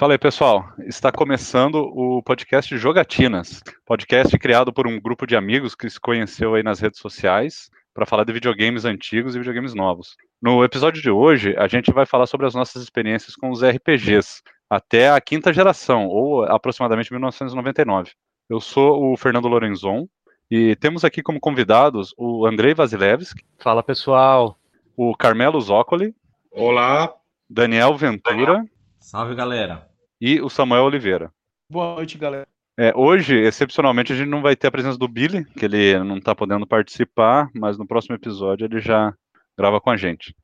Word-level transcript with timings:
Fala 0.00 0.14
aí, 0.14 0.18
pessoal. 0.18 0.72
Está 0.86 1.12
começando 1.12 1.74
o 1.74 2.22
podcast 2.22 2.74
Jogatinas, 2.78 3.62
podcast 3.84 4.38
criado 4.38 4.72
por 4.72 4.86
um 4.86 4.98
grupo 4.98 5.26
de 5.26 5.36
amigos 5.36 5.74
que 5.74 5.90
se 5.90 6.00
conheceu 6.00 6.54
aí 6.54 6.62
nas 6.62 6.80
redes 6.80 6.98
sociais 6.98 7.68
para 7.92 8.06
falar 8.06 8.24
de 8.24 8.32
videogames 8.32 8.86
antigos 8.86 9.36
e 9.36 9.38
videogames 9.38 9.74
novos. 9.74 10.16
No 10.40 10.64
episódio 10.64 11.02
de 11.02 11.10
hoje, 11.10 11.54
a 11.58 11.68
gente 11.68 11.92
vai 11.92 12.06
falar 12.06 12.24
sobre 12.24 12.46
as 12.46 12.54
nossas 12.54 12.82
experiências 12.82 13.36
com 13.36 13.50
os 13.50 13.62
RPGs, 13.62 14.40
até 14.70 15.10
a 15.10 15.20
quinta 15.20 15.52
geração, 15.52 16.06
ou 16.06 16.44
aproximadamente 16.44 17.12
1999. 17.12 18.12
Eu 18.48 18.58
sou 18.58 19.12
o 19.12 19.18
Fernando 19.18 19.48
Lorenzon 19.48 20.08
e 20.50 20.76
temos 20.76 21.04
aqui 21.04 21.22
como 21.22 21.38
convidados 21.38 22.14
o 22.16 22.46
Andrei 22.46 22.72
Vasilevski. 22.72 23.44
Fala, 23.58 23.82
pessoal. 23.82 24.58
O 24.96 25.14
Carmelo 25.14 25.60
Zoccoli. 25.60 26.14
Olá. 26.50 27.12
Daniel 27.50 27.94
Ventura. 27.98 28.64
Salve, 28.98 29.34
galera 29.34 29.89
e 30.20 30.40
o 30.40 30.50
Samuel 30.50 30.84
Oliveira. 30.84 31.32
Boa 31.70 31.94
noite, 31.94 32.18
galera. 32.18 32.46
É, 32.78 32.92
hoje, 32.94 33.36
excepcionalmente, 33.36 34.12
a 34.12 34.16
gente 34.16 34.28
não 34.28 34.42
vai 34.42 34.56
ter 34.56 34.66
a 34.66 34.70
presença 34.70 34.98
do 34.98 35.08
Billy, 35.08 35.44
que 35.44 35.64
ele 35.64 35.98
não 36.00 36.18
está 36.18 36.34
podendo 36.34 36.66
participar, 36.66 37.50
mas 37.54 37.78
no 37.78 37.86
próximo 37.86 38.14
episódio 38.14 38.64
ele 38.64 38.80
já 38.80 39.14
grava 39.58 39.80
com 39.80 39.90
a 39.90 39.96
gente. 39.96 40.34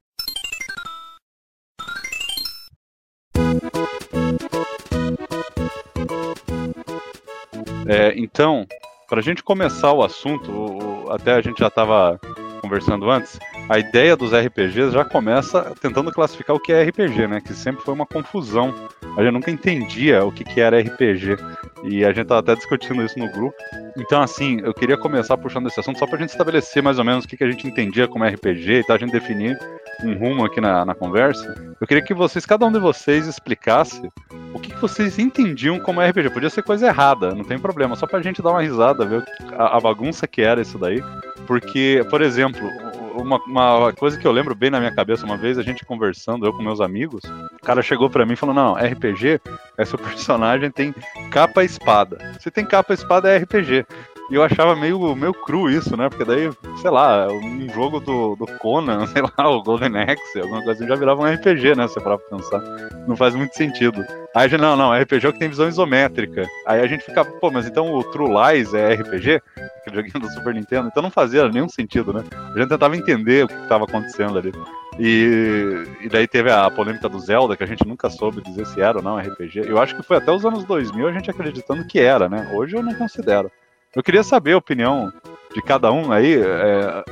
É, 7.89 8.13
então, 8.19 8.67
para 9.09 9.21
a 9.21 9.23
gente 9.23 9.43
começar 9.43 9.93
o 9.93 10.03
assunto, 10.03 10.51
o, 10.51 11.11
até 11.11 11.35
a 11.35 11.41
gente 11.41 11.59
já 11.61 11.69
estava 11.69 12.19
conversando 12.61 13.09
antes, 13.09 13.39
a 13.69 13.79
ideia 13.79 14.17
dos 14.17 14.33
RPGs 14.33 14.93
já 14.93 15.05
começa 15.05 15.75
tentando 15.81 16.13
classificar 16.13 16.55
o 16.55 16.61
que 16.61 16.73
é 16.73 16.85
RPG, 16.85 17.27
né? 17.27 17.41
Que 17.41 17.53
sempre 17.53 17.85
foi 17.85 17.95
uma 17.95 18.07
confusão. 18.07 18.73
A 19.17 19.23
gente 19.23 19.33
nunca 19.33 19.51
entendia 19.51 20.25
o 20.25 20.31
que, 20.31 20.45
que 20.45 20.61
era 20.61 20.79
RPG. 20.79 21.37
E 21.85 22.05
a 22.05 22.13
gente 22.13 22.27
tava 22.27 22.41
até 22.41 22.55
discutindo 22.55 23.03
isso 23.03 23.19
no 23.19 23.31
grupo. 23.31 23.57
Então, 23.99 24.23
assim, 24.23 24.61
eu 24.63 24.73
queria 24.73 24.97
começar 24.97 25.37
puxando 25.37 25.67
esse 25.67 25.81
assunto 25.81 25.99
só 25.99 26.07
pra 26.07 26.19
gente 26.19 26.31
estabelecer 26.31 26.83
mais 26.83 26.99
ou 26.99 27.05
menos 27.05 27.25
o 27.25 27.29
que, 27.29 27.37
que 27.37 27.45
a 27.45 27.51
gente 27.51 27.67
entendia 27.67 28.07
como 28.07 28.25
RPG 28.25 28.73
e 28.73 28.85
tal, 28.85 28.97
a 28.97 28.99
gente 28.99 29.13
definir 29.13 29.59
um 30.05 30.15
rumo 30.15 30.45
aqui 30.45 30.61
na, 30.61 30.85
na 30.85 30.95
conversa. 30.95 31.55
Eu 31.81 31.87
queria 31.87 32.03
que 32.03 32.15
vocês, 32.15 32.47
cada 32.47 32.67
um 32.67 32.73
de 32.73 32.79
vocês, 32.79 33.27
explicasse 33.27 34.01
o 34.53 34.61
que, 34.61 34.71
que 34.71 34.81
vocês 34.81 35.19
entendiam 35.19 35.81
como 35.81 36.01
RPG. 36.01 36.31
Podia 36.31 36.51
ser 36.51 36.63
coisa 36.63 36.87
errada, 36.87 37.35
não 37.35 37.45
tem 37.45 37.59
problema, 37.59 37.97
só 37.97 38.07
pra 38.07 38.23
gente 38.23 38.43
dar 38.43 38.51
uma 38.51 38.63
risada, 38.63 39.05
ver 39.05 39.25
a, 39.57 39.77
a 39.77 39.81
bagunça 39.81 40.27
que 40.27 40.43
era 40.43 40.61
isso 40.61 40.79
daí. 40.79 41.03
Porque, 41.47 42.05
por 42.11 42.21
exemplo, 42.23 42.69
uma, 43.17 43.39
uma, 43.45 43.93
coisa 43.93 44.19
que 44.19 44.27
eu 44.27 44.33
lembro 44.33 44.55
bem 44.55 44.71
na 44.71 44.79
minha 44.79 44.95
cabeça, 44.95 45.25
uma 45.25 45.37
vez 45.37 45.59
a 45.59 45.63
gente 45.63 45.85
conversando, 45.85 46.47
eu 46.47 46.53
com 46.53 46.63
meus 46.63 46.81
amigos, 46.81 47.23
o 47.25 47.65
cara 47.65 47.83
chegou 47.83 48.11
para 48.11 48.27
mim 48.27 48.35
e 48.35 48.37
falou: 48.37 48.55
Não, 48.55 48.75
RPG 48.75 49.41
é 49.77 49.85
seu 49.85 49.99
personagem 49.99 50.71
tem 50.71 50.95
capa 51.31 51.65
espada. 51.65 52.19
Se 52.41 52.51
tem 52.51 52.65
capa 52.65 52.95
espada, 52.95 53.29
é 53.29 53.39
RPG. 53.39 53.87
E 54.29 54.35
eu 54.35 54.43
achava 54.43 54.75
meio, 54.75 55.15
meio 55.15 55.33
cru 55.33 55.71
isso, 55.71 55.97
né? 55.97 56.09
Porque 56.09 56.25
daí, 56.25 56.51
sei 56.81 56.91
lá, 56.91 57.29
um 57.29 57.69
jogo 57.71 58.01
do, 58.01 58.35
do 58.35 58.47
Conan, 58.59 59.07
sei 59.09 59.23
lá, 59.23 59.49
o 59.49 59.63
Golden 59.63 59.97
Axe, 60.03 60.41
alguma 60.41 60.63
coisa 60.63 60.73
assim, 60.73 60.89
já 60.89 60.97
virava 60.97 61.23
um 61.23 61.33
RPG, 61.33 61.77
né? 61.77 61.87
Se 61.87 62.01
para 62.01 62.19
pensar. 62.19 62.61
Não 63.07 63.17
faz 63.17 63.35
muito 63.37 63.55
sentido. 63.55 64.05
Aí 64.35 64.47
a 64.47 64.49
gente, 64.49 64.61
não, 64.61 64.77
não, 64.77 64.93
RPG 64.93 65.29
é 65.29 65.33
que 65.33 65.39
tem 65.39 65.49
visão 65.49 65.69
isométrica. 65.69 66.45
Aí 66.67 66.81
a 66.81 66.87
gente 66.87 67.05
fica, 67.05 67.25
pô, 67.25 67.51
mas 67.53 67.67
então 67.67 67.95
o 67.95 68.03
True 68.03 68.29
Lies 68.29 68.75
é 68.75 68.95
RPG? 68.95 69.41
Aquele 69.79 69.97
joguinho 69.97 70.21
do 70.21 70.31
Super 70.33 70.55
Nintendo. 70.55 70.89
Então 70.89 71.03
não 71.03 71.11
fazia 71.11 71.49
nenhum 71.49 71.69
sentido, 71.69 72.13
né? 72.13 72.25
A 72.33 72.59
gente 72.59 72.69
tentava 72.69 72.97
entender 72.97 73.45
o 73.45 73.49
que 73.49 73.55
estava 73.55 73.85
acontecendo 73.85 74.37
ali. 74.37 74.53
E, 74.99 75.85
e 76.01 76.09
daí 76.09 76.27
teve 76.27 76.51
a 76.51 76.71
polêmica 76.71 77.09
do 77.09 77.21
Zelda, 77.21 77.57
que 77.57 77.63
a 77.63 77.67
gente 77.67 77.87
nunca 77.87 78.11
soube 78.11 78.43
dizer 78.43 78.67
se 78.67 78.81
era 78.81 78.99
ou 78.99 79.05
não 79.05 79.19
RPG. 79.19 79.61
Eu 79.67 79.79
acho 79.79 79.95
que 79.95 80.03
foi 80.03 80.17
até 80.17 80.33
os 80.33 80.45
anos 80.45 80.65
2000 80.65 81.07
a 81.07 81.13
gente 81.13 81.31
acreditando 81.31 81.87
que 81.87 82.01
era, 82.01 82.29
né? 82.29 82.51
Hoje 82.53 82.77
eu 82.77 82.83
não 82.83 82.95
considero. 82.95 83.51
Eu 83.97 84.03
queria 84.03 84.23
saber 84.23 84.53
a 84.53 84.59
opinião 84.59 85.11
de 85.55 85.63
cada 85.63 85.91
um 85.91 86.13
aí. 86.13 86.35
É, 86.39 87.03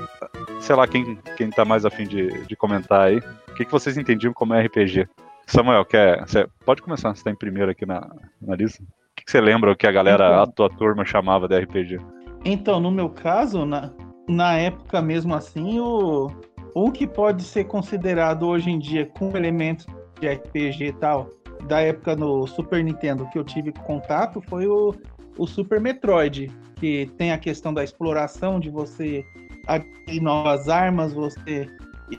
sei 0.60 0.76
lá, 0.76 0.86
quem, 0.86 1.16
quem 1.34 1.48
tá 1.48 1.64
mais 1.64 1.86
afim 1.86 2.04
de, 2.06 2.46
de 2.46 2.54
comentar 2.54 3.06
aí. 3.06 3.22
O 3.48 3.54
que, 3.54 3.64
que 3.64 3.72
vocês 3.72 3.96
entendiam 3.96 4.34
como 4.34 4.52
RPG? 4.52 5.08
Samuel, 5.46 5.82
quer, 5.86 6.20
você 6.20 6.46
pode 6.62 6.82
começar, 6.82 7.14
você 7.14 7.24
tá 7.24 7.30
em 7.30 7.34
primeiro 7.34 7.70
aqui 7.70 7.86
na, 7.86 8.06
na 8.38 8.54
lista. 8.54 8.82
O 8.82 8.86
que, 9.16 9.24
que 9.24 9.30
você 9.30 9.40
lembra 9.40 9.72
o 9.72 9.76
que 9.76 9.86
a 9.86 9.92
galera, 9.92 10.26
então, 10.26 10.42
a 10.42 10.46
tua 10.46 10.68
turma 10.68 11.06
chamava 11.06 11.48
de 11.48 11.58
RPG? 11.58 12.00
Então, 12.44 12.78
no 12.78 12.90
meu 12.90 13.08
caso, 13.08 13.64
na, 13.64 13.90
na 14.28 14.52
época 14.58 15.00
mesmo 15.00 15.34
assim, 15.34 15.80
o, 15.80 16.30
o 16.74 16.92
que 16.92 17.06
pode 17.06 17.44
ser 17.44 17.64
considerado 17.64 18.46
hoje 18.46 18.70
em 18.70 18.78
dia 18.78 19.06
com 19.06 19.34
elementos 19.34 19.86
de 20.20 20.28
RPG 20.28 20.84
e 20.84 20.92
tal, 20.92 21.30
da 21.66 21.80
época 21.80 22.14
no 22.14 22.46
Super 22.46 22.84
Nintendo 22.84 23.26
que 23.30 23.38
eu 23.38 23.44
tive 23.44 23.72
contato, 23.72 24.42
foi 24.42 24.66
o 24.66 24.94
o 25.38 25.46
Super 25.46 25.80
Metroid, 25.80 26.50
que 26.84 27.10
tem 27.16 27.32
a 27.32 27.38
questão 27.38 27.72
da 27.72 27.82
exploração, 27.82 28.60
de 28.60 28.68
você 28.68 29.24
adquirir 29.66 30.20
novas 30.20 30.68
armas, 30.68 31.14
você 31.14 31.66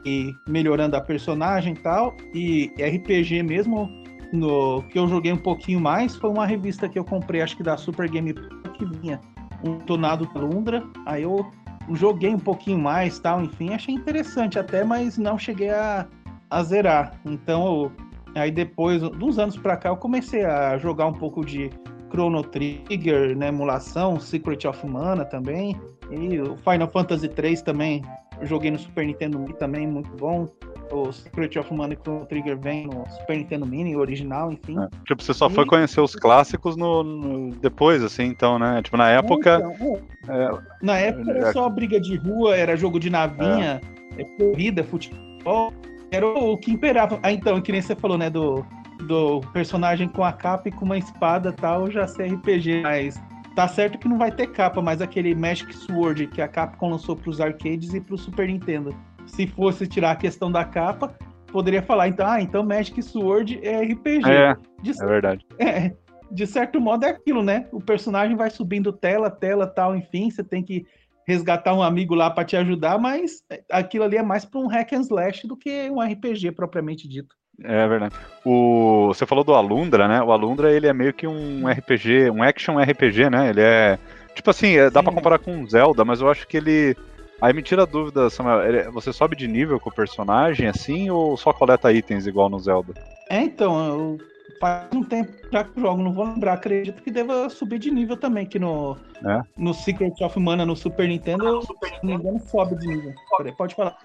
ir 0.04 0.36
melhorando 0.48 0.96
a 0.96 1.02
personagem 1.02 1.74
e 1.74 1.78
tal. 1.78 2.16
E 2.34 2.74
RPG 2.80 3.44
mesmo, 3.44 3.88
no 4.34 4.82
que 4.90 4.98
eu 4.98 5.08
joguei 5.08 5.32
um 5.32 5.38
pouquinho 5.38 5.80
mais, 5.80 6.16
foi 6.16 6.32
uma 6.32 6.48
revista 6.48 6.90
que 6.90 6.98
eu 6.98 7.06
comprei, 7.06 7.42
acho 7.44 7.56
que 7.56 7.62
da 7.62 7.78
Super 7.78 8.10
Game 8.10 8.34
que 8.34 8.86
vinha 8.86 9.22
um 9.64 9.78
tonado 9.82 10.28
Lundra. 10.34 10.84
Aí 11.06 11.22
eu 11.22 11.46
joguei 11.92 12.34
um 12.34 12.40
pouquinho 12.40 12.80
mais, 12.80 13.20
tal, 13.20 13.44
enfim, 13.44 13.72
achei 13.72 13.94
interessante 13.94 14.58
até, 14.58 14.84
mas 14.84 15.16
não 15.16 15.38
cheguei 15.38 15.70
a, 15.70 16.08
a 16.50 16.64
zerar. 16.64 17.14
Então, 17.24 17.92
aí 18.34 18.50
depois, 18.50 19.04
uns 19.04 19.38
anos 19.38 19.58
para 19.58 19.78
cá, 19.78 19.90
eu 19.90 19.98
comecei 19.98 20.44
a 20.44 20.76
jogar 20.80 21.06
um 21.06 21.14
pouco 21.14 21.46
de 21.46 21.70
Chrono 22.10 22.44
Trigger, 22.44 23.36
né, 23.36 23.50
emulação, 23.50 24.20
Secret 24.20 24.66
of 24.68 24.86
Mana 24.86 25.26
também, 25.26 25.76
e 26.12 26.40
o 26.40 26.56
Final 26.58 26.90
Fantasy 26.92 27.28
3 27.28 27.62
também, 27.62 28.04
eu 28.40 28.46
joguei 28.48 28.72
no 28.72 28.80
Super 28.80 29.06
Nintendo 29.06 29.40
Mini 29.40 29.54
também, 29.54 29.88
muito 29.88 30.10
bom. 30.18 30.48
O 30.92 31.12
Secret 31.12 31.58
of 31.58 31.74
Mana 31.74 31.94
e 31.94 31.98
Chrono 31.98 32.26
Trigger 32.28 32.58
vem 32.60 32.86
no 32.86 33.06
Super 33.10 33.38
Nintendo 33.38 33.66
Mini, 33.66 33.96
original, 33.96 34.52
enfim. 34.52 34.78
É, 34.80 34.88
tipo, 35.06 35.24
você 35.24 35.34
só 35.34 35.48
e... 35.48 35.54
foi 35.54 35.66
conhecer 35.66 36.00
os 36.00 36.16
clássicos 36.16 36.76
no, 36.76 37.04
no, 37.04 37.56
depois, 37.56 38.04
assim, 38.04 38.26
então, 38.26 38.60
né? 38.60 38.82
Tipo, 38.84 38.98
na 38.98 39.10
época. 39.10 39.58
Então, 39.58 40.00
é, 40.28 40.60
na 40.84 40.98
época 40.98 41.32
era 41.32 41.50
é, 41.50 41.54
só 41.54 41.68
briga 41.70 42.00
de 42.00 42.18
rua, 42.18 42.56
era 42.56 42.78
jogo 42.78 43.00
de 43.00 43.10
navinha, 43.10 43.82
é. 44.18 44.22
é 44.22 44.26
corrida, 44.38 44.84
futebol. 44.84 45.74
Era 46.12 46.28
o 46.28 46.56
que 46.58 46.72
imperava. 46.72 47.20
Ah, 47.24 47.32
então, 47.32 47.60
que 47.60 47.72
nem 47.72 47.82
você 47.82 47.96
falou, 47.96 48.18
né? 48.18 48.30
Do, 48.30 48.64
do 49.04 49.42
personagem 49.54 50.08
com 50.08 50.24
a 50.24 50.32
capa 50.32 50.70
e 50.70 50.72
com 50.72 50.86
uma 50.86 50.98
espada 50.98 51.52
tal, 51.52 51.90
já 51.92 52.08
sei 52.08 52.34
RPG, 52.34 52.82
mas 52.82 53.22
tá 53.56 53.68
certo 53.68 53.98
que 53.98 54.08
não 54.08 54.18
vai 54.18 54.32
ter 54.32 54.48
capa, 54.48 54.82
mas 54.82 55.02
aquele 55.02 55.34
Magic 55.36 55.74
Sword 55.76 56.28
que 56.28 56.42
a 56.42 56.48
Capcom 56.48 56.90
lançou 56.90 57.16
para 57.16 57.30
os 57.30 57.40
arcades 57.40 57.94
e 57.94 58.02
para 58.02 58.16
o 58.16 58.18
Super 58.18 58.48
Nintendo. 58.48 58.96
Se 59.26 59.48
fosse 59.48 59.88
tirar 59.88 60.12
a 60.12 60.16
questão 60.16 60.52
da 60.52 60.64
capa, 60.64 61.16
poderia 61.48 61.82
falar, 61.82 62.08
então, 62.08 62.28
ah, 62.28 62.42
então 62.42 62.64
Magic 62.64 63.02
Sword 63.02 63.60
é 63.64 63.82
RPG. 63.82 64.30
É, 64.30 64.56
de, 64.82 64.92
é 64.92 65.06
verdade. 65.06 65.46
É, 65.60 65.94
de 66.32 66.48
certo 66.48 66.80
modo 66.82 67.06
é 67.06 67.10
aquilo, 67.10 67.42
né? 67.44 67.68
O 67.72 67.80
personagem 67.80 68.36
vai 68.36 68.50
subindo 68.50 68.92
tela, 68.92 69.30
tela, 69.30 69.66
tal, 69.68 69.96
enfim, 69.96 70.30
você 70.30 70.44
tem 70.44 70.64
que 70.64 70.86
resgatar 71.28 71.74
um 71.74 71.82
amigo 71.82 72.14
lá 72.14 72.30
para 72.30 72.46
te 72.46 72.56
ajudar, 72.56 73.00
mas 73.00 73.44
aquilo 73.72 74.04
ali 74.04 74.18
é 74.18 74.22
mais 74.22 74.46
para 74.46 74.60
um 74.60 74.68
hack 74.68 74.94
and 74.94 75.02
slash 75.02 75.48
do 75.48 75.58
que 75.58 75.90
um 75.90 76.00
RPG 76.00 76.52
propriamente 76.52 77.08
dito. 77.08 77.36
É 77.64 77.88
verdade. 77.88 78.16
O, 78.44 79.08
você 79.08 79.26
falou 79.26 79.44
do 79.44 79.54
Alundra, 79.54 80.08
né? 80.08 80.22
O 80.22 80.32
Alundra 80.32 80.72
ele 80.72 80.88
é 80.88 80.94
meio 80.94 81.14
que 81.14 81.26
um 81.28 81.68
RPG, 81.68 82.30
um 82.30 82.44
action 82.44 82.78
RPG, 82.80 83.30
né? 83.30 83.50
Ele 83.50 83.62
é. 83.62 83.98
Tipo 84.34 84.50
assim, 84.50 84.76
é, 84.76 84.90
dá 84.90 85.02
para 85.02 85.14
comparar 85.14 85.40
com 85.40 85.66
Zelda, 85.68 86.04
mas 86.04 86.22
eu 86.22 86.30
acho 86.30 86.48
que 86.48 86.58
ele. 86.58 86.96
Aí 87.42 87.54
me 87.54 87.62
tira 87.62 87.84
a 87.84 87.86
dúvida, 87.86 88.30
Samuel, 88.30 88.92
você 88.92 89.12
sobe 89.12 89.36
de 89.36 89.48
nível 89.48 89.80
com 89.80 89.90
o 89.90 89.94
personagem 89.94 90.68
assim 90.68 91.10
ou 91.10 91.36
só 91.36 91.52
coleta 91.52 91.92
itens 91.92 92.26
igual 92.26 92.50
no 92.50 92.60
Zelda? 92.60 92.94
É, 93.30 93.42
então, 93.42 93.88
eu 93.88 94.18
faz 94.60 94.88
um 94.94 95.04
tempo 95.04 95.32
já 95.52 95.64
que 95.64 95.80
jogo, 95.80 96.02
não 96.02 96.14
vou 96.14 96.26
lembrar, 96.26 96.54
acredito 96.54 97.02
que 97.02 97.12
deva 97.12 97.50
subir 97.50 97.80
de 97.80 97.92
nível 97.92 98.18
também, 98.18 98.46
que 98.46 98.60
no, 98.60 98.98
é? 99.26 99.42
no 99.58 99.74
Secret 99.74 100.14
of 100.22 100.40
Mana 100.40 100.66
no 100.66 100.76
Super 100.76 101.08
Nintendo, 101.08 101.60
ah, 101.60 101.62
Super 101.62 101.92
Nintendo. 102.04 102.24
se 102.24 102.32
não 102.32 102.40
sobe 102.40 102.76
de 102.78 102.88
nível. 102.88 103.14
Pode 103.58 103.76
falar. 103.76 103.98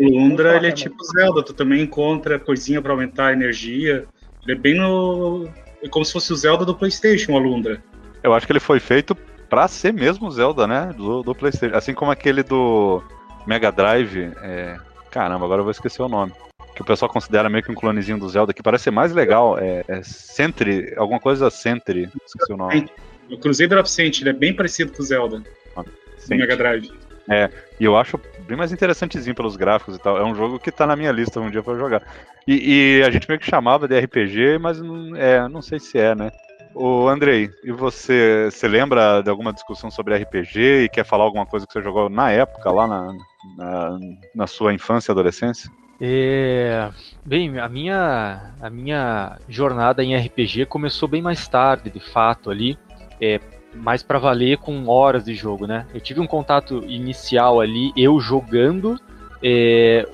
O 0.00 0.04
Lundra, 0.04 0.56
ele 0.56 0.68
é 0.68 0.72
tipo 0.72 0.96
Zelda, 1.04 1.42
tu 1.42 1.52
também 1.52 1.82
encontra 1.82 2.38
coisinha 2.38 2.80
para 2.80 2.92
aumentar 2.92 3.28
a 3.28 3.32
energia. 3.32 4.06
Ele 4.44 4.52
é 4.52 4.60
bem 4.60 4.74
no. 4.74 5.48
É 5.82 5.88
como 5.88 6.04
se 6.04 6.12
fosse 6.12 6.32
o 6.32 6.36
Zelda 6.36 6.64
do 6.64 6.74
PlayStation, 6.74 7.32
o 7.32 7.38
Lundra. 7.38 7.82
Eu 8.22 8.32
acho 8.32 8.46
que 8.46 8.52
ele 8.52 8.60
foi 8.60 8.80
feito 8.80 9.14
para 9.48 9.68
ser 9.68 9.92
mesmo 9.92 10.30
Zelda, 10.30 10.66
né? 10.66 10.92
Do, 10.96 11.22
do 11.22 11.34
PlayStation. 11.34 11.76
Assim 11.76 11.92
como 11.92 12.10
aquele 12.10 12.42
do 12.42 13.02
Mega 13.46 13.70
Drive. 13.70 14.32
É... 14.40 14.78
Caramba, 15.10 15.44
agora 15.44 15.60
eu 15.60 15.64
vou 15.64 15.72
esquecer 15.72 16.00
o 16.02 16.08
nome. 16.08 16.32
Que 16.74 16.82
o 16.82 16.84
pessoal 16.84 17.10
considera 17.10 17.50
meio 17.50 17.62
que 17.62 17.70
um 17.70 17.74
clonezinho 17.74 18.18
do 18.18 18.28
Zelda, 18.28 18.52
que 18.52 18.62
parece 18.62 18.84
ser 18.84 18.90
mais 18.90 19.12
legal. 19.12 19.58
É, 19.58 19.84
é 19.88 20.02
Sentry, 20.02 20.94
alguma 20.96 21.20
coisa 21.20 21.50
Sentry, 21.50 22.08
esqueci 22.24 22.52
o 22.52 22.56
nome. 22.56 22.88
O 23.30 23.38
Crusader 23.38 23.78
of 23.78 23.90
Saint, 23.90 24.20
ele 24.20 24.30
é 24.30 24.32
bem 24.32 24.54
parecido 24.54 24.92
com 24.92 25.02
o 25.02 25.04
Zelda. 25.04 25.42
Ah, 25.76 25.84
Mega 26.28 26.56
Drive. 26.56 26.90
É, 27.28 27.48
e 27.78 27.84
eu 27.84 27.96
acho 27.96 28.20
bem 28.46 28.56
mais 28.56 28.72
interessantezinho 28.72 29.34
pelos 29.34 29.56
gráficos 29.56 29.96
e 29.96 29.98
tal. 29.98 30.18
É 30.18 30.24
um 30.24 30.34
jogo 30.34 30.58
que 30.58 30.72
tá 30.72 30.86
na 30.86 30.96
minha 30.96 31.12
lista 31.12 31.40
um 31.40 31.50
dia 31.50 31.62
pra 31.62 31.78
jogar. 31.78 32.02
E, 32.46 32.98
e 32.98 33.02
a 33.02 33.10
gente 33.10 33.28
meio 33.28 33.40
que 33.40 33.48
chamava 33.48 33.86
de 33.86 33.98
RPG, 33.98 34.58
mas 34.58 34.80
não, 34.80 35.14
é, 35.16 35.48
não 35.48 35.62
sei 35.62 35.78
se 35.78 35.98
é, 35.98 36.14
né? 36.14 36.30
Ô, 36.74 37.06
Andrei, 37.08 37.50
e 37.62 37.70
você, 37.70 38.48
você 38.50 38.66
lembra 38.66 39.20
de 39.22 39.30
alguma 39.30 39.52
discussão 39.52 39.90
sobre 39.90 40.16
RPG 40.16 40.84
e 40.84 40.88
quer 40.88 41.04
falar 41.04 41.24
alguma 41.24 41.46
coisa 41.46 41.66
que 41.66 41.72
você 41.72 41.82
jogou 41.82 42.08
na 42.08 42.30
época, 42.30 42.70
lá 42.70 42.86
na, 42.86 43.12
na, 43.56 43.98
na 44.34 44.46
sua 44.46 44.72
infância 44.72 45.10
e 45.10 45.12
adolescência? 45.12 45.70
É, 46.04 46.90
bem, 47.24 47.60
a 47.60 47.68
minha, 47.68 48.54
a 48.60 48.68
minha 48.68 49.38
jornada 49.48 50.02
em 50.02 50.16
RPG 50.16 50.66
começou 50.66 51.08
bem 51.08 51.22
mais 51.22 51.46
tarde, 51.46 51.90
de 51.90 52.00
fato, 52.00 52.50
ali, 52.50 52.76
é, 53.20 53.38
mais 53.72 54.02
para 54.02 54.18
valer 54.18 54.58
com 54.58 54.88
horas 54.88 55.24
de 55.24 55.32
jogo, 55.32 55.64
né? 55.64 55.86
Eu 55.94 56.00
tive 56.00 56.18
um 56.18 56.26
contato 56.26 56.82
inicial 56.88 57.60
ali, 57.60 57.92
eu 57.96 58.18
jogando, 58.18 59.00
é, 59.40 60.04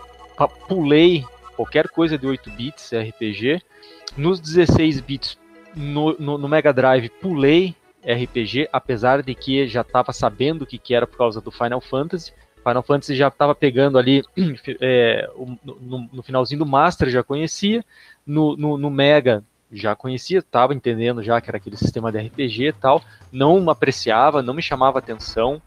pulei 0.68 1.24
qualquer 1.56 1.88
coisa 1.88 2.18
de 2.18 2.26
8 2.26 2.50
bits 2.50 2.92
RPG, 2.92 3.62
nos 4.14 4.40
16 4.40 5.00
bits 5.00 5.38
no, 5.74 6.14
no, 6.18 6.36
no 6.36 6.48
Mega 6.48 6.70
Drive 6.70 7.08
pulei 7.18 7.74
RPG, 8.02 8.68
apesar 8.70 9.22
de 9.22 9.34
que 9.34 9.66
já 9.66 9.80
estava 9.80 10.12
sabendo 10.12 10.62
o 10.62 10.66
que, 10.66 10.76
que 10.76 10.94
era 10.94 11.06
por 11.06 11.16
causa 11.16 11.40
do 11.40 11.50
Final 11.50 11.80
Fantasy. 11.80 12.32
Final 12.58 12.82
Fantasy 12.82 13.16
já 13.16 13.28
estava 13.28 13.54
pegando 13.54 13.98
ali 13.98 14.22
é, 14.80 15.28
no, 15.64 16.08
no, 16.12 16.22
finalzinho 16.22 16.60
do 16.60 16.66
Master, 16.66 17.08
já 17.10 17.22
conhecia. 17.22 17.84
No, 18.26 18.56
no, 18.56 18.76
no 18.76 18.90
Mega 18.90 19.42
já 19.70 19.94
conhecia, 19.94 20.38
estava 20.38 20.74
entendendo 20.74 21.22
já 21.22 21.40
que 21.40 21.50
era 21.50 21.58
aquele 21.58 21.76
sistema 21.76 22.10
de 22.10 22.18
RPG 22.18 22.68
e 22.68 22.72
tal. 22.72 23.02
Não 23.30 23.68
apreciava, 23.70 24.42
não 24.42 24.54
me 24.54 24.62
chamava 24.62 24.98
atenção. 24.98 25.60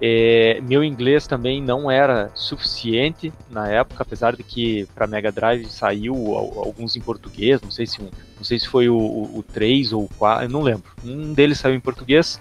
É, 0.00 0.60
meu 0.62 0.82
inglês 0.82 1.28
também 1.28 1.62
não 1.62 1.88
era 1.88 2.30
suficiente 2.34 3.32
na 3.48 3.68
época, 3.68 4.02
apesar 4.02 4.34
de 4.34 4.42
que 4.42 4.84
para 4.94 5.06
Mega 5.06 5.30
Drive 5.30 5.66
saiu 5.66 6.14
alguns 6.34 6.96
em 6.96 7.00
português, 7.00 7.62
não 7.62 7.70
sei 7.70 7.86
se 7.86 8.02
não 8.02 8.42
sei 8.42 8.58
se 8.58 8.66
foi 8.66 8.88
o, 8.88 8.96
o, 8.96 9.38
o 9.38 9.42
3 9.44 9.92
ou 9.92 10.04
o 10.04 10.08
4, 10.18 10.46
eu 10.46 10.48
não 10.48 10.62
lembro. 10.62 10.90
Um 11.04 11.32
deles 11.32 11.58
saiu 11.58 11.76
em 11.76 11.80
português, 11.80 12.40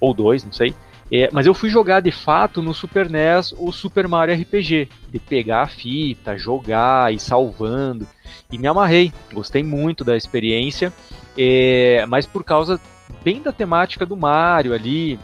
ou 0.00 0.14
dois, 0.14 0.42
não 0.42 0.52
sei. 0.52 0.74
É, 1.14 1.28
mas 1.30 1.44
eu 1.44 1.52
fui 1.52 1.68
jogar 1.68 2.00
de 2.00 2.10
fato 2.10 2.62
no 2.62 2.72
Super 2.72 3.10
NES 3.10 3.52
o 3.58 3.70
Super 3.70 4.08
Mario 4.08 4.34
RPG, 4.34 4.88
de 5.10 5.18
pegar 5.18 5.60
a 5.60 5.68
fita, 5.68 6.38
jogar 6.38 7.12
e 7.12 7.18
salvando, 7.18 8.08
e 8.50 8.56
me 8.56 8.66
amarrei. 8.66 9.12
Gostei 9.30 9.62
muito 9.62 10.04
da 10.04 10.16
experiência, 10.16 10.90
é, 11.36 12.06
mas 12.08 12.24
por 12.24 12.42
causa 12.42 12.80
bem 13.22 13.42
da 13.42 13.52
temática 13.52 14.06
do 14.06 14.16
Mario 14.16 14.72
ali, 14.72 15.20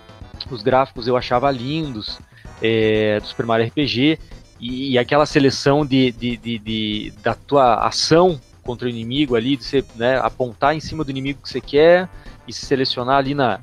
os 0.50 0.62
gráficos 0.62 1.08
eu 1.08 1.16
achava 1.16 1.50
lindos 1.50 2.18
é, 2.60 3.18
do 3.18 3.26
Super 3.26 3.46
Mario 3.46 3.66
RPG 3.68 4.18
e, 4.60 4.92
e 4.92 4.98
aquela 4.98 5.24
seleção 5.24 5.86
de, 5.86 6.12
de, 6.12 6.36
de, 6.36 6.58
de, 6.58 7.12
da 7.22 7.34
tua 7.34 7.86
ação 7.86 8.38
contra 8.62 8.86
o 8.86 8.90
inimigo 8.90 9.34
ali, 9.34 9.56
de 9.56 9.64
você 9.64 9.82
né, 9.96 10.18
apontar 10.18 10.76
em 10.76 10.80
cima 10.80 11.02
do 11.02 11.10
inimigo 11.10 11.40
que 11.40 11.48
você 11.48 11.62
quer 11.62 12.10
e 12.48 12.52
se 12.52 12.66
selecionar 12.66 13.18
ali 13.18 13.34
na 13.34 13.60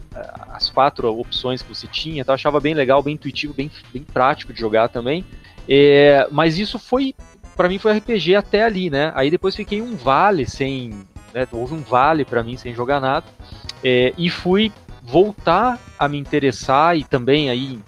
as 0.50 0.70
quatro 0.70 1.12
opções 1.20 1.62
que 1.62 1.74
você 1.74 1.88
tinha, 1.88 2.22
então 2.22 2.32
eu 2.32 2.36
achava 2.36 2.60
bem 2.60 2.74
legal, 2.74 3.04
bem 3.04 3.16
intuitivo, 3.16 3.54
bem, 3.54 3.70
bem 3.92 4.04
prático 4.04 4.54
de 4.54 4.60
jogar 4.60 4.88
também. 4.88 5.26
É, 5.68 6.28
mas 6.32 6.58
isso 6.58 6.78
foi 6.78 7.14
para 7.58 7.68
mim 7.68 7.80
foi 7.80 7.98
RPG 7.98 8.36
até 8.36 8.64
ali, 8.64 8.90
né? 8.90 9.12
Aí 9.16 9.32
depois 9.32 9.56
fiquei 9.56 9.82
um 9.82 9.96
vale 9.96 10.46
sem, 10.46 10.92
né, 11.34 11.48
houve 11.52 11.74
um 11.74 11.82
vale 11.82 12.24
para 12.24 12.44
mim 12.44 12.58
sem 12.58 12.74
jogar 12.74 13.00
nada 13.00 13.26
é, 13.84 14.14
e 14.18 14.30
fui 14.30 14.72
voltar 15.02 15.80
a 15.98 16.08
me 16.08 16.18
interessar 16.18 16.98
e 16.98 17.04
também 17.04 17.50
aí 17.50 17.80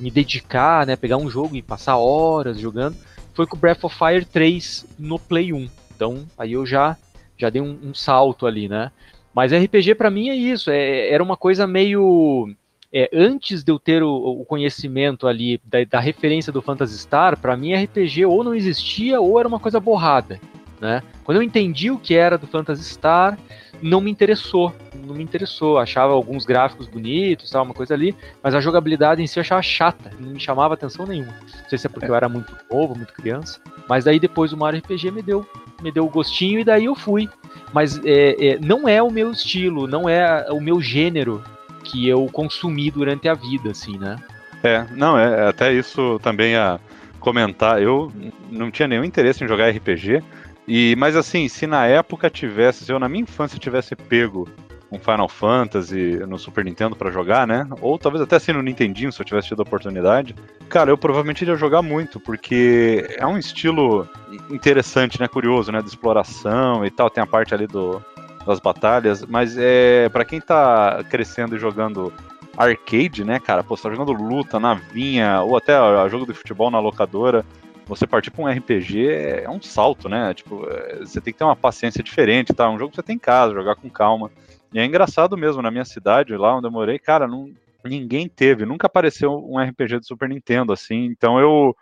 me 0.00 0.10
dedicar, 0.10 0.86
né, 0.86 0.96
pegar 0.96 1.16
um 1.16 1.30
jogo 1.30 1.56
e 1.56 1.62
passar 1.62 1.96
horas 1.96 2.58
jogando, 2.58 2.96
foi 3.34 3.46
com 3.46 3.56
Breath 3.56 3.84
of 3.84 3.96
Fire 3.96 4.24
3 4.24 4.86
no 4.98 5.18
Play 5.18 5.52
1. 5.52 5.68
Então, 5.94 6.26
aí 6.36 6.52
eu 6.52 6.66
já 6.66 6.96
já 7.38 7.50
dei 7.50 7.60
um, 7.60 7.78
um 7.82 7.94
salto 7.94 8.46
ali, 8.46 8.68
né? 8.68 8.90
Mas 9.36 9.52
RPG 9.52 9.96
para 9.96 10.10
mim 10.10 10.30
é 10.30 10.34
isso, 10.34 10.70
é, 10.70 11.10
era 11.10 11.22
uma 11.22 11.36
coisa 11.36 11.66
meio 11.66 12.48
é, 12.90 13.10
antes 13.12 13.62
de 13.62 13.70
eu 13.70 13.78
ter 13.78 14.02
o, 14.02 14.10
o 14.10 14.46
conhecimento 14.46 15.26
ali 15.26 15.60
da, 15.62 15.84
da, 15.84 16.00
referência 16.00 16.50
do 16.50 16.62
Phantasy 16.62 16.96
Star, 16.96 17.38
para 17.38 17.54
mim 17.54 17.74
RPG 17.74 18.24
ou 18.24 18.42
não 18.42 18.54
existia 18.54 19.20
ou 19.20 19.38
era 19.38 19.46
uma 19.46 19.60
coisa 19.60 19.78
borrada, 19.78 20.40
né? 20.80 21.02
Quando 21.22 21.36
eu 21.36 21.42
entendi 21.42 21.90
o 21.90 21.98
que 21.98 22.14
era 22.14 22.38
do 22.38 22.46
Phantasy 22.46 22.84
Star, 22.84 23.38
não 23.82 24.00
me 24.00 24.10
interessou, 24.10 24.74
não 25.04 25.14
me 25.14 25.22
interessou. 25.22 25.78
Achava 25.78 26.12
alguns 26.12 26.44
gráficos 26.44 26.86
bonitos, 26.86 27.50
tal, 27.50 27.64
uma 27.64 27.74
coisa 27.74 27.94
ali, 27.94 28.14
mas 28.42 28.54
a 28.54 28.60
jogabilidade 28.60 29.22
em 29.22 29.26
si 29.26 29.38
eu 29.38 29.42
achava 29.42 29.62
chata, 29.62 30.10
não 30.18 30.30
me 30.30 30.40
chamava 30.40 30.74
atenção 30.74 31.06
nenhuma. 31.06 31.32
Não 31.32 31.68
sei 31.68 31.78
se 31.78 31.86
é 31.86 31.90
porque 31.90 32.06
é. 32.06 32.10
eu 32.10 32.14
era 32.14 32.28
muito 32.28 32.52
novo, 32.70 32.96
muito 32.96 33.12
criança, 33.12 33.60
mas 33.88 34.04
daí 34.04 34.18
depois 34.18 34.52
o 34.52 34.56
Mario 34.56 34.80
RPG 34.80 35.10
me 35.10 35.22
deu, 35.22 35.46
me 35.82 35.90
deu 35.90 36.04
o 36.04 36.10
gostinho 36.10 36.60
e 36.60 36.64
daí 36.64 36.86
eu 36.86 36.94
fui. 36.94 37.28
Mas 37.72 38.00
é, 38.04 38.52
é, 38.52 38.58
não 38.58 38.88
é 38.88 39.02
o 39.02 39.10
meu 39.10 39.32
estilo, 39.32 39.86
não 39.86 40.08
é 40.08 40.46
o 40.50 40.60
meu 40.60 40.80
gênero 40.80 41.42
que 41.84 42.08
eu 42.08 42.26
consumi 42.32 42.90
durante 42.90 43.28
a 43.28 43.34
vida, 43.34 43.70
assim, 43.70 43.98
né? 43.98 44.16
É, 44.62 44.84
não, 44.92 45.18
é 45.18 45.48
até 45.48 45.72
isso 45.72 46.18
também 46.22 46.56
a 46.56 46.80
comentar. 47.20 47.82
Eu 47.82 48.12
não 48.50 48.70
tinha 48.70 48.88
nenhum 48.88 49.04
interesse 49.04 49.44
em 49.44 49.48
jogar 49.48 49.70
RPG, 49.70 50.22
e, 50.66 50.94
mas 50.96 51.16
assim, 51.16 51.48
se 51.48 51.66
na 51.66 51.86
época 51.86 52.28
tivesse, 52.28 52.84
se 52.84 52.92
eu 52.92 52.98
na 52.98 53.08
minha 53.08 53.22
infância 53.22 53.58
tivesse 53.58 53.94
pego 53.94 54.48
um 54.90 54.98
Final 54.98 55.28
Fantasy 55.28 56.18
no 56.26 56.38
Super 56.38 56.64
Nintendo 56.64 56.94
para 56.94 57.10
jogar, 57.10 57.46
né? 57.46 57.68
Ou 57.80 57.98
talvez 57.98 58.22
até 58.22 58.36
assim 58.36 58.52
no 58.52 58.62
Nintendinho, 58.62 59.12
se 59.12 59.20
eu 59.20 59.26
tivesse 59.26 59.48
tido 59.48 59.60
a 59.60 59.62
oportunidade. 59.62 60.34
Cara, 60.68 60.90
eu 60.90 60.98
provavelmente 60.98 61.42
iria 61.42 61.56
jogar 61.56 61.82
muito, 61.82 62.20
porque 62.20 63.06
é 63.16 63.26
um 63.26 63.36
estilo 63.36 64.08
interessante, 64.50 65.20
né? 65.20 65.28
Curioso, 65.28 65.72
né? 65.72 65.80
De 65.82 65.88
exploração 65.88 66.84
e 66.84 66.90
tal. 66.90 67.10
Tem 67.10 67.22
a 67.22 67.26
parte 67.26 67.52
ali 67.52 67.66
do, 67.66 68.02
das 68.46 68.60
batalhas, 68.60 69.24
mas 69.24 69.56
é 69.58 70.08
para 70.08 70.24
quem 70.24 70.40
tá 70.40 71.04
crescendo 71.10 71.56
e 71.56 71.58
jogando 71.58 72.12
arcade, 72.56 73.24
né, 73.24 73.38
cara? 73.38 73.62
Pô, 73.62 73.76
você 73.76 73.82
tá 73.82 73.90
jogando 73.90 74.12
luta, 74.12 74.58
navinha, 74.58 75.42
ou 75.42 75.56
até 75.56 75.74
jogo 76.08 76.26
de 76.26 76.32
futebol 76.32 76.70
na 76.70 76.80
locadora 76.80 77.44
você 77.86 78.06
partir 78.06 78.30
para 78.30 78.44
um 78.44 78.48
RPG 78.48 79.08
é 79.08 79.48
um 79.48 79.62
salto, 79.62 80.08
né? 80.08 80.34
Tipo, 80.34 80.68
é, 80.68 80.98
você 80.98 81.20
tem 81.20 81.32
que 81.32 81.38
ter 81.38 81.44
uma 81.44 81.56
paciência 81.56 82.02
diferente, 82.02 82.52
tá? 82.52 82.68
Um 82.68 82.78
jogo 82.78 82.90
que 82.90 82.96
você 82.96 83.02
tem 83.02 83.16
em 83.16 83.18
casa, 83.18 83.54
jogar 83.54 83.76
com 83.76 83.88
calma. 83.88 84.30
E 84.72 84.78
é 84.78 84.84
engraçado 84.84 85.36
mesmo, 85.36 85.62
na 85.62 85.70
minha 85.70 85.84
cidade, 85.84 86.36
lá 86.36 86.56
onde 86.56 86.66
eu 86.66 86.72
morei, 86.72 86.98
cara, 86.98 87.28
não, 87.28 87.50
ninguém 87.84 88.28
teve, 88.28 88.66
nunca 88.66 88.88
apareceu 88.88 89.32
um 89.32 89.58
RPG 89.58 90.00
de 90.00 90.06
Super 90.06 90.28
Nintendo 90.28 90.72
assim. 90.72 91.04
Então 91.04 91.38
eu 91.38 91.74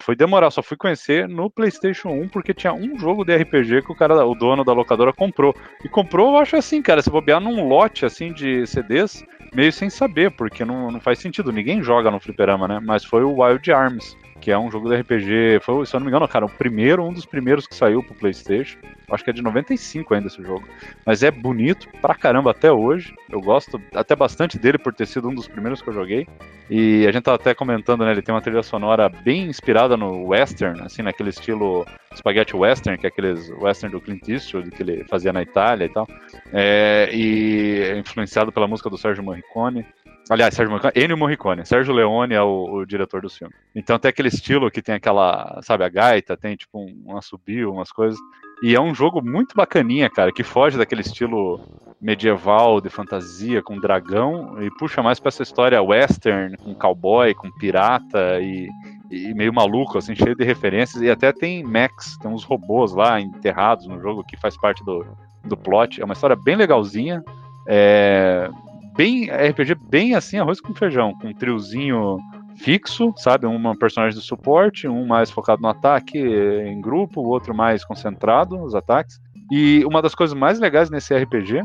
foi 0.00 0.14
demorar, 0.14 0.50
só 0.50 0.62
fui 0.62 0.76
conhecer 0.76 1.26
no 1.26 1.50
PlayStation 1.50 2.10
1 2.10 2.28
porque 2.28 2.52
tinha 2.52 2.74
um 2.74 2.98
jogo 2.98 3.24
de 3.24 3.34
RPG 3.34 3.82
que 3.82 3.92
o 3.92 3.94
cara, 3.94 4.24
o 4.26 4.34
dono 4.34 4.64
da 4.64 4.72
locadora 4.72 5.12
comprou. 5.12 5.54
E 5.82 5.88
comprou, 5.88 6.34
eu 6.34 6.36
acho 6.42 6.56
assim, 6.56 6.82
cara, 6.82 7.00
se 7.00 7.10
bobear 7.10 7.40
num 7.40 7.66
lote 7.66 8.04
assim 8.04 8.32
de 8.32 8.66
CDs, 8.66 9.24
meio 9.54 9.72
sem 9.72 9.88
saber, 9.88 10.30
porque 10.36 10.64
não, 10.64 10.90
não 10.90 11.00
faz 11.00 11.18
sentido, 11.18 11.50
ninguém 11.50 11.82
joga 11.82 12.10
no 12.10 12.20
fliperama, 12.20 12.68
né? 12.68 12.80
Mas 12.84 13.02
foi 13.02 13.24
o 13.24 13.42
Wild 13.42 13.72
Arms 13.72 14.14
que 14.42 14.50
é 14.50 14.58
um 14.58 14.70
jogo 14.70 14.88
de 14.88 14.96
RPG. 14.96 15.60
Foi, 15.62 15.86
se 15.86 15.94
eu 15.94 16.00
não 16.00 16.04
me 16.04 16.10
engano, 16.10 16.26
cara, 16.26 16.44
o 16.44 16.48
primeiro, 16.50 17.04
um 17.04 17.12
dos 17.12 17.24
primeiros 17.24 17.64
que 17.64 17.76
saiu 17.76 18.02
pro 18.02 18.14
PlayStation. 18.14 18.76
Acho 19.08 19.22
que 19.22 19.30
é 19.30 19.32
de 19.32 19.40
95 19.40 20.12
ainda 20.12 20.26
esse 20.26 20.42
jogo. 20.42 20.66
Mas 21.06 21.22
é 21.22 21.30
bonito 21.30 21.88
pra 22.00 22.14
caramba 22.14 22.50
até 22.50 22.72
hoje. 22.72 23.14
Eu 23.30 23.40
gosto 23.40 23.80
até 23.94 24.16
bastante 24.16 24.58
dele 24.58 24.78
por 24.78 24.92
ter 24.92 25.06
sido 25.06 25.28
um 25.28 25.34
dos 25.34 25.46
primeiros 25.46 25.80
que 25.80 25.88
eu 25.88 25.94
joguei. 25.94 26.26
E 26.68 27.06
a 27.06 27.12
gente 27.12 27.22
tá 27.22 27.34
até 27.34 27.54
comentando, 27.54 28.04
né? 28.04 28.10
Ele 28.10 28.22
tem 28.22 28.34
uma 28.34 28.40
trilha 28.40 28.62
sonora 28.64 29.08
bem 29.08 29.44
inspirada 29.44 29.96
no 29.96 30.26
western, 30.26 30.80
assim, 30.80 31.02
naquele 31.02 31.30
estilo 31.30 31.86
spaghetti 32.14 32.56
western, 32.56 32.98
que 32.98 33.06
é 33.06 33.10
aqueles 33.10 33.48
western 33.60 33.92
do 33.92 34.00
Clint 34.00 34.28
Eastwood 34.28 34.70
que 34.70 34.82
ele 34.82 35.04
fazia 35.04 35.32
na 35.32 35.42
Itália 35.42 35.84
e 35.84 35.88
tal. 35.88 36.08
É, 36.52 37.10
e 37.12 37.80
é 37.80 37.98
influenciado 37.98 38.50
pela 38.50 38.66
música 38.66 38.90
do 38.90 38.98
Sérgio 38.98 39.22
Morricone. 39.22 39.86
Aliás, 40.30 40.54
Sérgio 40.54 40.70
Morricone, 40.70 41.04
Ennio 41.04 41.18
Morricone. 41.18 41.66
Sérgio 41.66 41.92
Leone 41.92 42.34
é 42.34 42.42
o, 42.42 42.64
o, 42.74 42.86
diretor 42.86 43.22
do 43.22 43.28
filme. 43.28 43.52
Então 43.74 43.98
tem 43.98 44.08
aquele 44.08 44.28
estilo 44.28 44.70
que 44.70 44.80
tem 44.80 44.94
aquela, 44.94 45.60
sabe, 45.62 45.84
a 45.84 45.88
gaita, 45.88 46.36
tem 46.36 46.56
tipo 46.56 46.78
um, 46.78 47.12
um 47.12 47.16
assobio, 47.16 47.72
umas 47.72 47.90
coisas. 47.90 48.18
E 48.62 48.74
é 48.76 48.80
um 48.80 48.94
jogo 48.94 49.20
muito 49.20 49.56
bacaninha, 49.56 50.08
cara, 50.08 50.32
que 50.32 50.44
foge 50.44 50.78
daquele 50.78 51.00
estilo 51.00 51.60
medieval, 52.00 52.80
de 52.80 52.88
fantasia, 52.88 53.62
com 53.62 53.78
dragão, 53.78 54.62
e 54.62 54.70
puxa 54.70 55.02
mais 55.02 55.18
pra 55.18 55.28
essa 55.28 55.42
história 55.42 55.82
western, 55.82 56.56
com 56.56 56.74
cowboy, 56.74 57.34
com 57.34 57.50
pirata 57.58 58.40
e, 58.40 58.68
e 59.10 59.34
meio 59.34 59.52
maluco, 59.52 59.98
assim, 59.98 60.14
cheio 60.14 60.36
de 60.36 60.44
referências. 60.44 61.02
E 61.02 61.10
até 61.10 61.32
tem 61.32 61.64
mechs, 61.64 62.16
tem 62.18 62.30
uns 62.30 62.44
robôs 62.44 62.92
lá 62.92 63.20
enterrados 63.20 63.86
no 63.86 64.00
jogo 64.00 64.24
que 64.24 64.36
faz 64.36 64.56
parte 64.56 64.84
do, 64.84 65.04
do 65.44 65.56
plot. 65.56 66.00
É 66.00 66.04
uma 66.04 66.14
história 66.14 66.36
bem 66.36 66.56
legalzinha. 66.56 67.22
É, 67.68 68.48
bem 68.96 69.30
RPG 69.30 69.74
bem 69.88 70.14
assim, 70.14 70.38
arroz 70.38 70.60
com 70.60 70.74
feijão, 70.74 71.14
com 71.14 71.28
um 71.28 71.34
triozinho 71.34 72.18
fixo, 72.56 73.12
sabe? 73.16 73.46
Um 73.46 73.74
personagem 73.76 74.18
de 74.18 74.24
suporte, 74.24 74.86
um 74.86 75.06
mais 75.06 75.30
focado 75.30 75.62
no 75.62 75.68
ataque 75.68 76.18
em 76.18 76.80
grupo, 76.80 77.20
o 77.20 77.28
outro 77.28 77.54
mais 77.54 77.84
concentrado 77.84 78.56
nos 78.56 78.74
ataques. 78.74 79.20
E 79.50 79.84
uma 79.84 80.00
das 80.00 80.14
coisas 80.14 80.38
mais 80.38 80.58
legais 80.58 80.88
nesse 80.90 81.14
RPG 81.14 81.62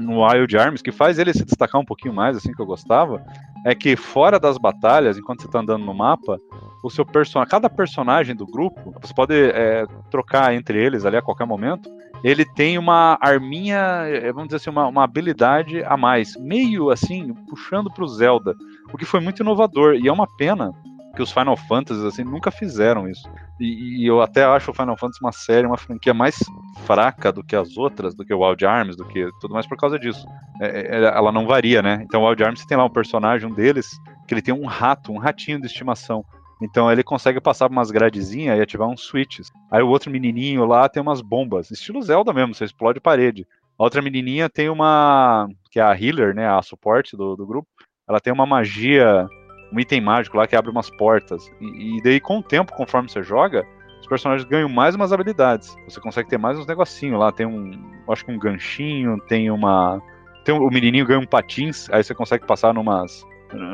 no 0.00 0.24
Wild 0.24 0.56
Arms, 0.56 0.82
que 0.82 0.92
faz 0.92 1.18
ele 1.18 1.32
se 1.32 1.44
destacar 1.44 1.80
um 1.80 1.84
pouquinho 1.84 2.14
mais, 2.14 2.36
assim, 2.36 2.52
que 2.52 2.60
eu 2.60 2.66
gostava, 2.66 3.24
é 3.64 3.74
que 3.74 3.96
fora 3.96 4.38
das 4.38 4.58
batalhas, 4.58 5.18
enquanto 5.18 5.42
você 5.42 5.46
está 5.46 5.60
andando 5.60 5.84
no 5.84 5.94
mapa, 5.94 6.40
o 6.82 6.90
seu 6.90 7.04
personagem, 7.04 7.50
cada 7.50 7.68
personagem 7.68 8.34
do 8.34 8.46
grupo, 8.46 8.94
você 9.00 9.12
pode 9.12 9.34
é, 9.34 9.84
trocar 10.10 10.54
entre 10.54 10.82
eles 10.82 11.04
ali 11.04 11.16
a 11.16 11.22
qualquer 11.22 11.46
momento, 11.46 11.90
ele 12.22 12.44
tem 12.44 12.78
uma 12.78 13.18
arminha, 13.20 13.78
é, 14.06 14.32
vamos 14.32 14.48
dizer 14.48 14.56
assim, 14.56 14.70
uma, 14.70 14.86
uma 14.86 15.04
habilidade 15.04 15.82
a 15.84 15.96
mais, 15.96 16.36
meio 16.36 16.90
assim, 16.90 17.34
puxando 17.48 17.90
para 17.90 18.04
o 18.04 18.08
Zelda, 18.08 18.54
o 18.92 18.96
que 18.96 19.04
foi 19.04 19.20
muito 19.20 19.42
inovador, 19.42 19.94
e 19.94 20.08
é 20.08 20.12
uma 20.12 20.26
pena 20.36 20.72
que 21.20 21.24
os 21.24 21.32
Final 21.32 21.56
Fantasy 21.56 22.06
assim 22.06 22.24
nunca 22.24 22.50
fizeram 22.50 23.06
isso. 23.06 23.28
E, 23.60 24.02
e, 24.02 24.06
eu 24.06 24.22
até 24.22 24.42
acho 24.42 24.70
o 24.70 24.74
Final 24.74 24.96
Fantasy 24.96 25.20
uma 25.22 25.32
série, 25.32 25.66
uma 25.66 25.76
franquia 25.76 26.14
mais 26.14 26.38
fraca 26.86 27.30
do 27.30 27.44
que 27.44 27.54
as 27.54 27.76
outras, 27.76 28.14
do 28.14 28.24
que 28.24 28.32
o 28.32 28.40
Wild 28.40 28.64
Arms, 28.64 28.96
do 28.96 29.04
que 29.04 29.28
tudo 29.38 29.52
mais 29.52 29.66
por 29.66 29.76
causa 29.76 29.98
disso. 29.98 30.26
É, 30.62 30.96
é, 30.96 31.04
ela 31.04 31.30
não 31.30 31.46
varia, 31.46 31.82
né? 31.82 32.00
Então 32.02 32.22
o 32.22 32.26
Wild 32.26 32.42
Arms 32.42 32.64
tem 32.64 32.78
lá 32.78 32.86
um 32.86 32.90
personagem, 32.90 33.46
um 33.46 33.52
deles, 33.52 33.90
que 34.26 34.32
ele 34.32 34.40
tem 34.40 34.54
um 34.54 34.64
rato, 34.64 35.12
um 35.12 35.18
ratinho 35.18 35.60
de 35.60 35.66
estimação. 35.66 36.24
Então 36.62 36.90
ele 36.90 37.02
consegue 37.02 37.38
passar 37.38 37.70
umas 37.70 37.90
gradezinhas 37.90 38.58
e 38.58 38.62
ativar 38.62 38.88
uns 38.88 39.02
switches. 39.02 39.48
Aí 39.70 39.82
o 39.82 39.88
outro 39.88 40.10
menininho 40.10 40.64
lá 40.64 40.88
tem 40.88 41.02
umas 41.02 41.20
bombas, 41.20 41.70
estilo 41.70 42.00
Zelda 42.00 42.32
mesmo, 42.32 42.54
você 42.54 42.64
explode 42.64 42.98
parede. 42.98 43.46
A 43.78 43.84
outra 43.84 44.00
menininha 44.00 44.48
tem 44.48 44.70
uma, 44.70 45.46
que 45.70 45.78
é 45.80 45.82
a 45.82 45.94
healer, 45.94 46.34
né, 46.34 46.48
a 46.48 46.62
suporte 46.62 47.14
do, 47.14 47.36
do 47.36 47.46
grupo. 47.46 47.68
Ela 48.08 48.20
tem 48.20 48.32
uma 48.32 48.46
magia 48.46 49.28
um 49.72 49.78
item 49.78 50.00
mágico 50.00 50.36
lá 50.36 50.46
que 50.46 50.56
abre 50.56 50.70
umas 50.70 50.90
portas. 50.90 51.50
E, 51.60 51.98
e, 51.98 52.02
daí, 52.02 52.20
com 52.20 52.38
o 52.38 52.42
tempo, 52.42 52.72
conforme 52.72 53.08
você 53.08 53.22
joga, 53.22 53.66
os 54.00 54.06
personagens 54.06 54.48
ganham 54.48 54.68
mais 54.68 54.94
umas 54.94 55.12
habilidades. 55.12 55.76
Você 55.88 56.00
consegue 56.00 56.28
ter 56.28 56.38
mais 56.38 56.58
uns 56.58 56.66
negocinhos 56.66 57.18
lá. 57.18 57.30
Tem 57.30 57.46
um. 57.46 57.72
Acho 58.08 58.24
que 58.24 58.32
um 58.32 58.38
ganchinho, 58.38 59.18
tem 59.28 59.50
uma. 59.50 60.02
Tem 60.44 60.54
um, 60.54 60.64
o 60.64 60.70
menininho 60.70 61.06
ganha 61.06 61.20
um 61.20 61.26
patins, 61.26 61.88
aí 61.90 62.02
você 62.02 62.14
consegue 62.14 62.46
passar 62.46 62.74
numas. 62.74 63.24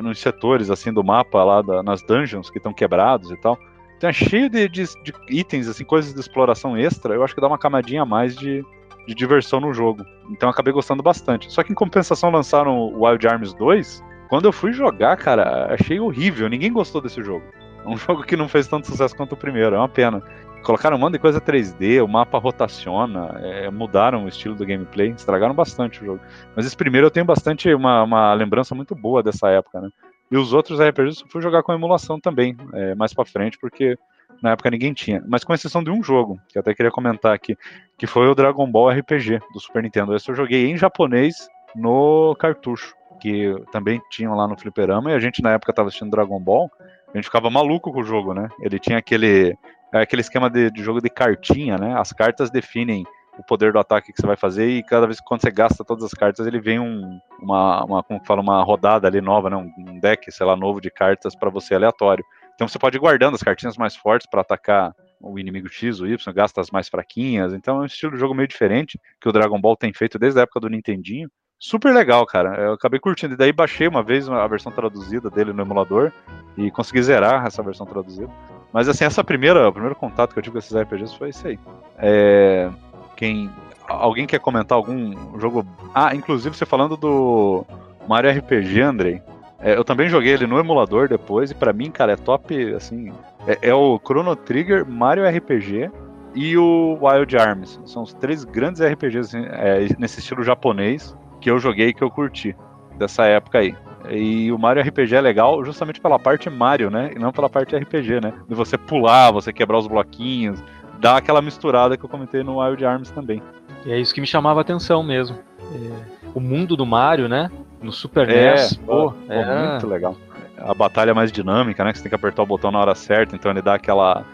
nos 0.02 0.18
setores 0.18 0.70
assim 0.70 0.92
do 0.92 1.02
mapa 1.04 1.42
lá, 1.44 1.62
da, 1.62 1.82
nas 1.82 2.02
dungeons 2.02 2.50
que 2.50 2.58
estão 2.58 2.72
quebrados 2.72 3.30
e 3.30 3.36
tal. 3.36 3.58
Então 3.96 4.10
é 4.10 4.12
cheio 4.12 4.50
de, 4.50 4.68
de, 4.68 4.84
de, 5.02 5.12
itens, 5.30 5.68
assim, 5.68 5.84
coisas 5.84 6.12
de 6.12 6.20
exploração 6.20 6.76
extra. 6.76 7.14
Eu 7.14 7.24
acho 7.24 7.34
que 7.34 7.40
dá 7.40 7.46
uma 7.46 7.56
camadinha 7.56 8.02
a 8.02 8.06
mais 8.06 8.36
de, 8.36 8.62
de 9.06 9.14
diversão 9.14 9.58
no 9.58 9.72
jogo. 9.72 10.04
Então 10.30 10.50
acabei 10.50 10.72
gostando 10.72 11.02
bastante. 11.02 11.50
Só 11.50 11.62
que 11.62 11.72
em 11.72 11.74
compensação 11.74 12.30
lançaram 12.30 12.76
o 12.76 13.06
Wild 13.06 13.26
Arms 13.26 13.54
2 13.54 14.04
quando 14.28 14.46
eu 14.46 14.52
fui 14.52 14.72
jogar, 14.72 15.16
cara, 15.16 15.72
achei 15.72 16.00
horrível. 16.00 16.48
Ninguém 16.48 16.72
gostou 16.72 17.00
desse 17.00 17.22
jogo. 17.22 17.44
É 17.84 17.88
um 17.88 17.96
jogo 17.98 18.22
que 18.22 18.36
não 18.36 18.48
fez 18.48 18.66
tanto 18.66 18.86
sucesso 18.86 19.16
quanto 19.16 19.32
o 19.32 19.36
primeiro, 19.36 19.76
é 19.76 19.78
uma 19.78 19.88
pena. 19.88 20.22
Colocaram 20.62 20.96
um 20.96 21.00
monte 21.00 21.12
de 21.12 21.18
coisa 21.20 21.40
3D, 21.40 22.02
o 22.04 22.08
mapa 22.08 22.38
rotaciona, 22.38 23.38
é, 23.40 23.70
mudaram 23.70 24.24
o 24.24 24.28
estilo 24.28 24.56
do 24.56 24.66
gameplay, 24.66 25.10
estragaram 25.10 25.54
bastante 25.54 26.02
o 26.02 26.04
jogo. 26.04 26.20
Mas 26.56 26.66
esse 26.66 26.76
primeiro 26.76 27.06
eu 27.06 27.10
tenho 27.10 27.24
bastante 27.24 27.72
uma, 27.72 28.02
uma 28.02 28.34
lembrança 28.34 28.74
muito 28.74 28.92
boa 28.92 29.22
dessa 29.22 29.48
época, 29.48 29.80
né? 29.80 29.90
E 30.28 30.36
os 30.36 30.52
outros 30.52 30.80
RPGs 30.80 31.22
eu 31.22 31.28
fui 31.28 31.40
jogar 31.40 31.62
com 31.62 31.72
emulação 31.72 32.18
também, 32.18 32.56
é, 32.72 32.96
mais 32.96 33.14
para 33.14 33.24
frente, 33.24 33.56
porque 33.60 33.96
na 34.42 34.50
época 34.50 34.68
ninguém 34.70 34.92
tinha. 34.92 35.22
Mas 35.28 35.44
com 35.44 35.54
exceção 35.54 35.84
de 35.84 35.90
um 35.90 36.02
jogo, 36.02 36.40
que 36.48 36.58
eu 36.58 36.60
até 36.60 36.74
queria 36.74 36.90
comentar 36.90 37.32
aqui, 37.32 37.56
que 37.96 38.08
foi 38.08 38.26
o 38.26 38.34
Dragon 38.34 38.68
Ball 38.68 38.90
RPG 38.90 39.38
do 39.52 39.60
Super 39.60 39.84
Nintendo. 39.84 40.16
Esse 40.16 40.28
eu 40.28 40.34
joguei 40.34 40.68
em 40.68 40.76
japonês 40.76 41.48
no 41.76 42.34
cartucho 42.40 42.96
que 43.20 43.54
também 43.72 44.00
tinham 44.10 44.34
lá 44.34 44.46
no 44.46 44.58
fliperama, 44.58 45.10
e 45.10 45.14
a 45.14 45.18
gente 45.18 45.42
na 45.42 45.52
época 45.52 45.72
estava 45.72 45.88
assistindo 45.88 46.10
Dragon 46.10 46.40
Ball, 46.40 46.70
a 47.12 47.16
gente 47.16 47.24
ficava 47.24 47.50
maluco 47.50 47.92
com 47.92 48.00
o 48.00 48.04
jogo, 48.04 48.34
né? 48.34 48.48
Ele 48.60 48.78
tinha 48.78 48.98
aquele, 48.98 49.56
é, 49.92 50.00
aquele 50.00 50.20
esquema 50.20 50.50
de, 50.50 50.70
de 50.70 50.82
jogo 50.82 51.00
de 51.00 51.08
cartinha, 51.08 51.76
né? 51.78 51.98
As 51.98 52.12
cartas 52.12 52.50
definem 52.50 53.04
o 53.38 53.42
poder 53.42 53.72
do 53.72 53.78
ataque 53.78 54.12
que 54.12 54.20
você 54.20 54.26
vai 54.26 54.36
fazer 54.36 54.68
e 54.68 54.82
cada 54.82 55.06
vez 55.06 55.20
que 55.20 55.28
você 55.28 55.50
gasta 55.50 55.84
todas 55.84 56.04
as 56.04 56.12
cartas 56.12 56.46
ele 56.46 56.58
vem 56.58 56.78
um, 56.78 57.20
uma, 57.40 57.84
uma 57.84 58.02
como 58.02 58.24
fala 58.24 58.40
uma 58.40 58.62
rodada 58.62 59.06
ali 59.06 59.20
nova 59.20 59.50
né 59.50 59.56
um 59.56 60.00
deck 60.00 60.32
sei 60.32 60.46
lá 60.46 60.56
novo 60.56 60.80
de 60.80 60.90
cartas 60.90 61.34
para 61.36 61.50
você 61.50 61.74
aleatório 61.74 62.24
então 62.54 62.66
você 62.66 62.78
pode 62.78 62.96
ir 62.96 63.00
guardando 63.00 63.34
as 63.34 63.42
cartinhas 63.42 63.76
mais 63.76 63.94
fortes 63.94 64.26
para 64.30 64.40
atacar 64.40 64.94
o 65.20 65.38
inimigo 65.38 65.68
X 65.68 66.00
ou 66.00 66.06
Y 66.06 66.32
gasta 66.32 66.60
as 66.60 66.70
mais 66.70 66.88
fraquinhas 66.88 67.52
então 67.52 67.78
é 67.78 67.82
um 67.82 67.86
estilo 67.86 68.12
de 68.12 68.18
jogo 68.18 68.34
meio 68.34 68.48
diferente 68.48 68.98
que 69.20 69.28
o 69.28 69.32
Dragon 69.32 69.60
Ball 69.60 69.76
tem 69.76 69.92
feito 69.92 70.18
desde 70.18 70.40
a 70.40 70.42
época 70.44 70.60
do 70.60 70.70
Nintendinho 70.70 71.28
super 71.58 71.94
legal, 71.94 72.24
cara. 72.26 72.60
Eu 72.60 72.72
acabei 72.74 73.00
curtindo. 73.00 73.34
E 73.34 73.36
daí 73.36 73.52
baixei 73.52 73.88
uma 73.88 74.02
vez 74.02 74.28
a 74.28 74.46
versão 74.46 74.72
traduzida 74.72 75.30
dele 75.30 75.52
no 75.52 75.62
emulador 75.62 76.12
e 76.56 76.70
consegui 76.70 77.02
zerar 77.02 77.46
essa 77.46 77.62
versão 77.62 77.86
traduzida. 77.86 78.30
Mas 78.72 78.88
assim, 78.88 79.04
essa 79.04 79.24
primeira, 79.24 79.68
o 79.68 79.72
primeiro 79.72 79.94
contato 79.94 80.32
que 80.32 80.38
eu 80.38 80.42
tive 80.42 80.54
com 80.54 80.58
esses 80.58 80.76
RPGs 80.76 81.16
foi 81.16 81.30
isso 81.30 81.46
aí. 81.46 81.58
É, 81.98 82.70
quem, 83.16 83.50
alguém 83.88 84.26
quer 84.26 84.40
comentar 84.40 84.76
algum 84.76 85.38
jogo? 85.38 85.66
Ah, 85.94 86.14
inclusive 86.14 86.56
você 86.56 86.66
falando 86.66 86.96
do 86.96 87.64
Mario 88.08 88.30
RPG, 88.30 88.80
Andrei. 88.80 89.22
É, 89.58 89.74
eu 89.76 89.84
também 89.84 90.08
joguei 90.08 90.34
ele 90.34 90.46
no 90.46 90.58
emulador 90.58 91.08
depois 91.08 91.50
e 91.50 91.54
para 91.54 91.72
mim, 91.72 91.90
cara, 91.90 92.12
é 92.12 92.16
top, 92.16 92.74
assim, 92.74 93.10
é, 93.46 93.70
é, 93.70 93.74
o 93.74 93.98
Chrono 93.98 94.36
Trigger, 94.36 94.86
Mario 94.86 95.26
RPG 95.26 95.90
e 96.34 96.58
o 96.58 96.98
Wild 97.00 97.36
Arms. 97.38 97.80
São 97.86 98.02
os 98.02 98.12
três 98.12 98.44
grandes 98.44 98.82
RPGs 98.82 99.36
assim, 99.36 99.46
é, 99.50 99.88
nesse 99.98 100.20
estilo 100.20 100.42
japonês 100.42 101.16
que 101.46 101.50
eu 101.52 101.60
joguei 101.60 101.92
que 101.92 102.02
eu 102.02 102.10
curti 102.10 102.56
dessa 102.98 103.24
época 103.24 103.58
aí. 103.58 103.72
E 104.10 104.50
o 104.50 104.58
Mario 104.58 104.82
RPG 104.82 105.14
é 105.14 105.20
legal 105.20 105.64
justamente 105.64 106.00
pela 106.00 106.18
parte 106.18 106.50
Mario, 106.50 106.90
né? 106.90 107.12
E 107.14 107.20
não 107.20 107.30
pela 107.30 107.48
parte 107.48 107.76
RPG, 107.76 108.20
né? 108.20 108.32
De 108.48 108.54
você 108.56 108.76
pular, 108.76 109.30
você 109.30 109.52
quebrar 109.52 109.78
os 109.78 109.86
bloquinhos, 109.86 110.60
dá 110.98 111.18
aquela 111.18 111.40
misturada 111.40 111.96
que 111.96 112.04
eu 112.04 112.08
comentei 112.08 112.42
no 112.42 112.60
Wild 112.60 112.84
Arms 112.84 113.12
também. 113.12 113.40
E 113.84 113.92
é 113.92 114.00
isso 114.00 114.12
que 114.12 114.20
me 114.20 114.26
chamava 114.26 114.58
a 114.58 114.62
atenção 114.62 115.04
mesmo. 115.04 115.38
É, 115.72 116.30
o 116.34 116.40
mundo 116.40 116.76
do 116.76 116.84
Mario, 116.84 117.28
né? 117.28 117.48
No 117.80 117.92
Super 117.92 118.28
é, 118.28 118.54
NES, 118.54 118.76
pô, 118.78 119.12
pô 119.12 119.32
é 119.32 119.70
muito 119.70 119.86
legal. 119.86 120.16
A 120.58 120.74
batalha 120.74 121.12
é 121.12 121.14
mais 121.14 121.30
dinâmica, 121.30 121.84
né? 121.84 121.92
Que 121.92 121.98
você 121.98 122.02
tem 122.02 122.10
que 122.10 122.16
apertar 122.16 122.42
o 122.42 122.46
botão 122.46 122.72
na 122.72 122.80
hora 122.80 122.94
certa, 122.96 123.36
então 123.36 123.52
ele 123.52 123.62
dá 123.62 123.74
aquela 123.74 124.24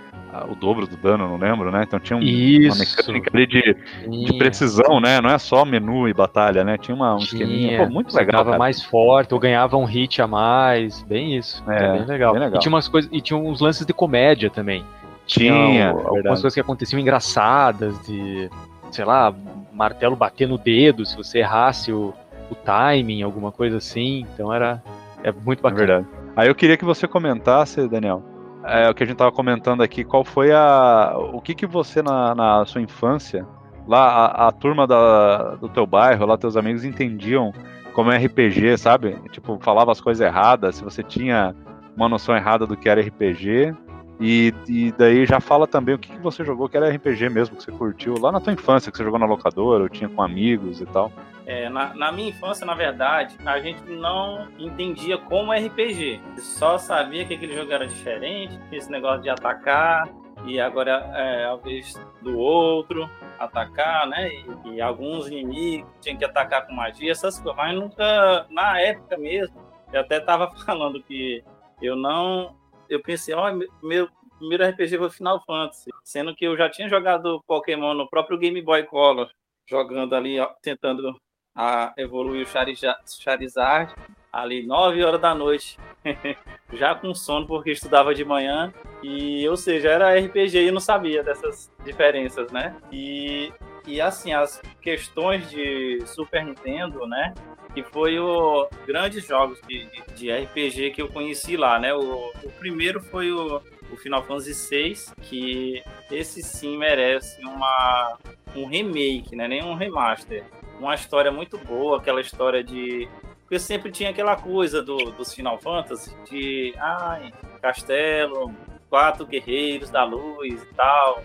o 0.49 0.55
dobro 0.55 0.87
do 0.87 0.97
dano, 0.97 1.29
não 1.29 1.37
lembro, 1.37 1.71
né? 1.71 1.83
Então 1.87 2.01
tinha 2.01 2.17
um, 2.17 2.21
uma 2.21 2.77
mecânica 2.77 3.31
ali 3.35 3.47
de, 3.47 3.77
de, 4.09 4.39
precisão, 4.39 4.99
né? 4.99 5.21
Não 5.21 5.29
é 5.29 5.39
só 5.39 5.65
menu 5.65 6.09
e 6.09 6.15
batalha, 6.15 6.65
né? 6.65 6.79
Tinha 6.79 6.95
uma, 6.95 7.15
um 7.15 7.19
tinha. 7.19 7.43
esqueminha 7.43 7.79
pô, 7.85 7.91
muito 7.91 8.15
legal. 8.17 8.41
Ficava 8.41 8.59
mais 8.59 8.83
forte, 8.83 9.35
ou 9.35 9.41
ganhava 9.41 9.77
um 9.77 9.85
hit 9.85 10.23
a 10.23 10.27
mais, 10.27 11.03
bem 11.03 11.37
isso. 11.37 11.63
É, 11.69 11.99
bem 11.99 12.07
legal. 12.07 12.33
Bem 12.33 12.43
legal. 12.43 12.57
E 12.57 12.61
tinha 12.61 12.73
umas 12.73 12.89
coisas, 12.89 13.11
e 13.13 13.21
tinha 13.21 13.37
uns 13.37 13.61
lances 13.61 13.85
de 13.85 13.93
comédia 13.93 14.49
também. 14.49 14.85
Tinha, 15.27 15.53
tinha 15.53 15.89
algumas 15.91 16.15
verdade. 16.15 16.41
coisas 16.41 16.55
que 16.55 16.61
aconteciam 16.61 16.99
engraçadas, 16.99 17.95
de, 18.07 18.49
sei 18.91 19.05
lá, 19.05 19.33
martelo 19.73 20.17
bater 20.17 20.49
no 20.49 20.57
dedo, 20.57 21.05
se 21.05 21.17
você 21.17 21.41
errasse 21.41 21.93
o, 21.93 22.15
o 22.51 22.55
timing, 22.55 23.23
alguma 23.23 23.53
coisa 23.53 23.77
assim. 23.77 24.27
Então 24.33 24.53
era 24.53 24.83
é 25.23 25.31
muito 25.31 25.61
é 25.61 25.63
bacana. 25.63 25.83
É 25.83 25.87
verdade. 25.87 26.07
Aí 26.35 26.49
eu 26.49 26.55
queria 26.55 26.79
que 26.79 26.85
você 26.85 27.07
comentasse, 27.07 27.87
Daniel, 27.87 28.23
é, 28.65 28.89
o 28.89 28.95
que 28.95 29.03
a 29.03 29.07
gente 29.07 29.15
estava 29.15 29.33
comentando 29.33 29.83
aqui, 29.83 30.05
qual 30.05 30.25
foi 30.25 30.53
a. 30.53 31.15
O 31.33 31.41
que, 31.41 31.55
que 31.55 31.67
você, 31.67 32.03
na, 32.03 32.35
na 32.35 32.65
sua 32.65 32.81
infância, 32.81 33.47
lá, 33.87 34.27
a, 34.27 34.49
a 34.49 34.53
turma 34.53 34.87
da, 34.87 35.57
do 35.57 35.69
teu 35.69 35.87
bairro, 35.87 36.27
lá, 36.27 36.37
teus 36.37 36.57
amigos 36.57 36.85
entendiam 36.85 37.53
como 37.93 38.11
RPG, 38.11 38.79
sabe? 38.79 39.17
Tipo, 39.31 39.59
falava 39.61 39.93
as 39.93 40.01
coisas 40.01 40.27
erradas, 40.27 40.77
se 40.77 40.85
você 40.85 41.03
tinha 41.03 41.55
uma 41.97 42.09
noção 42.09 42.35
errada 42.35 42.67
do 42.67 42.77
que 42.77 42.89
era 42.89 43.01
RPG. 43.01 43.75
E, 44.25 44.55
e 44.69 44.93
daí 44.93 45.27
já 45.27 45.41
fala 45.41 45.67
também 45.67 45.97
o 45.97 45.99
que, 45.99 46.13
que 46.13 46.19
você 46.19 46.45
jogou 46.45 46.69
que 46.69 46.77
era 46.77 46.89
RPG 46.89 47.29
mesmo, 47.29 47.57
que 47.57 47.65
você 47.65 47.73
curtiu 47.73 48.15
lá 48.21 48.31
na 48.31 48.41
tua 48.41 48.53
infância, 48.53 48.93
que 48.93 48.97
você 48.97 49.03
jogou 49.03 49.19
na 49.19 49.27
locadora, 49.27 49.83
ou 49.83 49.89
tinha 49.89 50.09
com 50.09 50.23
amigos 50.23 50.81
e 50.81 50.87
tal. 50.87 51.11
É, 51.45 51.69
na, 51.69 51.93
na, 51.93 52.13
minha 52.13 52.29
infância, 52.29 52.65
na 52.65 52.75
verdade, 52.75 53.37
a 53.45 53.59
gente 53.59 53.83
não 53.91 54.47
entendia 54.61 55.19
como 55.19 55.53
RPG. 55.53 56.21
Só 56.39 56.79
sabia 56.79 57.25
que 57.25 57.35
aquele 57.35 57.57
jogo 57.57 57.73
era 57.73 57.85
diferente, 57.85 58.57
esse 58.71 58.89
negócio 58.89 59.23
de 59.23 59.29
atacar, 59.29 60.09
e 60.45 60.61
agora 60.61 60.93
é 61.15 61.45
a 61.47 61.57
vez 61.57 62.01
do 62.21 62.39
outro 62.39 63.11
atacar, 63.41 64.07
né? 64.07 64.29
E, 64.29 64.75
e, 64.75 64.81
alguns 64.81 65.27
inimigos 65.27 65.91
tinham 66.01 66.17
que 66.17 66.25
atacar 66.25 66.65
com 66.67 66.75
magia, 66.75 67.11
essas 67.11 67.41
coisas. 67.41 67.57
Mas 67.57 67.75
nunca, 67.75 68.47
na 68.51 68.81
época 68.81 69.17
mesmo, 69.19 69.57
eu 69.93 70.01
até 70.01 70.21
tava 70.21 70.49
falando 70.65 71.03
que 71.03 71.43
eu 71.81 71.97
não. 71.97 72.55
Eu 72.93 73.03
pensei, 73.03 73.35
ó, 73.35 73.51
oh, 73.51 73.87
meu 73.87 74.09
primeiro 74.39 74.67
RPG 74.67 74.99
foi 74.99 75.11
Final 75.11 75.43
Fantasy, 75.47 75.91
sendo 76.05 76.35
que 76.35 76.45
eu 76.45 76.57
já 76.57 76.69
tinha 76.69 76.89
jogado 76.89 77.43
Pokémon 77.47 77.95
no 77.95 78.09
próprio 78.09 78.37
Game 78.37 78.61
Boy 78.61 78.83
Color, 78.85 79.31
jogando 79.67 80.15
ali, 80.15 80.39
ó, 80.39 80.47
tentando 80.61 81.17
a 81.55 81.93
evoluir 81.97 82.47
o 82.47 83.07
Charizard 83.07 83.95
ali 84.33 84.67
9 84.67 85.05
horas 85.05 85.21
da 85.21 85.35
noite, 85.35 85.79
já 86.73 86.95
com 86.95 87.15
sono 87.15 87.47
porque 87.47 87.71
estudava 87.71 88.15
de 88.15 88.25
manhã 88.25 88.73
e 89.03 89.47
ou 89.49 89.57
seja, 89.57 89.91
era 89.91 90.19
RPG 90.19 90.59
e 90.59 90.67
eu 90.67 90.73
não 90.73 90.81
sabia 90.81 91.23
dessas 91.23 91.71
diferenças, 91.85 92.51
né? 92.51 92.77
E 92.91 93.53
e 93.87 94.01
assim, 94.01 94.33
as 94.33 94.63
questões 94.81 95.51
de 95.51 96.01
Super 96.07 96.45
Nintendo, 96.45 97.07
né? 97.07 97.35
Que 97.75 97.83
foi 97.83 98.19
o 98.19 98.69
grandes 98.87 99.27
jogos 99.27 99.61
de, 99.67 99.89
de 100.15 100.31
RPG 100.31 100.91
que 100.91 101.03
eu 101.03 101.09
conheci 101.09 101.57
lá, 101.57 101.79
né? 101.79 101.95
O, 101.95 102.31
o 102.43 102.51
primeiro 102.59 103.01
foi 103.01 103.33
o, 103.33 103.63
o 103.91 103.97
Final 103.97 104.23
Fantasy 104.25 104.53
VI, 104.69 104.97
que 105.23 105.83
esse 106.11 106.43
sim 106.43 106.77
merece 106.77 107.41
uma, 107.45 108.19
um 108.55 108.67
remake, 108.67 109.35
né? 109.35 109.49
Nem 109.49 109.65
um 109.65 109.75
remaster 109.75 110.45
uma 110.83 110.95
história 110.95 111.31
muito 111.31 111.57
boa, 111.59 111.99
aquela 111.99 112.21
história 112.21 112.63
de. 112.63 113.09
Porque 113.43 113.59
sempre 113.59 113.93
tinha 113.93 114.11
aquela 114.11 114.37
coisa 114.37 114.83
do, 114.83 114.97
dos 115.13 115.33
Final 115.33 115.59
Fantasy 115.59 116.15
de. 116.29 116.75
Ai, 116.77 117.33
castelo, 117.61 118.53
quatro 118.91 119.27
guerreiros 119.27 119.91
da 119.91 120.05
luz 120.05 120.63
e 120.63 120.75
tal, 120.75 121.23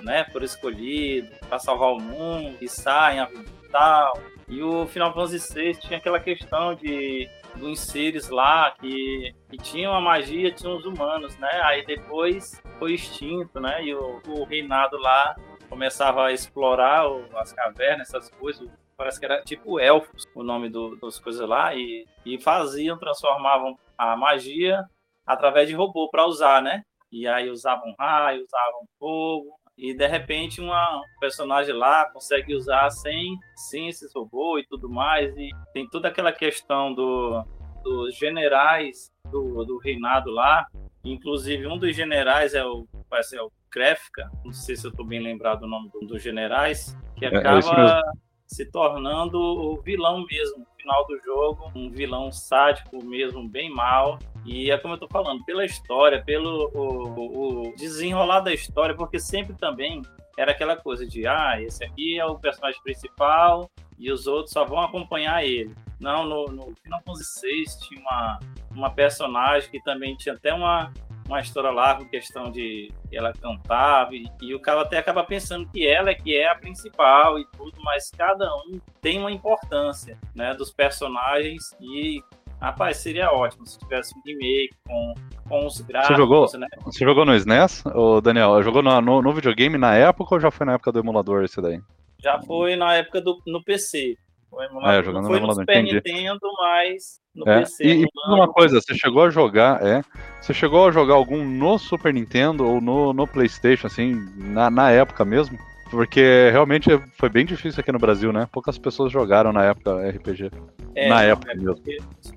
né? 0.00 0.24
Por 0.24 0.42
escolhido, 0.42 1.28
para 1.48 1.58
salvar 1.58 1.92
o 1.92 2.00
mundo, 2.00 2.56
e 2.60 2.68
saem 2.68 3.22
e 3.22 3.68
tal. 3.68 4.18
E 4.52 4.62
o 4.62 4.86
Final 4.86 5.14
Fantasy 5.14 5.54
VI 5.54 5.76
tinha 5.80 5.98
aquela 5.98 6.20
questão 6.20 6.74
de 6.74 7.26
dos 7.56 7.80
seres 7.80 8.28
lá 8.28 8.70
que, 8.72 9.34
que 9.48 9.56
tinham 9.56 9.94
a 9.94 10.00
magia, 10.00 10.52
tinham 10.52 10.76
os 10.76 10.84
humanos, 10.84 11.38
né? 11.38 11.48
Aí 11.64 11.86
depois 11.86 12.62
foi 12.78 12.92
extinto, 12.92 13.58
né? 13.58 13.82
E 13.82 13.94
o, 13.94 14.20
o 14.28 14.44
reinado 14.44 14.98
lá 14.98 15.34
começava 15.70 16.26
a 16.26 16.32
explorar 16.32 17.10
o, 17.10 17.24
as 17.38 17.50
cavernas, 17.54 18.08
essas 18.10 18.28
coisas. 18.32 18.68
Parece 18.94 19.18
que 19.18 19.24
era 19.24 19.40
tipo 19.42 19.80
elfos 19.80 20.26
o 20.34 20.42
nome 20.42 20.68
do, 20.68 20.96
das 20.96 21.18
coisas 21.18 21.48
lá. 21.48 21.74
E, 21.74 22.06
e 22.26 22.38
faziam, 22.38 22.98
transformavam 22.98 23.78
a 23.96 24.14
magia 24.18 24.84
através 25.26 25.66
de 25.66 25.74
robô 25.74 26.10
para 26.10 26.26
usar, 26.26 26.60
né? 26.60 26.84
E 27.10 27.26
aí 27.26 27.48
usavam 27.48 27.94
raio, 27.98 28.44
usavam 28.44 28.86
fogo, 28.98 29.58
e 29.76 29.94
de 29.94 30.06
repente 30.06 30.60
uma 30.60 30.98
um 30.98 31.20
personagem 31.20 31.74
lá 31.74 32.10
consegue 32.10 32.54
usar 32.54 32.90
sem, 32.90 33.36
sem 33.54 33.88
esses 33.88 34.12
robôs 34.14 34.64
e 34.64 34.68
tudo 34.68 34.88
mais, 34.88 35.36
e 35.36 35.50
tem 35.72 35.88
toda 35.88 36.08
aquela 36.08 36.32
questão 36.32 36.94
do, 36.94 37.44
dos 37.82 38.16
generais 38.16 39.10
do, 39.30 39.64
do 39.64 39.78
reinado 39.78 40.30
lá, 40.30 40.66
inclusive 41.04 41.66
um 41.66 41.78
dos 41.78 41.94
generais 41.94 42.54
é 42.54 42.64
o, 42.64 42.86
parece, 43.08 43.36
é 43.36 43.42
o 43.42 43.50
Krefka, 43.70 44.30
não 44.44 44.52
sei 44.52 44.76
se 44.76 44.86
eu 44.86 44.90
estou 44.90 45.06
bem 45.06 45.20
lembrado 45.20 45.60
do 45.60 45.66
nome 45.66 45.90
dos 45.90 46.06
do 46.06 46.18
generais, 46.18 46.96
que 47.16 47.24
é, 47.24 47.32
é 47.32 47.36
acaba 47.36 48.00
é 48.00 48.32
se 48.52 48.70
tornando 48.70 49.38
o 49.38 49.80
vilão 49.80 50.26
mesmo 50.26 50.58
no 50.58 50.66
final 50.76 51.06
do 51.06 51.18
jogo, 51.20 51.72
um 51.74 51.90
vilão 51.90 52.30
sádico 52.30 53.02
mesmo, 53.02 53.48
bem 53.48 53.70
mal. 53.70 54.18
E 54.44 54.70
é 54.70 54.78
como 54.78 54.94
eu 54.94 54.98
tô 54.98 55.08
falando, 55.08 55.44
pela 55.44 55.64
história, 55.64 56.22
pelo 56.22 56.70
o, 56.74 57.68
o 57.68 57.76
desenrolar 57.76 58.40
da 58.40 58.52
história, 58.52 58.94
porque 58.94 59.18
sempre 59.18 59.54
também 59.54 60.02
era 60.36 60.52
aquela 60.52 60.76
coisa 60.76 61.06
de, 61.06 61.26
ah, 61.26 61.60
esse 61.60 61.84
aqui 61.84 62.18
é 62.18 62.24
o 62.24 62.38
personagem 62.38 62.80
principal 62.82 63.70
e 63.98 64.10
os 64.10 64.26
outros 64.26 64.52
só 64.52 64.64
vão 64.64 64.80
acompanhar 64.80 65.44
ele. 65.44 65.74
Não, 66.00 66.24
no, 66.24 66.46
no 66.46 66.74
Final 66.82 67.00
Fantasy 67.04 67.40
VI 67.40 67.64
tinha 67.86 68.00
uma, 68.00 68.40
uma 68.70 68.90
personagem 68.90 69.70
que 69.70 69.80
também 69.82 70.16
tinha 70.16 70.34
até 70.34 70.52
uma, 70.52 70.92
uma 71.28 71.40
história 71.40 71.70
lá 71.70 71.94
com 71.94 72.08
questão 72.08 72.50
de 72.50 72.92
ela 73.12 73.32
cantava 73.32 74.14
e, 74.14 74.26
e, 74.40 74.54
o 74.54 74.60
cara 74.60 74.82
até 74.82 74.98
acaba 74.98 75.22
pensando 75.22 75.68
que 75.68 75.86
ela 75.86 76.10
é 76.10 76.14
que 76.14 76.34
é 76.36 76.48
a 76.48 76.54
principal 76.54 77.38
e 77.38 77.46
tudo, 77.56 77.80
mas 77.82 78.10
cada 78.10 78.52
um 78.56 78.80
tem 79.00 79.18
uma 79.18 79.30
importância, 79.30 80.18
né, 80.34 80.54
dos 80.54 80.72
personagens 80.72 81.76
e 81.80 82.22
Rapaz, 82.62 82.98
seria 82.98 83.32
ótimo 83.32 83.66
se 83.66 83.76
tivesse 83.76 84.16
um 84.16 84.22
remake 84.24 84.70
com, 84.86 85.14
com 85.48 85.66
os 85.66 85.80
gráficos. 85.80 86.16
Você 86.16 86.22
jogou, 86.22 86.58
né? 86.60 86.66
você 86.84 87.04
jogou 87.04 87.24
no 87.24 87.34
SNES, 87.34 87.84
ô 87.86 88.20
Daniel? 88.20 88.62
Jogou 88.62 88.80
no, 88.80 89.00
no, 89.00 89.20
no, 89.20 89.32
videogame 89.32 89.76
na 89.76 89.96
época 89.96 90.36
ou 90.36 90.40
já 90.40 90.48
foi 90.48 90.64
na 90.64 90.74
época 90.74 90.92
do 90.92 91.00
emulador 91.00 91.42
esse 91.42 91.60
daí? 91.60 91.80
Já 92.22 92.40
foi 92.40 92.76
na 92.76 92.94
época 92.94 93.20
do 93.20 93.36
no 93.48 93.64
PC. 93.64 94.16
Emulador, 94.52 94.92
é, 94.92 95.02
jogando 95.02 95.26
foi 95.26 95.40
no, 95.40 95.46
no 95.48 95.54
Super 95.54 95.76
entendi. 95.76 95.94
Nintendo, 95.94 96.48
mas 96.60 97.20
no 97.34 97.48
é. 97.48 97.58
PC. 97.58 97.84
E, 97.84 98.02
e 98.04 98.06
uma 98.28 98.46
coisa, 98.46 98.80
você 98.80 98.94
chegou 98.94 99.24
a 99.24 99.30
jogar, 99.30 99.84
é? 99.84 100.00
Você 100.40 100.54
chegou 100.54 100.86
a 100.86 100.92
jogar 100.92 101.14
algum 101.14 101.44
no 101.44 101.78
Super 101.78 102.14
Nintendo 102.14 102.64
ou 102.64 102.80
no, 102.80 103.12
no 103.12 103.26
PlayStation, 103.26 103.88
assim, 103.88 104.14
na, 104.36 104.70
na 104.70 104.88
época 104.88 105.24
mesmo? 105.24 105.58
Porque 105.92 106.48
realmente 106.50 106.88
foi 107.18 107.28
bem 107.28 107.44
difícil 107.44 107.82
aqui 107.82 107.92
no 107.92 107.98
Brasil, 107.98 108.32
né? 108.32 108.48
Poucas 108.50 108.78
pessoas 108.78 109.12
jogaram 109.12 109.52
na 109.52 109.62
época 109.62 110.08
RPG. 110.08 110.50
É, 110.94 111.06
na 111.06 111.22
época 111.22 111.52
é 111.52 111.54
mesmo. 111.54 111.76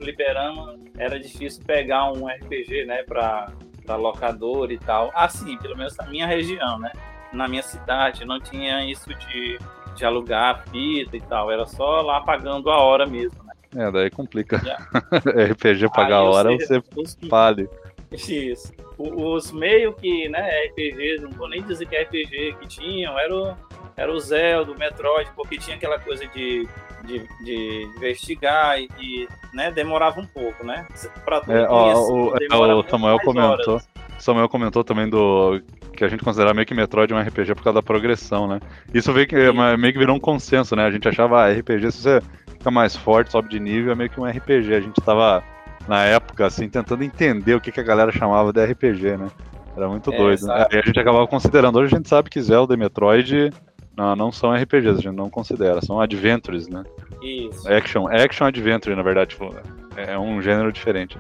Liberando 0.02 0.78
era 0.98 1.18
difícil 1.18 1.64
pegar 1.66 2.12
um 2.12 2.28
RPG, 2.28 2.84
né, 2.86 3.04
pra, 3.04 3.48
pra 3.86 3.96
locador 3.96 4.74
e 4.74 4.78
tal. 4.78 5.10
Assim, 5.16 5.58
pelo 5.60 5.78
menos 5.78 5.96
na 5.96 6.06
minha 6.08 6.28
região, 6.28 6.78
né? 6.80 6.92
Na 7.32 7.48
minha 7.48 7.64
cidade 7.64 8.26
não 8.26 8.42
tinha 8.42 8.84
isso 8.92 9.08
de, 9.08 9.58
de 9.96 10.04
alugar 10.04 10.66
fita 10.70 11.16
e 11.16 11.22
tal. 11.22 11.50
Era 11.50 11.66
só 11.66 12.02
lá 12.02 12.20
pagando 12.20 12.70
a 12.70 12.78
hora 12.78 13.06
mesmo, 13.06 13.42
né? 13.42 13.54
É, 13.88 13.90
daí 13.90 14.10
complica. 14.10 14.58
RPG 15.16 15.90
pagar 15.96 16.18
a 16.18 16.24
hora, 16.24 16.52
você 16.52 16.84
fale. 17.30 17.70
Isso. 18.52 18.74
Os 18.98 19.52
meio 19.52 19.94
que, 19.94 20.30
né, 20.30 20.68
RPG, 20.68 21.20
não 21.22 21.32
vou 21.32 21.50
nem 21.50 21.62
dizer 21.64 21.86
que 21.88 21.96
é 21.96 22.04
RPG 22.04 22.56
que 22.60 22.68
tinham, 22.68 23.20
era 23.20 23.36
o, 23.36 23.54
era 23.98 24.12
o 24.12 24.20
Zelda, 24.20 24.72
o 24.72 24.78
Metroid, 24.78 25.30
porque 25.36 25.58
tinha 25.58 25.76
aquela 25.76 26.00
coisa 26.00 26.26
de, 26.28 26.68
de, 27.04 27.28
de 27.44 27.84
investigar 27.98 28.80
e, 28.80 28.90
e 28.98 29.28
né, 29.54 29.72
demorava 29.72 30.20
um 30.20 30.26
pouco, 30.26 30.66
né? 30.66 30.88
Pra 31.26 31.42
tudo 31.42 31.54
é, 31.54 31.68
ó, 31.68 31.92
isso, 31.92 32.14
o, 32.14 32.38
é, 32.38 32.74
o 32.74 32.90
Samuel 32.90 33.20
comentou. 33.20 33.74
Horas. 33.76 33.90
Samuel 34.18 34.48
comentou 34.48 34.84
também 34.84 35.10
do 35.10 35.62
que 35.96 36.04
a 36.04 36.08
gente 36.08 36.24
considerava 36.24 36.54
meio 36.54 36.66
que 36.66 36.74
Metroid 36.74 37.14
um 37.14 37.20
RPG 37.20 37.56
por 37.56 37.64
causa 37.64 37.80
da 37.80 37.84
progressão, 37.84 38.48
né? 38.48 38.60
Isso 38.94 39.12
veio 39.14 39.28
que, 39.28 39.36
meio 39.78 39.94
que 39.94 40.00
virou 40.00 40.16
um 40.16 40.20
consenso, 40.20 40.76
né? 40.76 40.86
A 40.86 40.92
gente 40.92 41.08
achava 41.08 41.42
ah, 41.42 41.52
RPG, 41.52 41.92
se 41.92 42.02
você 42.02 42.22
fica 42.46 42.72
mais 42.72 42.96
forte, 42.96 43.32
sobe 43.32 43.50
de 43.50 43.60
nível, 43.60 43.92
é 43.92 43.96
meio 43.96 44.10
que 44.10 44.20
um 44.20 44.26
RPG. 44.26 44.74
A 44.74 44.82
gente 44.82 45.02
tava 45.02 45.44
na 45.88 46.04
época, 46.04 46.46
assim, 46.46 46.68
tentando 46.68 47.04
entender 47.04 47.56
o 47.56 47.62
que, 47.62 47.72
que 47.72 47.80
a 47.80 47.84
galera 47.84 48.12
chamava 48.12 48.52
de 48.52 48.64
RPG, 48.64 49.18
né? 49.18 49.30
Era 49.76 49.88
muito 49.88 50.12
é, 50.12 50.18
doido. 50.18 50.48
Né? 50.48 50.68
Aí 50.72 50.80
a 50.80 50.86
gente 50.86 51.00
acabava 51.00 51.28
considerando. 51.28 51.78
Hoje 51.78 51.94
a 51.94 51.98
gente 51.98 52.10
sabe 52.10 52.30
que 52.30 52.42
Zelda 52.42 52.74
e 52.74 52.78
Metroid 52.78 53.52
não, 53.96 54.16
não 54.16 54.32
são 54.32 54.54
RPGs, 54.54 55.00
a 55.00 55.02
gente 55.02 55.16
não 55.16 55.30
considera, 55.30 55.82
são 55.82 56.00
adventures, 56.00 56.68
né? 56.68 56.84
Isso. 57.22 57.68
Action, 57.72 58.08
action 58.08 58.46
adventure, 58.46 58.96
na 58.96 59.04
verdade, 59.04 59.32
tipo, 59.32 59.54
é 59.96 60.18
um 60.18 60.42
gênero 60.42 60.72
diferente. 60.72 61.18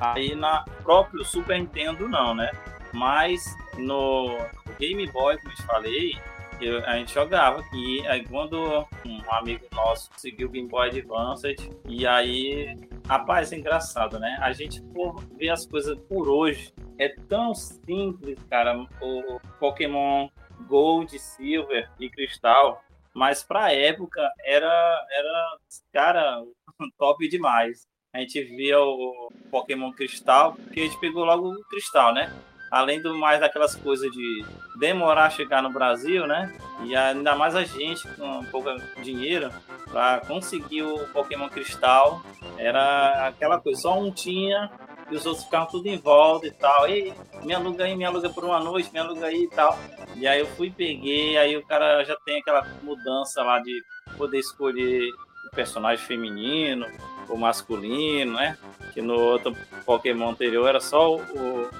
Aí 0.00 0.34
na 0.34 0.64
próprio 0.82 1.24
Super 1.24 1.58
Nintendo 1.58 2.08
não, 2.08 2.34
né? 2.34 2.50
Mas 2.92 3.44
no 3.76 4.38
Game 4.78 5.06
Boy, 5.10 5.36
como 5.38 5.52
eu 5.52 5.56
te 5.56 5.62
falei, 5.62 6.12
eu, 6.60 6.84
a 6.84 6.96
gente 6.96 7.12
jogava 7.12 7.60
aqui. 7.60 8.06
Aí 8.06 8.26
quando 8.26 8.86
um 9.04 9.32
amigo 9.32 9.66
nosso 9.72 10.10
conseguiu 10.10 10.48
o 10.48 10.50
Game 10.50 10.68
Boy 10.68 10.88
Advance, 10.88 11.54
e 11.86 12.06
aí, 12.06 12.76
rapaz, 13.06 13.52
é 13.52 13.56
engraçado, 13.56 14.18
né? 14.18 14.36
A 14.40 14.52
gente 14.52 14.82
por 14.82 15.20
ver 15.36 15.50
as 15.50 15.66
coisas 15.66 15.98
por 16.08 16.28
hoje. 16.28 16.72
É 16.98 17.08
tão 17.28 17.54
simples, 17.54 18.38
cara. 18.50 18.86
O 19.00 19.40
Pokémon 19.58 20.28
Gold, 20.66 21.18
Silver 21.18 21.90
e 21.98 22.10
Cristal. 22.10 22.82
Mas 23.14 23.42
pra 23.42 23.72
época 23.72 24.20
era, 24.44 25.06
era 25.10 25.58
cara, 25.92 26.42
top 26.98 27.28
demais. 27.28 27.86
A 28.12 28.20
gente 28.20 28.42
via 28.42 28.80
o 28.80 29.30
Pokémon 29.50 29.92
Cristal, 29.92 30.54
porque 30.54 30.80
a 30.80 30.84
gente 30.84 30.98
pegou 30.98 31.24
logo 31.24 31.52
o 31.52 31.64
Cristal, 31.64 32.14
né? 32.14 32.32
Além 32.70 33.00
do 33.00 33.16
mais 33.16 33.40
daquelas 33.40 33.74
coisas 33.74 34.10
de 34.10 34.44
demorar 34.78 35.26
a 35.26 35.30
chegar 35.30 35.62
no 35.62 35.70
Brasil, 35.70 36.26
né? 36.26 36.54
E 36.84 36.94
ainda 36.94 37.34
mais 37.34 37.54
a 37.54 37.64
gente 37.64 38.06
com 38.14 38.44
pouco 38.46 38.70
dinheiro 39.02 39.50
para 39.90 40.20
conseguir 40.20 40.82
o 40.82 41.06
Pokémon 41.08 41.48
Cristal, 41.48 42.22
era 42.56 43.28
aquela 43.28 43.58
coisa, 43.58 43.80
só 43.80 43.98
um 43.98 44.10
tinha 44.10 44.70
e 45.10 45.16
os 45.16 45.24
outros 45.24 45.44
ficavam 45.44 45.68
tudo 45.68 45.86
em 45.86 45.96
volta 45.96 46.46
e 46.46 46.50
tal. 46.50 46.88
E 46.88 47.12
me 47.42 47.54
aluga 47.54 47.84
aí, 47.84 47.96
me 47.96 48.04
aluga 48.04 48.28
por 48.28 48.44
uma 48.44 48.60
noite, 48.60 48.92
me 48.92 48.98
aluga 48.98 49.26
aí 49.26 49.44
e 49.44 49.50
tal. 49.50 49.78
E 50.14 50.26
aí 50.26 50.40
eu 50.40 50.46
fui 50.46 50.70
peguei, 50.70 51.36
aí 51.38 51.56
o 51.56 51.66
cara 51.66 52.04
já 52.04 52.16
tem 52.24 52.40
aquela 52.40 52.66
mudança 52.82 53.42
lá 53.42 53.58
de 53.60 53.82
poder 54.16 54.38
escolher 54.38 55.08
o 55.46 55.54
personagem 55.54 56.04
feminino, 56.04 56.86
o 57.28 57.36
masculino, 57.36 58.34
né? 58.34 58.56
Que 58.92 59.02
no 59.02 59.14
outro 59.14 59.54
Pokémon 59.84 60.30
anterior 60.30 60.68
era 60.68 60.80
só 60.80 61.16
o, 61.16 61.20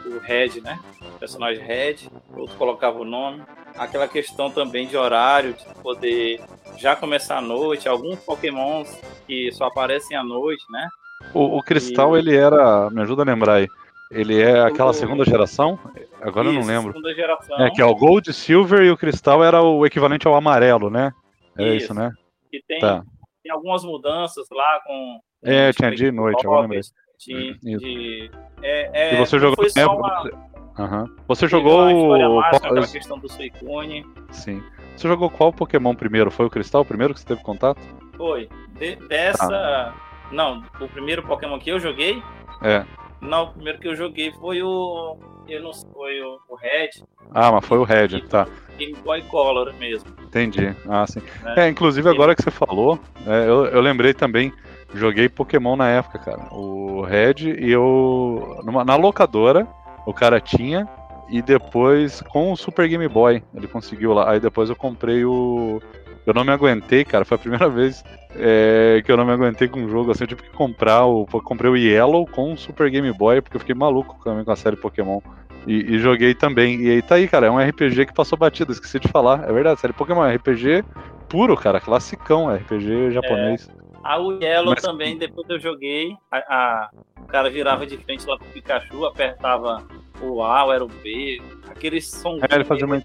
o 0.06 0.18
Red, 0.20 0.60
né? 0.62 0.78
O 1.14 1.18
personagem 1.18 1.64
Red, 1.64 2.08
outro 2.36 2.56
colocava 2.56 2.98
o 2.98 3.04
nome. 3.04 3.42
Aquela 3.76 4.08
questão 4.08 4.50
também 4.50 4.86
de 4.86 4.96
horário, 4.96 5.54
de 5.54 5.64
poder 5.82 6.40
já 6.76 6.94
começar 6.96 7.38
à 7.38 7.40
noite, 7.40 7.88
alguns 7.88 8.18
Pokémons 8.20 8.88
que 9.26 9.50
só 9.52 9.66
aparecem 9.66 10.16
à 10.16 10.22
noite, 10.22 10.64
né? 10.70 10.88
O, 11.34 11.58
o 11.58 11.62
Cristal, 11.62 12.16
e... 12.16 12.20
ele 12.20 12.36
era. 12.36 12.90
Me 12.90 13.02
ajuda 13.02 13.22
a 13.22 13.24
lembrar 13.24 13.54
aí. 13.54 13.68
Ele 14.10 14.40
é 14.40 14.62
aquela 14.62 14.94
segunda 14.94 15.22
geração? 15.24 15.78
Agora 16.20 16.48
Isso, 16.48 16.56
eu 16.56 16.60
não 16.60 16.66
lembro. 16.66 16.92
Segunda 16.92 17.14
geração. 17.14 17.60
É 17.60 17.70
que 17.70 17.82
é 17.82 17.84
o 17.84 17.94
Gold, 17.94 18.32
Silver 18.32 18.82
e 18.82 18.90
o 18.90 18.96
Cristal 18.96 19.44
era 19.44 19.62
o 19.62 19.84
equivalente 19.84 20.26
ao 20.26 20.34
amarelo, 20.34 20.88
né? 20.88 21.12
É 21.58 21.74
isso, 21.74 21.86
isso 21.86 21.94
né? 21.94 22.10
E 22.50 22.62
tem, 22.66 22.78
tá. 22.78 23.02
tem 23.42 23.52
algumas 23.52 23.84
mudanças 23.84 24.46
lá 24.50 24.80
com 24.86 25.20
é, 25.42 25.72
tinha 25.72 25.90
dia 25.90 26.08
e 26.08 26.12
noite, 26.12 26.46
agora 26.46 26.62
lembrei. 26.62 26.80
De, 27.18 27.58
de, 27.60 28.30
é, 28.62 28.90
é, 28.92 29.14
e 29.14 29.18
você 29.18 29.38
jogou 29.38 29.56
foi 29.56 29.70
só 29.70 29.96
uma... 29.96 30.48
Uhum. 30.78 31.16
Você 31.26 31.48
jogou 31.48 31.90
o. 31.90 32.40
Qual... 32.50 32.86
questão 32.86 33.18
do 33.18 33.28
Suicune. 33.28 34.06
Sim. 34.30 34.62
Você 34.96 35.08
jogou 35.08 35.28
qual 35.28 35.52
Pokémon 35.52 35.94
primeiro? 35.94 36.30
Foi 36.30 36.46
o 36.46 36.50
Cristal 36.50 36.84
primeiro 36.84 37.12
que 37.12 37.20
você 37.20 37.26
teve 37.26 37.42
contato? 37.42 37.80
Foi. 38.16 38.48
De, 38.78 38.94
dessa. 39.08 39.52
Ah. 39.52 39.92
Não, 40.30 40.62
o 40.80 40.88
primeiro 40.88 41.22
Pokémon 41.24 41.58
que 41.58 41.70
eu 41.70 41.80
joguei. 41.80 42.22
É. 42.62 42.84
Não, 43.20 43.44
o 43.44 43.52
primeiro 43.52 43.80
que 43.80 43.88
eu 43.88 43.96
joguei 43.96 44.32
foi 44.32 44.62
o. 44.62 45.18
Eu 45.48 45.62
não 45.62 45.72
sei, 45.72 45.90
foi 45.92 46.20
o, 46.20 46.38
o 46.48 46.54
Red. 46.54 46.90
Ah, 47.34 47.50
mas 47.50 47.64
foi 47.64 47.78
o 47.78 47.84
Red, 47.84 48.20
tá. 48.28 48.46
Game 48.76 48.94
Boy 49.02 49.22
Color 49.22 49.74
mesmo. 49.74 50.08
Entendi. 50.22 50.74
Ah, 50.88 51.06
sim. 51.06 51.20
É, 51.56 51.62
é 51.62 51.68
inclusive 51.68 52.08
agora 52.08 52.34
que 52.34 52.42
você 52.42 52.50
falou, 52.50 53.00
é, 53.26 53.48
eu, 53.48 53.66
eu 53.66 53.80
lembrei 53.80 54.12
também, 54.12 54.52
joguei 54.94 55.28
Pokémon 55.28 55.76
na 55.76 55.88
época, 55.88 56.18
cara. 56.18 56.48
O 56.52 57.02
Red 57.02 57.56
e 57.58 57.70
eu. 57.70 58.60
Numa, 58.64 58.84
na 58.84 58.96
locadora, 58.96 59.66
o 60.06 60.12
cara 60.12 60.40
tinha. 60.40 60.88
E 61.30 61.42
depois, 61.42 62.22
com 62.22 62.52
o 62.52 62.56
Super 62.56 62.88
Game 62.88 63.06
Boy, 63.06 63.42
ele 63.54 63.68
conseguiu 63.68 64.14
lá. 64.14 64.30
Aí 64.30 64.40
depois 64.40 64.70
eu 64.70 64.76
comprei 64.76 65.24
o. 65.24 65.80
Eu 66.26 66.32
não 66.34 66.44
me 66.44 66.50
aguentei, 66.50 67.04
cara. 67.04 67.24
Foi 67.24 67.36
a 67.36 67.38
primeira 67.38 67.68
vez 67.70 68.02
é, 68.34 69.02
que 69.04 69.12
eu 69.12 69.16
não 69.16 69.26
me 69.26 69.32
aguentei 69.32 69.68
com 69.68 69.80
um 69.80 69.88
jogo 69.88 70.10
assim. 70.10 70.24
Eu 70.24 70.28
tive 70.28 70.42
que 70.42 70.50
comprar 70.50 71.04
o. 71.04 71.26
Comprei 71.26 71.70
o 71.70 71.76
Yellow 71.76 72.26
com 72.26 72.52
o 72.52 72.56
Super 72.56 72.90
Game 72.90 73.12
Boy, 73.12 73.42
porque 73.42 73.56
eu 73.56 73.60
fiquei 73.60 73.74
maluco 73.74 74.18
com 74.22 74.50
a 74.50 74.56
série 74.56 74.76
Pokémon. 74.76 75.20
E, 75.66 75.96
e, 75.96 75.98
joguei 75.98 76.34
também. 76.34 76.80
E 76.80 76.90
aí 76.90 77.02
tá 77.02 77.16
aí, 77.16 77.28
cara. 77.28 77.46
É 77.46 77.50
um 77.50 77.58
RPG 77.58 78.06
que 78.06 78.14
passou 78.14 78.38
batido, 78.38 78.72
esqueci 78.72 78.98
de 78.98 79.08
falar. 79.08 79.46
É 79.46 79.52
verdade, 79.52 79.80
série 79.80 79.92
Pokémon 79.92 80.24
é 80.24 80.36
RPG 80.36 80.82
puro, 81.28 81.54
cara. 81.56 81.78
Classicão, 81.78 82.54
RPG 82.54 83.10
japonês. 83.10 83.68
É. 83.68 83.87
A 84.08 84.18
o 84.18 84.42
Yellow 84.42 84.70
Mas... 84.70 84.82
também, 84.82 85.18
depois 85.18 85.46
eu 85.50 85.60
joguei, 85.60 86.16
a, 86.30 86.38
a, 86.38 86.90
o 87.20 87.26
cara 87.26 87.50
virava 87.50 87.86
de 87.86 87.98
frente 87.98 88.26
lá 88.26 88.38
pro 88.38 88.48
Pikachu, 88.48 89.04
apertava 89.04 89.86
o 90.22 90.42
A, 90.42 90.64
ou 90.64 90.72
era 90.72 90.82
o 90.82 90.88
B, 90.88 91.42
aquele 91.68 92.00
som. 92.00 92.38
É, 92.50 92.54
ele 92.54 92.64
fazia, 92.64 92.86
uma... 92.86 92.96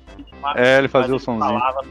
é, 0.56 0.78
ele 0.78 0.88
fazia 0.88 1.14
o 1.14 1.20
somzinho. 1.20 1.60
Falava, 1.60 1.82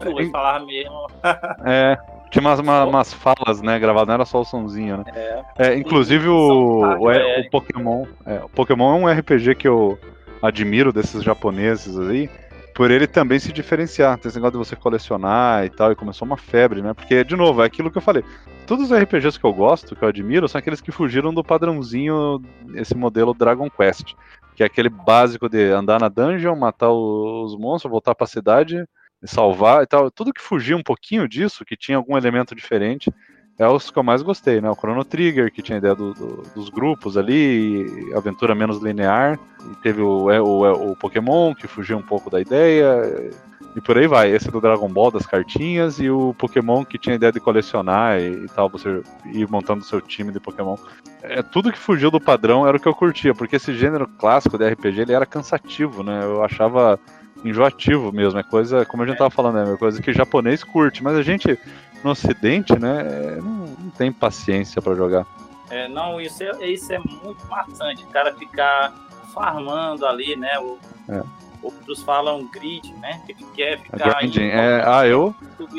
ele 0.00 0.30
falava 0.30 0.64
mesmo. 0.64 1.06
é. 1.66 1.98
Tinha 2.30 2.40
umas, 2.40 2.58
uma, 2.58 2.84
umas 2.86 3.12
falas, 3.12 3.60
né, 3.60 3.78
gravadas, 3.78 4.08
não 4.08 4.14
era 4.14 4.24
só 4.24 4.40
o 4.40 4.44
sonzinho, 4.46 4.96
né? 4.96 5.04
É. 5.14 5.66
é 5.66 5.76
inclusive 5.76 6.26
o, 6.26 6.80
o, 7.00 7.10
é, 7.10 7.40
o 7.40 7.50
Pokémon. 7.50 8.06
É, 8.24 8.36
o 8.42 8.48
Pokémon 8.48 8.96
é 8.96 8.98
um 8.98 9.18
RPG 9.18 9.56
que 9.56 9.68
eu 9.68 9.98
admiro 10.40 10.90
desses 10.90 11.22
japoneses 11.22 11.98
aí, 11.98 12.30
por 12.74 12.90
ele 12.90 13.06
também 13.06 13.38
se 13.38 13.52
diferenciar. 13.52 14.18
Tem 14.18 14.28
esse 14.28 14.38
negócio 14.38 14.58
de 14.58 14.66
você 14.66 14.76
colecionar 14.76 15.64
e 15.64 15.70
tal, 15.70 15.92
e 15.92 15.96
começou 15.96 16.26
uma 16.26 16.36
febre, 16.36 16.82
né? 16.82 16.94
Porque, 16.94 17.24
de 17.24 17.36
novo, 17.36 17.62
é 17.62 17.66
aquilo 17.66 17.90
que 17.90 17.98
eu 17.98 18.02
falei. 18.02 18.24
Todos 18.66 18.90
os 18.90 18.96
RPGs 18.98 19.38
que 19.38 19.44
eu 19.44 19.52
gosto, 19.52 19.94
que 19.94 20.02
eu 20.02 20.08
admiro, 20.08 20.48
são 20.48 20.58
aqueles 20.58 20.80
que 20.80 20.92
fugiram 20.92 21.32
do 21.32 21.44
padrãozinho, 21.44 22.42
esse 22.74 22.94
modelo 22.94 23.34
Dragon 23.34 23.68
Quest. 23.70 24.14
Que 24.54 24.62
é 24.62 24.66
aquele 24.66 24.88
básico 24.88 25.48
de 25.48 25.70
andar 25.70 26.00
na 26.00 26.08
dungeon, 26.08 26.54
matar 26.54 26.90
os 26.90 27.56
monstros, 27.56 27.90
voltar 27.90 28.14
pra 28.14 28.26
cidade 28.26 28.84
salvar 29.24 29.82
e 29.82 29.86
tal. 29.86 30.10
Tudo 30.10 30.32
que 30.32 30.40
fugia 30.40 30.76
um 30.76 30.82
pouquinho 30.82 31.28
disso, 31.28 31.64
que 31.64 31.76
tinha 31.76 31.96
algum 31.96 32.16
elemento 32.16 32.54
diferente, 32.54 33.12
é 33.58 33.68
os 33.68 33.90
que 33.90 33.98
eu 33.98 34.02
mais 34.02 34.22
gostei, 34.22 34.60
né? 34.60 34.70
O 34.70 34.74
Chrono 34.74 35.04
Trigger, 35.04 35.52
que 35.52 35.62
tinha 35.62 35.76
a 35.76 35.78
ideia 35.78 35.94
do, 35.94 36.14
do, 36.14 36.42
dos 36.54 36.68
grupos 36.68 37.16
ali, 37.16 38.10
aventura 38.14 38.54
menos 38.54 38.82
linear, 38.82 39.38
teve 39.82 40.00
o, 40.00 40.30
é, 40.30 40.40
o, 40.40 40.66
é, 40.66 40.72
o, 40.72 40.96
Pokémon, 40.96 41.54
que 41.54 41.66
fugia 41.66 41.96
um 41.96 42.02
pouco 42.02 42.30
da 42.30 42.40
ideia, 42.40 43.30
e 43.76 43.80
por 43.80 43.96
aí 43.96 44.06
vai. 44.06 44.30
Esse 44.30 44.50
do 44.50 44.60
Dragon 44.60 44.88
Ball, 44.88 45.10
das 45.10 45.26
cartinhas, 45.26 46.00
e 46.00 46.10
o 46.10 46.34
Pokémon, 46.34 46.84
que 46.84 46.98
tinha 46.98 47.14
a 47.14 47.16
ideia 47.16 47.32
de 47.32 47.40
colecionar 47.40 48.20
e, 48.20 48.44
e 48.44 48.48
tal, 48.48 48.68
você 48.68 49.02
ir 49.26 49.48
montando 49.48 49.84
seu 49.84 50.00
time 50.00 50.32
de 50.32 50.40
Pokémon. 50.40 50.76
É, 51.22 51.42
tudo 51.42 51.72
que 51.72 51.78
fugiu 51.78 52.10
do 52.10 52.20
padrão 52.20 52.66
era 52.66 52.76
o 52.76 52.80
que 52.80 52.88
eu 52.88 52.94
curtia, 52.94 53.34
porque 53.34 53.56
esse 53.56 53.74
gênero 53.74 54.08
clássico 54.18 54.58
de 54.58 54.68
RPG, 54.68 55.02
ele 55.02 55.12
era 55.12 55.26
cansativo, 55.26 56.02
né? 56.02 56.20
Eu 56.22 56.42
achava 56.42 56.98
enjoativo 57.44 58.12
mesmo. 58.12 58.38
É 58.38 58.42
coisa, 58.42 58.84
como 58.84 59.02
a 59.02 59.06
gente 59.06 59.18
tava 59.18 59.30
falando, 59.30 59.74
é 59.74 59.76
coisa 59.76 60.00
que 60.00 60.12
japonês 60.12 60.64
curte, 60.64 61.02
mas 61.02 61.16
a 61.16 61.22
gente 61.22 61.58
no 62.02 62.10
ocidente, 62.10 62.78
né, 62.78 63.36
não, 63.42 63.66
não 63.66 63.90
tem 63.90 64.12
paciência 64.12 64.80
para 64.80 64.94
jogar. 64.94 65.26
É, 65.70 65.88
não, 65.88 66.20
isso 66.20 66.42
é, 66.42 66.66
isso 66.66 66.92
é 66.92 66.98
muito 66.98 67.46
maçante, 67.48 68.04
o 68.04 68.08
cara 68.08 68.34
ficar 68.34 68.92
farmando 69.32 70.06
ali, 70.06 70.36
né? 70.36 70.58
O, 70.58 70.78
é. 71.08 71.22
Outros 71.62 72.02
falam 72.02 72.44
grid, 72.48 72.92
né? 72.94 73.22
Que 73.24 73.34
quer 73.54 73.78
ficar. 73.80 74.18
Grinding. 74.18 74.48
É, 74.48 74.82
ah, 74.84 75.06
eu 75.06 75.34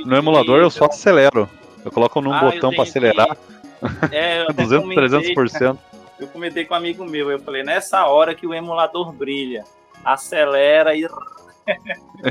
no 0.05 0.15
emulador 0.15 0.59
eu 0.59 0.69
só 0.69 0.85
acelero. 0.85 1.49
Eu 1.83 1.91
coloco 1.91 2.21
num 2.21 2.33
ah, 2.33 2.39
botão 2.39 2.71
para 2.71 2.83
acelerar. 2.83 3.35
Que... 3.35 3.53
É, 4.15 4.45
200, 4.45 4.79
comentei, 4.95 5.35
300%. 5.35 5.77
Eu 6.17 6.27
comentei 6.27 6.63
com 6.63 6.73
um 6.73 6.77
amigo 6.77 7.03
meu, 7.03 7.29
eu 7.29 7.39
falei, 7.39 7.63
nessa 7.63 8.05
hora 8.05 8.33
que 8.33 8.47
o 8.47 8.53
emulador 8.53 9.11
brilha, 9.11 9.65
acelera 10.05 10.95
e 10.95 11.05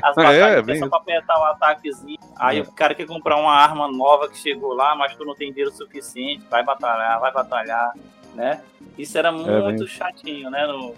As 0.02 0.14
batalhas 0.16 0.68
é, 0.68 0.76
só 0.76 0.88
pra 0.88 0.98
apertar 0.98 1.40
um 1.40 1.44
ataquezinho. 1.44 2.18
Aí 2.36 2.58
é. 2.58 2.62
o 2.62 2.72
cara 2.72 2.94
quer 2.94 3.06
comprar 3.06 3.36
uma 3.36 3.52
arma 3.52 3.90
nova 3.90 4.28
que 4.28 4.36
chegou 4.36 4.74
lá, 4.74 4.94
mas 4.94 5.14
tu 5.16 5.24
não 5.24 5.34
tem 5.34 5.50
dinheiro 5.50 5.72
suficiente. 5.72 6.44
Vai 6.50 6.64
batalhar, 6.64 7.20
vai 7.20 7.32
batalhar, 7.32 7.92
né? 8.34 8.62
Isso 8.96 9.16
era 9.16 9.28
é, 9.28 9.32
muito 9.32 9.84
é, 9.84 9.86
chatinho, 9.86 10.50
né? 10.50 10.66
No, 10.66 10.94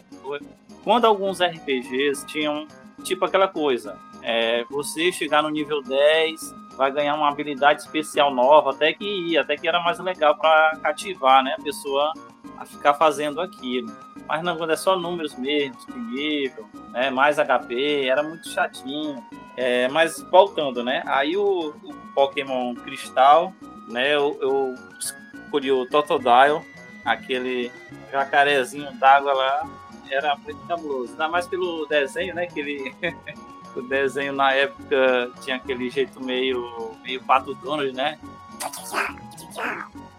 quando 0.82 1.06
alguns 1.06 1.40
RPGs 1.40 2.26
tinham, 2.26 2.66
tipo 3.02 3.24
aquela 3.24 3.48
coisa, 3.48 3.98
é, 4.22 4.64
você 4.64 5.10
chegar 5.12 5.42
no 5.42 5.48
nível 5.48 5.82
10, 5.82 6.54
vai 6.76 6.90
ganhar 6.90 7.14
uma 7.14 7.28
habilidade 7.28 7.82
especial 7.82 8.34
nova, 8.34 8.70
até 8.70 8.92
que 8.92 9.04
ia, 9.04 9.42
até 9.42 9.56
que 9.56 9.66
era 9.66 9.80
mais 9.80 9.98
legal 9.98 10.36
para 10.36 10.76
cativar, 10.82 11.42
né? 11.42 11.54
A 11.58 11.62
pessoa 11.62 12.12
a 12.58 12.64
ficar 12.64 12.94
fazendo 12.94 13.40
aquilo. 13.40 13.92
Mas 14.26 14.42
não, 14.42 14.56
quando 14.56 14.72
é 14.72 14.76
só 14.76 14.96
números 14.96 15.34
mesmo, 15.36 15.76
de 15.86 15.98
nível, 15.98 16.66
né, 16.90 17.10
mais 17.10 17.36
HP, 17.36 18.06
era 18.06 18.22
muito 18.22 18.48
chatinho. 18.48 19.22
É, 19.56 19.86
mas 19.88 20.20
voltando, 20.30 20.82
né? 20.82 21.02
Aí 21.06 21.36
o, 21.36 21.74
o 21.82 21.94
Pokémon 22.14 22.74
Cristal, 22.74 23.52
né? 23.88 24.14
Eu, 24.14 24.36
eu 24.40 24.74
escolhi 24.98 25.70
o 25.70 25.86
Totodile, 25.86 26.60
aquele 27.04 27.70
jacarezinho 28.10 28.92
d'água 28.98 29.32
lá, 29.32 29.68
era 30.10 30.36
muito 30.36 30.66
cabuloso. 30.66 31.12
Ainda 31.12 31.28
mais 31.28 31.46
pelo 31.46 31.86
desenho, 31.86 32.34
né? 32.34 32.46
Que 32.46 32.60
ele, 32.60 32.94
o 33.76 33.82
desenho 33.82 34.32
na 34.32 34.52
época 34.52 35.30
tinha 35.42 35.56
aquele 35.56 35.88
jeito 35.90 36.20
meio, 36.20 36.92
meio 37.02 37.22
pato 37.22 37.54
Donald, 37.54 37.92
né? 37.92 38.18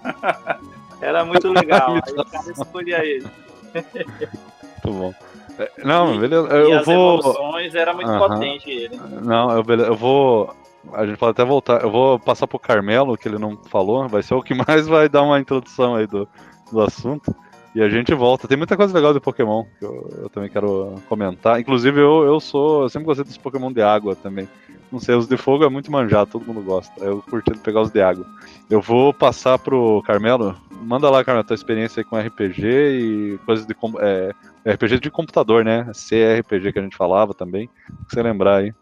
era 1.02 1.26
muito 1.26 1.52
legal. 1.52 1.96
Aí 1.96 2.14
o 2.14 2.26
cara 2.26 2.52
escolhia 2.52 3.04
ele. 3.04 3.28
Muito 3.76 5.00
bom. 5.00 5.14
É, 5.58 5.72
não, 5.84 6.18
beleza. 6.18 6.48
Eu 6.48 6.70
e 6.70 6.74
as 6.74 6.86
vou. 6.86 7.20
Emoções 7.20 7.76
era 7.76 7.94
muito 7.94 8.18
potente 8.18 8.70
ele. 8.70 9.00
Não, 9.24 9.52
eu, 9.52 9.64
beleza, 9.64 9.90
eu 9.90 9.96
vou. 9.96 10.54
A 10.94 11.06
gente 11.06 11.18
pode 11.18 11.32
até 11.32 11.44
voltar. 11.44 11.82
Eu 11.82 11.92
vou 11.92 12.20
passar 12.20 12.48
pro 12.48 12.60
Carmelo, 12.60 13.18
que 13.18 13.28
ele 13.28 13.40
não 13.40 13.58
falou. 13.70 14.08
Vai 14.08 14.22
ser 14.22 14.36
o 14.36 14.42
que 14.42 14.54
mais 14.68 14.88
vai 14.88 15.10
dar 15.10 15.24
uma 15.24 15.40
introdução 15.40 15.96
aí 15.96 16.08
do, 16.08 16.28
do 16.72 16.82
assunto. 16.82 17.36
E 17.76 17.82
a 17.82 17.90
gente 17.90 18.14
volta. 18.14 18.48
Tem 18.48 18.58
muita 18.58 18.78
coisa 18.78 18.94
legal 18.94 19.14
de 19.14 19.20
Pokémon 19.20 19.66
que 19.78 19.84
eu, 19.84 20.10
eu 20.24 20.30
também 20.30 20.50
quero 20.50 20.96
comentar. 21.10 21.60
Inclusive, 21.60 22.00
eu, 22.00 22.24
eu 22.24 22.40
sou. 22.40 22.84
Eu 22.84 22.90
sempre 22.90 23.06
gostei 23.06 23.26
dos 23.26 23.38
Pokémon 23.38 23.70
de 23.70 23.82
água 23.82 24.16
também. 24.16 24.48
Não 24.90 25.00
sei, 25.00 25.14
os 25.14 25.28
de 25.28 25.36
fogo 25.36 25.66
é 25.66 25.70
muito 25.70 25.92
manjado, 25.92 26.32
todo 26.32 26.46
mundo 26.46 26.62
gosta. 26.62 27.04
Eu 27.04 27.22
curti 27.22 27.52
pegar 27.60 27.82
os 27.82 27.92
de 27.92 28.02
água. 28.02 28.26
Eu 28.70 28.82
vou 28.82 29.14
passar 29.14 29.60
pro 29.60 30.02
Carmelo. 30.04 30.56
Manda 30.72 31.10
lá, 31.10 31.22
Carmelo, 31.22 31.46
tua 31.46 31.56
experiência 31.56 32.00
aí 32.00 32.06
com 32.06 32.18
RPG 32.18 32.66
e 32.66 33.40
coisas 33.46 33.66
de 33.66 33.76
é, 34.00 34.72
RPG 34.72 35.00
de 35.02 35.12
computador, 35.12 35.66
né? 35.66 35.92
CRPG 35.92 36.72
que 36.72 36.80
a 36.80 36.82
gente 36.82 36.96
falava 36.96 37.34
também. 37.34 37.70
você 38.08 38.24
lembrar 38.24 38.58
aí. 38.58 38.74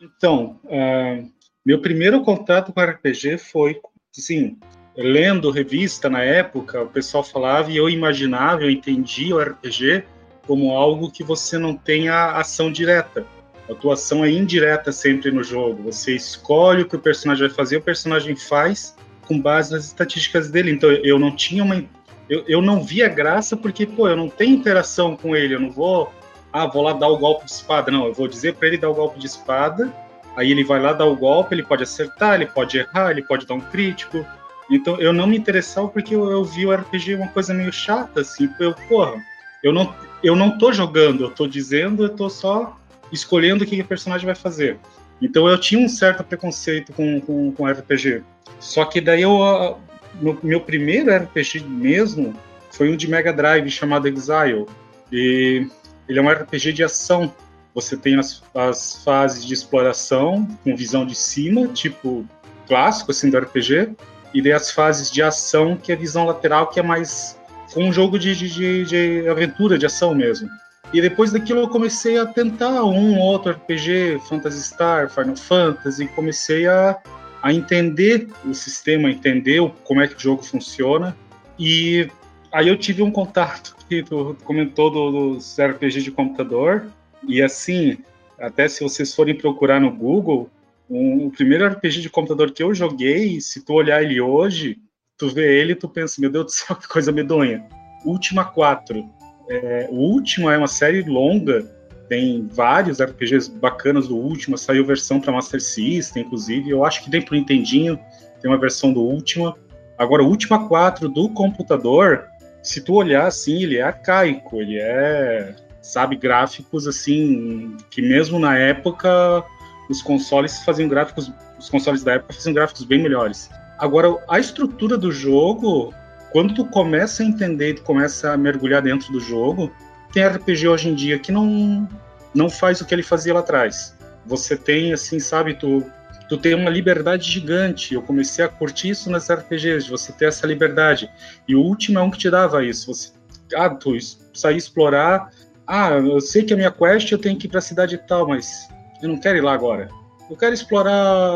Então, 0.00 0.58
uh, 0.64 1.30
meu 1.66 1.82
primeiro 1.82 2.22
contato 2.22 2.72
com 2.72 2.80
RPG 2.80 3.36
foi, 3.36 3.78
sim, 4.12 4.56
lendo 5.00 5.52
revista 5.52 6.10
na 6.10 6.24
época, 6.24 6.82
o 6.82 6.88
pessoal 6.88 7.22
falava 7.22 7.70
e 7.70 7.76
eu 7.76 7.88
imaginava, 7.88 8.64
eu 8.64 8.70
entendia 8.70 9.36
o 9.36 9.38
RPG 9.38 10.02
como 10.44 10.72
algo 10.72 11.08
que 11.08 11.22
você 11.22 11.56
não 11.56 11.76
tem 11.76 12.08
a 12.08 12.32
ação 12.32 12.72
direta. 12.72 13.24
A 13.68 13.72
atuação 13.72 14.24
é 14.24 14.30
indireta 14.30 14.90
sempre 14.90 15.30
no 15.30 15.44
jogo. 15.44 15.84
Você 15.84 16.16
escolhe 16.16 16.82
o 16.82 16.88
que 16.88 16.96
o 16.96 16.98
personagem 16.98 17.46
vai 17.46 17.54
fazer, 17.54 17.76
o 17.76 17.82
personagem 17.82 18.34
faz 18.34 18.96
com 19.26 19.40
base 19.40 19.72
nas 19.72 19.84
estatísticas 19.84 20.50
dele. 20.50 20.72
Então 20.72 20.90
eu 20.90 21.18
não 21.18 21.30
tinha 21.36 21.62
uma. 21.62 21.84
Eu, 22.28 22.42
eu 22.48 22.60
não 22.60 22.82
via 22.82 23.08
graça 23.08 23.56
porque, 23.56 23.86
pô, 23.86 24.08
eu 24.08 24.16
não 24.16 24.28
tenho 24.28 24.56
interação 24.56 25.16
com 25.16 25.36
ele. 25.36 25.54
Eu 25.54 25.60
não 25.60 25.70
vou. 25.70 26.12
Ah, 26.52 26.66
vou 26.66 26.82
lá 26.82 26.94
dar 26.94 27.08
o 27.08 27.18
golpe 27.18 27.44
de 27.44 27.52
espada. 27.52 27.92
Não, 27.92 28.06
eu 28.06 28.14
vou 28.14 28.26
dizer 28.26 28.54
para 28.54 28.68
ele 28.68 28.78
dar 28.78 28.88
o 28.88 28.94
golpe 28.94 29.20
de 29.20 29.26
espada. 29.26 29.92
Aí 30.34 30.50
ele 30.50 30.64
vai 30.64 30.80
lá 30.80 30.92
dar 30.92 31.04
o 31.04 31.16
golpe, 31.16 31.54
ele 31.54 31.64
pode 31.64 31.82
acertar, 31.82 32.36
ele 32.36 32.46
pode 32.46 32.78
errar, 32.78 33.10
ele 33.10 33.22
pode 33.22 33.46
dar 33.46 33.54
um 33.54 33.60
crítico. 33.60 34.24
Então 34.70 35.00
eu 35.00 35.12
não 35.12 35.26
me 35.26 35.36
interessava 35.36 35.88
porque 35.88 36.14
eu, 36.14 36.30
eu 36.30 36.44
vi 36.44 36.66
o 36.66 36.72
RPG 36.72 37.14
uma 37.14 37.28
coisa 37.28 37.54
meio 37.54 37.72
chata, 37.72 38.20
assim. 38.20 38.48
Eu, 38.60 38.74
porra, 38.88 39.22
eu 39.62 39.72
não, 39.72 39.94
eu 40.22 40.36
não 40.36 40.58
tô 40.58 40.72
jogando, 40.72 41.24
eu 41.24 41.30
tô 41.30 41.46
dizendo, 41.46 42.04
eu 42.04 42.10
tô 42.10 42.28
só 42.28 42.76
escolhendo 43.10 43.64
o 43.64 43.66
que 43.66 43.80
o 43.80 43.84
personagem 43.84 44.26
vai 44.26 44.34
fazer. 44.34 44.78
Então 45.20 45.48
eu 45.48 45.58
tinha 45.58 45.84
um 45.84 45.88
certo 45.88 46.22
preconceito 46.22 46.92
com, 46.92 47.20
com, 47.20 47.52
com 47.52 47.66
RPG. 47.66 48.22
Só 48.60 48.84
que 48.84 49.00
daí 49.00 49.22
eu. 49.22 49.78
No, 50.20 50.38
meu 50.42 50.60
primeiro 50.60 51.14
RPG 51.14 51.64
mesmo 51.64 52.34
foi 52.70 52.90
um 52.90 52.96
de 52.96 53.08
Mega 53.08 53.32
Drive 53.32 53.70
chamado 53.70 54.06
Exile. 54.06 54.66
E 55.12 55.66
ele 56.08 56.18
é 56.18 56.22
um 56.22 56.28
RPG 56.28 56.72
de 56.72 56.84
ação. 56.84 57.32
Você 57.74 57.96
tem 57.96 58.18
as, 58.18 58.42
as 58.54 59.02
fases 59.04 59.44
de 59.44 59.54
exploração 59.54 60.46
com 60.64 60.76
visão 60.76 61.06
de 61.06 61.14
cima, 61.14 61.68
tipo 61.68 62.26
clássico 62.66 63.10
assim 63.10 63.30
do 63.30 63.38
RPG, 63.38 63.90
e 64.32 64.42
daí 64.42 64.52
as 64.52 64.70
fases 64.70 65.10
de 65.10 65.22
ação, 65.22 65.76
que 65.76 65.92
é 65.92 65.96
visão 65.96 66.26
lateral, 66.26 66.68
que 66.68 66.78
é 66.78 66.82
mais 66.82 67.38
um 67.76 67.92
jogo 67.92 68.18
de, 68.18 68.34
de, 68.34 68.84
de, 68.84 69.28
aventura, 69.28 69.78
de 69.78 69.86
ação 69.86 70.14
mesmo. 70.14 70.48
E 70.92 71.00
depois 71.00 71.32
daquilo 71.32 71.60
eu 71.60 71.68
comecei 71.68 72.18
a 72.18 72.26
tentar 72.26 72.82
um 72.84 73.18
outro 73.18 73.52
RPG, 73.52 74.20
Phantasy 74.28 74.62
Star, 74.62 75.10
Final 75.10 75.36
Fantasy, 75.36 76.04
e 76.04 76.08
comecei 76.08 76.66
a, 76.66 76.98
a 77.42 77.52
entender 77.52 78.28
o 78.44 78.54
sistema, 78.54 79.10
entender 79.10 79.60
como 79.84 80.00
é 80.00 80.08
que 80.08 80.16
o 80.16 80.20
jogo 80.20 80.42
funciona. 80.42 81.14
E 81.58 82.08
aí 82.50 82.68
eu 82.68 82.76
tive 82.76 83.02
um 83.02 83.10
contato 83.10 83.76
que 83.88 84.02
tu 84.02 84.36
comentou 84.44 84.90
do, 84.90 85.34
dos 85.34 85.56
RPG 85.58 86.02
de 86.02 86.10
computador, 86.10 86.86
e 87.26 87.42
assim, 87.42 87.98
até 88.40 88.68
se 88.68 88.82
vocês 88.82 89.14
forem 89.14 89.34
procurar 89.34 89.80
no 89.80 89.90
Google, 89.90 90.48
um, 90.88 91.26
o 91.26 91.30
primeiro 91.30 91.66
RPG 91.66 92.00
de 92.00 92.10
computador 92.10 92.50
que 92.50 92.62
eu 92.62 92.74
joguei, 92.74 93.40
se 93.40 93.64
tu 93.64 93.74
olhar 93.74 94.02
ele 94.02 94.20
hoje, 94.20 94.78
tu 95.16 95.28
vê 95.28 95.60
ele 95.60 95.74
tu 95.74 95.88
pensa, 95.88 96.20
meu 96.20 96.30
Deus 96.30 96.44
do 96.46 96.50
céu, 96.50 96.76
que 96.76 96.88
coisa 96.88 97.12
medonha. 97.12 97.64
Última 98.04 98.44
4 98.44 99.18
é, 99.48 99.88
o 99.90 99.96
último 99.96 100.50
é 100.50 100.58
uma 100.58 100.68
série 100.68 101.02
longa, 101.02 101.64
tem 102.08 102.46
vários 102.46 103.00
RPGs 103.00 103.50
bacanas 103.50 104.08
do 104.08 104.16
último, 104.16 104.58
saiu 104.58 104.84
versão 104.84 105.20
para 105.20 105.32
Master 105.32 105.60
System, 105.60 106.22
inclusive. 106.22 106.70
Eu 106.70 106.84
acho 106.84 107.02
que 107.02 107.10
tem 107.10 107.22
pro 107.22 107.34
Nintendinho, 107.34 107.98
tem 108.40 108.50
uma 108.50 108.58
versão 108.58 108.92
do 108.92 109.00
último. 109.00 109.56
Agora, 109.96 110.22
o 110.22 110.28
Última 110.28 110.68
4 110.68 111.08
do 111.08 111.28
computador, 111.30 112.26
se 112.62 112.80
tu 112.80 112.94
olhar 112.94 113.26
assim, 113.26 113.62
ele 113.62 113.78
é 113.78 113.82
arcaico, 113.82 114.60
ele 114.60 114.78
é, 114.78 115.54
sabe, 115.82 116.16
gráficos 116.16 116.86
assim, 116.86 117.76
que 117.90 118.00
mesmo 118.00 118.38
na 118.38 118.56
época 118.56 119.44
os 119.88 120.02
consoles 120.02 120.62
faziam 120.64 120.88
gráficos, 120.88 121.32
os 121.58 121.68
consoles 121.68 122.02
da 122.02 122.14
época 122.14 122.34
faziam 122.34 122.54
gráficos 122.54 122.84
bem 122.84 123.02
melhores. 123.02 123.50
Agora, 123.78 124.16
a 124.28 124.38
estrutura 124.38 124.98
do 124.98 125.12
jogo 125.12 125.94
quando 126.30 126.54
tu 126.54 126.64
começa 126.64 127.22
a 127.22 127.26
entender, 127.26 127.74
tu 127.74 127.82
começa 127.82 128.32
a 128.32 128.36
mergulhar 128.36 128.82
dentro 128.82 129.10
do 129.12 129.20
jogo, 129.20 129.72
tem 130.12 130.26
RPG 130.26 130.68
hoje 130.68 130.88
em 130.88 130.94
dia 130.94 131.18
que 131.18 131.32
não 131.32 131.88
não 132.34 132.50
faz 132.50 132.80
o 132.80 132.84
que 132.84 132.94
ele 132.94 133.02
fazia 133.02 133.32
lá 133.32 133.40
atrás. 133.40 133.96
Você 134.26 134.56
tem 134.56 134.92
assim, 134.92 135.18
sabe, 135.18 135.54
tu 135.54 135.84
tu 136.28 136.36
tem 136.36 136.54
uma 136.54 136.68
liberdade 136.68 137.30
gigante. 137.30 137.94
Eu 137.94 138.02
comecei 138.02 138.44
a 138.44 138.48
curtir 138.48 138.90
isso 138.90 139.10
nas 139.10 139.30
RPGs, 139.30 139.86
de 139.86 139.90
você 139.90 140.12
ter 140.12 140.26
essa 140.26 140.46
liberdade. 140.46 141.10
E 141.46 141.56
o 141.56 141.60
último 141.60 141.98
é 141.98 142.02
um 142.02 142.10
que 142.10 142.18
te 142.18 142.30
dava 142.30 142.62
isso. 142.62 142.92
Você, 142.92 143.12
ah, 143.54 143.70
tu 143.70 143.96
sair 144.34 144.58
explorar. 144.58 145.30
Ah, 145.66 145.92
eu 145.92 146.20
sei 146.20 146.42
que 146.42 146.52
a 146.52 146.56
minha 146.56 146.70
quest 146.70 147.10
eu 147.10 147.18
tenho 147.18 147.38
que 147.38 147.46
ir 147.46 147.50
para 147.50 147.60
a 147.60 147.62
cidade 147.62 147.94
e 147.94 147.98
tal, 147.98 148.28
mas 148.28 148.68
eu 149.02 149.08
não 149.08 149.18
quero 149.18 149.38
ir 149.38 149.42
lá 149.42 149.52
agora. 149.52 149.88
Eu 150.30 150.36
quero 150.36 150.52
explorar 150.52 151.34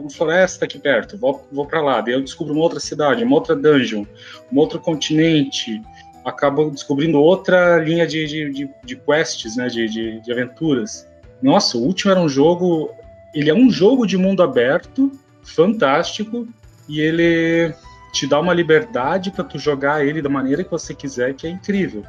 uma 0.00 0.10
floresta 0.10 0.64
aqui 0.64 0.78
perto, 0.78 1.16
vou, 1.16 1.46
vou 1.52 1.64
para 1.64 1.80
lá, 1.80 2.00
daí 2.00 2.14
eu 2.14 2.20
descubro 2.20 2.52
uma 2.52 2.62
outra 2.62 2.80
cidade, 2.80 3.22
uma 3.22 3.36
outra 3.36 3.54
dungeon, 3.54 4.04
um 4.52 4.58
outro 4.58 4.80
continente, 4.80 5.80
acabo 6.24 6.68
descobrindo 6.70 7.20
outra 7.20 7.78
linha 7.78 8.04
de, 8.04 8.26
de, 8.26 8.50
de, 8.50 8.70
de 8.84 8.96
quests, 8.96 9.56
né, 9.56 9.68
de, 9.68 9.88
de, 9.88 10.20
de, 10.20 10.32
aventuras. 10.32 11.06
Nossa, 11.40 11.78
o 11.78 11.82
último 11.82 12.10
era 12.10 12.20
um 12.20 12.28
jogo, 12.28 12.90
ele 13.32 13.48
é 13.48 13.54
um 13.54 13.70
jogo 13.70 14.04
de 14.06 14.16
mundo 14.16 14.42
aberto, 14.42 15.12
fantástico, 15.44 16.48
e 16.88 17.00
ele 17.00 17.72
te 18.12 18.26
dá 18.26 18.40
uma 18.40 18.52
liberdade 18.52 19.30
para 19.30 19.44
tu 19.44 19.56
jogar 19.56 20.04
ele 20.04 20.20
da 20.20 20.28
maneira 20.28 20.64
que 20.64 20.70
você 20.70 20.94
quiser, 20.94 21.32
que 21.34 21.46
é 21.46 21.50
incrível. 21.50 22.02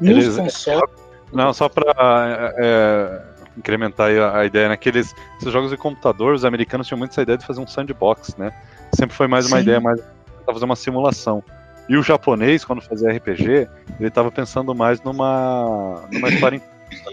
Nos 0.00 0.24
Eles, 0.24 0.36
consoles... 0.36 0.90
Não, 1.32 1.52
só 1.52 1.68
para... 1.68 2.54
É 2.58 3.35
incrementar 3.56 4.10
a, 4.10 4.40
a 4.40 4.44
ideia 4.44 4.68
naqueles 4.68 5.14
esses 5.38 5.52
jogos 5.52 5.70
de 5.70 5.76
computador, 5.76 6.34
os 6.34 6.44
americanos 6.44 6.86
tinham 6.86 6.98
muito 6.98 7.12
essa 7.12 7.22
ideia 7.22 7.38
de 7.38 7.46
fazer 7.46 7.60
um 7.60 7.66
sandbox, 7.66 8.36
né? 8.36 8.52
Sempre 8.94 9.16
foi 9.16 9.26
mais 9.26 9.46
uma 9.46 9.56
Sim. 9.56 9.62
ideia 9.62 9.80
mais 9.80 10.00
fazer 10.44 10.64
uma 10.64 10.76
simulação. 10.76 11.42
E 11.88 11.96
o 11.96 12.02
japonês, 12.02 12.64
quando 12.64 12.82
fazia 12.82 13.10
RPG, 13.10 13.68
ele 13.98 14.08
estava 14.08 14.30
pensando 14.30 14.74
mais 14.74 15.00
numa, 15.02 16.02
numa 16.12 16.28
história, 16.28 16.60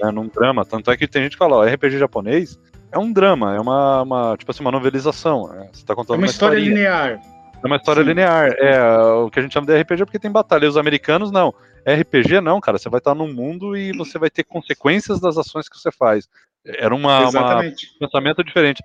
né, 0.02 0.12
num 0.12 0.28
drama. 0.28 0.66
Tanto 0.66 0.90
é 0.90 0.98
que 0.98 1.08
tem 1.08 1.24
gente 1.24 1.34
que 1.34 1.38
fala, 1.38 1.58
ó, 1.58 1.64
RPG 1.64 2.00
japonês 2.00 2.60
é 2.92 2.98
um 2.98 3.12
drama, 3.12 3.56
é 3.56 3.60
uma, 3.60 4.02
uma 4.02 4.38
tipo 4.38 4.52
assim, 4.52 4.62
uma 4.62 4.72
novelização. 4.72 5.48
Né? 5.50 5.68
Você 5.72 5.86
tá 5.86 5.96
contando 5.96 6.16
é 6.16 6.18
uma, 6.18 6.26
uma 6.26 6.32
história 6.32 6.60
linear. 6.60 7.20
É 7.64 7.68
uma 7.68 7.76
história 7.76 8.02
Sim. 8.02 8.10
linear. 8.10 8.52
É 8.58 8.82
o 9.14 9.30
que 9.30 9.40
a 9.40 9.42
gente 9.42 9.54
chama 9.54 9.68
de 9.68 9.80
RPG 9.80 10.06
porque 10.06 10.20
tem 10.20 10.32
batalha. 10.32 10.66
E 10.66 10.68
os 10.68 10.78
americanos 10.78 11.32
não. 11.32 11.54
RPG 11.88 12.42
não, 12.42 12.60
cara. 12.62 12.78
Você 12.78 12.90
vai 12.90 13.00
estar 13.00 13.16
num 13.16 13.32
mundo 13.32 13.76
e 13.76 13.92
você 13.92 14.18
vai 14.18 14.30
ter 14.30 14.44
consequências 14.44 15.20
das 15.20 15.38
ações 15.38 15.68
que 15.68 15.78
você 15.78 15.92
faz. 15.92 16.28
Era 16.66 16.96
uma, 16.96 17.30
uma 17.30 17.60
um 17.60 17.74
pensamento 18.00 18.44
diferente. 18.44 18.82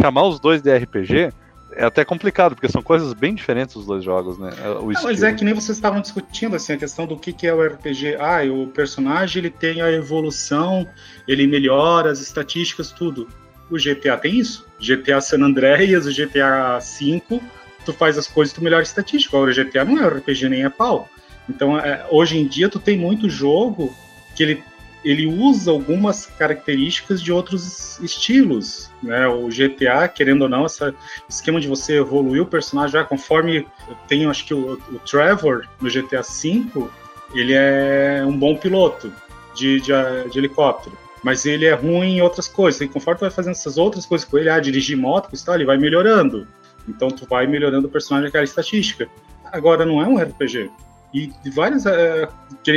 Chamar 0.00 0.24
os 0.24 0.38
dois 0.38 0.60
de 0.60 0.76
RPG 0.76 1.32
é 1.74 1.84
até 1.84 2.04
complicado, 2.04 2.54
porque 2.54 2.68
são 2.68 2.82
coisas 2.82 3.14
bem 3.14 3.34
diferentes 3.34 3.74
os 3.74 3.86
dois 3.86 4.04
jogos, 4.04 4.38
né? 4.38 4.50
O 4.80 4.92
não, 4.92 5.02
mas 5.02 5.22
é 5.22 5.32
que 5.32 5.44
nem 5.44 5.54
vocês 5.54 5.78
estavam 5.78 6.02
discutindo 6.02 6.54
assim, 6.54 6.74
a 6.74 6.76
questão 6.76 7.06
do 7.06 7.16
que, 7.16 7.32
que 7.32 7.46
é 7.46 7.54
o 7.54 7.64
RPG. 7.64 8.16
Ah, 8.16 8.42
o 8.52 8.66
personagem 8.66 9.40
ele 9.40 9.50
tem 9.50 9.80
a 9.80 9.90
evolução, 9.90 10.86
ele 11.26 11.46
melhora 11.46 12.10
as 12.10 12.20
estatísticas, 12.20 12.92
tudo. 12.92 13.26
O 13.70 13.76
GTA 13.76 14.18
tem 14.18 14.38
isso. 14.38 14.66
GTA 14.78 15.20
San 15.22 15.42
Andreas, 15.42 16.04
o 16.06 16.10
GTA 16.10 16.78
V 16.78 17.40
tu 17.84 17.92
faz 17.92 18.16
as 18.16 18.26
coisas, 18.26 18.54
tu 18.54 18.62
melhora 18.62 18.82
a 18.82 18.84
estatística. 18.84 19.36
Agora, 19.36 19.50
o 19.50 19.54
GTA 19.54 19.84
não 19.84 20.02
é 20.02 20.06
RPG 20.06 20.48
nem 20.48 20.64
é 20.64 20.68
pau. 20.68 21.08
Então, 21.48 21.78
é, 21.78 22.06
hoje 22.10 22.38
em 22.38 22.46
dia, 22.46 22.68
tu 22.68 22.78
tem 22.78 22.96
muito 22.96 23.28
jogo 23.28 23.94
que 24.34 24.42
ele, 24.42 24.64
ele 25.04 25.26
usa 25.26 25.70
algumas 25.70 26.26
características 26.26 27.22
de 27.22 27.32
outros 27.32 27.98
estilos. 28.00 28.90
Né? 29.02 29.26
O 29.26 29.48
GTA, 29.48 30.08
querendo 30.08 30.42
ou 30.42 30.48
não, 30.48 30.66
esse 30.66 30.94
esquema 31.28 31.60
de 31.60 31.68
você 31.68 31.98
evoluir 31.98 32.42
o 32.42 32.46
personagem, 32.46 32.92
já 32.92 33.04
conforme 33.04 33.66
tenho, 34.08 34.30
acho 34.30 34.46
que 34.46 34.54
o, 34.54 34.74
o 34.74 34.98
Trevor 35.00 35.66
no 35.80 35.90
GTA 35.90 36.22
V, 36.22 36.88
ele 37.34 37.52
é 37.54 38.24
um 38.26 38.38
bom 38.38 38.56
piloto 38.56 39.12
de, 39.54 39.80
de, 39.80 39.92
de 40.30 40.38
helicóptero 40.38 41.02
mas 41.22 41.46
ele 41.46 41.66
é 41.66 41.72
ruim 41.72 42.16
em 42.16 42.20
outras 42.20 42.48
coisas. 42.48 42.80
E 42.80 42.88
conforme 42.88 43.18
tu 43.18 43.20
vai 43.20 43.30
fazendo 43.30 43.52
essas 43.52 43.78
outras 43.78 44.04
coisas 44.04 44.28
com 44.28 44.36
ele, 44.38 44.50
ah, 44.50 44.58
dirigir 44.58 44.96
moto, 44.96 45.30
tal, 45.44 45.54
ele 45.54 45.64
vai 45.64 45.78
melhorando. 45.78 46.46
Então 46.88 47.08
tu 47.08 47.26
vai 47.26 47.46
melhorando 47.46 47.86
o 47.86 47.90
personagem 47.90 48.28
aquela 48.28 48.44
estatística. 48.44 49.08
Agora 49.44 49.86
não 49.86 50.02
é 50.02 50.06
um 50.06 50.18
RPG. 50.18 50.70
E 51.12 51.26
de 51.26 51.50
várias. 51.50 51.86
É, 51.86 52.28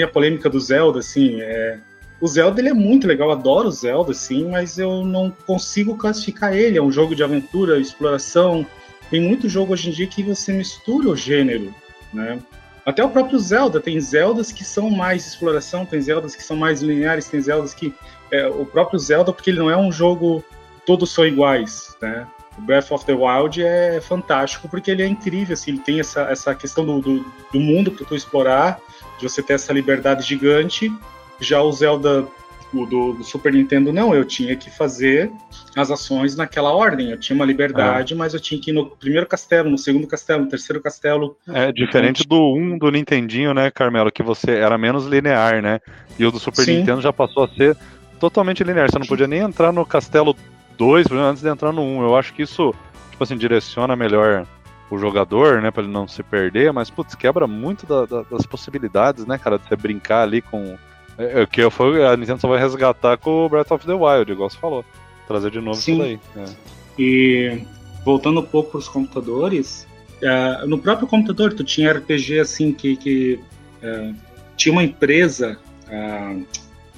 a 0.03 0.07
polêmica 0.07 0.49
do 0.49 0.59
Zelda, 0.59 0.99
assim. 0.99 1.41
É, 1.41 1.79
o 2.19 2.27
Zelda 2.27 2.61
ele 2.61 2.69
é 2.69 2.73
muito 2.73 3.07
legal, 3.07 3.31
adoro 3.31 3.67
o 3.67 3.71
Zelda, 3.71 4.13
sim, 4.13 4.49
mas 4.49 4.77
eu 4.77 5.03
não 5.03 5.29
consigo 5.45 5.97
classificar 5.97 6.53
ele. 6.55 6.77
É 6.77 6.81
um 6.81 6.91
jogo 6.91 7.15
de 7.15 7.23
aventura, 7.23 7.79
exploração. 7.79 8.65
Tem 9.09 9.21
muito 9.21 9.49
jogo 9.49 9.73
hoje 9.73 9.89
em 9.89 9.91
dia 9.91 10.07
que 10.07 10.23
você 10.23 10.51
mistura 10.51 11.09
o 11.09 11.15
gênero, 11.15 11.73
né? 12.13 12.39
Até 12.85 13.03
o 13.03 13.09
próprio 13.09 13.39
Zelda, 13.39 13.79
tem 13.79 13.99
Zeldas 13.99 14.51
que 14.51 14.63
são 14.63 14.89
mais 14.89 15.25
exploração, 15.25 15.85
tem 15.85 15.99
Zeldas 16.01 16.35
que 16.35 16.43
são 16.43 16.55
mais 16.55 16.81
lineares, 16.81 17.27
tem 17.27 17.41
Zeldas 17.41 17.73
que. 17.73 17.93
É, 18.31 18.47
o 18.47 18.65
próprio 18.65 18.97
Zelda, 18.97 19.31
porque 19.31 19.51
ele 19.51 19.59
não 19.59 19.69
é 19.69 19.77
um 19.77 19.91
jogo 19.91 20.43
todos 20.85 21.11
são 21.11 21.25
iguais, 21.25 21.95
né? 22.01 22.27
O 22.57 22.61
Breath 22.61 22.91
of 22.91 23.05
the 23.05 23.13
Wild 23.13 23.61
é 23.61 23.99
fantástico 24.01 24.67
porque 24.69 24.91
ele 24.91 25.03
é 25.03 25.07
incrível, 25.07 25.53
assim, 25.53 25.71
ele 25.71 25.79
tem 25.79 25.99
essa, 25.99 26.21
essa 26.23 26.55
questão 26.55 26.85
do, 26.85 26.99
do, 26.99 27.25
do 27.51 27.59
mundo 27.59 27.91
para 27.91 28.05
tu 28.05 28.15
explorar, 28.15 28.79
de 29.19 29.27
você 29.27 29.43
ter 29.43 29.53
essa 29.53 29.73
liberdade 29.73 30.25
gigante. 30.25 30.91
Já 31.39 31.61
o 31.61 31.71
Zelda 31.71 32.25
o 32.73 32.85
do, 32.85 33.13
do, 33.13 33.23
Super 33.23 33.53
Nintendo, 33.53 33.93
não, 33.93 34.13
eu 34.13 34.25
tinha 34.25 34.55
que 34.55 34.69
fazer 34.69 35.31
as 35.75 35.89
ações 35.89 36.35
naquela 36.35 36.73
ordem. 36.73 37.11
Eu 37.11 37.17
tinha 37.17 37.35
uma 37.35 37.45
liberdade, 37.45 38.13
é. 38.13 38.17
mas 38.17 38.33
eu 38.33 38.39
tinha 38.39 38.59
que 38.59 38.71
ir 38.71 38.73
no 38.73 38.89
primeiro 38.89 39.25
castelo, 39.25 39.69
no 39.69 39.77
segundo 39.77 40.07
castelo, 40.07 40.43
no 40.43 40.49
terceiro 40.49 40.81
castelo. 40.81 41.37
É 41.47 41.71
diferente 41.71 42.27
do 42.27 42.35
1 42.35 42.57
um 42.57 42.77
do 42.77 42.91
Nintendinho, 42.91 43.53
né, 43.53 43.71
Carmelo? 43.71 44.11
Que 44.11 44.23
você 44.23 44.51
era 44.51 44.77
menos 44.77 45.05
linear, 45.05 45.61
né? 45.61 45.79
E 46.17 46.25
o 46.25 46.31
do 46.31 46.39
Super 46.39 46.63
Sim. 46.63 46.79
Nintendo 46.79 47.01
já 47.01 47.13
passou 47.13 47.43
a 47.43 47.47
ser 47.47 47.77
totalmente 48.19 48.63
linear. 48.63 48.89
Você 48.91 48.99
não 48.99 49.07
podia 49.07 49.27
nem 49.27 49.39
entrar 49.39 49.71
no 49.71 49.85
castelo 49.85 50.35
2 50.77 51.11
antes 51.11 51.41
de 51.41 51.49
entrar 51.49 51.71
no 51.71 51.81
1. 51.81 51.97
Um. 51.97 52.03
Eu 52.03 52.15
acho 52.15 52.33
que 52.33 52.43
isso, 52.43 52.73
tipo 53.11 53.23
assim, 53.23 53.37
direciona 53.37 53.95
melhor 53.95 54.45
o 54.89 54.97
jogador, 54.97 55.61
né, 55.61 55.71
pra 55.71 55.83
ele 55.83 55.91
não 55.91 56.07
se 56.07 56.21
perder, 56.21 56.71
mas, 56.71 56.89
putz, 56.89 57.15
quebra 57.15 57.47
muito 57.47 57.85
da, 57.85 58.05
da, 58.05 58.21
das 58.23 58.45
possibilidades, 58.45 59.25
né, 59.25 59.37
cara, 59.37 59.57
de 59.57 59.67
você 59.67 59.75
brincar 59.75 60.23
ali 60.23 60.41
com. 60.41 60.77
É, 61.17 61.41
é, 61.41 61.45
que 61.45 61.61
eu 61.61 61.71
a 62.09 62.17
Nintendo 62.17 62.41
só 62.41 62.47
vai 62.47 62.59
resgatar 62.59 63.17
com 63.17 63.45
o 63.45 63.49
Breath 63.49 63.71
of 63.71 63.85
the 63.85 63.93
Wild, 63.93 64.31
igual 64.31 64.49
você 64.49 64.57
falou. 64.57 64.85
Trazer 65.27 65.49
de 65.49 65.59
novo 65.59 65.79
Sim. 65.79 65.93
isso 65.93 66.01
daí. 66.01 66.19
É. 66.43 66.53
E 66.99 67.61
voltando 68.03 68.41
um 68.41 68.45
pouco 68.45 68.71
pros 68.71 68.87
computadores, 68.87 69.87
uh, 70.21 70.67
no 70.67 70.77
próprio 70.77 71.07
computador 71.07 71.53
tu 71.53 71.63
tinha 71.63 71.91
RPG 71.91 72.39
assim 72.39 72.71
que, 72.71 72.95
que 72.95 73.39
uh, 73.81 74.13
tinha 74.55 74.73
uma 74.73 74.83
empresa. 74.83 75.57
Uh, 75.87 76.45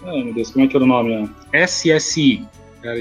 oh, 0.03 0.23
meu 0.23 0.33
Deus, 0.33 0.51
como 0.51 0.65
é 0.65 0.67
que 0.67 0.75
era 0.75 0.83
o 0.83 0.87
nome? 0.87 1.29
SSI, 1.53 2.45
era 2.83 2.99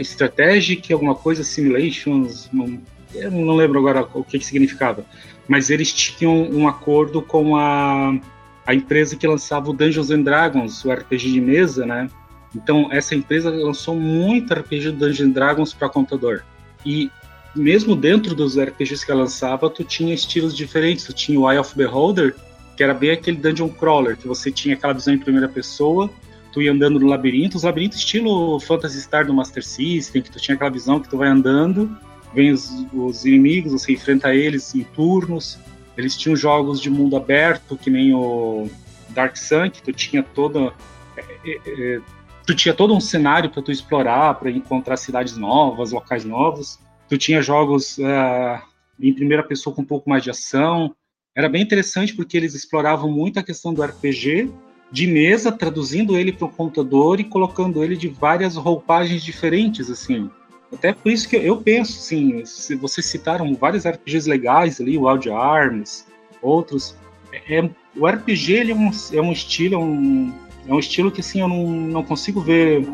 Strategic, 0.00 0.92
alguma 0.92 1.14
coisa, 1.14 1.44
Simulations, 1.44 2.48
não, 2.52 2.80
eu 3.14 3.30
não 3.30 3.54
lembro 3.54 3.78
agora 3.78 4.06
o 4.14 4.24
que, 4.24 4.38
que 4.38 4.46
significava, 4.46 5.04
mas 5.46 5.70
eles 5.70 5.92
tinham 5.92 6.50
um 6.50 6.66
acordo 6.66 7.22
com 7.22 7.56
a, 7.56 8.18
a 8.66 8.74
empresa 8.74 9.16
que 9.16 9.26
lançava 9.26 9.70
o 9.70 9.72
Dungeons 9.72 10.10
and 10.10 10.22
Dragons, 10.22 10.84
o 10.84 10.92
RPG 10.92 11.32
de 11.32 11.40
mesa, 11.40 11.84
né? 11.84 12.08
Então, 12.54 12.88
essa 12.92 13.14
empresa 13.14 13.50
lançou 13.50 13.96
muito 13.96 14.54
RPG 14.54 14.92
Dungeons 14.92 15.20
and 15.20 15.30
Dragons 15.30 15.74
para 15.74 15.88
computador. 15.88 16.44
E 16.86 17.10
mesmo 17.54 17.94
dentro 17.94 18.34
dos 18.34 18.58
RPGs 18.58 19.04
que 19.04 19.10
ela 19.10 19.22
lançava, 19.22 19.70
tu 19.70 19.84
tinha 19.84 20.14
estilos 20.14 20.56
diferentes. 20.56 21.04
Tu 21.04 21.12
tinha 21.12 21.38
o 21.38 21.50
Eye 21.50 21.58
of 21.58 21.76
Beholder, 21.76 22.34
que 22.76 22.82
era 22.82 22.92
bem 22.92 23.10
aquele 23.10 23.36
dungeon 23.36 23.68
crawler, 23.68 24.16
que 24.16 24.26
você 24.26 24.50
tinha 24.50 24.74
aquela 24.74 24.92
visão 24.92 25.14
em 25.14 25.18
primeira 25.18 25.48
pessoa, 25.48 26.10
tu 26.54 26.62
ia 26.62 26.70
andando 26.70 27.00
no 27.00 27.08
labirinto, 27.08 27.56
os 27.56 27.64
labirintos 27.64 27.98
estilo 27.98 28.60
Phantasy 28.60 29.02
Star 29.02 29.26
do 29.26 29.34
Master 29.34 29.64
System, 29.64 30.22
que 30.22 30.30
tu 30.30 30.38
tinha 30.38 30.54
aquela 30.54 30.70
visão 30.70 31.00
que 31.00 31.08
tu 31.08 31.18
vai 31.18 31.26
andando, 31.26 31.98
vem 32.32 32.52
os, 32.52 32.70
os 32.92 33.24
inimigos, 33.24 33.72
você 33.72 33.92
enfrenta 33.92 34.32
eles 34.32 34.72
em 34.72 34.84
turnos. 34.84 35.58
Eles 35.96 36.16
tinham 36.16 36.36
jogos 36.36 36.80
de 36.80 36.88
mundo 36.88 37.16
aberto, 37.16 37.76
que 37.76 37.90
nem 37.90 38.14
o 38.14 38.70
Dark 39.10 39.36
Sun, 39.36 39.68
que 39.68 39.82
tu 39.82 39.92
tinha 39.92 40.22
toda 40.22 40.72
é, 41.16 41.22
é, 41.44 41.58
é 41.66 42.00
tu 42.46 42.54
tinha 42.54 42.72
todo 42.72 42.94
um 42.94 43.00
cenário 43.00 43.50
para 43.50 43.62
tu 43.62 43.72
explorar, 43.72 44.34
para 44.34 44.50
encontrar 44.50 44.96
cidades 44.96 45.36
novas, 45.36 45.90
locais 45.90 46.24
novos. 46.24 46.78
Tu 47.08 47.18
tinha 47.18 47.42
jogos 47.42 47.98
uh, 47.98 48.62
em 49.00 49.12
primeira 49.12 49.42
pessoa 49.42 49.74
com 49.74 49.82
um 49.82 49.86
pouco 49.86 50.08
mais 50.08 50.22
de 50.22 50.30
ação. 50.30 50.94
Era 51.34 51.48
bem 51.48 51.62
interessante 51.62 52.14
porque 52.14 52.36
eles 52.36 52.54
exploravam 52.54 53.10
muito 53.10 53.38
a 53.38 53.42
questão 53.42 53.74
do 53.74 53.82
RPG 53.82 54.52
de 54.90 55.06
mesa, 55.06 55.50
traduzindo 55.50 56.16
ele 56.16 56.32
para 56.32 56.46
o 56.46 56.50
computador 56.50 57.20
e 57.20 57.24
colocando 57.24 57.82
ele 57.82 57.96
de 57.96 58.08
várias 58.08 58.56
roupagens 58.56 59.22
diferentes, 59.22 59.90
assim. 59.90 60.30
Até 60.72 60.92
por 60.92 61.10
isso 61.10 61.28
que 61.28 61.36
eu 61.36 61.56
penso, 61.56 61.98
assim, 61.98 62.44
se 62.44 62.74
vocês 62.74 63.06
citaram 63.06 63.54
vários 63.54 63.86
RPGs 63.86 64.28
legais 64.28 64.80
ali, 64.80 64.98
Wild 64.98 65.30
Arms, 65.30 66.06
outros. 66.42 66.96
É, 67.32 67.58
é, 67.58 67.70
o 67.96 68.06
RPG 68.06 68.52
ele 68.52 68.72
é, 68.72 68.74
um, 68.74 68.90
é 69.12 69.20
um 69.20 69.32
estilo, 69.32 69.74
é 69.74 69.78
um, 69.78 70.32
é 70.68 70.74
um 70.74 70.78
estilo 70.78 71.10
que 71.10 71.20
assim 71.20 71.40
eu 71.40 71.48
não, 71.48 71.66
não 71.66 72.02
consigo 72.02 72.40
ver. 72.40 72.84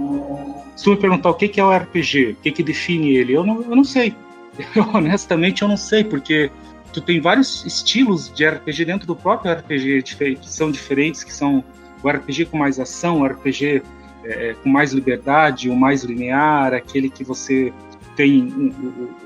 Se 0.76 0.84
tu 0.84 0.90
me 0.90 0.96
perguntar 0.96 1.30
o 1.30 1.34
que, 1.34 1.48
que 1.48 1.60
é 1.60 1.64
o 1.64 1.74
RPG, 1.74 2.32
o 2.32 2.36
que, 2.36 2.52
que 2.52 2.62
define 2.62 3.16
ele, 3.16 3.32
eu 3.32 3.44
não, 3.44 3.62
eu 3.62 3.76
não 3.76 3.84
sei. 3.84 4.14
Eu, 4.74 4.82
honestamente 4.92 5.62
eu 5.62 5.68
não 5.68 5.76
sei, 5.76 6.04
porque 6.04 6.50
tu 6.92 7.00
tem 7.00 7.20
vários 7.20 7.64
estilos 7.64 8.30
de 8.34 8.46
RPG 8.46 8.84
dentro 8.84 9.06
do 9.06 9.14
próprio 9.16 9.52
RPG 9.52 10.02
que 10.02 10.36
são 10.50 10.70
diferentes, 10.70 11.24
que 11.24 11.32
são 11.32 11.64
o 12.02 12.08
RPG 12.08 12.46
com 12.46 12.58
mais 12.58 12.78
ação, 12.78 13.20
o 13.20 13.26
RPG 13.26 13.82
é, 14.24 14.54
com 14.62 14.68
mais 14.68 14.92
liberdade, 14.92 15.70
o 15.70 15.76
mais 15.76 16.02
linear, 16.04 16.74
aquele 16.74 17.08
que 17.08 17.24
você 17.24 17.72
tem 18.16 18.74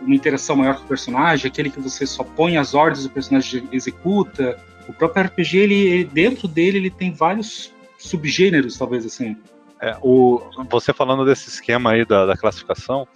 uma 0.03 0.15
interação 0.15 0.57
maior 0.57 0.77
com 0.77 0.85
o 0.85 0.87
personagem, 0.87 1.51
aquele 1.51 1.71
que 1.71 1.81
você 1.81 2.07
só 2.07 2.23
põe 2.23 2.57
as 2.57 2.75
ordens 2.75 3.05
e 3.05 3.09
o 3.09 3.11
personagem 3.11 3.69
executa. 3.73 4.59
O 4.89 4.93
próprio 4.93 5.25
RPG, 5.25 5.59
ele, 5.59 6.05
dentro 6.05 6.47
dele, 6.47 6.79
ele 6.79 6.91
tem 6.91 7.11
vários 7.11 7.73
subgêneros, 7.99 8.79
talvez 8.79 9.05
assim. 9.05 9.37
É, 9.81 9.97
o, 10.01 10.41
você 10.71 10.93
falando 10.93 11.25
desse 11.25 11.49
esquema 11.49 11.93
aí 11.93 12.05
da, 12.05 12.27
da 12.27 12.37
classificação, 12.37 13.09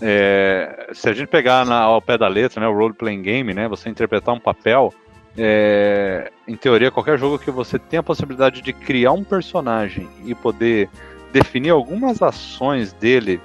é, 0.00 0.90
se 0.92 1.08
a 1.08 1.12
gente 1.12 1.28
pegar 1.28 1.64
na, 1.64 1.80
ao 1.80 2.02
pé 2.02 2.18
da 2.18 2.28
letra, 2.28 2.60
né, 2.60 2.68
o 2.68 2.76
role 2.76 2.94
playing 2.94 3.22
game, 3.22 3.54
né, 3.54 3.66
você 3.66 3.88
interpretar 3.88 4.34
um 4.34 4.40
papel, 4.40 4.92
é, 5.38 6.32
em 6.48 6.56
teoria, 6.56 6.90
qualquer 6.90 7.16
jogo 7.16 7.38
que 7.38 7.50
você 7.50 7.78
tenha 7.78 8.00
a 8.00 8.02
possibilidade 8.02 8.60
de 8.60 8.72
criar 8.72 9.12
um 9.12 9.22
personagem 9.22 10.08
e 10.24 10.34
poder 10.34 10.90
definir 11.32 11.70
algumas 11.70 12.20
ações 12.20 12.92
dele 12.92 13.40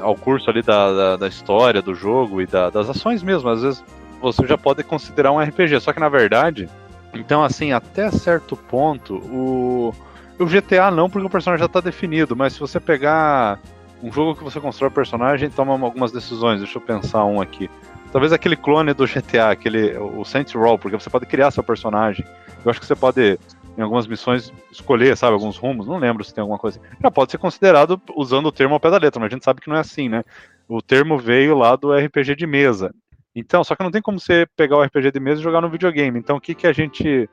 ao 0.00 0.14
curso 0.14 0.48
ali 0.48 0.62
da, 0.62 0.92
da, 0.92 1.16
da 1.16 1.28
história 1.28 1.82
do 1.82 1.94
jogo 1.94 2.40
e 2.40 2.46
da, 2.46 2.70
das 2.70 2.88
ações 2.88 3.22
mesmo, 3.22 3.48
às 3.48 3.62
vezes 3.62 3.84
você 4.20 4.46
já 4.46 4.56
pode 4.56 4.82
considerar 4.84 5.32
um 5.32 5.40
RPG. 5.40 5.80
Só 5.80 5.92
que 5.92 6.00
na 6.00 6.08
verdade, 6.08 6.68
então 7.12 7.42
assim, 7.42 7.72
até 7.72 8.10
certo 8.10 8.56
ponto, 8.56 9.16
o, 9.16 9.92
o 10.38 10.46
GTA 10.46 10.90
não, 10.90 11.10
porque 11.10 11.26
o 11.26 11.30
personagem 11.30 11.60
já 11.60 11.66
está 11.66 11.80
definido, 11.80 12.36
mas 12.36 12.52
se 12.52 12.60
você 12.60 12.78
pegar 12.78 13.58
um 14.02 14.12
jogo 14.12 14.36
que 14.36 14.44
você 14.44 14.60
constrói 14.60 14.88
o 14.88 14.92
personagem, 14.92 15.50
toma 15.50 15.72
algumas 15.72 16.12
decisões. 16.12 16.60
Deixa 16.60 16.78
eu 16.78 16.82
pensar 16.82 17.24
um 17.24 17.40
aqui. 17.40 17.68
Talvez 18.14 18.32
aquele 18.32 18.54
clone 18.54 18.94
do 18.94 19.08
GTA, 19.08 19.50
aquele, 19.50 19.98
o 19.98 20.24
Saints 20.24 20.54
Row, 20.54 20.78
porque 20.78 20.96
você 20.96 21.10
pode 21.10 21.26
criar 21.26 21.50
seu 21.50 21.64
personagem. 21.64 22.24
Eu 22.64 22.70
acho 22.70 22.78
que 22.78 22.86
você 22.86 22.94
pode, 22.94 23.36
em 23.76 23.82
algumas 23.82 24.06
missões, 24.06 24.52
escolher, 24.70 25.16
sabe, 25.16 25.32
alguns 25.32 25.56
rumos. 25.56 25.88
Não 25.88 25.98
lembro 25.98 26.22
se 26.22 26.32
tem 26.32 26.40
alguma 26.40 26.56
coisa. 26.56 26.80
Já 27.02 27.10
pode 27.10 27.32
ser 27.32 27.38
considerado 27.38 28.00
usando 28.14 28.46
o 28.46 28.52
termo 28.52 28.74
ao 28.74 28.78
pé 28.78 28.88
da 28.88 28.98
letra, 28.98 29.18
mas 29.18 29.32
a 29.32 29.34
gente 29.34 29.44
sabe 29.44 29.60
que 29.60 29.68
não 29.68 29.74
é 29.74 29.80
assim, 29.80 30.08
né? 30.08 30.22
O 30.68 30.80
termo 30.80 31.18
veio 31.18 31.58
lá 31.58 31.74
do 31.74 31.92
RPG 31.92 32.36
de 32.36 32.46
mesa. 32.46 32.94
Então, 33.34 33.64
só 33.64 33.74
que 33.74 33.82
não 33.82 33.90
tem 33.90 34.00
como 34.00 34.20
você 34.20 34.46
pegar 34.56 34.76
o 34.76 34.82
RPG 34.84 35.10
de 35.10 35.18
mesa 35.18 35.40
e 35.40 35.42
jogar 35.42 35.60
no 35.60 35.68
videogame. 35.68 36.16
Então, 36.16 36.36
o 36.36 36.40
que, 36.40 36.54
que 36.54 36.68
a 36.68 36.72
gente 36.72 37.28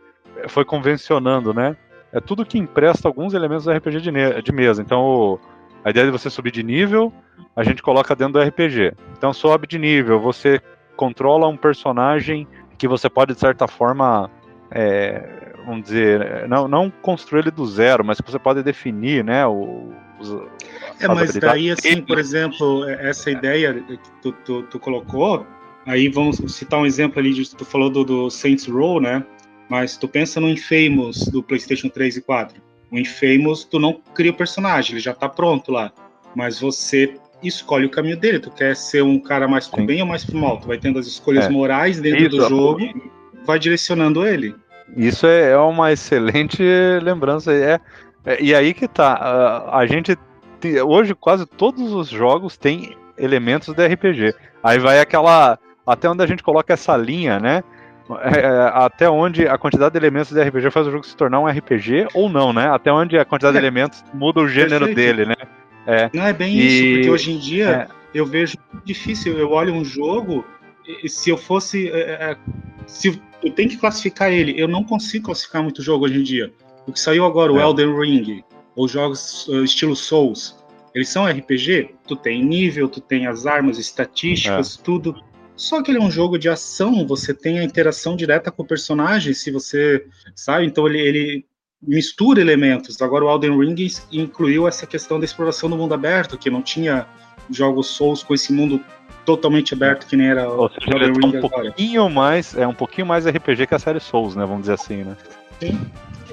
foi 0.48 0.66
convencionando, 0.66 1.54
né? 1.54 1.78
É 2.12 2.20
tudo 2.20 2.44
que 2.44 2.58
empresta 2.58 3.08
alguns 3.08 3.36
elementos 3.36 3.66
do 3.66 3.72
RPG 3.72 4.02
de, 4.02 4.42
de 4.42 4.52
mesa. 4.52 4.82
Então, 4.82 5.04
o, 5.04 5.40
a 5.84 5.92
ideia 5.92 6.08
de 6.08 6.12
você 6.12 6.28
subir 6.28 6.52
de 6.52 6.64
nível, 6.64 7.14
a 7.56 7.64
gente 7.64 7.82
coloca 7.82 8.16
dentro 8.16 8.34
do 8.34 8.42
RPG. 8.42 8.94
Então 9.18 9.34
sobe 9.34 9.68
de 9.68 9.78
nível, 9.78 10.20
você 10.20 10.62
controla 10.96 11.48
um 11.48 11.58
personagem 11.58 12.48
que 12.78 12.88
você 12.88 13.10
pode, 13.10 13.34
de 13.34 13.40
certa 13.40 13.68
forma, 13.68 14.30
é, 14.72 15.54
vamos 15.66 15.84
dizer, 15.84 16.48
não, 16.48 16.68
não 16.68 16.90
construir 16.90 17.42
ele 17.42 17.52
do 17.52 17.66
zero, 17.66 18.04
mas 18.04 18.20
que 18.20 18.32
você 18.32 18.40
pode 18.40 18.64
definir, 18.64 19.24
né? 19.24 19.46
O, 19.46 19.92
os, 20.20 20.32
é, 21.00 21.08
mas 21.08 21.34
daí, 21.36 21.72
assim, 21.72 22.02
por 22.02 22.20
exemplo, 22.20 22.88
essa 22.90 23.30
ideia 23.30 23.74
que 23.74 23.98
tu, 24.22 24.32
tu, 24.46 24.64
tu, 24.64 24.80
colocou, 24.80 25.46
aí 25.86 26.08
vamos 26.10 26.38
citar 26.54 26.80
um 26.80 26.86
exemplo 26.86 27.20
ali, 27.20 27.34
de, 27.34 27.56
tu 27.56 27.66
falou 27.66 27.90
do, 27.90 28.04
do 28.04 28.30
Saints 28.30 28.68
Row, 28.68 29.00
né? 29.00 29.24
Mas 29.70 29.98
tu 29.98 30.08
pensa 30.08 30.40
no 30.40 30.50
Infamous 30.50 31.28
do 31.30 31.42
PlayStation 31.42 31.88
3 31.90 32.18
e 32.18 32.22
4 32.22 32.72
o 32.92 33.00
Infamous, 33.00 33.64
tu 33.64 33.80
não 33.80 33.94
cria 34.14 34.32
o 34.32 34.36
personagem, 34.36 34.94
ele 34.94 35.00
já 35.00 35.14
tá 35.14 35.30
pronto 35.30 35.72
lá. 35.72 35.92
Mas 36.36 36.60
você 36.60 37.16
escolhe 37.48 37.86
o 37.86 37.90
caminho 37.90 38.18
dele. 38.18 38.40
Tu 38.40 38.52
quer 38.52 38.76
ser 38.76 39.04
um 39.04 39.20
cara 39.20 39.48
mais 39.48 39.68
pro 39.68 39.82
Sim. 39.82 39.86
bem 39.86 40.02
ou 40.02 40.08
mais 40.08 40.24
pro 40.24 40.38
mal? 40.38 40.60
Tu 40.60 40.68
vai 40.68 40.78
tendo 40.78 41.00
as 41.00 41.08
escolhas 41.08 41.46
é. 41.46 41.50
morais 41.50 42.00
dentro 42.00 42.28
Isso, 42.28 42.38
do 42.38 42.50
jogo, 42.50 42.80
vai 43.46 43.60
direcionando 43.60 44.26
ele. 44.26 44.56
Isso 44.96 45.26
é, 45.26 45.52
é 45.52 45.58
uma 45.58 45.92
excelente 45.92 46.64
lembrança. 47.02 47.54
É, 47.54 47.80
é, 48.26 48.42
e 48.42 48.54
aí 48.54 48.74
que 48.74 48.88
tá. 48.88 49.14
A, 49.14 49.80
a 49.80 49.86
gente. 49.86 50.18
Hoje, 50.86 51.16
quase 51.16 51.46
todos 51.46 51.92
os 51.92 52.08
jogos 52.08 52.58
têm 52.58 52.96
elementos 53.18 53.74
de 53.74 53.88
RPG. 53.88 54.34
Aí 54.64 54.80
vai 54.80 55.00
aquela. 55.00 55.58
Até 55.86 56.10
onde 56.10 56.24
a 56.24 56.28
gente 56.28 56.44
coloca 56.44 56.74
essa 56.74 56.96
linha, 56.96 57.40
né? 57.40 57.64
É, 58.20 58.40
é, 58.40 58.72
até 58.74 59.10
onde 59.10 59.48
a 59.48 59.58
quantidade 59.58 59.94
de 59.94 59.98
elementos 59.98 60.32
de 60.32 60.42
RPG 60.42 60.70
faz 60.70 60.86
o 60.86 60.92
jogo 60.92 61.06
se 61.06 61.16
tornar 61.16 61.40
um 61.40 61.48
RPG 61.48 62.08
ou 62.14 62.30
não, 62.30 62.52
né? 62.52 62.70
Até 62.70 62.92
onde 62.92 63.18
a 63.18 63.26
quantidade 63.26 63.58
é. 63.58 63.60
de 63.60 63.66
elementos 63.66 64.04
muda 64.14 64.42
o 64.42 64.48
gênero 64.48 64.94
dele, 64.94 65.26
né? 65.26 65.36
É. 65.86 66.10
Não 66.14 66.26
é 66.26 66.34
bem 66.34 66.58
e... 66.58 66.66
isso, 66.66 66.94
porque 66.94 67.10
hoje 67.10 67.32
em 67.32 67.38
dia 67.38 67.70
é. 67.70 67.88
eu 68.14 68.26
vejo 68.26 68.58
difícil. 68.84 69.38
Eu 69.38 69.52
olho 69.52 69.74
um 69.74 69.84
jogo, 69.84 70.46
se 71.08 71.30
eu 71.30 71.38
fosse. 71.38 71.90
É, 71.90 72.38
se 72.86 73.20
eu 73.44 73.52
tenho 73.52 73.70
que 73.70 73.78
classificar 73.78 74.32
ele, 74.32 74.54
eu 74.58 74.68
não 74.68 74.84
consigo 74.84 75.26
classificar 75.26 75.64
muito 75.64 75.82
jogo 75.82 76.06
hoje 76.06 76.20
em 76.20 76.24
dia. 76.24 76.54
O 76.86 76.92
que 76.92 77.00
saiu 77.00 77.26
agora, 77.26 77.52
o 77.52 77.60
Elden 77.60 77.98
Ring, 78.00 78.44
ou 78.76 78.88
jogos 78.88 79.48
uh, 79.48 79.64
estilo 79.64 79.96
Souls, 79.96 80.58
eles 80.94 81.10
são 81.10 81.26
RPG? 81.26 81.96
Tu 82.08 82.16
tem 82.16 82.44
nível, 82.44 82.90
tu 82.90 83.00
tem 83.00 83.28
as 83.28 83.46
armas, 83.46 83.78
estatísticas, 83.78 84.78
tudo 84.78 85.16
só 85.62 85.80
que 85.84 85.92
ele 85.92 86.00
é 86.00 86.02
um 86.02 86.10
jogo 86.10 86.40
de 86.40 86.50
ação, 86.50 87.06
você 87.06 87.36
tem 87.36 87.60
a 87.60 87.64
interação 87.64 88.16
direta 88.16 88.50
com 88.50 88.64
o 88.64 88.66
personagem, 88.66 89.32
se 89.32 89.52
você 89.52 90.04
sabe, 90.36 90.66
então 90.66 90.88
ele, 90.88 91.00
ele 91.00 91.46
mistura 91.82 92.42
elementos. 92.42 93.02
Agora 93.02 93.26
o 93.26 93.32
Elden 93.32 93.58
Ring 93.58 93.88
incluiu 94.12 94.68
essa 94.68 94.86
questão 94.86 95.20
da 95.20 95.26
exploração 95.26 95.70
do 95.70 95.78
mundo 95.78 95.94
aberto, 95.94 96.38
que 96.38 96.50
não 96.50 96.62
tinha 96.62 97.06
jogos 97.50 97.88
Souls 97.88 98.24
com 98.24 98.34
esse 98.34 98.54
mundo 98.54 98.80
totalmente 99.26 99.74
aberto 99.74 100.08
que 100.08 100.16
nem 100.16 100.28
era 100.28 100.50
o 100.50 100.70
seja, 100.70 100.92
Elden 100.92 101.14
Ring 101.14 101.36
um 101.36 101.46
agora. 101.46 101.64
pouquinho 101.66 102.10
mais, 102.10 102.56
é 102.56 102.68
um 102.68 102.74
pouquinho 102.74 103.08
mais 103.08 103.26
RPG 103.26 103.68
que 103.68 103.76
a 103.76 103.80
série 103.80 104.00
Souls, 104.00 104.36
né, 104.36 104.46
vamos 104.46 104.62
dizer 104.62 104.74
assim, 104.74 105.04
né? 105.04 105.16
Sim. 105.60 105.80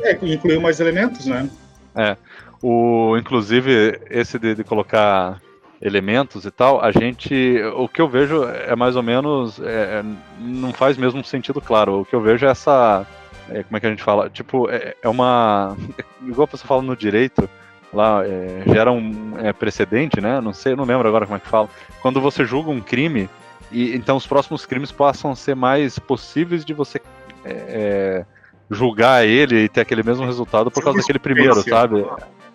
É, 0.02 0.18
incluiu 0.22 0.60
mais 0.60 0.80
elementos, 0.80 1.26
né? 1.26 1.48
É. 1.94 2.16
O, 2.62 3.16
inclusive, 3.16 4.00
esse 4.10 4.38
de, 4.38 4.54
de 4.54 4.64
colocar 4.64 5.40
elementos 5.80 6.44
e 6.44 6.50
tal, 6.50 6.82
a 6.82 6.90
gente. 6.90 7.60
O 7.76 7.88
que 7.88 8.00
eu 8.00 8.08
vejo 8.08 8.44
é 8.44 8.74
mais 8.74 8.96
ou 8.96 9.02
menos. 9.02 9.60
É, 9.60 10.02
não 10.40 10.72
faz 10.72 10.96
mesmo 10.96 11.22
sentido 11.24 11.60
claro. 11.60 12.00
O 12.00 12.04
que 12.04 12.14
eu 12.14 12.20
vejo 12.20 12.46
é 12.46 12.50
essa. 12.50 13.06
É, 13.50 13.62
como 13.62 13.76
é 13.76 13.80
que 13.80 13.86
a 13.86 13.90
gente 13.90 14.02
fala? 14.02 14.28
Tipo, 14.30 14.68
é, 14.70 14.94
é 15.02 15.08
uma. 15.08 15.76
Igual 16.26 16.48
você 16.50 16.66
fala 16.66 16.82
no 16.82 16.96
direito, 16.96 17.48
lá 17.92 18.24
é, 18.24 18.62
gera 18.66 18.92
um 18.92 19.34
é, 19.38 19.52
precedente, 19.52 20.20
né? 20.20 20.40
Não 20.40 20.52
sei, 20.52 20.76
não 20.76 20.84
lembro 20.84 21.08
agora 21.08 21.26
como 21.26 21.36
é 21.36 21.40
que 21.40 21.48
fala. 21.48 21.68
Quando 22.02 22.20
você 22.20 22.44
julga 22.44 22.70
um 22.70 22.80
crime, 22.80 23.28
e 23.70 23.94
então 23.94 24.16
os 24.16 24.26
próximos 24.26 24.66
crimes 24.66 24.92
passam 24.92 25.30
a 25.30 25.36
ser 25.36 25.54
mais 25.54 25.98
possíveis 25.98 26.64
de 26.64 26.74
você 26.74 27.00
é, 27.44 28.24
julgar 28.70 29.26
ele 29.26 29.64
e 29.64 29.68
ter 29.68 29.80
aquele 29.80 30.02
mesmo 30.02 30.24
resultado 30.24 30.70
por 30.70 30.82
causa 30.82 30.98
daquele 30.98 31.18
primeiro, 31.18 31.62
sabe? 31.62 32.04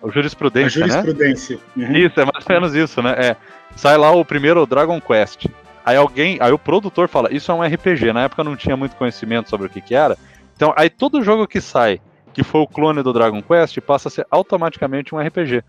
O 0.00 0.10
jurisprudência, 0.10 0.84
a 0.84 0.88
jurisprudência. 0.88 1.58
Né? 1.74 1.86
Uhum. 1.88 1.96
Isso, 1.96 2.20
é 2.20 2.24
mais 2.24 2.46
ou 2.46 2.54
menos 2.54 2.74
isso, 2.74 3.02
né? 3.02 3.14
É, 3.16 3.36
sai 3.74 3.96
lá 3.96 4.10
o 4.10 4.24
primeiro 4.24 4.66
Dragon 4.66 5.00
Quest. 5.00 5.46
Aí 5.84 5.96
alguém, 5.96 6.38
aí 6.40 6.52
o 6.52 6.58
produtor 6.58 7.08
fala, 7.08 7.32
isso 7.32 7.50
é 7.50 7.54
um 7.54 7.62
RPG. 7.62 8.12
Na 8.12 8.24
época 8.24 8.44
não 8.44 8.56
tinha 8.56 8.76
muito 8.76 8.96
conhecimento 8.96 9.50
sobre 9.50 9.66
o 9.66 9.70
que, 9.70 9.80
que 9.80 9.94
era. 9.94 10.16
Então, 10.54 10.72
aí 10.76 10.88
todo 10.88 11.22
jogo 11.22 11.46
que 11.46 11.60
sai, 11.60 12.00
que 12.32 12.42
foi 12.42 12.60
o 12.60 12.66
clone 12.66 13.02
do 13.02 13.12
Dragon 13.12 13.42
Quest, 13.42 13.80
passa 13.80 14.08
a 14.08 14.10
ser 14.10 14.26
automaticamente 14.30 15.14
um 15.14 15.18
RPG. 15.18 15.62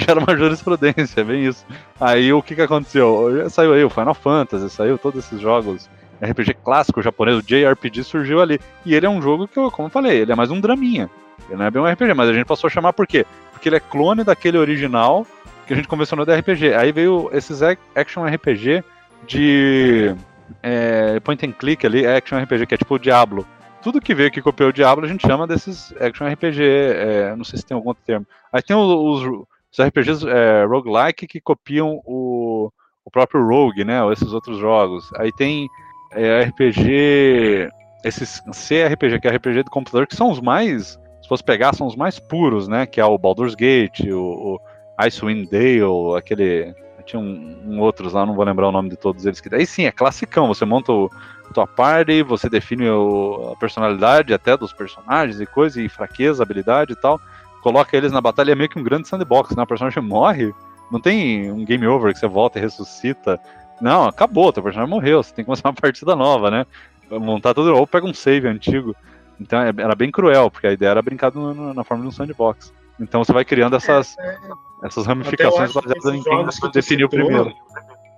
Gera 0.00 0.20
uma 0.20 0.36
jurisprudência, 0.36 1.20
é 1.20 1.24
bem 1.24 1.46
isso. 1.46 1.64
Aí 2.00 2.32
o 2.32 2.42
que, 2.42 2.54
que 2.54 2.62
aconteceu? 2.62 3.48
Saiu 3.50 3.72
aí 3.72 3.84
o 3.84 3.90
Final 3.90 4.14
Fantasy, 4.14 4.68
saiu 4.70 4.98
todos 4.98 5.24
esses 5.24 5.40
jogos 5.40 5.88
RPG 6.22 6.54
clássico 6.64 7.02
japonês, 7.02 7.38
o 7.38 7.42
JRPG 7.42 8.04
surgiu 8.04 8.40
ali. 8.40 8.60
E 8.86 8.94
ele 8.94 9.06
é 9.06 9.10
um 9.10 9.20
jogo 9.20 9.48
que, 9.48 9.54
como 9.70 9.86
eu 9.86 9.90
falei, 9.90 10.18
ele 10.18 10.32
é 10.32 10.36
mais 10.36 10.50
um 10.50 10.60
draminha. 10.60 11.10
Ele 11.48 11.58
não 11.58 11.64
é 11.64 11.70
bem 11.70 11.82
um 11.82 11.86
RPG, 11.86 12.14
mas 12.14 12.28
a 12.28 12.32
gente 12.32 12.46
passou 12.46 12.68
a 12.68 12.70
chamar 12.70 12.92
por 12.92 13.06
quê? 13.06 13.26
porque 13.62 13.68
ele 13.68 13.76
é 13.76 13.80
clone 13.80 14.24
daquele 14.24 14.58
original 14.58 15.24
que 15.68 15.72
a 15.72 15.76
gente 15.76 15.86
convencionou 15.86 16.26
de 16.26 16.34
RPG. 16.34 16.74
Aí 16.74 16.90
veio 16.90 17.30
esses 17.32 17.60
action 17.94 18.24
RPG 18.26 18.82
de 19.24 20.16
é, 20.60 21.20
point 21.20 21.46
and 21.46 21.52
click 21.52 21.86
ali, 21.86 22.04
action 22.04 22.42
RPG, 22.42 22.66
que 22.66 22.74
é 22.74 22.76
tipo 22.76 22.96
o 22.96 22.98
Diablo. 22.98 23.46
Tudo 23.82 24.00
que 24.00 24.14
veio 24.14 24.30
que 24.30 24.40
copiou 24.40 24.70
o 24.70 24.72
Diablo 24.72 25.04
a 25.04 25.08
gente 25.08 25.26
chama 25.26 25.46
desses 25.46 25.92
action 26.00 26.26
RPG, 26.26 26.62
é, 26.62 27.36
não 27.36 27.44
sei 27.44 27.58
se 27.58 27.66
tem 27.66 27.74
algum 27.74 27.88
outro 27.88 28.04
termo. 28.06 28.26
Aí 28.52 28.62
tem 28.62 28.76
os, 28.76 29.22
os 29.24 29.84
RPGs 29.84 30.26
é, 30.28 30.64
roguelike 30.64 31.26
que 31.26 31.40
copiam 31.40 32.00
o, 32.04 32.70
o 33.04 33.10
próprio 33.10 33.44
Rogue, 33.44 33.84
né, 33.84 34.02
ou 34.02 34.12
esses 34.12 34.32
outros 34.32 34.58
jogos. 34.58 35.10
Aí 35.16 35.32
tem 35.32 35.68
é, 36.12 36.42
RPG, 36.42 37.70
esses 38.04 38.40
CRPG, 38.40 39.20
que 39.20 39.28
é 39.28 39.36
RPG 39.36 39.64
de 39.64 39.70
computador, 39.70 40.06
que 40.06 40.16
são 40.16 40.30
os 40.30 40.40
mais, 40.40 40.98
se 41.20 41.28
fosse 41.28 41.42
pegar, 41.42 41.74
são 41.74 41.86
os 41.86 41.96
mais 41.96 42.18
puros, 42.18 42.68
né, 42.68 42.86
que 42.86 43.00
é 43.00 43.04
o 43.04 43.18
Baldur's 43.18 43.54
Gate, 43.54 44.00
o, 44.06 44.20
o 44.54 44.60
Icewind 44.98 45.48
Dale, 45.50 46.16
aquele 46.16 46.74
tinha 47.02 47.20
um, 47.20 47.58
um, 47.66 47.80
outros 47.80 48.12
lá, 48.12 48.24
não 48.24 48.34
vou 48.34 48.44
lembrar 48.44 48.68
o 48.68 48.72
nome 48.72 48.88
de 48.88 48.96
todos 48.96 49.26
eles. 49.26 49.40
Que 49.40 49.52
aí 49.54 49.66
sim, 49.66 49.84
é 49.84 49.90
classicão. 49.90 50.46
Você 50.48 50.64
monta 50.64 50.92
o, 50.92 51.10
tua 51.52 51.66
party, 51.66 52.22
você 52.22 52.48
define 52.48 52.88
o, 52.88 53.52
a 53.52 53.56
personalidade 53.56 54.32
até 54.32 54.56
dos 54.56 54.72
personagens 54.72 55.40
e 55.40 55.46
coisa, 55.46 55.80
e 55.80 55.88
fraqueza, 55.88 56.42
habilidade 56.42 56.92
e 56.92 56.96
tal. 56.96 57.20
Coloca 57.62 57.96
eles 57.96 58.12
na 58.12 58.20
batalha, 58.20 58.52
é 58.52 58.54
meio 58.54 58.68
que 58.68 58.78
um 58.78 58.82
grande 58.82 59.08
sandbox, 59.08 59.54
né? 59.54 59.62
O 59.62 59.66
personagem 59.66 60.02
morre, 60.02 60.52
não 60.90 61.00
tem 61.00 61.50
um 61.50 61.64
game 61.64 61.86
over 61.86 62.12
que 62.12 62.18
você 62.18 62.26
volta 62.26 62.58
e 62.58 62.62
ressuscita. 62.62 63.38
Não, 63.80 64.06
acabou, 64.06 64.52
teu 64.52 64.62
personagem 64.62 64.92
morreu, 64.92 65.22
você 65.22 65.32
tem 65.32 65.44
que 65.44 65.46
começar 65.46 65.68
uma 65.68 65.74
partida 65.80 66.16
nova, 66.16 66.50
né? 66.50 66.66
Montar 67.10 67.54
tudo, 67.54 67.74
ou 67.74 67.86
pega 67.86 68.06
um 68.06 68.14
save 68.14 68.48
antigo. 68.48 68.94
Então 69.40 69.60
é, 69.60 69.68
era 69.68 69.94
bem 69.94 70.10
cruel, 70.10 70.50
porque 70.50 70.66
a 70.66 70.72
ideia 70.72 70.90
era 70.90 71.02
brincar 71.02 71.32
no, 71.32 71.74
na 71.74 71.84
forma 71.84 72.02
de 72.02 72.08
um 72.08 72.12
sandbox. 72.12 72.72
Então 73.00 73.24
você 73.24 73.32
vai 73.32 73.44
criando 73.44 73.76
essas, 73.76 74.16
é, 74.18 74.34
é 74.34 74.86
essas 74.86 75.06
ramificações 75.06 75.72
baseadas 75.72 76.14
em 76.14 76.22
quem 76.22 76.70
definiu 76.72 77.08
primeiro. 77.08 77.52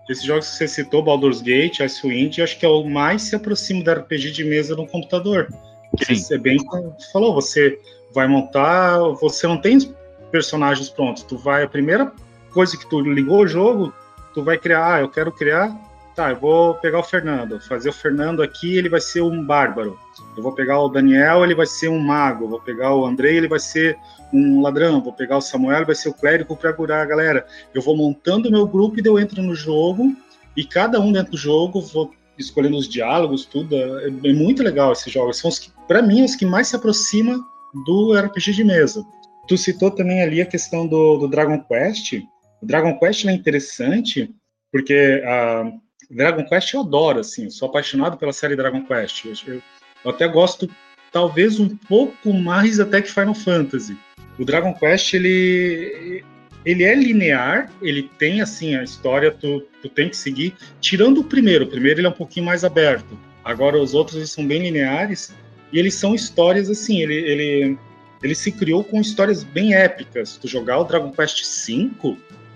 Esses 0.08 0.24
jogos 0.24 0.50
que 0.50 0.56
você 0.56 0.68
citou, 0.68 1.02
Baldur's 1.02 1.40
Gate, 1.40 1.80
Icewind, 1.80 2.40
acho 2.40 2.58
que 2.58 2.66
é 2.66 2.68
o 2.68 2.84
mais 2.84 3.22
se 3.22 3.36
aproxima 3.36 3.82
da 3.82 3.94
RPG 3.94 4.32
de 4.32 4.44
mesa 4.44 4.76
no 4.76 4.86
computador. 4.86 5.48
Sim. 6.02 6.14
Você 6.14 6.36
bem 6.36 6.58
falou, 7.12 7.34
você 7.34 7.78
vai 8.12 8.26
montar, 8.28 8.98
você 9.20 9.46
não 9.46 9.60
tem 9.60 9.78
personagens 10.30 10.90
prontos, 10.90 11.22
tu 11.22 11.38
vai, 11.38 11.62
a 11.62 11.68
primeira 11.68 12.12
coisa 12.52 12.76
que 12.76 12.88
tu 12.88 13.00
ligou 13.00 13.40
o 13.40 13.46
jogo, 13.46 13.94
tu 14.34 14.42
vai 14.42 14.58
criar, 14.58 14.94
ah, 14.94 15.00
eu 15.00 15.08
quero 15.08 15.32
criar 15.32 15.70
tá, 16.14 16.30
eu 16.30 16.36
vou 16.36 16.74
pegar 16.74 17.00
o 17.00 17.02
Fernando, 17.02 17.60
fazer 17.60 17.88
o 17.88 17.92
Fernando 17.92 18.42
aqui, 18.42 18.76
ele 18.76 18.88
vai 18.88 19.00
ser 19.00 19.22
um 19.22 19.44
bárbaro. 19.44 19.98
Eu 20.36 20.42
vou 20.42 20.52
pegar 20.52 20.80
o 20.80 20.88
Daniel, 20.88 21.44
ele 21.44 21.54
vai 21.54 21.66
ser 21.66 21.88
um 21.88 21.98
mago. 21.98 22.44
Eu 22.44 22.48
vou 22.50 22.60
pegar 22.60 22.94
o 22.94 23.04
Andrei, 23.04 23.36
ele 23.36 23.48
vai 23.48 23.58
ser 23.58 23.98
um 24.32 24.62
ladrão. 24.62 25.02
Vou 25.02 25.12
pegar 25.12 25.36
o 25.36 25.40
Samuel, 25.40 25.78
ele 25.78 25.86
vai 25.86 25.94
ser 25.94 26.08
o 26.08 26.14
clérigo 26.14 26.56
para 26.56 26.72
curar 26.72 27.02
a 27.02 27.06
galera. 27.06 27.46
Eu 27.74 27.82
vou 27.82 27.96
montando 27.96 28.48
o 28.48 28.52
meu 28.52 28.66
grupo 28.66 28.98
e 28.98 29.06
eu 29.06 29.18
entro 29.18 29.42
no 29.42 29.54
jogo 29.54 30.14
e 30.56 30.64
cada 30.64 31.00
um 31.00 31.12
dentro 31.12 31.32
do 31.32 31.38
jogo 31.38 31.80
vou 31.80 32.12
escolhendo 32.38 32.76
os 32.76 32.88
diálogos, 32.88 33.44
tudo. 33.44 33.74
É, 33.74 34.06
é 34.06 34.32
muito 34.32 34.62
legal 34.62 34.92
esses 34.92 35.12
jogos. 35.12 35.38
São 35.38 35.50
para 35.86 36.02
mim, 36.02 36.24
os 36.24 36.36
que 36.36 36.46
mais 36.46 36.68
se 36.68 36.76
aproximam 36.76 37.42
do 37.86 38.14
RPG 38.16 38.52
de 38.52 38.64
mesa. 38.64 39.04
Tu 39.48 39.58
citou 39.58 39.90
também 39.90 40.22
ali 40.22 40.40
a 40.40 40.46
questão 40.46 40.86
do, 40.86 41.18
do 41.18 41.28
Dragon 41.28 41.60
Quest. 41.60 42.14
O 42.62 42.66
Dragon 42.66 42.98
Quest 42.98 43.26
é 43.26 43.32
interessante 43.32 44.34
porque 44.72 45.22
uh, 45.22 45.83
Dragon 46.14 46.44
Quest 46.44 46.72
eu 46.72 46.80
adoro, 46.80 47.18
assim, 47.18 47.50
sou 47.50 47.68
apaixonado 47.68 48.16
pela 48.16 48.32
série 48.32 48.54
Dragon 48.54 48.84
Quest. 48.84 49.24
Eu, 49.24 49.60
eu, 50.04 50.10
até 50.10 50.28
gosto, 50.28 50.70
talvez, 51.10 51.58
um 51.58 51.76
pouco 51.76 52.32
mais 52.32 52.78
até 52.78 53.02
que 53.02 53.10
Final 53.10 53.34
Fantasy. 53.34 53.98
O 54.38 54.44
Dragon 54.44 54.72
Quest, 54.74 55.12
ele, 55.12 56.24
ele 56.64 56.84
é 56.84 56.94
linear, 56.94 57.70
ele 57.82 58.08
tem, 58.16 58.40
assim, 58.40 58.76
a 58.76 58.84
história, 58.84 59.32
tu, 59.32 59.66
tu 59.82 59.88
tem 59.88 60.08
que 60.08 60.16
seguir, 60.16 60.54
tirando 60.80 61.18
o 61.18 61.24
primeiro. 61.24 61.64
O 61.64 61.68
primeiro 61.68 61.98
ele 61.98 62.06
é 62.06 62.10
um 62.10 62.14
pouquinho 62.14 62.46
mais 62.46 62.64
aberto. 62.64 63.18
Agora, 63.44 63.76
os 63.76 63.92
outros 63.92 64.16
eles 64.16 64.30
são 64.30 64.46
bem 64.46 64.62
lineares, 64.62 65.34
e 65.72 65.78
eles 65.80 65.94
são 65.94 66.14
histórias, 66.14 66.70
assim, 66.70 67.00
ele, 67.00 67.14
ele, 67.14 67.78
ele 68.22 68.34
se 68.36 68.52
criou 68.52 68.84
com 68.84 69.00
histórias 69.00 69.42
bem 69.42 69.74
épicas. 69.74 70.36
Tu 70.36 70.46
jogar 70.46 70.78
o 70.78 70.84
Dragon 70.84 71.10
Quest 71.10 71.42
V 71.66 71.90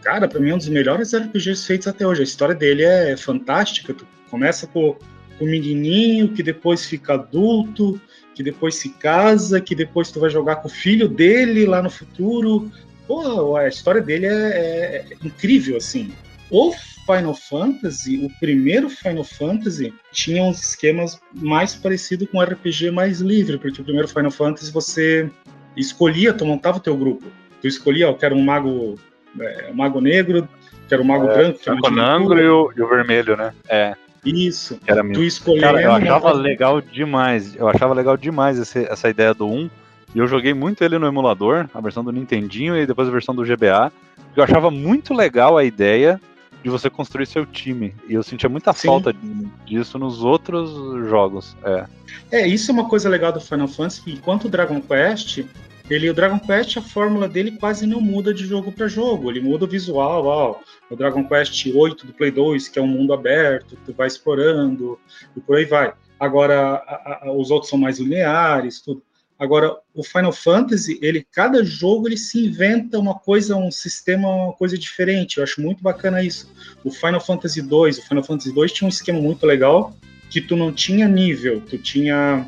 cara, 0.09 0.27
para 0.27 0.41
mim 0.41 0.49
é 0.49 0.55
um 0.55 0.59
dos 0.59 0.71
melhores 0.71 1.15
RPGs 1.15 1.67
feitos 1.67 1.87
até 1.87 2.07
hoje. 2.07 2.23
A 2.23 2.25
história 2.25 2.55
dele 2.55 2.83
é 2.83 3.15
fantástica. 3.15 3.93
Tu 3.93 4.07
começa 4.31 4.67
com 4.67 4.97
o 5.39 5.45
menininho 5.45 6.33
que 6.33 6.43
depois 6.43 6.87
fica 6.87 7.13
adulto, 7.13 8.01
que 8.35 8.43
depois 8.43 8.77
se 8.77 8.89
casa, 8.89 9.61
que 9.61 9.75
depois 9.75 10.11
tu 10.11 10.19
vai 10.19 10.31
jogar 10.31 10.57
com 10.57 10.69
o 10.69 10.71
filho 10.71 11.09
dele 11.09 11.67
lá 11.67 11.83
no 11.83 11.91
futuro. 11.91 12.73
Pô, 13.07 13.55
a 13.57 13.69
história 13.69 14.01
dele 14.01 14.25
é, 14.25 14.31
é, 14.31 15.05
é 15.11 15.27
incrível, 15.27 15.77
assim. 15.77 16.11
O 16.51 16.73
Final 17.05 17.35
Fantasy, 17.35 18.25
o 18.25 18.31
primeiro 18.41 18.89
Final 18.89 19.25
Fantasy, 19.25 19.93
tinha 20.11 20.43
uns 20.43 20.71
esquemas 20.71 21.21
mais 21.35 21.75
parecidos 21.75 22.29
com 22.31 22.41
RPG 22.41 22.91
mais 22.91 23.21
livre, 23.21 23.59
porque 23.59 23.83
o 23.83 23.85
primeiro 23.85 24.09
Final 24.09 24.31
Fantasy 24.31 24.73
você 24.73 25.31
escolhia, 25.77 26.33
tu 26.33 26.47
montava 26.47 26.79
o 26.79 26.81
teu 26.81 26.97
grupo. 26.97 27.27
Tu 27.61 27.69
escolhia, 27.69 28.07
eu 28.07 28.15
quero 28.15 28.35
um 28.35 28.43
mago 28.43 28.99
é, 29.41 29.69
o 29.71 29.77
Mago 29.77 30.01
Negro, 30.01 30.49
que 30.87 30.95
era 30.95 31.03
o 31.03 31.07
Mago 31.07 31.29
é, 31.29 31.35
Branco. 31.35 31.59
Que 31.59 31.71
o 31.71 31.79
Conangro 31.79 32.41
e 32.41 32.49
o, 32.49 32.73
e 32.77 32.83
o 32.83 32.89
Vermelho, 32.89 33.37
né? 33.37 33.53
É. 33.69 33.95
Isso. 34.25 34.79
Era 34.87 35.03
tu 35.03 35.23
escolhendo. 35.23 35.63
Cara, 35.63 35.83
eu 35.83 35.93
achava 35.93 36.33
legal 36.33 36.81
demais. 36.81 37.55
Eu 37.55 37.69
achava 37.69 37.95
legal 37.95 38.17
demais 38.17 38.59
esse, 38.59 38.85
essa 38.85 39.09
ideia 39.09 39.33
do 39.33 39.47
1. 39.47 39.71
E 40.15 40.19
eu 40.19 40.27
joguei 40.27 40.55
muito 40.55 40.83
ele 40.83 40.99
no 40.99 41.07
emulador, 41.07 41.69
a 41.73 41.81
versão 41.81 42.03
do 42.03 42.13
Nintendinho 42.13 42.77
e 42.77 42.87
depois 42.87 43.09
a 43.09 43.11
versão 43.11 43.35
do 43.35 43.45
GBA. 43.45 43.93
Eu 44.35 44.43
achava 44.43 44.71
muito 44.71 45.15
legal 45.15 45.57
a 45.57 45.65
ideia 45.65 46.21
de 46.63 46.71
você 46.71 46.91
construir 46.91 47.27
seu 47.27 47.47
time. 47.47 47.95
E 48.09 48.15
eu 48.15 48.23
sentia 48.23 48.49
muita 48.49 48.73
Sim. 48.73 48.89
falta 48.89 49.15
disso 49.65 49.99
nos 49.99 50.23
outros 50.25 50.71
jogos. 51.09 51.57
É. 51.63 51.85
é, 52.31 52.47
isso 52.47 52.71
é 52.71 52.75
uma 52.75 52.89
coisa 52.89 53.09
legal 53.09 53.33
do 53.33 53.41
Final 53.41 53.69
Fantasy. 53.69 54.03
Enquanto 54.07 54.47
o 54.47 54.49
Dragon 54.49 54.81
Quest, 54.81 55.45
ele, 55.91 56.11
o 56.11 56.15
Dragon 56.15 56.39
Quest, 56.39 56.77
a 56.77 56.83
fórmula 56.83 57.29
dele 57.29 57.53
quase 57.53 57.87
não 57.87 58.01
muda 58.01 58.33
de 58.35 58.47
jogo 58.47 58.71
para 58.71 58.89
jogo. 58.89 59.31
Ele 59.31 59.41
muda 59.41 59.65
o 59.65 59.69
visual, 59.69 60.27
ó, 60.27 60.61
o 60.91 60.97
Dragon 60.97 61.27
Quest 61.27 61.67
8 61.67 62.07
do 62.07 62.13
Play 62.13 62.31
2, 62.31 62.69
que 62.69 62.79
é 62.79 62.83
um 62.83 62.87
mundo 62.87 63.13
aberto, 63.13 63.77
tu 63.85 63.93
vai 63.93 64.07
explorando 64.07 64.99
e 65.37 65.41
por 65.41 65.57
aí 65.57 65.65
vai. 65.65 65.93
Agora, 66.19 66.75
a, 66.75 67.29
a, 67.29 67.33
os 67.33 67.51
outros 67.51 67.71
são 67.71 67.79
mais 67.79 67.99
lineares, 67.99 68.81
tudo. 68.81 69.03
Agora, 69.39 69.77
o 69.95 70.03
Final 70.03 70.33
Fantasy, 70.33 70.99
ele, 71.01 71.25
cada 71.31 71.63
jogo 71.65 72.09
ele 72.09 72.17
se 72.17 72.45
inventa 72.45 72.99
uma 72.99 73.15
coisa, 73.15 73.55
um 73.55 73.71
sistema, 73.71 74.29
uma 74.29 74.53
coisa 74.53 74.77
diferente. 74.77 75.37
Eu 75.37 75.45
acho 75.45 75.61
muito 75.61 75.81
bacana 75.81 76.23
isso. 76.23 76.53
O 76.83 76.91
Final 76.91 77.21
Fantasy 77.21 77.63
2, 77.63 77.99
o 77.99 78.03
Final 78.03 78.25
Fantasy 78.25 78.53
2 78.53 78.73
tinha 78.73 78.87
um 78.87 78.91
esquema 78.91 79.21
muito 79.21 79.47
legal 79.47 79.95
que 80.29 80.41
tu 80.41 80.57
não 80.57 80.73
tinha 80.73 81.07
nível, 81.09 81.61
tu 81.61 81.79
tinha 81.79 82.47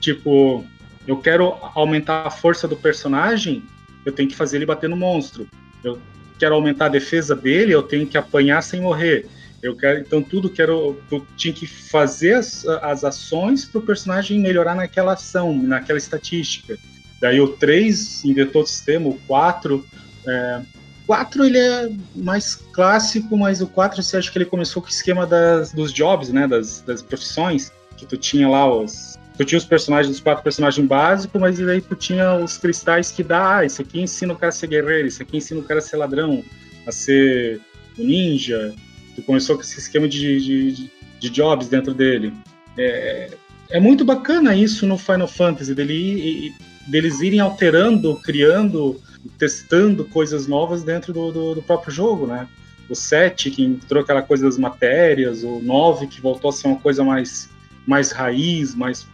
tipo 0.00 0.64
eu 1.06 1.16
quero 1.16 1.54
aumentar 1.74 2.26
a 2.26 2.30
força 2.30 2.66
do 2.66 2.76
personagem, 2.76 3.62
eu 4.04 4.12
tenho 4.12 4.28
que 4.28 4.36
fazer 4.36 4.56
ele 4.56 4.66
bater 4.66 4.88
no 4.88 4.96
monstro. 4.96 5.48
Eu 5.82 5.98
quero 6.38 6.54
aumentar 6.54 6.86
a 6.86 6.90
defesa 6.90 7.34
dele, 7.34 7.72
eu 7.72 7.82
tenho 7.82 8.06
que 8.06 8.18
apanhar 8.18 8.62
sem 8.62 8.80
morrer. 8.80 9.26
Eu 9.62 9.74
quero, 9.76 10.00
então 10.00 10.22
tudo 10.22 10.50
quero, 10.50 11.00
eu 11.10 11.26
tinha 11.36 11.52
que 11.52 11.66
fazer 11.66 12.34
as, 12.34 12.66
as 12.66 13.04
ações 13.04 13.64
para 13.64 13.78
o 13.78 13.82
personagem 13.82 14.38
melhorar 14.40 14.74
naquela 14.74 15.14
ação, 15.14 15.56
naquela 15.56 15.98
estatística. 15.98 16.78
Daí 17.20 17.40
o 17.40 17.48
3 17.48 18.24
inventou 18.24 18.62
o 18.62 18.66
sistema, 18.66 19.08
o 19.08 19.18
4 19.26 19.84
é, 20.26 20.62
4 21.06 21.44
ele 21.44 21.58
é 21.58 21.90
mais 22.16 22.56
clássico, 22.56 23.36
mas 23.36 23.60
o 23.60 23.66
4 23.66 24.02
você 24.02 24.16
acha 24.16 24.30
que 24.30 24.36
ele 24.36 24.44
começou 24.44 24.82
com 24.82 24.88
o 24.88 24.90
esquema 24.90 25.26
das, 25.26 25.72
dos 25.72 25.92
jobs, 25.92 26.30
né, 26.30 26.48
das, 26.48 26.80
das 26.80 27.00
profissões, 27.00 27.72
que 27.96 28.06
tu 28.06 28.16
tinha 28.16 28.48
lá 28.48 28.70
os 28.72 29.16
tu 29.36 29.44
tinha 29.44 29.58
os 29.58 29.64
personagens, 29.64 30.14
os 30.14 30.20
quatro 30.20 30.42
personagens 30.42 30.86
básicos, 30.86 31.40
mas 31.40 31.60
aí 31.60 31.80
tu 31.80 31.94
tinha 31.94 32.36
os 32.36 32.56
cristais 32.56 33.10
que 33.10 33.22
dá, 33.22 33.58
ah, 33.58 33.64
isso 33.64 33.82
aqui 33.82 34.00
ensina 34.00 34.32
o 34.32 34.36
cara 34.36 34.48
a 34.48 34.52
ser 34.52 34.66
guerreiro, 34.66 35.06
isso 35.06 35.22
aqui 35.22 35.36
ensina 35.36 35.60
o 35.60 35.64
cara 35.64 35.78
a 35.78 35.82
ser 35.82 35.96
ladrão, 35.96 36.42
a 36.86 36.92
ser 36.92 37.60
um 37.98 38.04
ninja. 38.04 38.74
Tu 39.14 39.22
começou 39.22 39.56
com 39.56 39.62
esse 39.62 39.78
esquema 39.78 40.08
de, 40.08 40.72
de, 40.72 40.90
de 41.20 41.30
jobs 41.30 41.68
dentro 41.68 41.92
dele. 41.92 42.32
É, 42.78 43.30
é 43.70 43.80
muito 43.80 44.04
bacana 44.04 44.54
isso 44.54 44.86
no 44.86 44.96
Final 44.96 45.28
Fantasy, 45.28 45.74
dele, 45.74 46.54
deles 46.86 47.20
irem 47.20 47.40
alterando, 47.40 48.16
criando, 48.22 49.00
testando 49.38 50.04
coisas 50.04 50.46
novas 50.46 50.82
dentro 50.82 51.12
do, 51.12 51.32
do, 51.32 51.54
do 51.56 51.62
próprio 51.62 51.92
jogo, 51.92 52.26
né? 52.26 52.48
O 52.88 52.94
7, 52.94 53.50
que 53.50 53.64
entrou 53.64 54.02
aquela 54.02 54.22
coisa 54.22 54.44
das 54.44 54.56
matérias, 54.56 55.42
o 55.42 55.60
9, 55.60 56.06
que 56.06 56.20
voltou 56.20 56.50
a 56.50 56.52
ser 56.52 56.68
uma 56.68 56.78
coisa 56.78 57.02
mais 57.02 57.50
mais 57.86 58.10
raiz, 58.10 58.74
mais 58.74 59.06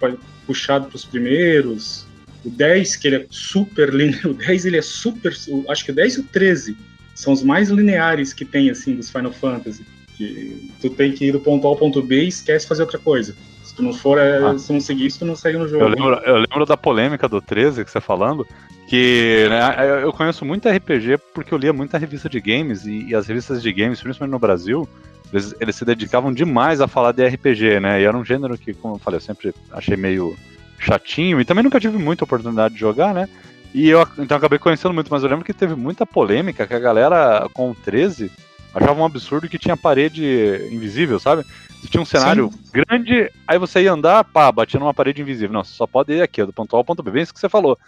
puxado 0.47 0.87
para 0.87 0.97
os 0.97 1.05
primeiros. 1.05 2.07
O 2.45 2.51
10, 2.51 2.97
que 2.97 3.07
ele 3.07 3.17
é 3.17 3.27
super 3.31 3.93
linear, 3.93 4.27
o 4.31 4.35
10 4.35 4.67
ele 4.67 4.79
é 4.79 4.83
super, 4.83 5.33
acho 5.69 5.85
que 5.85 5.91
o 5.91 5.95
10 5.95 6.15
e 6.15 6.21
o 6.21 6.25
13 6.25 6.77
são 7.15 7.33
os 7.33 7.43
mais 7.43 7.69
lineares 7.69 8.33
que 8.33 8.45
tem 8.45 8.71
assim 8.71 8.95
dos 8.95 9.11
Final 9.11 9.33
Fantasy. 9.33 9.85
Que 10.17 10.71
tu 10.81 10.91
tem 10.91 11.13
que 11.13 11.27
ir 11.27 11.33
do 11.33 11.41
ponto 11.41 11.67
A 11.67 11.71
ao 11.71 11.77
ponto 11.77 12.03
B 12.03 12.25
e 12.25 12.29
esquece 12.29 12.67
fazer 12.67 12.83
outra 12.83 12.99
coisa. 12.99 13.35
Se 13.63 13.75
tu 13.75 13.83
não 13.83 13.93
for, 13.93 14.19
é, 14.19 14.39
ah. 14.39 14.59
se 14.59 14.73
não 14.73 14.81
seguir 14.81 15.07
isso, 15.07 15.21
tu 15.21 15.25
não 15.25 15.37
segue 15.37 15.57
no 15.57 15.69
jogo. 15.69 15.85
Eu 15.85 15.89
lembro, 15.89 16.15
eu 16.25 16.37
lembro 16.37 16.67
da 16.67 16.77
polêmica 16.77 17.29
do 17.29 17.41
13 17.41 17.85
que 17.85 17.91
você 17.91 18.01
falando, 18.01 18.47
que 18.89 19.47
né, 19.49 20.03
eu 20.03 20.13
conheço 20.13 20.45
muito 20.45 20.69
RPG 20.69 21.19
porque 21.33 21.55
eu 21.55 21.59
lia 21.59 21.73
muita 21.73 21.97
revista 21.97 22.29
de 22.29 22.41
games 22.41 22.85
e, 22.85 23.09
e 23.09 23.15
as 23.15 23.27
revistas 23.27 23.63
de 23.63 23.73
games, 23.73 24.01
principalmente 24.01 24.33
no 24.33 24.39
Brasil, 24.39 24.87
eles, 25.33 25.55
eles, 25.61 25.77
se 25.77 25.85
dedicavam 25.85 26.33
demais 26.33 26.81
a 26.81 26.89
falar 26.89 27.13
de 27.13 27.27
RPG, 27.27 27.81
né? 27.81 28.01
E 28.01 28.05
era 28.05 28.17
um 28.17 28.25
gênero 28.25 28.59
que, 28.59 28.75
como 28.75 28.95
eu 28.95 28.99
falei, 28.99 29.17
eu 29.17 29.23
sempre 29.23 29.55
achei 29.73 29.97
meio 29.97 30.37
chatinho 30.79 31.41
e 31.41 31.45
também 31.45 31.65
nunca 31.65 31.81
tive 31.81 31.97
muita 31.97 32.25
oportunidade 32.25 32.75
de 32.75 32.81
jogar, 32.81 33.15
né? 33.15 33.29
E 33.75 33.89
eu 33.89 34.07
então 34.19 34.37
acabei 34.37 34.59
conhecendo 34.59 34.93
muito, 34.93 35.09
mas 35.11 35.23
eu 35.23 35.31
lembro 35.31 35.45
que 35.45 35.55
teve 35.55 35.75
muita 35.75 36.05
polêmica 36.05 36.67
que 36.67 36.75
a 36.75 36.79
galera 36.79 37.49
com 37.55 37.71
o 37.71 37.75
13 37.75 38.31
achava 38.75 39.01
um 39.01 39.05
absurdo 39.05 39.49
que 39.49 39.59
tinha 39.59 39.77
parede 39.77 40.25
invisível, 40.71 41.19
sabe? 41.19 41.45
Você 41.81 41.89
tinha 41.89 42.01
um 42.01 42.07
cenário 42.07 42.51
Sim. 42.51 42.83
grande, 42.85 43.31
aí 43.47 43.59
você 43.59 43.83
ia 43.83 43.93
andar, 43.93 44.25
pá, 44.25 44.53
batia 44.53 44.79
numa 44.79 44.95
parede 44.95 45.21
invisível. 45.21 45.53
Não, 45.53 45.65
você 45.65 45.75
só 45.75 45.87
pode 45.87 46.13
ir 46.13 46.23
aqui, 46.23 46.45
do 46.45 46.53
ponto 46.53 46.75
A 46.77 46.79
ao 46.79 46.85
ponto 46.85 47.03
B. 47.03 47.11
Bem 47.11 47.23
isso 47.23 47.35
que 47.35 47.41
você 47.41 47.49
falou. 47.49 47.79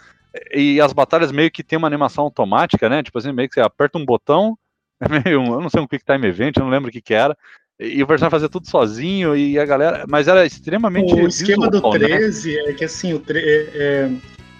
E 0.53 0.81
as 0.81 0.91
batalhas 0.91 1.31
meio 1.31 1.49
que 1.49 1.63
tem 1.63 1.77
uma 1.77 1.87
animação 1.87 2.25
automática, 2.25 2.89
né? 2.89 3.01
Tipo 3.01 3.17
assim, 3.17 3.31
meio 3.31 3.47
que 3.47 3.55
você 3.55 3.61
aperta 3.61 3.97
um 3.97 4.05
botão, 4.05 4.57
é 5.01 5.09
meio, 5.09 5.45
eu 5.45 5.61
não 5.61 5.69
sei 5.69 5.81
um 5.81 5.87
Quick 5.87 6.05
Time 6.05 6.27
Event, 6.27 6.57
eu 6.57 6.63
não 6.63 6.69
lembro 6.69 6.89
o 6.89 6.91
que 6.91 7.01
que 7.01 7.13
era. 7.13 7.35
E 7.79 8.01
o 8.01 8.07
personagem 8.07 8.31
fazia 8.31 8.49
tudo 8.49 8.69
sozinho 8.69 9.35
e 9.35 9.59
a 9.59 9.65
galera. 9.65 10.05
Mas 10.07 10.27
era 10.27 10.45
extremamente. 10.45 11.13
O 11.13 11.27
esquema 11.27 11.69
visual, 11.69 11.91
do 11.91 11.99
13 11.99 12.55
né? 12.55 12.63
é 12.67 12.73
que 12.73 12.85
assim, 12.85 13.13
o 13.13 13.19
tre... 13.19 13.39
é, 13.39 13.69
é, 13.73 14.11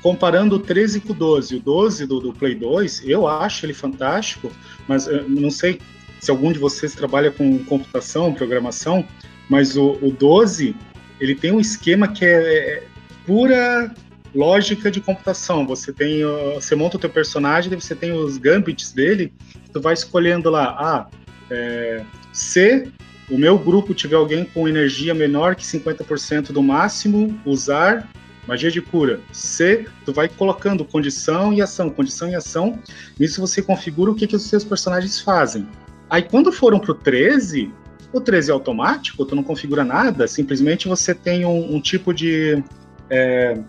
comparando 0.02 0.58
o 0.58 0.60
13 0.60 1.00
com 1.00 1.14
o 1.14 1.16
12, 1.16 1.56
o 1.56 1.60
12 1.62 2.06
do, 2.06 2.20
do 2.20 2.34
Play 2.34 2.56
2, 2.56 3.04
eu 3.06 3.26
acho 3.28 3.66
ele 3.66 3.74
fantástico, 3.74 4.52
mas 4.88 5.08
não 5.28 5.50
sei 5.50 5.80
se 6.20 6.30
algum 6.30 6.52
de 6.52 6.60
vocês 6.60 6.94
trabalha 6.94 7.32
com 7.32 7.58
computação, 7.66 8.34
programação, 8.34 9.06
mas 9.50 9.78
o, 9.78 9.98
o 10.02 10.12
12 10.12 10.76
ele 11.20 11.36
tem 11.36 11.52
um 11.52 11.60
esquema 11.60 12.08
que 12.08 12.26
é, 12.26 12.30
é 12.30 12.84
pura 13.26 13.94
lógica 14.34 14.92
de 14.92 15.00
computação. 15.00 15.66
Você 15.66 15.94
tem, 15.94 16.22
você 16.54 16.76
monta 16.76 16.98
o 16.98 17.00
teu 17.00 17.10
personagem, 17.10 17.74
você 17.80 17.96
tem 17.96 18.12
os 18.12 18.38
gambits 18.38 18.92
dele, 18.92 19.32
tu 19.76 19.82
vai 19.82 19.94
escolhendo 19.94 20.50
lá, 20.50 20.74
ah, 20.80 21.08
é, 21.52 22.02
se 22.32 22.90
o 23.30 23.38
meu 23.38 23.60
grupo 23.60 23.94
tiver 23.94 24.16
alguém 24.16 24.46
com 24.46 24.70
energia 24.70 25.14
menor 25.14 25.54
que 25.54 25.66
50% 25.66 26.54
do 26.54 26.64
máximo, 26.64 27.38
usar 27.46 28.10
magia 28.48 28.72
de 28.72 28.82
cura. 28.82 29.20
Se 29.34 29.86
tu 30.06 30.14
vai 30.14 30.30
colocando 30.30 30.86
condição 30.86 31.52
e 31.52 31.62
ação, 31.62 31.90
condição 31.90 32.30
e 32.30 32.36
ação, 32.36 32.80
nisso 33.20 33.42
você 33.42 33.62
configura 33.62 34.12
o 34.12 34.16
que, 34.16 34.28
que 34.28 34.36
os 34.38 34.44
seus 34.44 34.64
personagens 34.64 35.20
fazem. 35.20 35.68
Aí 36.10 36.22
quando 36.22 36.54
foram 36.54 36.80
pro 36.80 36.94
13, 36.94 37.70
o 38.14 38.22
13 38.22 38.52
é 38.52 38.54
automático, 38.54 39.26
tu 39.26 39.36
não 39.36 39.44
configura 39.44 39.84
nada, 39.84 40.26
simplesmente 40.26 40.88
você 40.88 41.14
tem 41.14 41.44
um, 41.44 41.76
um 41.76 41.82
tipo 41.82 42.14
de. 42.14 42.64
É, 43.10 43.60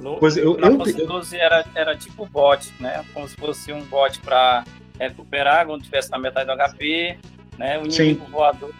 no, 0.00 0.16
pois 0.16 0.38
eu, 0.38 0.56
na 0.56 0.68
eu, 0.68 1.06
12 1.06 1.36
era, 1.36 1.66
era 1.74 1.96
tipo 1.96 2.24
bot, 2.24 2.72
né? 2.80 3.04
Como 3.12 3.28
se 3.28 3.36
fosse 3.36 3.70
um 3.74 3.84
bot 3.84 4.20
para 4.20 4.64
recuperar 4.98 5.66
quando 5.66 5.82
tivesse 5.82 6.10
na 6.10 6.18
metade 6.18 6.46
do 6.46 6.56
HP, 6.56 7.18
né? 7.58 7.78
O 7.78 7.86
inimigo 7.86 8.24
Sim. 8.24 8.30
voador 8.30 8.72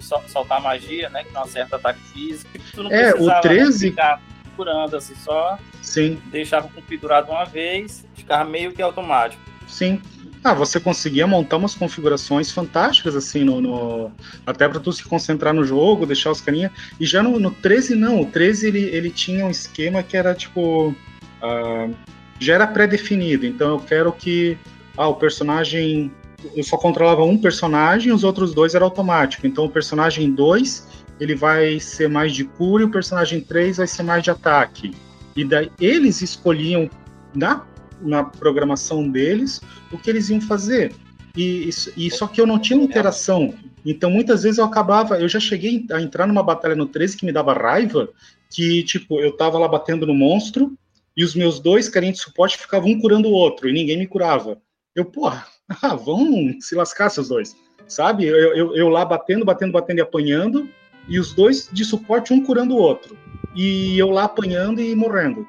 sol, 0.00 0.22
soltar 0.28 0.60
magia, 0.60 1.08
né? 1.10 1.24
Que 1.24 1.32
não 1.32 1.42
acerta 1.42 1.76
ataque 1.76 2.00
físico. 2.12 2.50
Tu 2.72 2.82
não 2.82 2.90
é, 2.90 3.14
o 3.14 3.40
13 3.40 3.90
ficar 3.90 4.20
curando 4.56 4.96
assim, 4.96 5.14
só 5.16 5.58
Sim. 5.82 6.20
deixava 6.26 6.68
configurado 6.68 7.30
uma 7.30 7.44
vez, 7.44 8.06
ficava 8.14 8.48
meio 8.48 8.72
que 8.72 8.82
automático. 8.82 9.42
Sim. 9.66 10.00
Ah, 10.42 10.52
você 10.52 10.78
conseguia 10.78 11.26
montar 11.26 11.56
umas 11.56 11.74
configurações 11.74 12.50
fantásticas, 12.50 13.16
assim, 13.16 13.44
no, 13.44 13.62
no 13.62 14.12
até 14.46 14.68
para 14.68 14.78
tu 14.78 14.92
se 14.92 15.02
concentrar 15.02 15.54
no 15.54 15.64
jogo, 15.64 16.04
deixar 16.04 16.30
os 16.30 16.40
carinha. 16.40 16.70
E 17.00 17.06
já 17.06 17.22
no, 17.22 17.40
no 17.40 17.50
13, 17.50 17.94
não. 17.94 18.20
O 18.20 18.26
13 18.26 18.68
ele, 18.68 18.82
ele 18.82 19.10
tinha 19.10 19.46
um 19.46 19.50
esquema 19.50 20.02
que 20.02 20.16
era 20.16 20.34
tipo. 20.34 20.94
Uh, 21.42 21.94
já 22.38 22.54
era 22.54 22.66
pré-definido. 22.66 23.46
Então 23.46 23.70
eu 23.70 23.80
quero 23.80 24.12
que. 24.12 24.58
Ah, 24.96 25.08
o 25.08 25.14
personagem. 25.14 26.12
Eu 26.54 26.62
só 26.62 26.76
controlava 26.76 27.24
um 27.24 27.38
personagem, 27.38 28.12
os 28.12 28.22
outros 28.22 28.52
dois 28.52 28.74
era 28.74 28.84
automático. 28.84 29.46
Então 29.46 29.64
o 29.64 29.70
personagem 29.70 30.30
2 30.32 31.04
ele 31.18 31.34
vai 31.34 31.80
ser 31.80 32.08
mais 32.08 32.34
de 32.34 32.44
cura 32.44 32.82
e 32.82 32.86
o 32.86 32.90
personagem 32.90 33.40
3 33.40 33.78
vai 33.78 33.86
ser 33.86 34.02
mais 34.02 34.22
de 34.22 34.30
ataque. 34.30 34.94
E 35.34 35.44
daí 35.44 35.70
eles 35.80 36.20
escolhiam 36.20 36.90
na 37.34 37.64
na 38.00 38.24
programação 38.24 39.08
deles 39.08 39.60
o 39.90 39.98
que 39.98 40.10
eles 40.10 40.28
iam 40.28 40.40
fazer. 40.40 40.94
E, 41.36 41.68
e, 41.96 42.10
só 42.10 42.26
que 42.26 42.40
eu 42.40 42.46
não 42.46 42.58
tinha 42.58 42.80
interação. 42.80 43.54
Então 43.84 44.10
muitas 44.10 44.42
vezes 44.44 44.58
eu 44.58 44.64
acabava, 44.64 45.18
eu 45.18 45.28
já 45.28 45.40
cheguei 45.40 45.84
a 45.90 46.00
entrar 46.00 46.26
numa 46.26 46.42
batalha 46.42 46.76
no 46.76 46.86
13 46.86 47.16
que 47.16 47.26
me 47.26 47.32
dava 47.32 47.52
raiva, 47.52 48.08
que 48.50 48.82
tipo, 48.84 49.20
eu 49.20 49.36
tava 49.36 49.58
lá 49.58 49.66
batendo 49.66 50.06
no 50.06 50.14
monstro 50.14 50.72
e 51.16 51.24
os 51.24 51.34
meus 51.34 51.58
dois 51.58 51.88
carinhos 51.88 52.18
de 52.18 52.24
suporte 52.24 52.56
ficavam 52.56 52.90
um 52.90 53.00
curando 53.00 53.28
o 53.28 53.32
outro 53.32 53.68
e 53.68 53.72
ninguém 53.72 53.98
me 53.98 54.06
curava. 54.06 54.58
Eu, 54.94 55.04
porra, 55.04 55.46
ah, 55.82 55.94
vão 55.94 56.60
se 56.60 56.74
lascar 56.74 57.10
seus 57.10 57.28
dois. 57.28 57.56
Sabe? 57.86 58.26
Eu, 58.26 58.56
eu, 58.56 58.76
eu 58.76 58.88
lá 58.88 59.04
batendo, 59.04 59.44
batendo, 59.44 59.72
batendo 59.72 59.98
e 59.98 60.02
apanhando, 60.02 60.68
e 61.08 61.18
os 61.18 61.34
dois 61.34 61.68
de 61.72 61.84
suporte 61.84 62.32
um 62.32 62.42
curando 62.42 62.74
o 62.74 62.78
outro. 62.78 63.16
E 63.54 63.98
eu 63.98 64.10
lá 64.10 64.24
apanhando 64.24 64.80
e 64.80 64.94
morrendo. 64.94 65.46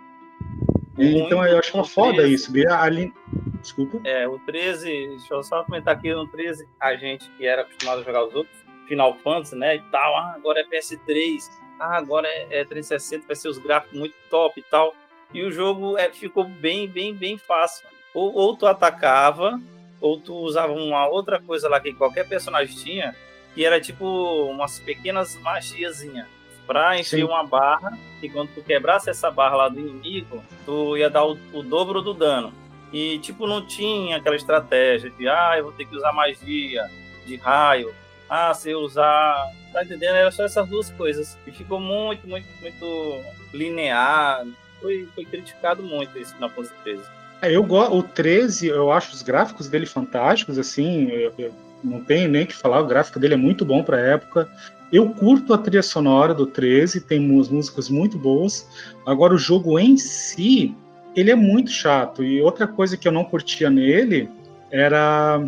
Então 0.98 1.46
eu 1.46 1.60
acho 1.60 1.76
uma 1.76 1.84
foda 1.84 2.24
13. 2.24 2.34
isso. 2.34 2.54
Ali... 2.72 3.14
Desculpa. 3.62 4.00
É, 4.04 4.28
o 4.28 4.39
13, 4.39 5.08
deixa 5.10 5.34
eu 5.34 5.43
só 5.43 5.64
comentar 5.64 5.96
aqui 5.96 6.14
no 6.14 6.28
13, 6.28 6.68
a 6.80 6.96
gente 6.96 7.30
que 7.32 7.46
era 7.46 7.64
acostumado 7.64 8.02
a 8.02 8.04
jogar 8.04 8.26
os 8.26 8.36
outros, 8.36 8.56
Final 8.88 9.18
Fantasy, 9.24 9.56
né, 9.56 9.78
e 9.78 9.82
tal, 9.89 10.16
ah, 10.16 10.34
agora 10.36 10.60
é 10.62 10.64
PS3, 10.64 11.50
ah, 11.80 11.98
agora 11.98 12.28
é, 12.28 12.60
é 12.60 12.64
360, 12.64 13.26
vai 13.26 13.36
ser 13.36 13.50
os 13.50 13.58
gráficos 13.58 13.98
muito 13.98 14.14
top 14.30 14.60
e 14.60 14.64
tal. 14.64 14.96
E 15.34 15.43
o 15.43 15.52
jogo 15.52 15.98
é, 15.98 16.12
ficou 16.12 16.46
bem, 16.46 16.88
bem, 16.88 17.14
bem 17.14 17.38
fácil. 17.38 17.88
Ou, 18.16 18.34
ou 18.34 18.55
tu 18.55 18.66
atacava, 18.66 19.59
ou 19.99 20.18
tu 20.20 20.34
usava 20.34 20.72
uma 20.72 21.05
outra 21.07 21.39
coisa 21.39 21.68
lá 21.68 21.80
que 21.80 21.93
qualquer 21.93 22.28
personagem 22.28 22.76
tinha, 22.76 23.16
que 23.53 23.63
era 23.66 23.80
tipo 23.80 24.05
umas 24.49 24.80
pequenas 24.80 25.36
magiazinhas 25.41 26.26
para 26.66 26.97
encher 26.97 27.18
Sim. 27.18 27.24
uma 27.24 27.43
barra 27.45 27.97
e 28.22 28.30
quando 28.30 28.49
tu 28.55 28.63
quebrasse 28.63 29.09
essa 29.09 29.30
barra 29.30 29.55
lá 29.55 29.70
do 29.70 29.80
inimigo, 29.80 30.43
tu 30.66 30.97
ia 30.97 31.09
dar 31.09 31.26
o, 31.26 31.38
o, 31.53 31.61
dobro 31.61 32.01
do 32.01 32.13
dano. 32.13 32.53
E 32.91 33.20
tipo 33.20 33.45
não 33.45 33.66
tinha 33.66 34.18
aquela 34.18 34.36
estratégia 34.36 35.09
de 35.09 35.28
ah, 35.28 35.55
eu 35.57 35.66
vou 35.66 35.74
ter 35.74 35.86
que 35.86 35.95
usar 35.95 36.11
magia 36.11 36.89
de 37.26 37.36
raio. 37.36 37.93
Ah, 38.30 38.53
se 38.53 38.72
eu 38.72 38.80
usar, 38.80 39.36
tá 39.72 39.84
entendendo? 39.84 40.16
Era 40.16 40.32
só 40.32 40.43
essas 40.43 40.68
duas 40.68 40.89
coisas. 40.91 41.38
E 41.45 41.51
ficou 41.51 41.80
muito, 41.80 42.28
muito, 42.28 42.47
muito 42.61 43.22
linear. 43.53 44.45
Foi, 44.82 45.07
foi 45.13 45.26
criticado 45.26 45.84
muito 45.84 46.18
isso 46.18 46.36
na 46.39 46.49
Fantasy 46.49 46.74
13. 46.84 47.03
É, 47.46 47.56
eu 47.56 47.64
o 47.64 48.02
13, 48.02 48.68
eu 48.68 48.91
acho 48.91 49.14
os 49.14 49.22
gráficos 49.22 49.70
dele 49.70 49.86
fantásticos, 49.86 50.58
assim, 50.58 51.10
eu, 51.12 51.32
eu 51.38 51.54
não 51.84 52.04
tenho 52.04 52.28
nem 52.28 52.43
que 52.43 52.56
falar, 52.56 52.82
o 52.82 52.88
gráfico 52.88 53.20
dele 53.20 53.36
é 53.36 53.38
muito 53.38 53.64
bom 53.64 53.84
para 53.84 54.00
época. 54.00 54.50
Eu 54.91 55.10
curto 55.12 55.54
a 55.54 55.58
trilha 55.58 55.84
sonora 55.84 56.34
do 56.34 56.48
13, 56.48 57.02
tem 57.02 57.20
umas 57.20 57.48
músicas 57.48 57.88
muito 57.88 58.18
boas. 58.18 58.68
Agora, 59.06 59.36
o 59.36 59.38
jogo 59.38 59.78
em 59.78 59.96
si, 59.96 60.76
ele 61.16 61.30
é 61.30 61.36
muito 61.36 61.70
chato. 61.70 62.24
E 62.24 62.41
outra 62.41 62.66
coisa 62.66 62.98
que 62.98 63.08
eu 63.08 63.12
não 63.12 63.24
curtia 63.24 63.70
nele 63.70 64.28
era 64.72 65.43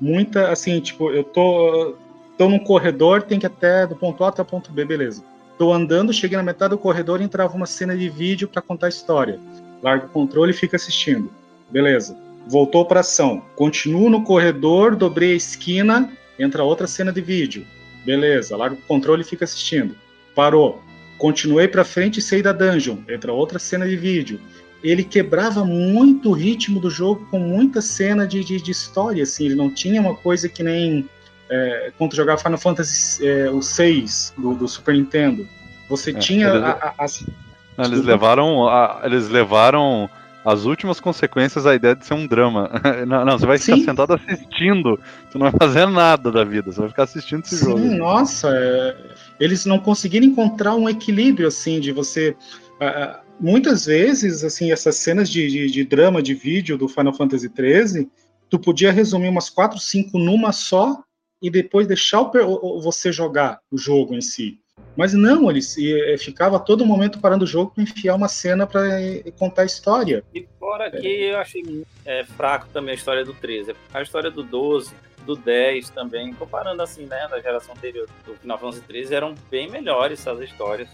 muita, 0.00 0.52
assim, 0.52 0.78
tipo, 0.80 1.10
eu 1.10 1.24
tô, 1.24 1.96
tô 2.38 2.48
num 2.48 2.60
corredor, 2.60 3.22
tem 3.22 3.40
que 3.40 3.46
até 3.46 3.88
do 3.88 3.96
ponto 3.96 4.22
A 4.22 4.28
até 4.28 4.42
o 4.42 4.44
ponto 4.44 4.70
B, 4.70 4.84
beleza. 4.84 5.24
Tô 5.58 5.72
andando, 5.72 6.12
cheguei 6.12 6.36
na 6.36 6.44
metade 6.44 6.70
do 6.70 6.78
corredor 6.78 7.20
e 7.20 7.24
entrava 7.24 7.56
uma 7.56 7.66
cena 7.66 7.96
de 7.96 8.08
vídeo 8.08 8.46
para 8.46 8.62
contar 8.62 8.86
a 8.86 8.90
história. 8.90 9.40
Larga 9.82 10.06
o 10.06 10.10
controle 10.10 10.52
e 10.52 10.54
fica 10.54 10.76
assistindo. 10.76 11.39
Beleza. 11.70 12.16
Voltou 12.46 12.84
para 12.84 13.00
ação. 13.00 13.42
Continuo 13.54 14.10
no 14.10 14.24
corredor, 14.24 14.96
dobrei 14.96 15.32
a 15.32 15.36
esquina, 15.36 16.10
entra 16.38 16.64
outra 16.64 16.86
cena 16.86 17.12
de 17.12 17.20
vídeo 17.20 17.66
Beleza, 18.04 18.56
larga 18.56 18.76
o 18.76 18.78
controle 18.78 19.22
e 19.22 19.24
fica 19.24 19.44
assistindo. 19.44 19.94
Parou. 20.34 20.82
Continuei 21.18 21.68
para 21.68 21.84
frente 21.84 22.18
e 22.18 22.22
saí 22.22 22.42
da 22.42 22.52
dungeon. 22.52 22.98
Entra 23.08 23.32
outra 23.32 23.58
cena 23.58 23.86
de 23.86 23.96
vídeo. 23.96 24.40
Ele 24.82 25.04
quebrava 25.04 25.64
muito 25.64 26.30
o 26.30 26.32
ritmo 26.32 26.80
do 26.80 26.88
jogo 26.88 27.26
com 27.30 27.38
muita 27.38 27.82
cena 27.82 28.26
de, 28.26 28.42
de, 28.42 28.60
de 28.62 28.70
história, 28.70 29.22
assim. 29.22 29.44
Ele 29.44 29.54
não 29.54 29.70
tinha 29.70 30.00
uma 30.00 30.14
coisa 30.14 30.48
que 30.48 30.62
nem 30.62 31.06
é, 31.50 31.92
quando 31.98 32.16
jogava 32.16 32.40
Final 32.40 32.58
Fantasy 32.58 33.26
é, 33.26 33.50
o 33.50 33.60
6 33.60 34.34
do, 34.38 34.54
do, 34.54 34.66
Super 34.66 34.94
Nintendo. 34.94 35.46
Você 35.90 36.12
é, 36.12 36.14
tinha 36.14 36.48
eles, 36.48 36.62
a, 36.62 36.94
a, 36.98 37.04
a, 37.04 37.84
eles 37.84 38.02
levaram, 38.02 38.66
eles 39.04 39.28
levaram 39.28 40.08
as 40.44 40.64
últimas 40.64 41.00
consequências 41.00 41.66
a 41.66 41.74
ideia 41.74 41.94
de 41.94 42.04
ser 42.04 42.14
um 42.14 42.26
drama. 42.26 42.70
Não, 43.06 43.24
não 43.24 43.38
você 43.38 43.46
vai 43.46 43.58
ficar 43.58 43.76
Sim. 43.76 43.84
sentado 43.84 44.14
assistindo, 44.14 44.98
você 45.28 45.38
não 45.38 45.50
vai 45.50 45.52
fazer 45.52 45.86
nada 45.86 46.30
da 46.30 46.44
vida, 46.44 46.70
você 46.70 46.80
vai 46.80 46.88
ficar 46.88 47.04
assistindo 47.04 47.44
esse 47.44 47.56
Sim, 47.56 47.64
jogo. 47.64 47.94
Nossa, 47.96 48.48
é... 48.52 48.96
eles 49.38 49.66
não 49.66 49.78
conseguiram 49.78 50.26
encontrar 50.26 50.74
um 50.74 50.88
equilíbrio 50.88 51.48
assim 51.48 51.80
de 51.80 51.92
você. 51.92 52.36
Uh, 52.80 53.20
muitas 53.38 53.86
vezes, 53.86 54.44
assim, 54.44 54.72
essas 54.72 54.96
cenas 54.96 55.28
de, 55.28 55.48
de, 55.48 55.70
de, 55.70 55.84
drama 55.84 56.22
de 56.22 56.34
vídeo 56.34 56.78
do 56.78 56.88
Final 56.88 57.14
Fantasy 57.14 57.50
XIII, 57.54 58.08
tu 58.48 58.58
podia 58.58 58.92
resumir 58.92 59.28
umas 59.28 59.50
quatro, 59.50 59.78
cinco 59.78 60.18
numa 60.18 60.52
só 60.52 61.02
e 61.42 61.50
depois 61.50 61.86
deixar 61.86 62.20
o, 62.20 62.80
você 62.80 63.12
jogar 63.12 63.60
o 63.70 63.78
jogo 63.78 64.14
em 64.14 64.20
si. 64.20 64.58
Mas 64.96 65.14
não, 65.14 65.50
ele 65.50 65.60
eh, 65.78 66.16
ficava 66.18 66.56
a 66.56 66.60
todo 66.60 66.84
momento 66.84 67.20
parando 67.20 67.44
o 67.44 67.46
jogo 67.46 67.72
para 67.74 67.84
enfiar 67.84 68.14
uma 68.14 68.28
cena 68.28 68.66
para 68.66 69.00
eh, 69.00 69.32
contar 69.38 69.62
a 69.62 69.66
história. 69.66 70.24
E 70.34 70.46
fora 70.58 70.90
que 70.90 71.06
eu 71.06 71.38
achei 71.38 71.84
é, 72.04 72.24
fraco 72.24 72.66
também 72.72 72.92
a 72.92 72.96
história 72.96 73.24
do 73.24 73.32
13. 73.32 73.74
A 73.94 74.02
história 74.02 74.30
do 74.30 74.42
12, 74.42 74.92
do 75.24 75.36
10 75.36 75.90
também, 75.90 76.32
comparando 76.32 76.82
assim, 76.82 77.06
né, 77.06 77.26
da 77.30 77.40
geração 77.40 77.74
anterior 77.74 78.08
do 78.26 78.34
Final 78.34 78.58
Fantasy 78.58 78.82
13, 78.82 79.14
eram 79.14 79.34
bem 79.50 79.70
melhores 79.70 80.20
essas 80.20 80.40
histórias. 80.40 80.88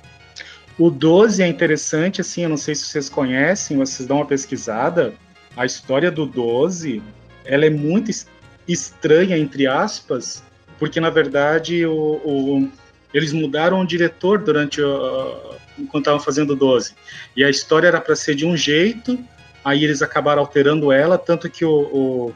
O 0.78 0.90
12 0.90 1.42
é 1.42 1.46
interessante, 1.46 2.20
assim, 2.20 2.42
eu 2.42 2.50
não 2.50 2.56
sei 2.58 2.74
se 2.74 2.84
vocês 2.84 3.08
conhecem, 3.08 3.78
vocês 3.78 4.06
dão 4.06 4.18
uma 4.18 4.26
pesquisada. 4.26 5.14
A 5.56 5.64
história 5.64 6.10
do 6.10 6.26
12, 6.26 7.02
ela 7.46 7.64
é 7.64 7.70
muito 7.70 8.10
estranha, 8.68 9.38
entre 9.38 9.66
aspas, 9.66 10.44
porque 10.78 11.00
na 11.00 11.08
verdade 11.08 11.86
o, 11.86 12.20
o 12.24 12.70
eles 13.16 13.32
mudaram 13.32 13.80
o 13.80 13.86
diretor 13.86 14.38
durante 14.38 14.80
enquanto 15.78 16.04
estavam 16.04 16.20
fazendo 16.20 16.52
o 16.52 16.56
12. 16.56 16.94
E 17.36 17.44
a 17.44 17.50
história 17.50 17.88
era 17.88 18.00
para 18.00 18.16
ser 18.16 18.34
de 18.34 18.46
um 18.46 18.56
jeito, 18.56 19.18
aí 19.64 19.84
eles 19.84 20.02
acabaram 20.02 20.40
alterando 20.40 20.92
ela, 20.92 21.18
tanto 21.18 21.50
que 21.50 21.64
o, 21.64 21.72
o, 21.72 22.34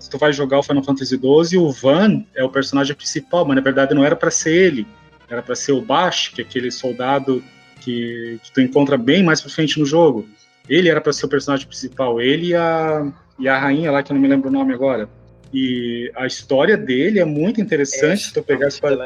se 0.00 0.10
tu 0.10 0.18
vai 0.18 0.32
jogar 0.32 0.58
o 0.58 0.62
Final 0.62 0.82
Fantasy 0.82 1.16
XII, 1.16 1.58
o 1.58 1.70
Van 1.70 2.24
é 2.34 2.42
o 2.42 2.48
personagem 2.48 2.94
principal, 2.94 3.44
mas 3.44 3.56
na 3.56 3.62
verdade 3.62 3.94
não 3.94 4.04
era 4.04 4.16
para 4.16 4.30
ser 4.30 4.52
ele, 4.52 4.86
era 5.28 5.42
para 5.42 5.54
ser 5.54 5.72
o 5.72 5.80
Bash, 5.80 6.28
que 6.28 6.40
é 6.40 6.44
aquele 6.44 6.70
soldado 6.70 7.42
que, 7.80 8.38
que 8.42 8.52
tu 8.52 8.60
encontra 8.60 8.96
bem 8.96 9.22
mais 9.22 9.40
pra 9.40 9.50
frente 9.50 9.78
no 9.78 9.86
jogo. 9.86 10.26
Ele 10.68 10.88
era 10.88 11.00
para 11.00 11.12
ser 11.12 11.26
o 11.26 11.28
personagem 11.28 11.66
principal, 11.66 12.20
ele 12.20 12.48
e 12.48 12.54
a, 12.54 13.12
e 13.38 13.48
a 13.48 13.58
rainha 13.58 13.90
lá, 13.90 14.02
que 14.02 14.12
eu 14.12 14.14
não 14.14 14.22
me 14.22 14.28
lembro 14.28 14.48
o 14.48 14.52
nome 14.52 14.72
agora. 14.72 15.08
E 15.52 16.10
a 16.16 16.26
história 16.26 16.76
dele 16.76 17.18
é 17.18 17.24
muito 17.24 17.60
interessante, 17.60 18.12
Ash, 18.12 18.22
se 18.28 18.32
tu 18.32 18.42
pegar 18.42 18.68
para 18.80 18.96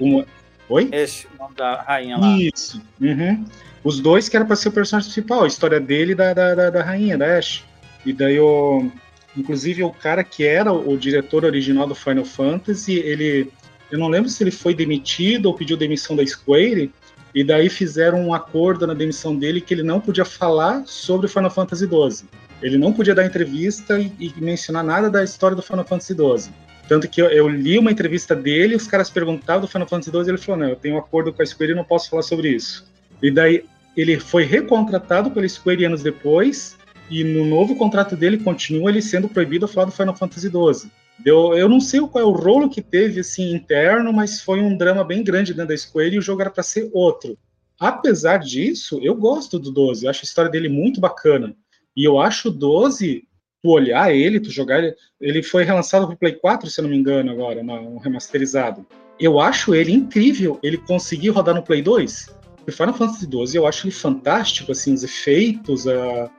uma... 0.00 0.26
Oi? 0.68 0.90
Ash, 0.92 1.26
o 1.34 1.42
nome 1.42 1.54
da 1.54 1.82
rainha 1.82 2.16
lá. 2.16 2.36
Isso. 2.38 2.80
Uhum. 3.00 3.44
Os 3.84 4.00
dois 4.00 4.28
que 4.28 4.36
era 4.36 4.44
para 4.44 4.56
ser 4.56 4.68
o 4.68 4.72
personagem 4.72 5.10
principal, 5.10 5.44
a 5.44 5.46
história 5.46 5.80
dele 5.80 6.12
e 6.12 6.14
da, 6.14 6.32
da, 6.32 6.54
da, 6.54 6.70
da 6.70 6.82
rainha, 6.82 7.18
da 7.18 7.38
Ash. 7.38 7.64
E 8.04 8.12
daí 8.12 8.38
o... 8.38 8.90
Inclusive 9.36 9.82
o 9.82 9.90
cara 9.90 10.22
que 10.22 10.44
era 10.44 10.72
o 10.72 10.96
diretor 10.96 11.44
original 11.44 11.86
do 11.86 11.94
Final 11.94 12.24
Fantasy, 12.24 12.94
ele... 12.98 13.50
Eu 13.90 13.98
não 13.98 14.08
lembro 14.08 14.30
se 14.30 14.42
ele 14.42 14.50
foi 14.50 14.74
demitido 14.74 15.46
ou 15.46 15.54
pediu 15.54 15.76
demissão 15.76 16.16
da 16.16 16.24
Square, 16.24 16.90
e 17.34 17.42
daí 17.42 17.68
fizeram 17.68 18.26
um 18.26 18.34
acordo 18.34 18.86
na 18.86 18.94
demissão 18.94 19.34
dele 19.34 19.60
que 19.60 19.72
ele 19.72 19.82
não 19.82 20.00
podia 20.00 20.24
falar 20.24 20.82
sobre 20.86 21.26
o 21.26 21.28
Final 21.28 21.50
Fantasy 21.50 21.86
XII. 21.86 22.28
Ele 22.62 22.78
não 22.78 22.92
podia 22.92 23.14
dar 23.14 23.24
entrevista 23.24 23.98
e, 23.98 24.12
e 24.18 24.34
mencionar 24.38 24.84
nada 24.84 25.10
da 25.10 25.24
história 25.24 25.56
do 25.56 25.62
Final 25.62 25.84
Fantasy 25.84 26.14
XII. 26.14 26.52
Tanto 26.92 27.08
que 27.08 27.22
eu, 27.22 27.30
eu, 27.30 27.48
li 27.48 27.78
uma 27.78 27.90
entrevista 27.90 28.36
dele, 28.36 28.76
os 28.76 28.86
caras 28.86 29.08
perguntavam 29.08 29.62
do 29.62 29.66
Final 29.66 29.88
Fantasy 29.88 30.10
XII, 30.10 30.28
ele 30.28 30.36
falou: 30.36 30.60
Não, 30.60 30.68
eu 30.68 30.76
tenho 30.76 30.96
um 30.96 30.98
acordo 30.98 31.32
com 31.32 31.40
a 31.40 31.46
Square 31.46 31.72
e 31.72 31.74
não 31.74 31.84
posso 31.84 32.10
falar 32.10 32.20
sobre 32.20 32.50
isso. 32.50 32.86
E 33.22 33.30
daí 33.30 33.64
ele 33.96 34.20
foi 34.20 34.44
recontratado 34.44 35.30
pela 35.30 35.48
Square 35.48 35.86
anos 35.86 36.02
depois, 36.02 36.76
e 37.08 37.24
no 37.24 37.46
novo 37.46 37.76
contrato 37.76 38.14
dele 38.14 38.36
continua 38.36 38.90
ele 38.90 39.00
sendo 39.00 39.26
proibido 39.26 39.64
a 39.64 39.68
falar 39.68 39.86
do 39.86 39.92
Final 39.92 40.14
Fantasy 40.14 40.50
XII. 40.50 40.90
Eu, 41.24 41.54
eu 41.54 41.66
não 41.66 41.80
sei 41.80 41.98
qual 42.00 42.22
é 42.22 42.26
o 42.26 42.30
rolo 42.30 42.68
que 42.68 42.82
teve 42.82 43.20
assim 43.20 43.54
interno, 43.54 44.12
mas 44.12 44.42
foi 44.42 44.60
um 44.60 44.76
drama 44.76 45.02
bem 45.02 45.24
grande 45.24 45.54
dentro 45.54 45.68
da 45.68 45.78
Square 45.78 46.14
e 46.14 46.18
o 46.18 46.22
jogo 46.22 46.42
era 46.42 46.50
para 46.50 46.62
ser 46.62 46.90
outro. 46.92 47.38
Apesar 47.80 48.36
disso, 48.36 49.00
eu 49.02 49.14
gosto 49.14 49.58
do 49.58 49.72
12, 49.72 50.04
eu 50.04 50.10
acho 50.10 50.20
a 50.20 50.28
história 50.28 50.50
dele 50.50 50.68
muito 50.68 51.00
bacana. 51.00 51.56
E 51.96 52.04
eu 52.04 52.20
acho 52.20 52.48
o 52.48 52.52
12, 52.52 53.26
tu 53.62 53.70
olhar 53.70 54.14
ele, 54.14 54.40
tu 54.40 54.50
jogar 54.50 54.78
ele, 54.78 54.94
ele 55.20 55.42
foi 55.42 55.62
relançado 55.64 56.06
pro 56.06 56.16
Play 56.16 56.32
4, 56.32 56.68
se 56.68 56.80
eu 56.80 56.82
não 56.82 56.90
me 56.90 56.96
engano, 56.96 57.30
agora, 57.30 57.60
um 57.60 57.98
remasterizado. 57.98 58.84
Eu 59.20 59.40
acho 59.40 59.74
ele 59.74 59.92
incrível, 59.92 60.58
ele 60.62 60.76
conseguir 60.76 61.28
rodar 61.28 61.54
no 61.54 61.62
Play 61.62 61.80
2. 61.80 62.34
O 62.66 62.72
Final 62.72 62.94
Fantasy 62.94 63.26
12, 63.26 63.56
eu 63.56 63.66
acho 63.66 63.86
ele 63.86 63.94
fantástico, 63.94 64.72
assim, 64.72 64.92
os 64.92 65.04
efeitos, 65.04 65.86
a, 65.86 66.30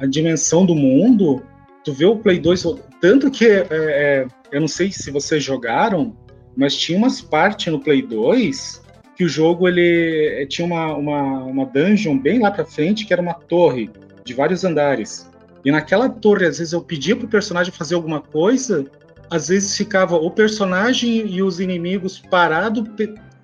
a, 0.00 0.06
dimensão 0.06 0.66
do 0.66 0.74
mundo, 0.74 1.42
tu 1.84 1.92
vê 1.92 2.04
o 2.04 2.16
Play 2.16 2.38
2, 2.38 2.64
tanto 3.00 3.30
que 3.30 3.46
é, 3.46 3.66
é, 3.70 4.26
eu 4.52 4.60
não 4.60 4.68
sei 4.68 4.90
se 4.90 5.10
vocês 5.10 5.42
jogaram, 5.42 6.16
mas 6.56 6.76
tinha 6.76 6.98
umas 6.98 7.20
partes 7.20 7.72
no 7.72 7.80
Play 7.80 8.02
2 8.02 8.82
que 9.16 9.24
o 9.24 9.28
jogo 9.28 9.68
ele 9.68 10.46
tinha 10.46 10.66
uma, 10.66 10.94
uma, 10.94 11.44
uma 11.44 11.66
dungeon 11.66 12.18
bem 12.18 12.38
lá 12.38 12.50
pra 12.50 12.64
frente 12.64 13.04
que 13.04 13.12
era 13.12 13.20
uma 13.20 13.34
torre 13.34 13.90
de 14.24 14.32
vários 14.32 14.64
andares. 14.64 15.29
E 15.64 15.70
naquela 15.70 16.08
torre, 16.08 16.46
às 16.46 16.58
vezes 16.58 16.72
eu 16.72 16.80
pedia 16.80 17.14
pro 17.14 17.28
personagem 17.28 17.72
fazer 17.72 17.94
alguma 17.94 18.20
coisa, 18.20 18.84
às 19.30 19.48
vezes 19.48 19.76
ficava 19.76 20.16
o 20.16 20.30
personagem 20.30 21.26
e 21.26 21.42
os 21.42 21.60
inimigos 21.60 22.18
parados, 22.18 22.84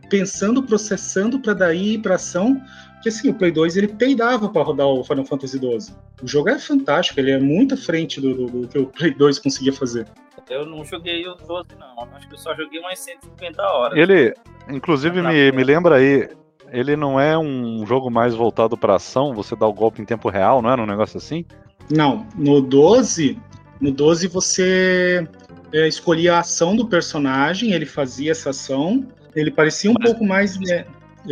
pensando, 0.08 0.62
processando 0.62 1.38
para 1.38 1.52
daí 1.52 1.94
ir 1.94 1.98
pra 1.98 2.14
ação, 2.14 2.60
porque 2.94 3.08
assim, 3.08 3.30
o 3.30 3.34
Play 3.34 3.52
2 3.52 3.76
ele 3.76 3.88
peidava 3.88 4.48
para 4.48 4.62
rodar 4.62 4.86
o 4.86 5.04
Final 5.04 5.24
Fantasy 5.24 5.58
XII. 5.58 5.94
O 6.22 6.26
jogo 6.26 6.48
é 6.48 6.58
fantástico, 6.58 7.20
ele 7.20 7.30
é 7.30 7.38
muito 7.38 7.74
à 7.74 7.76
frente 7.76 8.20
do, 8.20 8.34
do, 8.34 8.46
do, 8.46 8.68
que 8.68 8.78
o 8.78 8.86
Play 8.86 9.12
2 9.14 9.38
conseguia 9.38 9.72
fazer. 9.72 10.06
Eu 10.48 10.64
não 10.64 10.84
joguei 10.84 11.26
o 11.26 11.34
12, 11.34 11.68
não. 11.78 12.08
Acho 12.14 12.28
que 12.28 12.34
eu 12.34 12.38
só 12.38 12.54
joguei 12.54 12.78
umas 12.78 12.98
150 13.00 13.62
horas. 13.62 13.98
Ele, 13.98 14.32
inclusive, 14.68 15.20
me, 15.20 15.50
me 15.50 15.64
lembra 15.64 15.96
aí, 15.96 16.28
ele 16.70 16.96
não 16.96 17.18
é 17.20 17.36
um 17.36 17.84
jogo 17.84 18.10
mais 18.10 18.34
voltado 18.34 18.76
para 18.76 18.94
ação, 18.94 19.34
você 19.34 19.56
dá 19.56 19.66
o 19.66 19.72
golpe 19.72 20.00
em 20.00 20.04
tempo 20.04 20.28
real, 20.28 20.62
não 20.62 20.70
é? 20.70 20.74
Um 20.80 20.86
negócio 20.86 21.16
assim? 21.18 21.44
Não, 21.90 22.26
no 22.34 22.60
12, 22.60 23.38
no 23.80 23.90
12 23.90 24.28
você 24.28 25.26
é, 25.72 25.86
escolhia 25.86 26.34
a 26.34 26.38
ação 26.40 26.74
do 26.74 26.86
personagem, 26.86 27.72
ele 27.72 27.86
fazia 27.86 28.32
essa 28.32 28.50
ação, 28.50 29.06
ele 29.34 29.50
parecia 29.50 29.90
um 29.90 29.94
mas, 29.94 30.10
pouco 30.10 30.24
mais. 30.24 30.58
Né, 30.58 30.84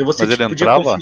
você 0.05 0.25
mas 0.25 0.33
ele 0.33 0.45
entrava? 0.45 0.99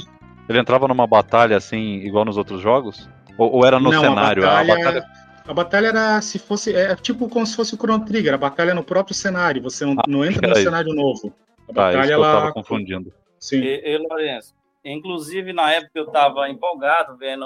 Ele 0.48 0.58
entrava 0.58 0.88
numa 0.88 1.06
batalha 1.06 1.56
assim, 1.56 1.96
igual 2.00 2.24
nos 2.24 2.36
outros 2.36 2.60
jogos? 2.60 3.08
Ou, 3.38 3.52
ou 3.52 3.66
era 3.66 3.78
no 3.78 3.90
não, 3.90 4.00
cenário? 4.00 4.44
A 4.44 4.46
batalha, 4.46 4.72
a 4.72 4.76
batalha... 4.76 5.04
a 5.48 5.54
batalha... 5.54 5.86
era 5.88 6.20
se 6.20 6.38
fosse. 6.38 6.74
É 6.74 6.94
tipo 6.94 7.28
como 7.28 7.46
se 7.46 7.56
fosse 7.56 7.74
o 7.74 7.78
Chrono 7.78 8.04
Trigger, 8.04 8.34
a 8.34 8.38
batalha 8.38 8.70
é 8.70 8.74
no 8.74 8.84
próprio 8.84 9.14
cenário, 9.14 9.62
você 9.62 9.84
não, 9.84 9.94
ah, 9.98 10.04
não 10.06 10.24
entra 10.24 10.48
no 10.48 10.56
cenário 10.56 10.92
novo. 10.94 11.32
A 11.68 11.72
batalha 11.72 12.00
ah, 12.00 12.04
isso 12.04 12.12
ela. 12.12 12.26
Eu 12.26 12.40
tava 12.40 12.52
confundindo. 12.52 13.12
Sim. 13.38 13.60
E, 13.60 13.94
e 13.94 13.98
Lourenço, 13.98 14.54
inclusive 14.84 15.52
na 15.52 15.72
época 15.72 15.92
eu 15.94 16.06
tava 16.06 16.48
empolgado 16.48 17.16
vendo 17.16 17.44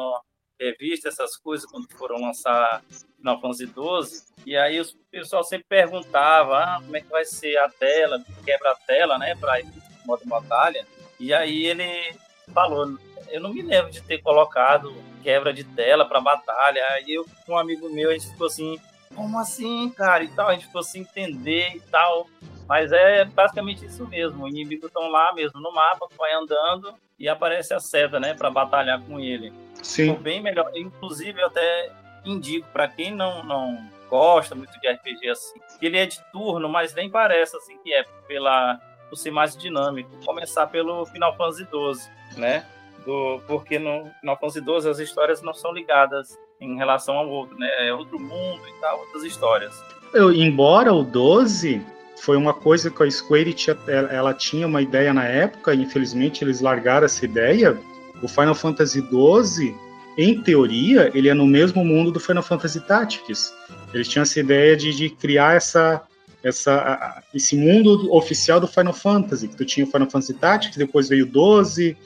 revista, 0.61 1.09
essas 1.09 1.37
coisas, 1.37 1.71
quando 1.71 1.89
foram 1.93 2.21
lançar 2.21 2.83
Final 3.19 3.41
Fantasy 3.41 3.67
12, 3.67 4.25
e 4.45 4.57
aí 4.57 4.81
o 4.81 4.87
pessoal 5.11 5.45
sempre 5.45 5.67
perguntava 5.69 6.59
ah, 6.59 6.81
como 6.83 6.97
é 6.97 7.01
que 7.01 7.09
vai 7.09 7.25
ser 7.25 7.57
a 7.59 7.69
tela, 7.69 8.25
quebra 8.45 8.73
a 8.73 8.77
tela, 8.77 9.19
né, 9.19 9.35
para 9.35 9.61
modo 10.05 10.25
batalha. 10.27 10.87
E 11.19 11.33
aí 11.35 11.67
ele 11.67 12.15
falou, 12.53 12.99
eu 13.29 13.41
não 13.41 13.53
me 13.53 13.63
lembro 13.63 13.91
de 13.91 14.01
ter 14.03 14.23
colocado 14.23 14.95
quebra 15.27 15.53
de 15.53 15.65
tela 15.65 16.05
para 16.05 16.21
batalha. 16.21 16.81
Aí 16.91 17.13
eu 17.13 17.27
um 17.49 17.59
amigo 17.59 17.89
meu, 17.91 18.11
a 18.11 18.13
gente 18.13 18.31
ficou 18.31 18.47
assim, 18.47 18.79
como 19.13 19.39
assim, 19.41 19.91
cara? 19.91 20.23
E 20.23 20.29
tal, 20.29 20.49
a 20.49 20.55
gente 20.55 20.67
ficou 20.67 20.85
sem 20.85 21.03
entender 21.03 21.73
e 21.75 21.81
tal. 21.81 22.29
Mas 22.69 22.93
é 22.93 23.25
basicamente 23.25 23.87
isso 23.87 24.07
mesmo. 24.09 24.45
O 24.45 24.49
inimigo 24.49 24.87
estão 24.87 25.09
lá 25.09 25.33
mesmo 25.33 25.61
no 25.61 25.73
mapa, 25.73 26.07
vai 26.19 26.33
andando 26.33 26.95
e 27.19 27.29
aparece 27.29 27.73
a 27.73 27.81
seta, 27.81 28.21
né, 28.21 28.35
para 28.35 28.51
batalhar 28.51 29.01
com 29.03 29.19
ele. 29.19 29.53
Sim. 29.83 30.09
Ficou 30.09 30.21
bem 30.21 30.43
melhor. 30.43 30.71
Inclusive, 30.75 31.41
eu 31.41 31.47
até 31.47 31.93
indico 32.25 32.67
para 32.73 32.89
quem 32.89 33.15
não, 33.15 33.43
não 33.45 33.89
gosta 34.11 34.55
muito 34.55 34.79
de 34.81 34.89
RPG 34.89 35.29
assim, 35.29 35.61
que 35.79 35.87
ele 35.87 35.99
é 35.99 36.07
de 36.07 36.21
turno, 36.33 36.69
mas 36.69 36.95
nem 36.95 37.09
parece 37.09 37.57
assim 37.57 37.79
que 37.79 37.93
é 37.93 38.05
pela 38.27 38.81
por 39.09 39.17
ser 39.17 39.31
mais 39.31 39.57
dinâmico. 39.57 40.11
Começar 40.25 40.67
pelo 40.67 41.07
Final 41.07 41.37
Fantasy 41.37 41.65
XII, 41.65 42.41
né? 42.41 42.67
Do, 43.05 43.41
porque 43.47 43.79
no 43.79 44.11
Final 44.21 44.37
Fantasy 44.37 44.65
XII 44.65 44.91
as 44.91 44.99
histórias 44.99 45.43
não 45.43 45.55
são 45.55 45.73
ligadas 45.73 46.37
em 46.61 46.77
relação 46.77 47.17
ao 47.17 47.29
outro, 47.29 47.57
né? 47.57 47.71
É 47.87 47.93
outro 47.93 48.19
mundo 48.19 48.67
e 48.67 48.81
tal, 48.81 48.99
outras 48.99 49.23
histórias. 49.23 49.81
Eu, 50.13 50.33
embora 50.33 50.93
o 50.93 51.05
12 51.05 51.85
foi 52.19 52.37
uma 52.37 52.55
coisa 52.55 52.91
que 52.91 53.03
a 53.03 53.11
Square 53.11 53.53
tinha, 53.53 53.77
ela 54.11 54.33
tinha 54.33 54.67
uma 54.67 54.83
ideia 54.83 55.13
na 55.13 55.25
época, 55.25 55.75
e 55.75 55.83
infelizmente 55.83 56.43
eles 56.43 56.61
largaram 56.61 57.07
essa 57.07 57.25
ideia. 57.25 57.79
O 58.23 58.29
Final 58.29 58.55
Fantasy 58.55 59.01
XII, 59.01 59.75
em 60.17 60.41
teoria, 60.43 61.11
ele 61.15 61.29
é 61.29 61.35
no 61.35 61.47
mesmo 61.47 61.85
mundo 61.85 62.11
do 62.11 62.19
Final 62.19 62.43
Fantasy 62.43 62.81
Tactics. 62.81 63.53
Eles 63.93 64.09
tinham 64.09 64.23
essa 64.23 64.41
ideia 64.41 64.77
de, 64.77 64.95
de 64.95 65.11
criar 65.11 65.57
essa 65.57 66.03
essa, 66.47 67.23
esse 67.35 67.57
mundo 67.57 68.15
oficial 68.15 68.61
do 68.61 68.69
Final 68.69 68.93
Fantasy, 68.93 69.49
tu 69.49 69.65
tinha 69.65 69.85
o 69.85 69.91
Final 69.91 70.09
Fantasy 70.09 70.35
Tactics, 70.35 70.77
depois 70.77 71.09
veio 71.09 71.25
o 71.25 71.29
12, 71.29 71.97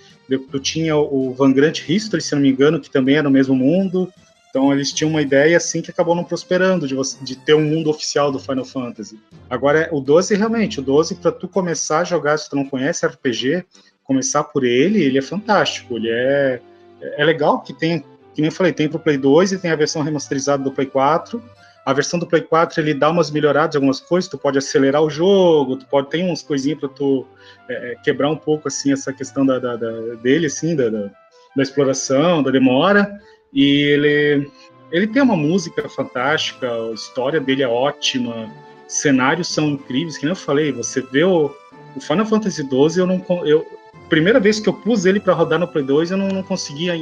tu 0.50 0.58
tinha 0.58 0.96
o 0.96 1.34
Vanguard 1.34 1.76
History, 1.86 2.22
se 2.22 2.34
não 2.34 2.40
me 2.40 2.48
engano, 2.48 2.80
que 2.80 2.90
também 2.90 3.16
era 3.16 3.24
no 3.24 3.30
mesmo 3.30 3.54
mundo. 3.54 4.10
Então 4.50 4.72
eles 4.72 4.92
tinham 4.92 5.10
uma 5.10 5.22
ideia 5.22 5.56
assim 5.56 5.80
que 5.80 5.90
acabou 5.90 6.14
não 6.14 6.24
prosperando, 6.24 6.86
de, 6.86 6.94
você, 6.94 7.16
de 7.24 7.36
ter 7.36 7.54
um 7.54 7.62
mundo 7.62 7.88
oficial 7.88 8.30
do 8.30 8.38
Final 8.38 8.64
Fantasy. 8.64 9.18
Agora, 9.48 9.88
o 9.92 10.00
12 10.00 10.34
realmente, 10.34 10.80
o 10.80 10.82
12 10.82 11.14
para 11.14 11.32
tu 11.32 11.48
começar 11.48 12.00
a 12.00 12.04
jogar, 12.04 12.36
se 12.36 12.50
tu 12.50 12.56
não 12.56 12.68
conhece 12.68 13.06
RPG, 13.06 13.64
começar 14.02 14.44
por 14.44 14.64
ele, 14.64 15.02
ele 15.02 15.18
é 15.18 15.22
fantástico, 15.22 15.96
ele 15.96 16.10
é 16.10 16.60
é 17.02 17.24
legal 17.24 17.60
que 17.60 17.72
tem, 17.72 18.00
que 18.34 18.40
nem 18.40 18.46
eu 18.46 18.52
falei, 18.52 18.72
tem 18.72 18.88
pro 18.88 18.98
Play 18.98 19.16
2 19.16 19.52
e 19.52 19.58
tem 19.58 19.70
a 19.70 19.76
versão 19.76 20.02
remasterizada 20.02 20.62
do 20.62 20.72
Play 20.72 20.86
4, 20.86 21.42
A 21.84 21.92
versão 21.92 22.18
do 22.18 22.26
Play 22.26 22.42
4 22.42 22.80
ele 22.80 22.94
dá 22.94 23.10
umas 23.10 23.30
melhoradas, 23.30 23.76
algumas 23.76 24.00
coisas, 24.00 24.30
tu 24.30 24.38
pode 24.38 24.58
acelerar 24.58 25.02
o 25.02 25.10
jogo, 25.10 25.76
tu 25.76 25.86
pode 25.86 26.10
ter 26.10 26.22
umas 26.22 26.42
coisinhas 26.42 26.78
para 26.78 26.88
tu 26.88 27.26
é, 27.68 27.96
quebrar 28.04 28.30
um 28.30 28.36
pouco 28.36 28.68
assim 28.68 28.92
essa 28.92 29.12
questão 29.12 29.44
da, 29.46 29.58
da, 29.58 29.76
da 29.76 29.90
dele 30.22 30.46
assim, 30.46 30.76
da, 30.76 30.88
da, 30.88 31.10
da 31.56 31.62
exploração, 31.62 32.42
da 32.42 32.50
demora. 32.50 33.18
E 33.52 33.64
ele 33.64 34.50
ele 34.92 35.06
tem 35.06 35.22
uma 35.22 35.36
música 35.36 35.88
fantástica, 35.88 36.68
a 36.68 36.92
história 36.92 37.40
dele 37.40 37.62
é 37.62 37.68
ótima, 37.68 38.52
cenários 38.88 39.46
são 39.48 39.68
incríveis, 39.68 40.18
que 40.18 40.24
nem 40.24 40.32
eu 40.32 40.36
falei, 40.36 40.72
você 40.72 41.00
vê 41.00 41.22
o, 41.22 41.54
o 41.94 42.00
Final 42.00 42.26
Fantasy 42.26 42.62
XII, 42.62 42.98
eu 42.98 43.06
não 43.06 43.24
eu 43.46 43.64
primeira 44.08 44.40
vez 44.40 44.58
que 44.58 44.68
eu 44.68 44.74
pus 44.74 45.06
ele 45.06 45.20
para 45.20 45.32
rodar 45.32 45.60
no 45.60 45.68
Play 45.68 45.84
2, 45.84 46.10
eu 46.10 46.16
não, 46.16 46.28
não 46.28 46.42
conseguia 46.42 46.94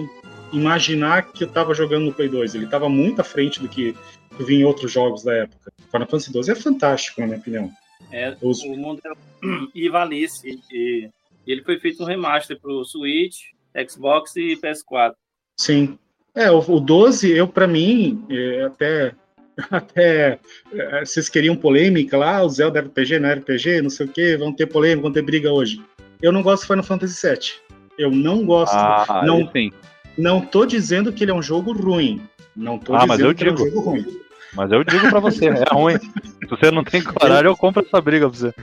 imaginar 0.52 1.32
que 1.32 1.44
eu 1.44 1.48
estava 1.48 1.74
jogando 1.74 2.04
no 2.04 2.12
Play 2.12 2.28
2. 2.28 2.54
Ele 2.54 2.66
estava 2.66 2.88
muito 2.88 3.20
à 3.20 3.24
frente 3.24 3.60
do 3.60 3.68
que 3.68 3.96
eu 4.38 4.46
vi 4.46 4.56
em 4.56 4.64
outros 4.64 4.92
jogos 4.92 5.24
da 5.24 5.34
época. 5.34 5.72
Final 5.90 6.06
Fantasy 6.06 6.30
XII 6.30 6.52
é 6.52 6.54
fantástico, 6.54 7.20
na 7.20 7.26
minha 7.26 7.38
opinião. 7.38 7.72
É, 8.12 8.36
Os... 8.40 8.62
o 8.62 8.76
mundo 8.76 9.00
é 9.04 9.10
Ivalice, 9.74 10.60
e 10.70 11.10
ele 11.46 11.62
foi 11.62 11.78
feito 11.78 12.02
um 12.02 12.06
remaster 12.06 12.60
para 12.60 12.70
o 12.70 12.84
Switch, 12.84 13.38
Xbox 13.88 14.36
e 14.36 14.56
PS4. 14.56 15.14
Sim. 15.56 15.98
É, 16.38 16.52
o, 16.52 16.58
o 16.58 16.78
12, 16.78 17.32
eu, 17.32 17.48
para 17.48 17.66
mim, 17.66 18.24
é, 18.30 18.62
até 18.62 19.12
até 19.70 20.38
é, 20.72 21.04
vocês 21.04 21.28
queriam 21.28 21.56
polêmica 21.56 22.16
lá, 22.16 22.44
o 22.44 22.48
Zelda 22.48 22.80
RPG 22.80 23.18
não 23.18 23.28
é 23.28 23.34
RPG, 23.34 23.82
não 23.82 23.90
sei 23.90 24.06
o 24.06 24.08
que, 24.08 24.36
vão 24.36 24.52
ter 24.52 24.66
polêmica, 24.66 25.02
vão 25.02 25.12
ter 25.12 25.22
briga 25.22 25.52
hoje. 25.52 25.82
Eu 26.22 26.30
não 26.30 26.40
gosto 26.40 26.62
de 26.62 26.68
Final 26.68 26.84
Fantasy 26.84 27.28
VII. 27.28 27.38
Eu 27.98 28.12
não 28.12 28.46
gosto. 28.46 28.72
Ah, 28.72 29.22
não, 29.26 29.40
enfim. 29.40 29.72
não 30.16 30.40
tô 30.40 30.64
dizendo 30.64 31.12
que 31.12 31.24
ele 31.24 31.32
é 31.32 31.34
um 31.34 31.42
jogo 31.42 31.72
ruim. 31.72 32.22
Não 32.54 32.78
tô 32.78 32.94
ah, 32.94 32.98
dizendo 32.98 33.08
mas 33.08 33.20
eu 33.20 33.34
que 33.34 33.44
digo. 33.44 33.56
ele 33.56 33.60
é 33.60 33.64
um 33.64 33.74
jogo 33.74 33.90
ruim. 33.90 34.06
Mas 34.54 34.72
eu 34.72 34.84
digo 34.84 35.10
para 35.10 35.20
você, 35.20 35.46
é 35.46 35.64
ruim. 35.72 35.98
Se 36.38 36.46
você 36.48 36.70
não 36.70 36.84
tem 36.84 37.02
coragem, 37.02 37.46
eu 37.46 37.56
compro 37.56 37.84
essa 37.84 38.00
briga 38.00 38.30
pra 38.30 38.38
você. 38.38 38.54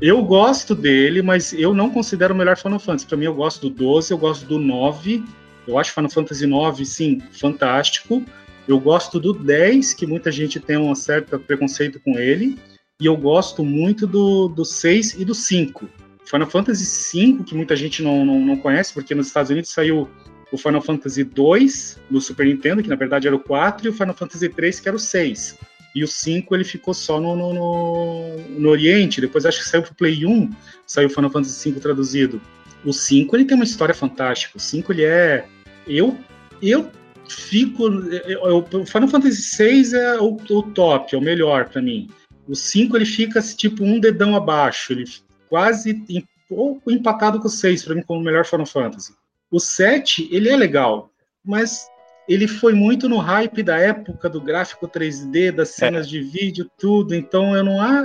Eu 0.00 0.22
gosto 0.22 0.74
dele, 0.74 1.20
mas 1.20 1.52
eu 1.52 1.74
não 1.74 1.90
considero 1.90 2.32
o 2.32 2.36
melhor 2.36 2.56
Final 2.56 2.78
Fantasy. 2.78 3.06
Para 3.06 3.18
mim, 3.18 3.26
eu 3.26 3.34
gosto 3.34 3.68
do 3.68 3.70
12, 3.70 4.12
eu 4.12 4.18
gosto 4.18 4.46
do 4.46 4.58
9. 4.58 5.22
Eu 5.68 5.78
acho 5.78 5.92
Final 5.92 6.10
Fantasy 6.10 6.46
9, 6.46 6.84
sim, 6.86 7.20
fantástico. 7.30 8.24
Eu 8.66 8.80
gosto 8.80 9.20
do 9.20 9.34
10, 9.34 9.92
que 9.92 10.06
muita 10.06 10.32
gente 10.32 10.58
tem 10.58 10.78
um 10.78 10.94
certo 10.94 11.38
preconceito 11.38 12.00
com 12.00 12.18
ele. 12.18 12.58
E 13.00 13.06
eu 13.06 13.16
gosto 13.16 13.62
muito 13.62 14.06
do, 14.06 14.48
do 14.48 14.64
6 14.64 15.20
e 15.20 15.24
do 15.24 15.34
5. 15.34 15.88
Final 16.24 16.48
Fantasy 16.48 17.36
V, 17.36 17.44
que 17.44 17.54
muita 17.54 17.76
gente 17.76 18.02
não, 18.02 18.24
não, 18.24 18.40
não 18.40 18.56
conhece, 18.56 18.92
porque 18.92 19.14
nos 19.14 19.28
Estados 19.28 19.50
Unidos 19.50 19.70
saiu 19.70 20.08
o 20.50 20.56
Final 20.58 20.80
Fantasy 20.80 21.22
2 21.22 22.00
do 22.10 22.20
Super 22.20 22.46
Nintendo, 22.46 22.82
que 22.82 22.88
na 22.88 22.96
verdade 22.96 23.26
era 23.26 23.36
o 23.36 23.40
4, 23.40 23.86
e 23.86 23.90
o 23.90 23.92
Final 23.92 24.14
Fantasy 24.14 24.48
3, 24.48 24.80
que 24.80 24.88
era 24.88 24.96
o 24.96 25.00
6. 25.00 25.58
E 25.94 26.02
o 26.02 26.08
5 26.08 26.54
ele 26.54 26.64
ficou 26.64 26.92
só 26.94 27.20
no, 27.20 27.36
no, 27.36 27.52
no, 27.52 28.36
no 28.58 28.68
Oriente, 28.68 29.20
depois 29.20 29.46
acho 29.46 29.60
que 29.60 29.68
saiu 29.68 29.82
pro 29.82 29.94
Play 29.94 30.24
1, 30.24 30.50
saiu 30.86 31.08
o 31.08 31.10
Final 31.10 31.30
Fantasy 31.30 31.54
5 31.60 31.80
traduzido. 31.80 32.40
O 32.84 32.92
5 32.92 33.36
ele 33.36 33.44
tem 33.44 33.54
uma 33.54 33.64
história 33.64 33.94
fantástica, 33.94 34.56
o 34.56 34.60
5 34.60 34.92
ele 34.92 35.04
é... 35.04 35.46
Eu, 35.88 36.16
eu 36.62 36.90
fico... 37.28 37.84
o 37.88 38.86
Final 38.86 39.08
Fantasy 39.08 39.42
6 39.42 39.92
é 39.92 40.20
o, 40.20 40.36
o 40.50 40.62
top, 40.62 41.14
é 41.14 41.18
o 41.18 41.22
melhor 41.22 41.68
para 41.68 41.82
mim. 41.82 42.08
O 42.46 42.54
5 42.54 42.96
ele 42.96 43.04
fica 43.04 43.40
tipo 43.42 43.84
um 43.84 44.00
dedão 44.00 44.34
abaixo, 44.34 44.92
ele 44.92 45.04
quase 45.48 46.04
ou 46.50 46.80
empatado 46.86 47.40
com 47.40 47.46
o 47.46 47.50
6 47.50 47.84
para 47.84 47.94
mim 47.94 48.02
como 48.02 48.20
o 48.20 48.24
melhor 48.24 48.44
Final 48.44 48.66
Fantasy. 48.66 49.12
O 49.50 49.60
7, 49.60 50.28
ele 50.30 50.48
é 50.48 50.56
legal, 50.56 51.10
mas 51.44 51.86
ele 52.28 52.46
foi 52.46 52.74
muito 52.74 53.08
no 53.08 53.16
hype 53.16 53.62
da 53.62 53.78
época 53.78 54.28
do 54.28 54.40
gráfico 54.40 54.86
3D, 54.86 55.50
das 55.50 55.70
é. 55.70 55.72
cenas 55.72 56.06
é. 56.06 56.10
de 56.10 56.20
vídeo, 56.20 56.70
tudo. 56.78 57.14
Então 57.14 57.56
eu 57.56 57.64
não 57.64 57.80
há. 57.80 58.04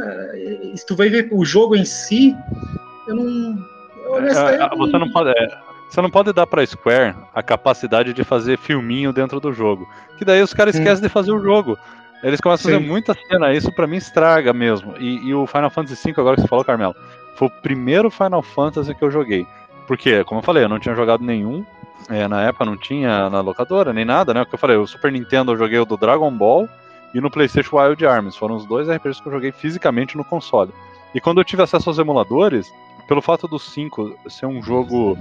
Se 0.75 0.85
tu 0.85 0.95
vai 0.95 1.09
ver 1.09 1.27
o 1.31 1.43
jogo 1.43 1.75
em 1.75 1.83
si, 1.83 2.33
eu 3.07 3.15
não. 3.15 3.57
É, 4.25 4.55
é 4.55 4.77
você 4.77 4.97
não 4.97 5.11
pode. 5.11 5.29
É, 5.31 5.59
você 5.93 6.01
não 6.01 6.09
pode 6.09 6.33
dar 6.33 6.47
para 6.47 6.65
Square 6.65 7.15
a 7.35 7.43
capacidade 7.43 8.13
de 8.13 8.23
fazer 8.23 8.57
filminho 8.57 9.13
dentro 9.13 9.39
do 9.39 9.53
jogo. 9.53 9.87
Que 10.17 10.25
daí 10.25 10.41
os 10.41 10.51
caras 10.51 10.73
esquecem 10.73 11.03
de 11.03 11.07
fazer 11.07 11.31
o 11.31 11.39
jogo. 11.39 11.77
Eles 12.23 12.41
começam 12.41 12.71
Sim. 12.71 12.77
a 12.77 12.79
fazer 12.79 12.89
muita 12.89 13.13
cena, 13.13 13.53
isso 13.53 13.71
para 13.71 13.85
mim 13.85 13.97
estraga 13.97 14.51
mesmo. 14.53 14.95
E, 14.97 15.27
e, 15.27 15.35
o 15.35 15.45
Final 15.45 15.69
Fantasy 15.69 16.11
V, 16.11 16.19
agora 16.19 16.35
que 16.35 16.41
você 16.41 16.47
falou, 16.47 16.65
Carmelo, 16.65 16.95
foi 17.35 17.47
o 17.47 17.51
primeiro 17.61 18.09
Final 18.09 18.41
Fantasy 18.41 18.95
que 18.95 19.03
eu 19.03 19.11
joguei. 19.11 19.45
Porque, 19.85 20.23
como 20.23 20.39
eu 20.39 20.43
falei, 20.43 20.63
eu 20.63 20.69
não 20.69 20.79
tinha 20.79 20.95
jogado 20.95 21.23
nenhum. 21.23 21.63
É, 22.09 22.27
na 22.27 22.41
época 22.41 22.65
não 22.65 22.75
tinha 22.75 23.29
na 23.29 23.41
locadora, 23.41 23.93
nem 23.93 24.03
nada, 24.03 24.33
né? 24.33 24.41
O 24.41 24.47
que 24.47 24.55
eu 24.55 24.59
falei, 24.59 24.75
o 24.75 24.87
Super 24.87 25.11
Nintendo 25.11 25.51
eu 25.51 25.57
joguei 25.57 25.77
o 25.77 25.85
do 25.85 25.95
Dragon 25.95 26.31
Ball 26.31 26.67
e 27.13 27.21
no 27.21 27.29
PlayStation 27.29 27.77
Wild 27.77 28.03
Arms. 28.03 28.35
Foram 28.35 28.55
os 28.55 28.65
dois 28.65 28.89
RPGs 28.89 29.21
que 29.21 29.27
eu 29.27 29.33
joguei 29.33 29.51
fisicamente 29.51 30.17
no 30.17 30.25
console. 30.25 30.71
E 31.13 31.21
quando 31.21 31.39
eu 31.39 31.43
tive 31.43 31.61
acesso 31.61 31.87
aos 31.87 31.99
emuladores, 31.99 32.73
pelo 33.07 33.21
fato 33.21 33.47
do 33.47 33.59
5 33.59 34.15
ser 34.27 34.45
um 34.45 34.61
jogo 34.61 35.17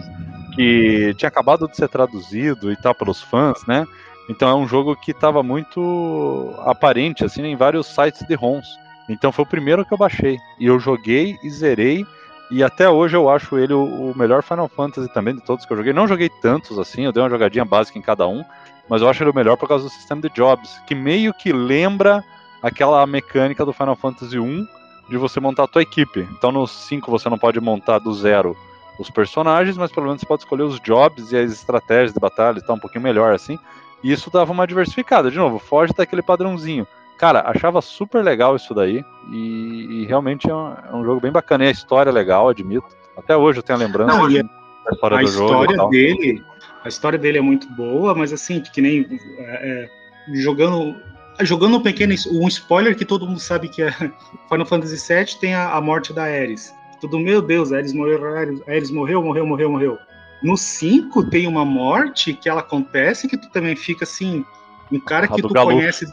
que 0.55 1.15
tinha 1.17 1.29
acabado 1.29 1.69
de 1.69 1.77
ser 1.77 1.89
traduzido 1.89 2.71
e 2.73 2.77
tal 2.77 2.95
pelos 2.95 3.23
fãs, 3.23 3.65
né? 3.67 3.87
Então 4.29 4.49
é 4.49 4.55
um 4.55 4.69
jogo 4.69 4.97
que 4.97 5.11
estava 5.11 5.43
muito 5.43 6.55
aparente, 6.65 7.25
assim, 7.25 7.45
em 7.45 7.57
vários 7.57 7.87
sites 7.87 8.27
de 8.27 8.35
ROMs. 8.35 8.67
Então 9.09 9.33
foi 9.33 9.45
o 9.45 9.49
primeiro 9.49 9.85
que 9.85 9.93
eu 9.93 9.99
baixei. 9.99 10.39
E 10.59 10.67
eu 10.67 10.79
joguei 10.79 11.37
e 11.43 11.51
zerei. 11.51 12.07
E 12.51 12.63
até 12.63 12.89
hoje 12.89 13.17
eu 13.17 13.29
acho 13.29 13.59
ele 13.59 13.73
o, 13.73 14.13
melhor 14.15 14.43
Final 14.43 14.69
Fantasy 14.69 15.13
também 15.13 15.35
de 15.35 15.43
todos 15.43 15.65
que 15.65 15.73
eu 15.73 15.77
joguei. 15.77 15.93
Não 15.93 16.07
joguei 16.07 16.29
tantos 16.41 16.79
assim, 16.79 17.05
eu 17.05 17.13
dei 17.13 17.23
uma 17.23 17.31
jogadinha 17.31 17.65
básica 17.65 17.99
em 17.99 18.03
cada 18.03 18.27
um. 18.27 18.45
Mas 18.89 19.03
eu 19.03 19.09
acho 19.09 19.23
ele 19.23 19.31
o 19.31 19.35
melhor 19.35 19.57
por 19.57 19.69
causa 19.69 19.85
do 19.85 19.91
sistema 19.91 20.21
de 20.21 20.29
jobs, 20.31 20.79
que 20.87 20.95
meio 20.95 21.33
que 21.33 21.53
lembra 21.53 22.23
aquela 22.63 23.07
mecânica 23.07 23.65
do 23.65 23.73
Final 23.73 23.97
Fantasy 23.97 24.39
1 24.39 24.67
de 25.09 25.17
você 25.17 25.41
montar 25.41 25.65
a 25.65 25.69
tua 25.69 25.83
equipe. 25.83 26.29
Então 26.33 26.53
no 26.53 26.67
5 26.67 27.11
você 27.11 27.29
não 27.29 27.39
pode 27.39 27.61
montar 27.61 27.99
do 27.99 28.13
zero 28.15 28.57
os 28.99 29.11
personagens, 29.11 29.77
mas 29.77 29.91
pelo 29.91 30.07
menos 30.07 30.21
você 30.21 30.27
pode 30.27 30.43
escolher 30.43 30.63
os 30.63 30.81
jobs 30.81 31.33
e 31.33 31.37
as 31.37 31.53
estratégias 31.53 32.13
de 32.13 32.21
batalha 32.21 32.59
e 32.59 32.63
tá 32.63 32.73
um 32.73 32.79
pouquinho 32.79 33.03
melhor 33.03 33.35
assim. 33.35 33.59
E 34.03 34.13
isso 34.13 34.31
dava 34.31 34.53
uma 34.53 34.67
diversificada. 34.67 35.31
De 35.31 35.39
novo, 35.39 35.59
foge 35.59 35.93
daquele 35.93 36.23
padrãozinho. 36.23 36.87
Cara, 37.17 37.45
achava 37.47 37.81
super 37.81 38.25
legal 38.25 38.57
isso 38.57 38.75
daí. 38.75 39.05
E, 39.31 40.03
e 40.03 40.07
realmente 40.07 40.51
é 40.51 40.55
um, 40.55 40.73
é 40.73 40.95
um, 40.95 41.05
jogo 41.05 41.21
bem 41.21 41.31
bacana. 41.31 41.65
E 41.65 41.69
a 41.69 41.71
história 41.71 42.11
é 42.11 42.13
legal, 42.13 42.49
admito. 42.49 42.87
Até 43.17 43.37
hoje 43.37 43.61
eu 43.61 43.63
tenho 43.63 43.79
a 43.79 43.83
lembrança 43.83 44.17
Não, 44.17 44.29
da 44.29 44.93
história 44.93 45.17
a 45.17 45.21
do 45.21 45.29
história 45.29 45.77
jogo. 45.77 45.91
Dele, 45.91 46.45
a 46.85 46.89
história 46.89 47.19
dele 47.19 47.39
é 47.39 47.41
muito 47.41 47.69
boa, 47.75 48.15
mas 48.15 48.33
assim, 48.33 48.61
que 48.61 48.81
nem 48.81 49.07
é, 49.39 49.89
é, 50.29 50.35
jogando. 50.35 50.97
Jogando 51.41 51.79
um 51.79 51.83
pequeno 51.83 52.13
um 52.31 52.47
spoiler 52.47 52.95
que 52.95 53.07
todo 53.07 53.27
mundo 53.27 53.41
sabe 53.41 53.67
que 53.69 53.83
é 53.83 53.91
Final 54.51 54.67
Fantasy 54.67 55.15
VII 55.15 55.39
tem 55.41 55.55
a, 55.55 55.73
a 55.73 55.81
morte 55.81 56.13
da 56.13 56.25
Ares. 56.25 56.75
Tudo, 57.03 57.19
meu 57.19 57.43
Deus, 57.43 57.73
Ares 57.73 57.93
morreu, 57.93 58.21
Ares, 58.65 58.93
morreu, 58.93 59.21
morreu, 59.21 59.45
morreu, 59.45 59.73
morreu. 59.73 59.99
No 60.41 60.57
5 60.57 61.25
tem 61.25 61.49
uma 61.49 61.65
morte 61.65 62.33
que 62.33 62.49
ela 62.49 62.61
acontece 62.61 63.27
que 63.27 63.37
tu 63.37 63.51
também 63.51 63.75
fica 63.75 64.05
assim, 64.05 64.45
um 64.91 65.01
cara 65.01 65.27
que 65.27 65.43
tu 65.43 65.49
Galuf. 65.49 65.75
conhece 65.75 66.07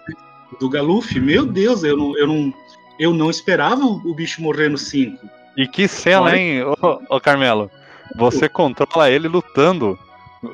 do 0.59 0.67
Galuf, 0.67 1.19
meu 1.19 1.45
Deus, 1.45 1.83
eu 1.83 1.95
não, 1.95 2.17
eu 2.17 2.25
não, 2.25 2.53
eu 2.97 3.13
não 3.13 3.29
esperava 3.29 3.85
o 3.85 4.13
bicho 4.15 4.41
morrer 4.41 4.67
no 4.67 4.79
5. 4.79 5.29
E 5.55 5.67
que 5.67 5.87
cena, 5.87 6.35
hein, 6.35 6.63
ô, 6.63 6.99
ô, 7.07 7.21
Carmelo? 7.21 7.69
Você 8.15 8.49
controla 8.49 9.11
ele 9.11 9.27
lutando 9.27 9.95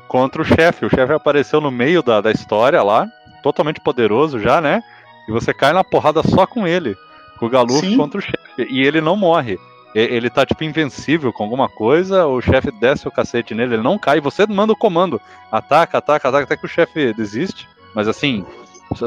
contra 0.10 0.42
o 0.42 0.46
chefe. 0.46 0.86
O 0.86 0.90
chefe 0.90 1.14
apareceu 1.14 1.62
no 1.62 1.72
meio 1.72 2.04
da, 2.04 2.20
da 2.20 2.32
história 2.32 2.84
lá, 2.84 3.08
totalmente 3.42 3.80
poderoso 3.80 4.38
já, 4.38 4.60
né? 4.60 4.84
E 5.30 5.32
você 5.32 5.54
cai 5.54 5.72
na 5.72 5.84
porrada 5.84 6.22
só 6.24 6.46
com 6.46 6.68
ele, 6.68 6.94
com 7.40 7.46
o 7.46 7.50
Galuf 7.50 7.80
Sim. 7.80 7.96
contra 7.96 8.20
o 8.20 8.22
chefe. 8.22 8.68
E 8.70 8.86
ele 8.86 9.00
não 9.00 9.16
morre 9.16 9.58
ele 10.00 10.30
tá 10.30 10.46
tipo 10.46 10.64
invencível 10.64 11.32
com 11.32 11.43
alguma 11.43 11.70
coisa, 11.70 12.26
o 12.28 12.41
chefe 12.41 12.70
desce 12.70 13.08
o 13.08 13.12
cacete 13.12 13.56
nele, 13.56 13.76
ele 13.76 13.84
não 13.84 13.98
cai, 13.98 14.20
você 14.20 14.46
manda 14.46 14.74
o 14.74 14.76
comando, 14.76 15.22
ataca, 15.50 16.00
ataca, 16.00 16.28
ataca, 16.28 16.43
até 16.43 16.58
que 16.58 16.66
o 16.66 16.70
chefe 16.70 17.14
desiste. 17.14 17.68
Mas 17.93 18.08
assim, 18.08 18.46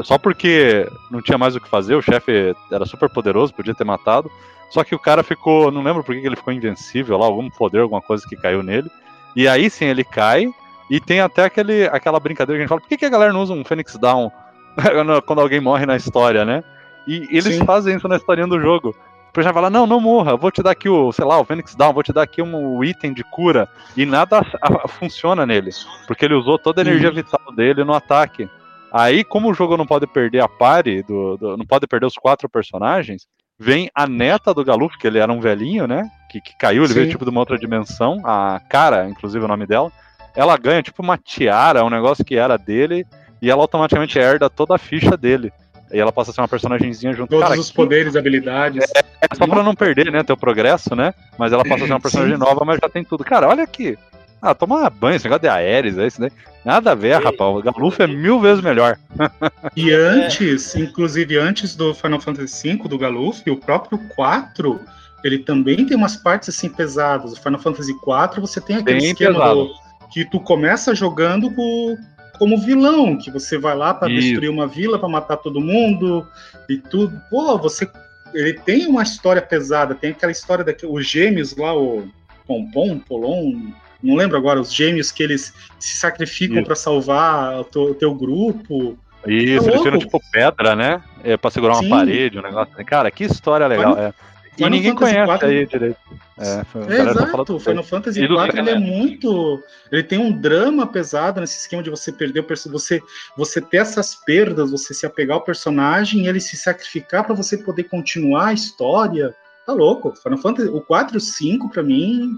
só 0.03 0.17
porque 0.17 0.89
não 1.11 1.21
tinha 1.21 1.37
mais 1.37 1.55
o 1.55 1.61
que 1.61 1.69
fazer, 1.69 1.93
o 1.93 2.01
chefe 2.01 2.55
era 2.71 2.85
super 2.85 3.07
poderoso, 3.07 3.53
podia 3.53 3.75
ter 3.75 3.83
matado. 3.83 4.31
Só 4.71 4.83
que 4.83 4.95
o 4.95 4.99
cara 4.99 5.23
ficou, 5.23 5.71
não 5.71 5.83
lembro 5.83 6.03
por 6.03 6.15
que 6.15 6.25
ele 6.25 6.35
ficou 6.35 6.53
invencível 6.53 7.17
lá, 7.17 7.25
algum 7.25 7.49
poder, 7.49 7.81
alguma 7.81 8.01
coisa 8.01 8.27
que 8.27 8.35
caiu 8.35 8.63
nele. 8.63 8.89
E 9.35 9.47
aí 9.47 9.69
sim 9.69 9.85
ele 9.85 10.03
cai, 10.03 10.51
e 10.89 10.99
tem 10.99 11.19
até 11.19 11.45
aquele, 11.45 11.85
aquela 11.85 12.19
brincadeira 12.19 12.57
que 12.57 12.61
a 12.61 12.63
gente 12.63 12.69
fala, 12.69 12.81
por 12.81 12.87
que, 12.87 12.97
que 12.97 13.05
a 13.05 13.09
galera 13.09 13.31
não 13.31 13.41
usa 13.41 13.53
um 13.53 13.63
Phoenix 13.63 13.95
Down 13.95 14.31
quando 15.25 15.41
alguém 15.41 15.59
morre 15.59 15.85
na 15.85 15.95
história, 15.95 16.43
né? 16.43 16.63
E 17.07 17.27
eles 17.31 17.55
Sim. 17.55 17.65
fazem 17.65 17.95
isso 17.95 18.07
na 18.07 18.17
historinha 18.17 18.47
do 18.47 18.59
jogo. 18.59 18.95
O 19.29 19.31
personagem 19.31 19.53
fala, 19.53 19.69
não, 19.69 19.85
não 19.85 20.01
morra, 20.01 20.35
vou 20.35 20.51
te 20.51 20.63
dar 20.63 20.71
aqui 20.71 20.89
o, 20.89 21.11
sei 21.11 21.23
lá, 21.23 21.39
o 21.39 21.45
Phoenix 21.45 21.75
Down, 21.75 21.93
vou 21.93 22.01
te 22.01 22.11
dar 22.11 22.23
aqui 22.23 22.41
um 22.41 22.83
item 22.83 23.13
de 23.13 23.23
cura. 23.23 23.69
E 23.95 24.05
nada 24.05 24.39
a, 24.39 24.85
a, 24.85 24.87
funciona 24.87 25.45
nele, 25.45 25.69
porque 26.07 26.25
ele 26.25 26.33
usou 26.33 26.57
toda 26.57 26.81
a 26.81 26.83
energia 26.83 27.09
uhum. 27.09 27.15
vital 27.15 27.53
dele 27.55 27.83
no 27.83 27.93
ataque. 27.93 28.49
Aí, 28.91 29.23
como 29.23 29.49
o 29.49 29.53
jogo 29.53 29.77
não 29.77 29.85
pode 29.85 30.07
perder 30.07 30.41
a 30.41 30.47
pare, 30.47 31.03
do, 31.03 31.37
do, 31.37 31.55
não 31.55 31.65
pode 31.65 31.85
perder 31.85 32.07
os 32.07 32.15
quatro 32.15 32.49
personagens, 32.49 33.27
vem 33.57 33.87
a 33.93 34.07
neta 34.07 34.51
do 34.51 34.65
Galuf, 34.65 34.97
que 34.97 35.05
ele 35.05 35.19
era 35.19 35.31
um 35.31 35.39
velhinho, 35.39 35.85
né? 35.85 36.09
Que, 36.31 36.41
que 36.41 36.57
caiu, 36.57 36.83
ele 36.83 36.93
Sim. 36.93 36.99
veio 37.01 37.11
tipo 37.11 37.23
de 37.23 37.29
uma 37.29 37.39
outra 37.39 37.57
dimensão, 37.57 38.19
a 38.25 38.59
Cara, 38.67 39.07
inclusive 39.07 39.45
o 39.45 39.47
nome 39.47 39.67
dela. 39.67 39.91
Ela 40.35 40.57
ganha 40.57 40.81
tipo 40.81 41.03
uma 41.03 41.17
tiara, 41.17 41.85
um 41.85 41.89
negócio 41.89 42.25
que 42.25 42.35
era 42.35 42.57
dele, 42.57 43.05
e 43.41 43.49
ela 43.49 43.61
automaticamente 43.61 44.17
herda 44.17 44.49
toda 44.49 44.75
a 44.75 44.79
ficha 44.79 45.15
dele. 45.15 45.53
E 45.91 45.99
ela 45.99 46.11
passa 46.11 46.31
a 46.31 46.33
ser 46.33 46.41
uma 46.41 46.47
personagemzinha 46.47 47.13
junto. 47.13 47.29
Todos 47.29 47.47
Cara, 47.47 47.59
os 47.59 47.69
que- 47.69 47.75
poderes, 47.75 48.15
habilidades. 48.15 48.83
É 48.95 49.35
só 49.35 49.47
pra 49.47 49.63
não 49.63 49.73
perder, 49.75 50.11
né, 50.11 50.23
teu 50.23 50.37
progresso, 50.37 50.95
né? 50.95 51.13
Mas 51.37 51.51
ela 51.51 51.63
passa 51.63 51.83
a 51.83 51.87
ser 51.87 51.93
uma 51.93 51.99
personagem 51.99 52.35
Sim. 52.35 52.39
nova, 52.39 52.63
mas 52.65 52.79
já 52.81 52.87
tem 52.89 53.03
tudo. 53.03 53.23
Cara, 53.23 53.47
olha 53.47 53.63
aqui. 53.63 53.97
Ah, 54.41 54.55
toma 54.55 54.89
banho, 54.89 55.15
esse 55.17 55.25
negócio 55.25 55.41
de 55.41 55.49
Aéres, 55.49 55.97
é 55.97 56.07
isso 56.07 56.21
daí. 56.21 56.31
Nada 56.63 56.91
a 56.91 56.95
ver, 56.95 57.17
Ei. 57.17 57.23
rapaz. 57.23 57.41
O 57.41 57.61
Galuf 57.61 57.99
é 58.01 58.07
mil 58.07 58.39
vezes 58.39 58.63
melhor. 58.63 58.97
E 59.75 59.91
antes, 59.93 60.75
inclusive 60.75 61.37
antes 61.37 61.75
do 61.75 61.93
Final 61.93 62.19
Fantasy 62.21 62.77
V, 62.77 62.87
do 62.87 62.97
Galuf, 62.97 63.49
o 63.49 63.57
próprio 63.57 63.97
4, 64.15 64.79
ele 65.23 65.39
também 65.39 65.85
tem 65.85 65.97
umas 65.97 66.15
partes 66.15 66.49
assim 66.49 66.69
pesadas. 66.69 67.33
O 67.33 67.41
Final 67.41 67.59
Fantasy 67.59 67.91
IV, 67.91 68.39
você 68.41 68.61
tem 68.61 68.77
aquele 68.77 68.99
Bem 68.99 69.11
esquema 69.11 69.53
do, 69.53 69.69
que 70.11 70.23
tu 70.29 70.39
começa 70.39 70.95
jogando 70.95 71.51
com- 71.53 71.97
como 72.39 72.57
vilão, 72.57 73.17
que 73.17 73.29
você 73.29 73.57
vai 73.57 73.75
lá 73.75 73.93
para 73.93 74.07
destruir 74.07 74.49
uma 74.49 74.65
vila, 74.65 74.97
para 74.97 75.09
matar 75.09 75.37
todo 75.37 75.59
mundo 75.59 76.25
e 76.67 76.77
tudo. 76.77 77.21
Pô, 77.29 77.57
você 77.57 77.87
ele 78.33 78.53
tem 78.53 78.87
uma 78.87 79.03
história 79.03 79.41
pesada, 79.41 79.93
tem 79.93 80.11
aquela 80.11 80.31
história 80.31 80.63
daqueles 80.63 81.07
gêmeos 81.07 81.55
lá, 81.55 81.75
o 81.75 82.07
Pompom, 82.47 82.99
Polon, 82.99 83.71
não 84.01 84.15
lembro 84.15 84.37
agora, 84.37 84.61
os 84.61 84.73
gêmeos 84.73 85.11
que 85.11 85.21
eles 85.21 85.53
se 85.77 85.97
sacrificam 85.97 86.63
para 86.63 86.75
salvar 86.75 87.59
o 87.59 87.63
teu, 87.63 87.81
o 87.83 87.95
teu 87.95 88.15
grupo. 88.15 88.97
Isso, 89.27 89.67
eles 89.67 89.67
louco. 89.67 89.83
tiram 89.83 89.99
tipo 89.99 90.21
pedra, 90.31 90.75
né? 90.75 91.03
É, 91.23 91.35
pra 91.35 91.51
segurar 91.51 91.73
uma 91.73 91.83
Sim. 91.83 91.89
parede, 91.89 92.39
um 92.39 92.41
negócio 92.41 92.73
assim. 92.73 92.85
Cara, 92.85 93.11
que 93.11 93.25
história 93.25 93.67
legal. 93.67 93.97
É. 93.97 94.13
E 94.57 94.69
ninguém 94.69 94.95
conhece 94.95 95.31
IV 95.31 95.45
aí 95.45 95.65
direito. 95.65 95.97
É, 96.39 96.63
foi- 96.63 96.81
É, 96.83 97.01
exato, 97.01 97.59
Final 97.59 97.83
Fantasy 97.83 98.21
IV 98.21 98.57
ele 98.57 98.69
é 98.69 98.79
muito. 98.79 99.61
Ele 99.91 100.03
tem 100.03 100.17
um 100.17 100.31
drama 100.31 100.87
pesado 100.87 101.41
nesse 101.41 101.59
esquema 101.59 101.83
de 101.83 101.89
você 101.89 102.11
perder 102.11 102.39
o 102.39 102.71
você 102.71 103.01
você 103.35 103.59
ter 103.59 103.77
essas 103.77 104.15
perdas, 104.15 104.71
você 104.71 104.93
se 104.93 105.05
apegar 105.05 105.35
ao 105.35 105.43
personagem 105.43 106.23
e 106.23 106.27
ele 106.29 106.39
se 106.39 106.55
sacrificar 106.55 107.25
para 107.25 107.35
você 107.35 107.57
poder 107.57 107.83
continuar 107.83 108.47
a 108.47 108.53
história. 108.53 109.35
Tá 109.65 109.73
louco. 109.73 110.15
Final 110.15 110.39
Fantasy, 110.39 110.69
o 110.69 110.81
4 110.81 111.15
e 111.15 111.17
o 111.17 111.21
5, 111.21 111.69
pra 111.69 111.83
mim, 111.83 112.33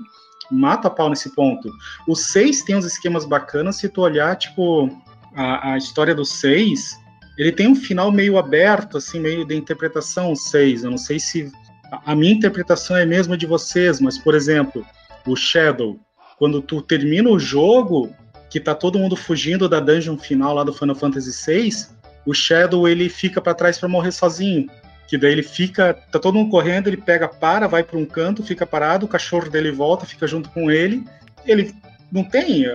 mata 0.49 0.87
a 0.87 0.91
pau 0.91 1.09
nesse 1.09 1.33
ponto. 1.35 1.71
O 2.07 2.15
6 2.15 2.63
tem 2.63 2.75
uns 2.75 2.85
esquemas 2.85 3.23
bacanas, 3.25 3.77
se 3.77 3.87
tu 3.87 4.01
olhar, 4.01 4.35
tipo, 4.35 4.89
a, 5.35 5.73
a 5.73 5.77
história 5.77 6.15
do 6.15 6.25
6, 6.25 6.99
ele 7.37 7.51
tem 7.51 7.67
um 7.67 7.75
final 7.75 8.11
meio 8.11 8.37
aberto, 8.37 8.97
assim, 8.97 9.19
meio 9.19 9.45
de 9.45 9.55
interpretação, 9.55 10.31
o 10.31 10.35
6. 10.35 10.83
Eu 10.83 10.91
não 10.91 10.97
sei 10.97 11.19
se 11.19 11.51
a- 11.91 12.15
minha 12.15 12.33
interpretação 12.33 12.95
é 12.95 13.03
a 13.03 13.05
mesma 13.05 13.37
de 13.37 13.45
vocês, 13.45 13.99
mas, 13.99 14.17
por 14.17 14.33
exemplo, 14.33 14.85
o 15.27 15.35
Shadow, 15.35 15.99
quando 16.37 16.61
tu 16.61 16.81
termina 16.81 17.29
o 17.29 17.37
jogo, 17.37 18.13
que 18.49 18.59
tá 18.59 18.73
todo 18.73 18.97
mundo 18.99 19.15
fugindo 19.15 19.69
da 19.69 19.79
dungeon 19.79 20.17
final 20.17 20.53
lá 20.53 20.63
do 20.63 20.73
Final 20.73 20.95
Fantasy 20.95 21.31
VI, 21.31 21.87
o 22.25 22.33
Shadow 22.33 22.87
ele 22.87 23.09
fica 23.09 23.41
para 23.41 23.53
trás 23.53 23.77
para 23.77 23.89
morrer 23.89 24.11
sozinho. 24.11 24.67
Que 25.07 25.17
daí 25.17 25.33
ele 25.33 25.43
fica, 25.43 25.93
tá 25.93 26.17
todo 26.17 26.35
mundo 26.35 26.49
correndo, 26.49 26.87
ele 26.87 26.97
pega, 26.97 27.27
para, 27.27 27.67
vai 27.67 27.83
para 27.83 27.97
um 27.99 28.05
canto, 28.05 28.43
fica 28.43 28.65
parado, 28.65 29.05
o 29.05 29.09
cachorro 29.09 29.49
dele 29.49 29.69
volta, 29.69 30.05
fica 30.05 30.25
junto 30.25 30.49
com 30.49 30.71
ele, 30.71 31.03
ele 31.45 31.73
não 32.11 32.23
tem, 32.23 32.65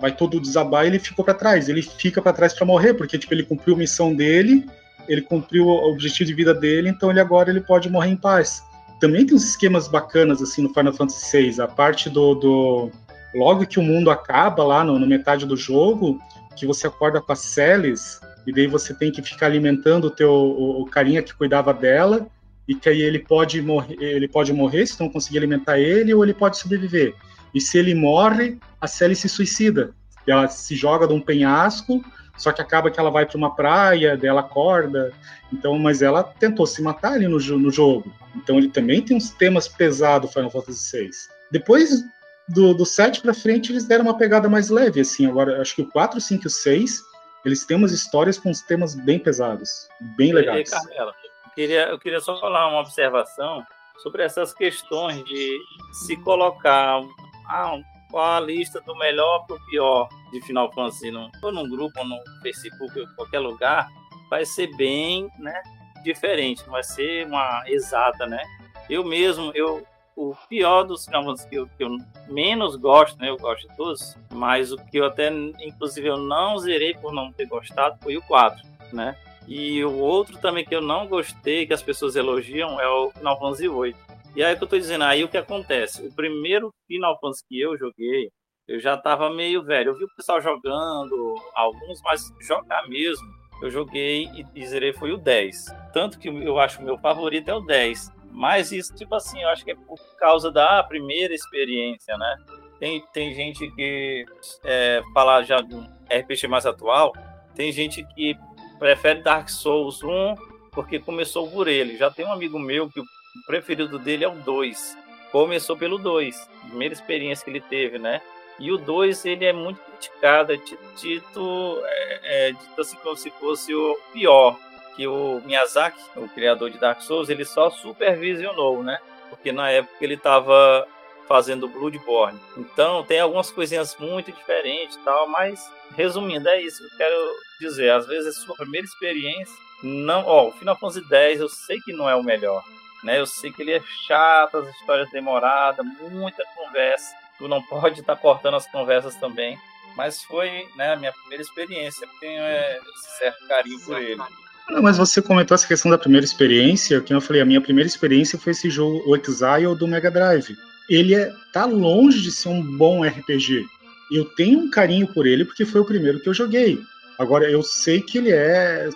vai 0.00 0.14
todo 0.14 0.40
desabar, 0.40 0.86
ele 0.86 0.98
ficou 0.98 1.24
para 1.24 1.34
trás, 1.34 1.68
ele 1.68 1.82
fica 1.82 2.20
para 2.20 2.32
trás 2.32 2.52
para 2.52 2.66
morrer, 2.66 2.94
porque 2.94 3.18
tipo 3.18 3.32
ele 3.32 3.42
cumpriu 3.42 3.74
a 3.74 3.78
missão 3.78 4.14
dele, 4.14 4.66
ele 5.08 5.22
cumpriu 5.22 5.66
o 5.66 5.90
objetivo 5.90 6.28
de 6.28 6.34
vida 6.34 6.54
dele, 6.54 6.88
então 6.88 7.10
ele 7.10 7.20
agora 7.20 7.50
ele 7.50 7.60
pode 7.60 7.88
morrer 7.88 8.10
em 8.10 8.16
paz. 8.16 8.62
Também 9.00 9.24
tem 9.24 9.36
uns 9.36 9.44
esquemas 9.44 9.88
bacanas 9.88 10.42
assim 10.42 10.62
no 10.62 10.74
Final 10.74 10.92
Fantasy 10.92 11.50
VI, 11.50 11.60
a 11.62 11.68
parte 11.68 12.10
do, 12.10 12.34
do 12.34 12.90
logo 13.34 13.66
que 13.66 13.78
o 13.78 13.82
mundo 13.82 14.10
acaba 14.10 14.64
lá 14.64 14.84
no, 14.84 14.98
no 14.98 15.06
metade 15.06 15.46
do 15.46 15.56
jogo, 15.56 16.18
que 16.56 16.66
você 16.66 16.86
acorda 16.86 17.20
com 17.20 17.32
a 17.32 17.36
Celis 17.36 18.20
e 18.46 18.52
daí 18.52 18.66
você 18.66 18.92
tem 18.92 19.12
que 19.12 19.22
ficar 19.22 19.46
alimentando 19.46 20.06
o 20.06 20.10
teu 20.10 20.32
o, 20.32 20.82
o 20.82 20.86
carinha 20.86 21.22
que 21.22 21.34
cuidava 21.34 21.72
dela 21.72 22.26
e 22.66 22.74
que 22.74 22.88
aí 22.88 23.00
ele 23.00 23.18
pode 23.18 23.62
morrer, 23.62 23.96
ele 23.98 24.28
pode 24.28 24.52
morrer 24.52 24.86
se 24.86 25.00
não 25.00 25.08
conseguir 25.08 25.38
alimentar 25.38 25.78
ele 25.78 26.12
ou 26.12 26.22
ele 26.22 26.34
pode 26.34 26.58
sobreviver. 26.58 27.14
E 27.54 27.60
se 27.60 27.78
ele 27.78 27.94
morre, 27.94 28.58
a 28.80 28.86
Celis 28.86 29.20
se 29.20 29.28
suicida. 29.28 29.94
Ela 30.26 30.48
se 30.48 30.76
joga 30.76 31.06
de 31.06 31.14
um 31.14 31.20
penhasco, 31.20 32.04
só 32.38 32.52
que 32.52 32.62
acaba 32.62 32.90
que 32.90 32.98
ela 32.98 33.10
vai 33.10 33.26
para 33.26 33.36
uma 33.36 33.54
praia, 33.54 34.16
dela 34.16 34.40
acorda. 34.40 35.12
Então, 35.52 35.78
mas 35.78 36.00
ela 36.00 36.22
tentou 36.22 36.66
se 36.66 36.80
matar 36.80 37.14
ali 37.14 37.26
no, 37.26 37.38
no 37.38 37.70
jogo. 37.70 38.10
Então 38.34 38.56
ele 38.56 38.68
também 38.68 39.02
tem 39.02 39.16
uns 39.16 39.30
temas 39.30 39.66
pesados 39.68 40.32
Final 40.32 40.50
Fantasy 40.50 40.98
VI. 40.98 41.10
Depois 41.50 42.04
do, 42.48 42.72
do 42.72 42.86
7 42.86 43.20
para 43.20 43.34
frente, 43.34 43.72
eles 43.72 43.84
deram 43.84 44.04
uma 44.04 44.16
pegada 44.16 44.48
mais 44.48 44.70
leve, 44.70 45.00
assim. 45.00 45.26
Agora, 45.26 45.60
acho 45.60 45.74
que 45.74 45.82
o 45.82 45.90
4, 45.90 46.20
5 46.20 46.44
e 46.44 46.46
o 46.46 46.50
6, 46.50 47.02
eles 47.44 47.64
têm 47.64 47.76
umas 47.76 47.92
histórias 47.92 48.38
com 48.38 48.50
uns 48.50 48.62
temas 48.62 48.94
bem 48.94 49.18
pesados, 49.18 49.88
bem 50.16 50.32
legais. 50.32 50.68
E, 50.68 50.70
Carmela, 50.70 51.14
eu 51.44 51.50
queria, 51.54 51.88
eu 51.88 51.98
queria 51.98 52.20
só 52.20 52.38
falar 52.40 52.68
uma 52.68 52.80
observação 52.80 53.64
sobre 54.02 54.22
essas 54.22 54.54
questões 54.54 55.24
de 55.24 55.58
se 55.92 56.16
colocar 56.18 57.02
ah, 57.48 57.78
qual 58.10 58.36
a 58.36 58.40
lista 58.40 58.80
do 58.80 58.96
melhor 58.96 59.46
para 59.46 59.56
o 59.56 59.66
pior 59.66 60.08
de 60.32 60.40
Final 60.42 60.72
Fantasy, 60.72 61.10
no, 61.10 61.30
ou 61.42 61.52
num 61.52 61.68
grupo, 61.68 61.98
ou 61.98 62.06
no 62.06 62.18
Facebook, 62.42 62.98
ou 62.98 63.04
em 63.04 63.14
qualquer 63.14 63.40
lugar, 63.40 63.88
vai 64.30 64.44
ser 64.44 64.74
bem 64.76 65.28
né, 65.38 65.62
diferente, 66.02 66.62
não 66.64 66.72
vai 66.72 66.82
ser 66.82 67.26
uma 67.26 67.62
exata, 67.66 68.26
né? 68.26 68.42
Eu 68.88 69.04
mesmo, 69.04 69.52
eu 69.54 69.86
o 70.18 70.34
pior 70.48 70.82
dos 70.82 71.04
Final 71.04 71.22
Fantasy 71.22 71.48
que 71.48 71.54
eu, 71.54 71.68
que 71.68 71.84
eu 71.84 71.96
menos 72.28 72.74
gosto, 72.74 73.16
né? 73.20 73.30
Eu 73.30 73.36
gosto 73.36 73.68
de 73.68 73.76
todos, 73.76 74.16
mas 74.32 74.72
o 74.72 74.76
que 74.76 74.98
eu 74.98 75.06
até, 75.06 75.30
inclusive, 75.60 76.08
eu 76.08 76.16
não 76.16 76.58
zerei 76.58 76.92
por 76.94 77.12
não 77.12 77.32
ter 77.32 77.46
gostado 77.46 77.96
foi 78.02 78.16
o 78.16 78.22
4, 78.22 78.66
né? 78.92 79.16
E 79.46 79.82
o 79.84 79.96
outro 79.96 80.36
também 80.36 80.64
que 80.64 80.74
eu 80.74 80.82
não 80.82 81.06
gostei, 81.06 81.66
que 81.66 81.72
as 81.72 81.82
pessoas 81.82 82.16
elogiam, 82.16 82.80
é 82.80 82.88
o 82.88 83.10
Final 83.12 83.38
Fantasy 83.38 83.68
VIII. 83.68 83.94
E 84.38 84.44
aí 84.44 84.56
que 84.56 84.62
eu 84.62 84.68
tô 84.68 84.78
dizendo, 84.78 85.02
aí 85.02 85.24
o 85.24 85.28
que 85.28 85.36
acontece? 85.36 86.06
O 86.06 86.14
primeiro 86.14 86.72
Final 86.86 87.18
Fantasy 87.18 87.44
que 87.48 87.60
eu 87.60 87.76
joguei, 87.76 88.30
eu 88.68 88.78
já 88.78 88.96
tava 88.96 89.28
meio 89.34 89.64
velho. 89.64 89.90
Eu 89.90 89.98
vi 89.98 90.04
o 90.04 90.14
pessoal 90.14 90.40
jogando, 90.40 91.34
alguns, 91.52 92.00
mas 92.02 92.32
jogar 92.40 92.88
mesmo, 92.88 93.26
eu 93.60 93.68
joguei 93.68 94.26
e, 94.26 94.46
e 94.54 94.64
zerei 94.64 94.92
foi 94.92 95.10
o 95.10 95.16
10. 95.16 95.74
Tanto 95.92 96.20
que 96.20 96.28
eu 96.28 96.56
acho 96.60 96.76
que 96.76 96.84
o 96.84 96.86
meu 96.86 96.96
favorito 96.98 97.48
é 97.48 97.54
o 97.56 97.60
10. 97.60 98.12
Mas 98.30 98.70
isso, 98.70 98.94
tipo 98.94 99.12
assim, 99.12 99.42
eu 99.42 99.48
acho 99.48 99.64
que 99.64 99.72
é 99.72 99.74
por 99.74 99.98
causa 100.16 100.52
da 100.52 100.84
primeira 100.84 101.34
experiência, 101.34 102.16
né? 102.16 102.36
Tem, 102.78 103.04
tem 103.12 103.34
gente 103.34 103.68
que 103.72 104.24
é, 104.62 105.02
falar 105.12 105.42
já 105.42 105.60
de 105.60 105.74
um 105.74 105.82
RPG 106.08 106.46
mais 106.46 106.64
atual, 106.64 107.12
tem 107.56 107.72
gente 107.72 108.06
que 108.14 108.36
prefere 108.78 109.20
Dark 109.20 109.48
Souls 109.48 110.00
1 110.00 110.36
porque 110.70 111.00
começou 111.00 111.50
por 111.50 111.66
ele. 111.66 111.96
Já 111.96 112.08
tem 112.08 112.24
um 112.24 112.32
amigo 112.32 112.56
meu 112.56 112.88
que 112.88 113.00
o 113.00 113.04
preferido 113.46 113.98
dele 113.98 114.24
é 114.24 114.28
o 114.28 114.34
2. 114.34 114.96
Começou 115.30 115.76
pelo 115.76 115.98
2, 115.98 116.48
primeira 116.68 116.94
experiência 116.94 117.44
que 117.44 117.50
ele 117.50 117.60
teve, 117.60 117.98
né? 117.98 118.20
E 118.58 118.72
o 118.72 118.78
2 118.78 119.24
ele 119.26 119.44
é 119.44 119.52
muito 119.52 119.80
criticado, 119.80 120.52
é 120.52 120.56
dito, 120.96 121.80
é, 121.84 122.48
é, 122.48 122.52
dito 122.52 122.80
assim 122.80 122.96
como 122.98 123.16
se 123.16 123.30
fosse 123.32 123.74
o 123.74 123.96
pior. 124.12 124.58
Que 124.96 125.06
o 125.06 125.40
Miyazaki, 125.44 126.00
o 126.16 126.28
criador 126.28 126.70
de 126.70 126.78
Dark 126.78 127.00
Souls, 127.02 127.28
ele 127.28 127.44
só 127.44 127.70
supervisionou, 127.70 128.82
né? 128.82 128.98
Porque 129.28 129.52
na 129.52 129.70
época 129.70 129.96
ele 130.00 130.14
estava 130.14 130.88
fazendo 131.28 131.68
Bloodborne. 131.68 132.40
Então 132.56 133.04
tem 133.04 133.20
algumas 133.20 133.50
coisinhas 133.50 133.94
muito 133.98 134.32
diferentes 134.32 134.98
tal, 135.04 135.28
mas 135.28 135.70
resumindo, 135.94 136.48
é 136.48 136.60
isso 136.62 136.78
que 136.78 136.94
eu 136.94 136.96
quero 136.96 137.32
dizer. 137.60 137.90
Às 137.90 138.06
vezes 138.06 138.36
a 138.36 138.40
sua 138.40 138.56
primeira 138.56 138.86
experiência 138.86 139.54
não, 139.82 140.24
ó, 140.26 140.48
o 140.48 140.52
Final 140.52 140.76
Fantasy 140.76 141.04
X 141.08 141.40
eu 141.40 141.48
sei 141.48 141.78
que 141.80 141.92
não 141.92 142.08
é 142.08 142.16
o 142.16 142.22
melhor, 142.22 142.64
né? 143.04 143.20
Eu 143.20 143.26
sei 143.26 143.52
que 143.52 143.62
ele 143.62 143.72
é 143.72 143.82
chato, 144.06 144.58
as 144.58 144.68
histórias 144.76 145.10
demoradas, 145.10 145.84
muita 146.10 146.44
conversa. 146.54 147.14
Tu 147.38 147.46
não 147.46 147.62
pode 147.62 148.00
estar 148.00 148.16
cortando 148.16 148.56
as 148.56 148.66
conversas 148.66 149.14
também, 149.16 149.58
mas 149.96 150.22
foi, 150.22 150.66
né, 150.76 150.92
a 150.92 150.96
minha 150.96 151.12
primeira 151.12 151.42
experiência. 151.42 152.06
Tenho 152.20 152.42
é, 152.42 152.78
certo 153.18 153.46
carinho 153.46 153.80
por 153.80 154.00
ele. 154.00 154.20
Não, 154.68 154.82
mas 154.82 154.98
você 154.98 155.22
comentou 155.22 155.54
essa 155.54 155.66
questão 155.66 155.90
da 155.90 155.96
primeira 155.96 156.24
experiência, 156.24 157.00
que 157.00 157.14
eu 157.14 157.20
falei, 157.20 157.40
a 157.40 157.46
minha 157.46 157.60
primeira 157.60 157.88
experiência 157.88 158.38
foi 158.38 158.52
esse 158.52 158.68
jogo, 158.68 159.02
o 159.06 159.16
Exile 159.16 159.74
do 159.74 159.88
Mega 159.88 160.10
Drive. 160.10 160.56
Ele 160.90 161.14
é, 161.14 161.32
tá 161.52 161.64
longe 161.64 162.20
de 162.20 162.30
ser 162.30 162.48
um 162.48 162.62
bom 162.76 163.02
RPG. 163.02 163.64
Eu 164.10 164.24
tenho 164.34 164.58
um 164.60 164.70
carinho 164.70 165.06
por 165.06 165.26
ele 165.26 165.44
porque 165.44 165.64
foi 165.64 165.80
o 165.80 165.84
primeiro 165.84 166.20
que 166.20 166.28
eu 166.28 166.34
joguei. 166.34 166.80
Agora, 167.18 167.50
eu 167.50 167.62
sei 167.62 168.00
que 168.00 168.18
ele 168.18 168.30
é. 168.30 168.88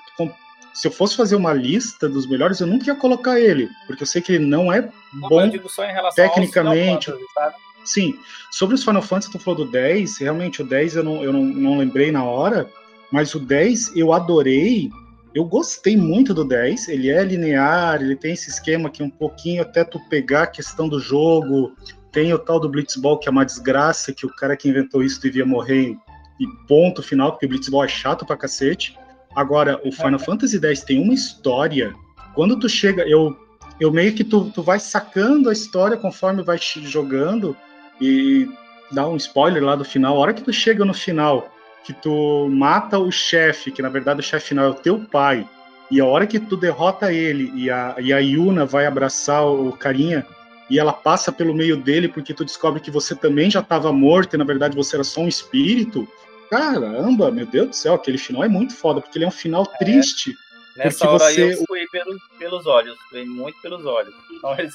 Se 0.72 0.88
eu 0.88 0.92
fosse 0.92 1.16
fazer 1.16 1.36
uma 1.36 1.52
lista 1.52 2.08
dos 2.08 2.26
melhores, 2.26 2.60
eu 2.60 2.66
nunca 2.66 2.86
ia 2.86 2.94
colocar 2.94 3.38
ele, 3.38 3.68
porque 3.86 4.02
eu 4.02 4.06
sei 4.06 4.22
que 4.22 4.32
ele 4.32 4.46
não 4.46 4.72
é 4.72 4.88
Não, 5.12 5.28
bom 5.28 5.50
tecnicamente. 6.14 7.10
Fantasy? 7.10 7.62
Sim, 7.84 8.18
sobre 8.50 8.74
os 8.74 8.84
Final 8.84 9.02
Fantasy, 9.02 9.32
tu 9.32 9.38
falou 9.38 9.64
do 9.64 9.70
10, 9.70 10.18
realmente 10.18 10.62
o 10.62 10.64
10 10.64 10.96
eu 10.96 11.04
não, 11.04 11.22
eu 11.22 11.32
não, 11.32 11.42
não 11.42 11.78
lembrei 11.78 12.12
na 12.12 12.24
hora, 12.24 12.70
mas 13.10 13.34
o 13.34 13.40
10 13.40 13.96
eu 13.96 14.12
adorei, 14.12 14.90
eu 15.34 15.44
gostei 15.44 15.96
muito 15.96 16.32
do 16.32 16.44
10, 16.44 16.88
ele 16.88 17.10
é 17.10 17.22
linear, 17.24 18.00
ele 18.00 18.16
tem 18.16 18.32
esse 18.32 18.50
esquema 18.50 18.88
que 18.88 19.02
um 19.02 19.10
pouquinho 19.10 19.62
até 19.62 19.84
tu 19.84 20.00
pegar 20.08 20.44
a 20.44 20.46
questão 20.46 20.88
do 20.88 21.00
jogo, 21.00 21.74
tem 22.12 22.32
o 22.32 22.38
tal 22.38 22.60
do 22.60 22.68
Blitzball 22.68 23.18
que 23.18 23.28
é 23.28 23.32
uma 23.32 23.44
desgraça, 23.44 24.12
que 24.12 24.26
o 24.26 24.34
cara 24.34 24.56
que 24.56 24.68
inventou 24.68 25.02
isso 25.02 25.20
devia 25.20 25.44
morrer 25.44 25.96
e 26.40 26.46
ponto 26.68 27.02
final, 27.02 27.32
porque 27.32 27.46
o 27.46 27.48
Blitzball 27.48 27.84
é 27.84 27.88
chato 27.88 28.24
pra 28.24 28.36
cacete, 28.36 28.96
Agora, 29.34 29.80
o 29.84 29.92
Final 29.92 30.18
Fantasy 30.18 30.58
X 30.58 30.82
tem 30.82 31.02
uma 31.02 31.14
história. 31.14 31.94
Quando 32.34 32.58
tu 32.58 32.68
chega, 32.68 33.02
eu, 33.08 33.36
eu 33.80 33.90
meio 33.90 34.14
que 34.14 34.24
tu, 34.24 34.50
tu 34.50 34.62
vai 34.62 34.78
sacando 34.78 35.48
a 35.48 35.52
história 35.52 35.96
conforme 35.96 36.42
vai 36.42 36.58
jogando 36.58 37.56
e 38.00 38.48
dá 38.90 39.06
um 39.06 39.16
spoiler 39.16 39.62
lá 39.62 39.74
do 39.74 39.84
final. 39.84 40.16
A 40.16 40.18
hora 40.18 40.34
que 40.34 40.42
tu 40.42 40.52
chega 40.52 40.84
no 40.84 40.94
final, 40.94 41.48
que 41.84 41.92
tu 41.92 42.48
mata 42.50 42.98
o 42.98 43.10
chefe, 43.10 43.70
que 43.70 43.82
na 43.82 43.88
verdade 43.88 44.20
o 44.20 44.22
chefe 44.22 44.48
final 44.48 44.66
é 44.66 44.68
o 44.68 44.74
teu 44.74 45.00
pai, 45.00 45.48
e 45.90 46.00
a 46.00 46.06
hora 46.06 46.26
que 46.26 46.40
tu 46.40 46.56
derrota 46.56 47.12
ele 47.12 47.52
e 47.54 47.70
a, 47.70 47.96
e 47.98 48.12
a 48.12 48.18
Yuna 48.18 48.64
vai 48.64 48.86
abraçar 48.86 49.46
o 49.46 49.72
carinha 49.72 50.26
e 50.70 50.78
ela 50.78 50.92
passa 50.92 51.30
pelo 51.30 51.54
meio 51.54 51.76
dele 51.76 52.08
porque 52.08 52.32
tu 52.32 52.46
descobre 52.46 52.80
que 52.80 52.90
você 52.90 53.14
também 53.14 53.50
já 53.50 53.60
estava 53.60 53.92
morto 53.92 54.34
e 54.34 54.38
na 54.38 54.44
verdade 54.44 54.74
você 54.74 54.96
era 54.96 55.04
só 55.04 55.20
um 55.20 55.28
espírito. 55.28 56.08
Caramba, 56.52 57.30
meu 57.30 57.46
Deus 57.46 57.68
do 57.70 57.74
céu, 57.74 57.94
aquele 57.94 58.18
final 58.18 58.44
é 58.44 58.48
muito 58.48 58.76
foda, 58.76 59.00
porque 59.00 59.16
ele 59.16 59.24
é 59.24 59.28
um 59.28 59.30
final 59.30 59.66
é. 59.74 59.78
triste. 59.78 60.36
Nessa 60.76 61.08
hora 61.08 61.24
você... 61.24 61.54
eu 61.54 61.64
fui 61.66 61.86
pelos, 61.90 62.18
pelos 62.38 62.66
olhos, 62.66 62.94
fui 63.08 63.24
muito 63.24 63.58
pelos 63.62 63.86
olhos. 63.86 64.12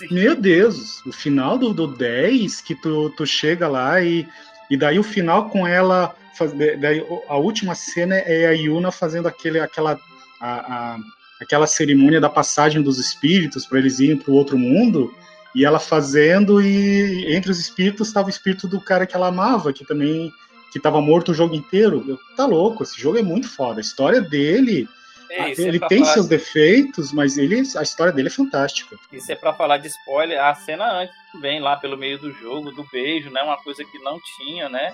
Meu 0.09 0.35
Deus, 0.35 1.05
o 1.05 1.11
final 1.11 1.55
do, 1.55 1.75
do 1.75 1.85
10, 1.85 2.61
que 2.61 2.73
tu, 2.73 3.11
tu 3.11 3.27
chega 3.27 3.67
lá 3.67 4.01
e, 4.01 4.27
e 4.71 4.75
daí 4.75 4.97
o 4.97 5.03
final 5.03 5.51
com 5.51 5.67
ela. 5.67 6.15
Daí, 6.79 7.05
a 7.27 7.37
última 7.37 7.75
cena 7.75 8.15
é 8.15 8.47
a 8.47 8.51
Yuna 8.53 8.91
fazendo 8.91 9.27
aquele, 9.27 9.59
aquela, 9.59 9.99
a, 10.41 10.49
a, 10.49 10.99
aquela 11.39 11.67
cerimônia 11.67 12.19
da 12.19 12.29
passagem 12.29 12.81
dos 12.81 12.97
espíritos 12.97 13.67
para 13.67 13.77
eles 13.77 13.99
irem 13.99 14.17
para 14.17 14.31
o 14.31 14.35
outro 14.35 14.57
mundo. 14.57 15.13
E 15.53 15.63
ela 15.63 15.79
fazendo, 15.79 16.59
e 16.59 17.35
entre 17.35 17.51
os 17.51 17.59
espíritos 17.59 18.07
estava 18.07 18.27
o 18.27 18.31
espírito 18.31 18.67
do 18.67 18.81
cara 18.81 19.05
que 19.05 19.15
ela 19.15 19.27
amava, 19.27 19.71
que 19.71 19.85
também 19.85 20.31
que 20.71 20.77
estava 20.77 21.01
morto 21.01 21.31
o 21.31 21.33
jogo 21.33 21.55
inteiro. 21.55 22.03
Eu, 22.07 22.17
tá 22.35 22.45
louco, 22.45 22.83
esse 22.83 22.99
jogo 22.99 23.17
é 23.17 23.23
muito 23.23 23.49
foda. 23.49 23.79
A 23.79 23.81
história 23.81 24.21
dele 24.21 24.87
é, 25.29 25.51
ele 25.61 25.77
é 25.77 25.87
tem 25.87 25.99
falar... 25.99 26.13
seus 26.13 26.27
defeitos, 26.27 27.11
mas 27.11 27.37
ele, 27.37 27.61
a 27.75 27.81
história 27.81 28.13
dele 28.13 28.27
é 28.27 28.31
fantástica. 28.31 28.97
Isso 29.11 29.31
é 29.31 29.35
para 29.35 29.53
falar 29.53 29.77
de 29.77 29.87
spoiler, 29.87 30.41
a 30.41 30.55
cena 30.55 31.01
antes 31.01 31.15
vem 31.41 31.59
lá 31.59 31.75
pelo 31.75 31.97
meio 31.97 32.17
do 32.17 32.31
jogo, 32.31 32.71
do 32.71 32.85
beijo, 32.91 33.29
né? 33.29 33.41
Uma 33.41 33.57
coisa 33.57 33.83
que 33.83 33.99
não 33.99 34.19
tinha, 34.37 34.69
né? 34.69 34.93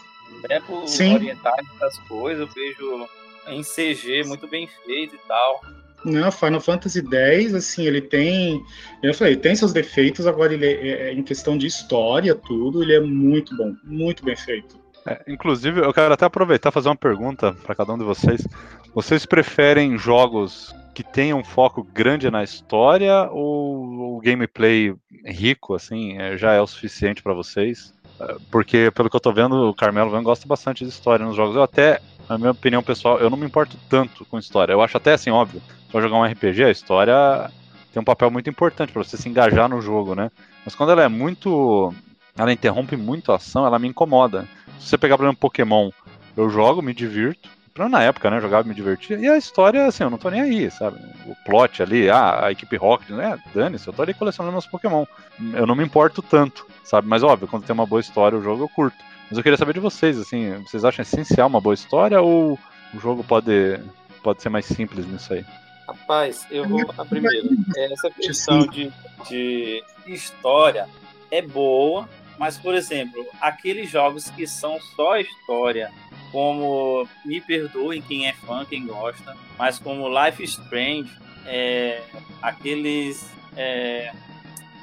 É 0.50 0.60
por 0.60 0.88
Sim. 0.88 1.16
orientar 1.16 1.54
essas 1.76 1.98
coisas, 2.08 2.50
o 2.50 2.54
beijo 2.54 3.08
em 3.48 3.62
CG, 3.62 4.24
muito 4.26 4.48
bem 4.48 4.68
feito 4.86 5.16
e 5.16 5.20
tal. 5.28 5.62
Não, 6.04 6.32
Final 6.32 6.60
Fantasy 6.60 7.02
X, 7.02 7.54
assim, 7.54 7.86
ele 7.86 8.02
tem. 8.02 8.62
Eu 9.02 9.14
falei, 9.14 9.38
tem 9.38 9.56
seus 9.56 9.72
defeitos, 9.72 10.28
agora 10.28 10.54
ele 10.54 10.66
é, 10.66 10.88
é, 10.88 11.14
em 11.14 11.24
questão 11.24 11.58
de 11.58 11.66
história, 11.66 12.36
tudo, 12.36 12.84
ele 12.84 12.94
é 12.94 13.00
muito 13.00 13.56
bom, 13.56 13.74
muito 13.84 14.24
bem 14.26 14.36
feito. 14.36 14.83
É, 15.06 15.22
inclusive, 15.28 15.82
eu 15.82 15.94
quero 15.94 16.14
até 16.14 16.26
aproveitar 16.26 16.70
e 16.70 16.72
fazer 16.72 16.90
uma 16.90 16.96
pergunta 16.96 17.54
para 17.64 17.76
cada 17.76 17.94
um 17.94 17.98
de 17.98 18.04
vocês. 18.04 18.48
Vocês 18.94 19.26
preferem 19.26 19.98
jogos 19.98 20.74
que 20.94 21.04
tenham 21.04 21.40
um 21.40 21.44
foco 21.44 21.84
grande 21.84 22.30
na 22.30 22.44
história 22.44 23.28
ou 23.32 24.18
o 24.18 24.22
gameplay 24.22 24.94
rico, 25.26 25.74
assim, 25.74 26.18
é, 26.18 26.38
já 26.38 26.54
é 26.54 26.62
o 26.62 26.68
suficiente 26.68 27.22
para 27.22 27.34
vocês? 27.34 27.94
É, 28.20 28.36
porque, 28.52 28.92
pelo 28.92 29.10
que 29.10 29.16
eu 29.16 29.20
tô 29.20 29.34
vendo, 29.34 29.70
o 29.70 29.74
Carmelo 29.74 30.12
Van 30.12 30.24
gosta 30.24 30.48
bastante 30.48 30.84
de 30.84 30.90
história 30.90 31.26
nos 31.26 31.36
jogos. 31.36 31.56
Eu 31.56 31.64
até, 31.64 32.00
na 32.30 32.38
minha 32.38 32.52
opinião 32.52 32.84
pessoal, 32.84 33.20
eu 33.20 33.30
não 33.30 33.38
me 33.38 33.46
importo 33.46 33.78
tanto 33.90 34.24
com 34.26 34.38
história. 34.38 34.74
Eu 34.74 34.82
acho 34.82 34.96
até 34.96 35.14
assim, 35.14 35.32
óbvio, 35.32 35.62
eu 35.94 36.02
jogar 36.02 36.18
um 36.18 36.26
RPG, 36.26 36.64
a 36.64 36.72
história 36.72 37.52
tem 37.94 38.02
um 38.02 38.06
papel 38.06 38.32
muito 38.32 38.50
importante 38.50 38.92
para 38.92 39.04
você 39.04 39.16
se 39.16 39.30
engajar 39.30 39.70
no 39.70 39.80
jogo, 39.80 40.16
né? 40.16 40.32
Mas 40.66 40.74
quando 40.74 40.92
ela 40.92 41.04
é 41.04 41.08
muito. 41.08 41.94
Ela 42.36 42.52
interrompe 42.52 42.98
muito 42.98 43.32
a 43.32 43.36
ação, 43.36 43.64
ela 43.64 43.78
me 43.78 43.88
incomoda. 43.88 44.48
Se 44.80 44.90
você 44.90 44.98
pegar, 44.98 45.18
por 45.18 45.24
exemplo, 45.24 45.40
Pokémon, 45.40 45.90
eu 46.36 46.50
jogo, 46.50 46.82
me 46.82 46.94
divirto. 46.94 47.50
Na 47.76 48.04
época, 48.04 48.30
né? 48.30 48.40
Jogava, 48.40 48.68
me 48.68 48.76
divertia. 48.76 49.18
E 49.18 49.28
a 49.28 49.36
história, 49.36 49.88
assim, 49.88 50.04
eu 50.04 50.10
não 50.10 50.18
tô 50.20 50.30
nem 50.30 50.42
aí, 50.42 50.70
sabe? 50.70 51.00
O 51.26 51.36
plot 51.44 51.82
ali, 51.82 52.08
ah, 52.08 52.46
a 52.46 52.52
equipe 52.52 52.76
Rocket, 52.76 53.10
né? 53.10 53.40
Dane-se, 53.54 53.88
eu 53.88 53.94
tô 53.94 54.04
ali 54.04 54.14
colecionando 54.14 54.52
meus 54.52 54.68
Pokémon. 54.68 55.06
Eu 55.54 55.66
não 55.66 55.74
me 55.76 55.84
importo 55.84 56.22
tanto, 56.22 56.68
sabe? 56.84 57.08
Mas 57.08 57.24
óbvio, 57.24 57.48
quando 57.48 57.66
tem 57.66 57.74
uma 57.74 57.88
boa 57.88 58.00
história, 58.00 58.38
o 58.38 58.44
jogo 58.44 58.64
eu 58.64 58.70
curto. 58.70 58.98
Mas 59.28 59.38
eu 59.38 59.44
queria 59.44 59.58
saber 59.58 59.74
de 59.74 59.80
vocês, 59.80 60.20
assim, 60.20 60.54
vocês 60.68 60.86
acham 60.86 61.02
essencial 61.02 61.48
uma 61.48 61.60
boa 61.60 61.74
história 61.74 62.22
ou 62.22 62.60
o 62.94 63.00
jogo 63.00 63.24
pode, 63.24 63.80
pode 64.22 64.44
ser 64.44 64.50
mais 64.50 64.68
simples 64.68 65.08
nisso 65.08 65.34
aí? 65.34 65.44
Rapaz, 65.88 66.46
eu 66.52 66.68
vou. 66.68 66.86
Primeiro, 67.10 67.50
essa 67.76 68.12
questão 68.12 68.68
de, 68.68 68.92
de 69.28 69.84
história 70.06 70.88
é 71.32 71.42
boa, 71.42 72.08
mas, 72.38 72.58
por 72.58 72.74
exemplo, 72.74 73.26
aqueles 73.40 73.90
jogos 73.90 74.30
que 74.30 74.48
são 74.48 74.80
só 74.96 75.18
história, 75.18 75.92
como 76.32 77.08
Me 77.24 77.40
Perdoem 77.40 78.02
quem 78.02 78.28
é 78.28 78.34
fã, 78.34 78.66
quem 78.66 78.86
gosta, 78.86 79.36
mas 79.58 79.78
como 79.80 80.08
Life 80.10 80.44
is 80.44 80.52
Strange, 80.52 81.12
é, 81.46 82.02
aqueles. 82.42 83.30
É, 83.56 84.12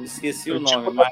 esqueci 0.01 0.53
o 0.53 0.61
nome, 0.61 0.91
mas. 0.91 1.11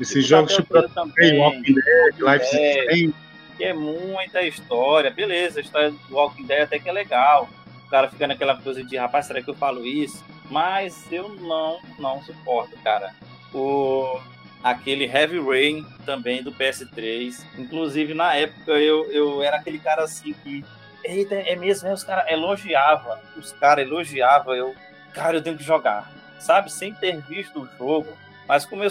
Esses 0.00 0.26
jogos 0.26 0.54
tipo 0.54 0.88
também, 0.90 1.38
Walking 1.38 1.74
Dead, 1.74 2.14
Life 2.18 2.44
is 2.44 2.52
Strange. 2.52 3.14
Que 3.56 3.64
é 3.64 3.72
muita 3.72 4.42
história, 4.42 5.10
beleza, 5.10 5.60
a 5.60 5.62
história 5.62 5.90
do 5.90 5.98
Walking 6.14 6.44
Dead 6.44 6.62
até 6.62 6.78
que 6.78 6.88
é 6.88 6.92
legal. 6.92 7.48
O 7.86 7.88
cara 7.88 8.08
fica 8.08 8.26
naquela 8.26 8.56
coisa 8.56 8.82
de, 8.84 8.96
rapaz, 8.96 9.26
será 9.26 9.40
que 9.40 9.48
eu 9.48 9.54
falo 9.54 9.86
isso? 9.86 10.22
Mas 10.50 11.10
eu 11.10 11.28
não, 11.28 11.80
não 11.98 12.22
suporto, 12.22 12.76
cara. 12.82 13.14
O, 13.54 14.20
aquele 14.62 15.04
Heavy 15.04 15.38
Rain 15.38 15.86
também 16.04 16.42
do 16.42 16.52
PS3. 16.52 17.44
Inclusive, 17.58 18.14
na 18.14 18.34
época, 18.34 18.72
eu, 18.72 19.10
eu 19.10 19.42
era 19.42 19.56
aquele 19.56 19.78
cara 19.78 20.04
assim 20.04 20.32
que. 20.32 20.64
Eita, 21.04 21.34
é 21.34 21.54
mesmo, 21.54 21.88
né? 21.88 21.94
Os 21.94 22.02
caras 22.02 22.30
elogiavam. 22.30 23.16
Os 23.36 23.52
caras 23.52 23.86
elogiavam. 23.86 24.54
Eu, 24.54 24.74
cara, 25.12 25.36
eu 25.36 25.42
tenho 25.42 25.56
que 25.56 25.64
jogar. 25.64 26.10
Sabe? 26.38 26.70
Sem 26.70 26.92
ter 26.92 27.20
visto 27.22 27.60
o 27.60 27.68
jogo. 27.78 28.08
Mas 28.46 28.64
come, 28.64 28.88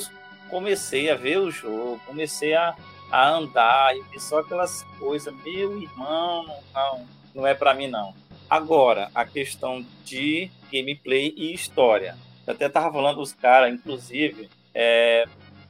comecei 0.50 1.10
a 1.10 1.16
ver 1.16 1.38
o 1.40 1.52
jogo, 1.52 2.00
comecei 2.06 2.54
a, 2.54 2.76
a 3.12 3.30
andar 3.30 3.94
e 4.14 4.20
só 4.20 4.40
aquelas 4.40 4.84
coisas. 5.00 5.34
Meu 5.44 5.82
irmão, 5.82 6.46
não, 6.74 7.06
não 7.34 7.48
é 7.48 7.54
para 7.54 7.74
mim, 7.74 7.88
não. 7.88 8.14
Agora, 8.50 9.10
a 9.14 9.26
questão 9.26 9.86
de 10.04 10.50
gameplay 10.72 11.34
e 11.36 11.54
história. 11.54 12.16
Eu 12.46 12.54
até 12.54 12.70
tava 12.70 12.92
falando 12.92 13.20
os 13.20 13.34
caras, 13.34 13.74
inclusive, 13.74 14.50
é, 14.74 15.26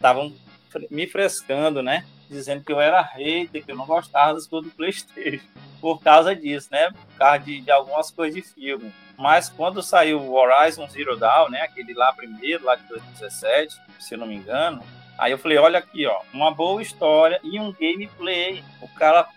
estavam 0.05 0.31
me 0.91 1.07
frescando, 1.07 1.81
né? 1.81 2.05
Dizendo 2.29 2.63
que 2.63 2.71
eu 2.71 2.79
era 2.79 3.01
hater, 3.01 3.63
que 3.63 3.71
eu 3.71 3.75
não 3.75 3.85
gostava 3.85 4.33
das 4.33 4.45
coisas 4.45 4.69
do 4.69 4.75
PlayStation. 4.75 5.45
Por 5.81 6.01
causa 6.01 6.35
disso, 6.35 6.67
né? 6.71 6.91
Por 6.91 7.17
causa 7.17 7.39
de, 7.39 7.61
de 7.61 7.71
algumas 7.71 8.11
coisas 8.11 8.35
de 8.35 8.41
filme. 8.41 8.93
Mas 9.17 9.49
quando 9.49 9.81
saiu 9.81 10.19
o 10.19 10.33
Horizon 10.33 10.87
Zero 10.89 11.17
Dawn, 11.17 11.49
né? 11.49 11.61
Aquele 11.61 11.93
lá 11.93 12.11
primeiro, 12.13 12.65
lá 12.65 12.75
de 12.75 12.87
2017, 12.87 13.75
se 13.99 14.15
não 14.15 14.27
me 14.27 14.35
engano. 14.35 14.83
Aí 15.17 15.31
eu 15.31 15.37
falei, 15.37 15.57
olha 15.57 15.79
aqui, 15.79 16.05
ó, 16.05 16.21
uma 16.33 16.53
boa 16.53 16.81
história 16.81 17.39
e 17.43 17.59
um 17.59 17.71
gameplay. 17.71 18.63
O 18.81 18.87
cara 18.89 19.27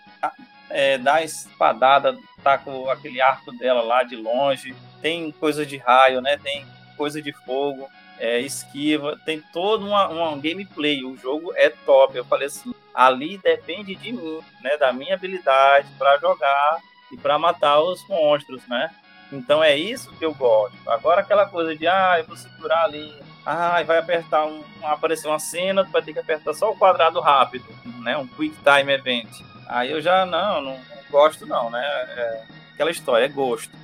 é, 0.69 0.97
dá 0.97 1.15
a 1.15 1.23
espadada, 1.23 2.17
tá 2.43 2.57
com 2.57 2.89
aquele 2.89 3.21
arco 3.21 3.51
dela 3.57 3.81
lá 3.81 4.03
de 4.03 4.15
longe. 4.15 4.75
Tem 5.01 5.31
coisa 5.31 5.65
de 5.65 5.77
raio, 5.77 6.21
né? 6.21 6.37
Tem 6.37 6.65
coisa 6.97 7.21
de 7.21 7.31
fogo 7.31 7.89
é, 8.19 8.39
esquiva, 8.39 9.17
tem 9.25 9.41
todo 9.53 9.87
uma 9.87 10.37
gameplay. 10.37 11.03
O 11.03 11.17
jogo 11.17 11.53
é 11.55 11.69
top. 11.69 12.17
Eu 12.17 12.25
falei 12.25 12.47
assim, 12.47 12.73
ali 12.93 13.37
depende 13.37 13.95
de 13.95 14.11
mim, 14.11 14.41
né, 14.61 14.77
da 14.77 14.91
minha 14.91 15.15
habilidade 15.15 15.87
para 15.97 16.17
jogar 16.17 16.79
e 17.11 17.17
para 17.17 17.39
matar 17.39 17.79
os 17.79 18.05
monstros, 18.07 18.61
né? 18.67 18.91
Então 19.31 19.63
é 19.63 19.75
isso 19.75 20.11
que 20.17 20.25
eu 20.25 20.33
gosto. 20.33 20.77
Agora 20.87 21.21
aquela 21.21 21.45
coisa 21.45 21.75
de 21.75 21.87
ah, 21.87 22.15
eu 22.17 22.25
vou 22.25 22.35
segurar 22.35 22.85
ali, 22.85 23.13
ah, 23.45 23.81
vai 23.83 23.99
apertar 23.99 24.45
um, 24.45 24.63
aparecer 24.83 25.27
uma 25.27 25.39
cena, 25.39 25.85
tu 25.85 25.91
vai 25.91 26.01
ter 26.01 26.13
que 26.13 26.19
apertar 26.19 26.53
só 26.53 26.71
o 26.71 26.75
quadrado 26.75 27.19
rápido, 27.19 27.65
né? 28.01 28.17
Um 28.17 28.27
quick 28.27 28.55
time 28.63 28.91
event. 28.91 29.29
Aí 29.67 29.91
eu 29.91 30.01
já 30.01 30.25
não, 30.25 30.61
não, 30.61 30.73
não 30.73 30.79
gosto 31.11 31.45
não, 31.45 31.69
né? 31.69 31.81
É, 31.83 32.43
aquela 32.73 32.91
história 32.91 33.25
é 33.25 33.29
gosto. 33.29 33.77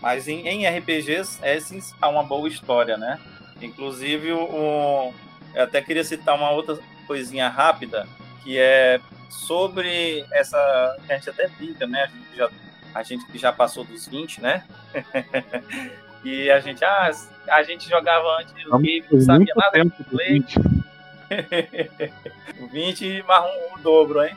Mas 0.00 0.28
em, 0.28 0.46
em 0.46 0.78
RPGs 0.78 1.40
é 1.42 1.58
sim 1.58 1.80
uma 2.00 2.22
boa 2.22 2.48
história, 2.48 2.96
né? 2.96 3.18
Inclusive, 3.60 4.32
o, 4.32 5.12
eu 5.54 5.62
até 5.62 5.80
queria 5.82 6.04
citar 6.04 6.34
uma 6.34 6.50
outra 6.50 6.78
coisinha 7.06 7.48
rápida, 7.48 8.06
que 8.42 8.58
é 8.58 9.00
sobre 9.28 10.24
essa. 10.32 10.96
Que 11.06 11.12
a 11.12 11.16
gente 11.16 11.30
até 11.30 11.48
brinca, 11.48 11.86
né? 11.86 12.04
A 12.04 12.06
gente, 12.06 12.36
já, 12.36 12.50
a 12.94 13.02
gente 13.02 13.26
que 13.26 13.38
já 13.38 13.52
passou 13.52 13.84
dos 13.84 14.06
20, 14.06 14.40
né? 14.40 14.64
e 16.24 16.50
a 16.50 16.60
gente, 16.60 16.84
ah, 16.84 17.10
a 17.48 17.62
gente 17.62 17.88
jogava 17.88 18.38
antes 18.40 18.52
o 18.66 18.78
game, 18.78 19.04
não 19.10 19.20
sabia 19.20 19.54
nada 19.56 19.84
do 19.84 20.04
play. 20.04 20.40
20. 20.40 20.60
20 22.72 23.22
mais 23.28 23.44
um, 23.44 23.74
o 23.74 23.78
dobro, 23.82 24.24
hein? 24.24 24.36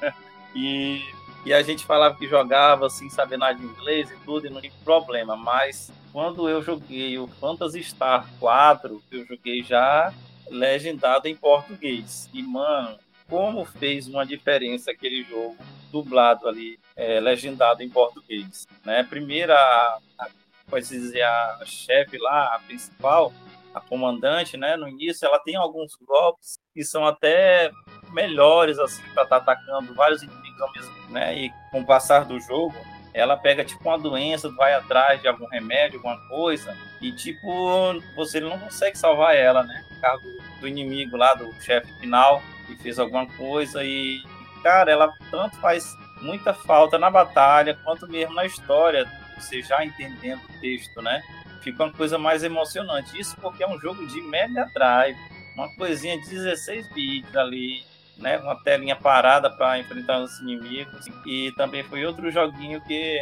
e 0.54 1.02
e 1.44 1.52
a 1.52 1.62
gente 1.62 1.84
falava 1.84 2.16
que 2.16 2.26
jogava 2.26 2.86
assim, 2.86 3.10
saber 3.10 3.36
nada 3.36 3.54
de 3.54 3.64
inglês 3.64 4.10
e 4.10 4.16
tudo, 4.24 4.46
e 4.46 4.50
não 4.50 4.60
tinha 4.60 4.72
problema. 4.82 5.36
Mas 5.36 5.92
quando 6.14 6.48
eu 6.48 6.62
joguei 6.62 7.18
o 7.18 7.26
Phantasy 7.26 7.82
Star 7.82 8.24
4, 8.38 9.02
eu 9.10 9.26
joguei 9.26 9.64
já 9.64 10.14
legendado 10.48 11.26
em 11.26 11.34
português. 11.34 12.30
E, 12.32 12.40
mano, 12.40 12.96
como 13.28 13.64
fez 13.64 14.06
uma 14.06 14.24
diferença 14.24 14.92
aquele 14.92 15.24
jogo 15.24 15.56
dublado 15.90 16.46
ali, 16.46 16.78
é, 16.94 17.18
legendado 17.18 17.82
em 17.82 17.90
português. 17.90 18.64
Né? 18.84 19.02
Primeiro, 19.02 19.52
a, 19.54 19.98
pode 20.70 20.86
dizer, 20.86 21.22
a 21.22 21.62
chefe 21.66 22.16
lá, 22.16 22.54
a 22.54 22.60
principal, 22.60 23.32
a 23.74 23.80
comandante, 23.80 24.56
né? 24.56 24.76
No 24.76 24.88
início, 24.88 25.26
ela 25.26 25.40
tem 25.40 25.56
alguns 25.56 25.96
golpes 25.96 26.60
que 26.72 26.84
são 26.84 27.04
até 27.04 27.72
melhores, 28.12 28.78
assim, 28.78 29.02
para 29.14 29.24
estar 29.24 29.40
tá 29.40 29.52
atacando 29.52 29.92
vários 29.94 30.22
inimigos 30.22 30.60
ao 30.60 30.72
mesmo 30.74 30.94
tempo, 30.94 31.10
né? 31.10 31.36
E 31.36 31.52
com 31.72 31.80
o 31.80 31.84
passar 31.84 32.24
do 32.24 32.38
jogo, 32.38 32.76
ela 33.14 33.36
pega 33.36 33.64
tipo 33.64 33.88
uma 33.88 33.96
doença, 33.96 34.50
vai 34.50 34.74
atrás 34.74 35.22
de 35.22 35.28
algum 35.28 35.46
remédio, 35.46 35.98
alguma 35.98 36.18
coisa, 36.28 36.76
e 37.00 37.12
tipo, 37.12 37.94
você 38.16 38.40
não 38.40 38.58
consegue 38.58 38.98
salvar 38.98 39.36
ela, 39.36 39.62
né? 39.62 39.84
Por 39.88 40.00
causa 40.00 40.22
do, 40.24 40.60
do 40.60 40.68
inimigo 40.68 41.16
lá, 41.16 41.32
do 41.32 41.50
chefe 41.62 41.92
final, 42.00 42.42
que 42.66 42.74
fez 42.76 42.98
alguma 42.98 43.26
coisa, 43.26 43.84
e, 43.84 44.20
cara, 44.64 44.90
ela 44.90 45.14
tanto 45.30 45.56
faz 45.58 45.96
muita 46.20 46.52
falta 46.52 46.98
na 46.98 47.08
batalha, 47.08 47.78
quanto 47.84 48.08
mesmo 48.08 48.34
na 48.34 48.44
história, 48.44 49.08
você 49.38 49.62
já 49.62 49.84
entendendo 49.84 50.40
o 50.48 50.60
texto, 50.60 51.00
né? 51.00 51.22
Fica 51.60 51.84
uma 51.84 51.92
coisa 51.92 52.18
mais 52.18 52.42
emocionante. 52.42 53.18
Isso 53.18 53.36
porque 53.40 53.62
é 53.62 53.68
um 53.68 53.78
jogo 53.78 54.06
de 54.06 54.20
Mega 54.22 54.68
Drive, 54.74 55.16
uma 55.54 55.72
coisinha 55.76 56.20
de 56.20 56.28
16 56.28 56.88
bits 56.88 57.36
ali, 57.36 57.84
né, 58.18 58.38
uma 58.38 58.56
telinha 58.56 58.96
parada 58.96 59.50
para 59.50 59.78
enfrentar 59.78 60.20
os 60.20 60.38
inimigos. 60.40 61.06
E 61.26 61.52
também 61.52 61.82
foi 61.82 62.04
outro 62.04 62.30
joguinho 62.30 62.80
que 62.82 63.18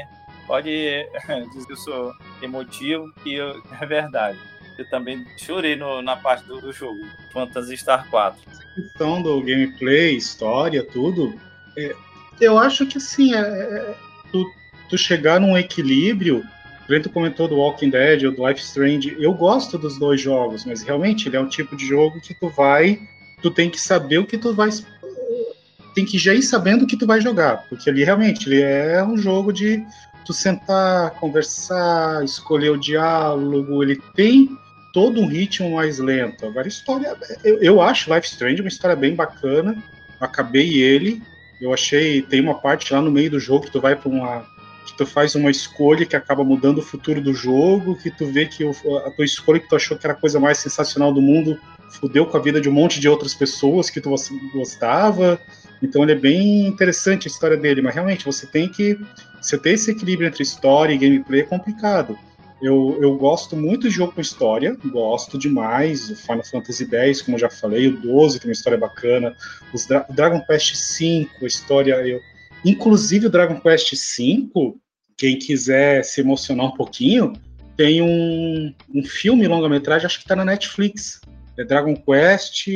pode 0.47 0.71
dizer 1.53 1.67
que 1.67 1.73
eu 1.73 1.77
sou 1.77 2.13
emotivo, 2.41 3.13
que 3.23 3.35
eu, 3.35 3.63
é 3.81 3.87
verdade. 3.87 4.39
Eu 4.79 4.89
também 4.89 5.25
chorei 5.37 5.77
no, 5.77 6.01
na 6.01 6.17
parte 6.17 6.45
do, 6.45 6.61
do, 6.61 6.73
jogo, 6.73 6.99
Phantasy 7.33 7.77
Star 7.77 8.09
4. 8.09 8.41
Questão 8.75 9.21
do 9.21 9.41
gameplay, 9.43 10.17
história, 10.17 10.83
tudo, 10.83 11.39
é, 11.77 11.95
eu 12.41 12.59
acho 12.59 12.87
que 12.87 12.99
assim, 12.99 13.35
é, 13.35 13.39
é, 13.39 13.95
tu, 14.31 14.51
tu 14.89 14.99
chegar 14.99 15.41
num 15.41 15.57
equilíbrio. 15.57 16.45
Brento 16.87 17.09
comentou 17.09 17.47
do 17.47 17.57
Walking 17.57 17.91
Dead 17.91 18.25
ou 18.25 18.33
do 18.33 18.47
Life 18.47 18.61
Strange. 18.61 19.17
Eu 19.19 19.33
gosto 19.33 19.79
dos 19.79 19.99
dois 19.99 20.21
jogos, 20.21 20.65
mas 20.65 20.83
realmente 20.83 21.29
ele 21.29 21.37
é 21.37 21.41
um 21.41 21.49
tipo 21.49 21.77
de 21.77 21.87
jogo 21.87 22.21
que 22.21 22.35
tu 22.35 22.49
vai 22.49 23.01
tu 23.43 23.51
tem 23.51 23.69
que 23.69 23.81
saber 23.81 24.19
o 24.19 24.27
que 24.27 24.39
tu 24.39 24.55
vai 24.55 24.71
tem 25.95 26.05
que 26.07 26.19
já 26.19 26.33
ir 26.35 26.43
sabendo 26.43 26.85
o 26.85 26.87
que 26.87 26.97
tu 26.97 27.07
vai 27.07 27.21
jogar, 27.21 27.67
porque 27.69 27.91
ali 27.91 28.03
realmente 28.03 28.49
ele 28.49 28.63
é 28.63 29.05
um 29.05 29.17
jogo 29.17 29.53
de 29.53 29.85
tu 30.25 30.33
sentar, 30.33 31.11
conversar, 31.13 32.25
escolher 32.25 32.71
o 32.71 32.79
diálogo, 32.79 33.83
ele 33.83 34.01
tem 34.15 34.49
todo 34.93 35.21
um 35.21 35.27
ritmo 35.27 35.77
mais 35.77 35.99
lento. 35.99 36.47
Agora, 36.47 36.69
história, 36.69 37.17
eu, 37.45 37.61
eu 37.63 37.83
acho 37.83 38.13
Life 38.13 38.29
Strange 38.29 38.61
uma 38.61 38.69
história 38.69 38.95
bem 38.95 39.15
bacana. 39.15 39.83
Acabei 40.21 40.81
ele, 40.81 41.23
eu 41.61 41.73
achei 41.73 42.23
tem 42.23 42.41
uma 42.41 42.55
parte 42.55 42.93
lá 42.93 43.01
no 43.01 43.11
meio 43.11 43.31
do 43.31 43.41
jogo 43.41 43.67
que 43.67 43.73
tu 43.73 43.81
vai 43.81 43.97
para 43.97 44.09
uma 44.09 44.53
que 44.87 44.97
tu 44.97 45.07
faz 45.07 45.35
uma 45.35 45.51
escolha 45.51 46.05
que 46.05 46.17
acaba 46.17 46.45
mudando 46.45 46.79
o 46.79 46.83
futuro 46.83 47.21
do 47.21 47.33
jogo, 47.33 47.97
que 47.97 48.11
tu 48.11 48.27
vê 48.27 48.47
que 48.47 48.65
o, 48.65 48.71
a 49.07 49.11
tua 49.11 49.25
escolha 49.25 49.61
que 49.61 49.69
tu 49.69 49.77
achou 49.77 49.97
que 49.97 50.07
era 50.07 50.13
a 50.13 50.17
coisa 50.19 50.39
mais 50.41 50.59
sensacional 50.59 51.13
do 51.13 51.23
mundo 51.23 51.59
fudeu 51.93 52.27
com 52.27 52.37
a 52.37 52.41
vida 52.41 52.61
de 52.61 52.69
um 52.69 52.73
monte 52.73 53.01
de 53.01 53.09
outras 53.09 53.35
pessoas 53.35 53.91
que 53.91 54.01
tu 54.01 54.15
gostava. 54.53 55.41
Então 55.83 56.03
ele 56.03 56.13
é 56.13 56.17
bem 56.17 56.67
interessante 56.67 57.27
a 57.27 57.31
história 57.31 57.57
dele, 57.57 57.83
mas 57.83 57.95
realmente 57.95 58.25
você 58.25 58.47
tem 58.47 58.69
que 58.69 58.99
você 59.41 59.59
ter 59.59 59.71
esse 59.73 59.91
equilíbrio 59.91 60.29
entre 60.29 60.43
história 60.43 60.95
e 60.95 60.99
gameplay 60.99 61.41
é 61.41 61.45
complicado. 61.45 62.17
Eu, 62.63 62.97
eu 63.01 63.17
gosto 63.17 63.57
muito 63.57 63.89
de 63.89 63.95
jogo 63.95 64.13
com 64.13 64.21
história, 64.21 64.77
gosto 64.85 65.37
demais. 65.37 66.09
O 66.11 66.17
Final 66.17 66.45
Fantasy 66.45 66.89
X, 66.89 67.21
como 67.21 67.37
eu 67.37 67.41
já 67.41 67.51
falei, 67.51 67.89
o 67.89 68.01
12 68.01 68.39
tem 68.39 68.49
uma 68.49 68.53
história 68.53 68.79
bacana. 68.79 69.35
Os 69.75 69.85
Dra 69.85 70.07
Dragon 70.09 70.41
Quest 70.47 70.73
V, 71.01 71.29
a 71.43 71.47
história. 71.47 71.95
Eu, 72.07 72.21
inclusive 72.65 73.27
o 73.27 73.31
Dragon 73.31 73.59
Quest 73.59 73.93
V, 73.93 74.75
quem 75.17 75.41
quiser 75.41 76.05
se 76.05 76.21
emocionar 76.21 76.67
um 76.67 76.77
pouquinho, 76.77 77.33
tem 77.77 78.01
um, 78.01 78.73
um 78.95 79.05
filme 79.05 79.49
longa-metragem, 79.49 80.07
acho 80.07 80.19
que 80.19 80.25
está 80.25 80.37
na 80.37 80.45
Netflix, 80.45 81.21
é 81.57 81.65
Dragon 81.65 81.95
Quest, 81.95 82.69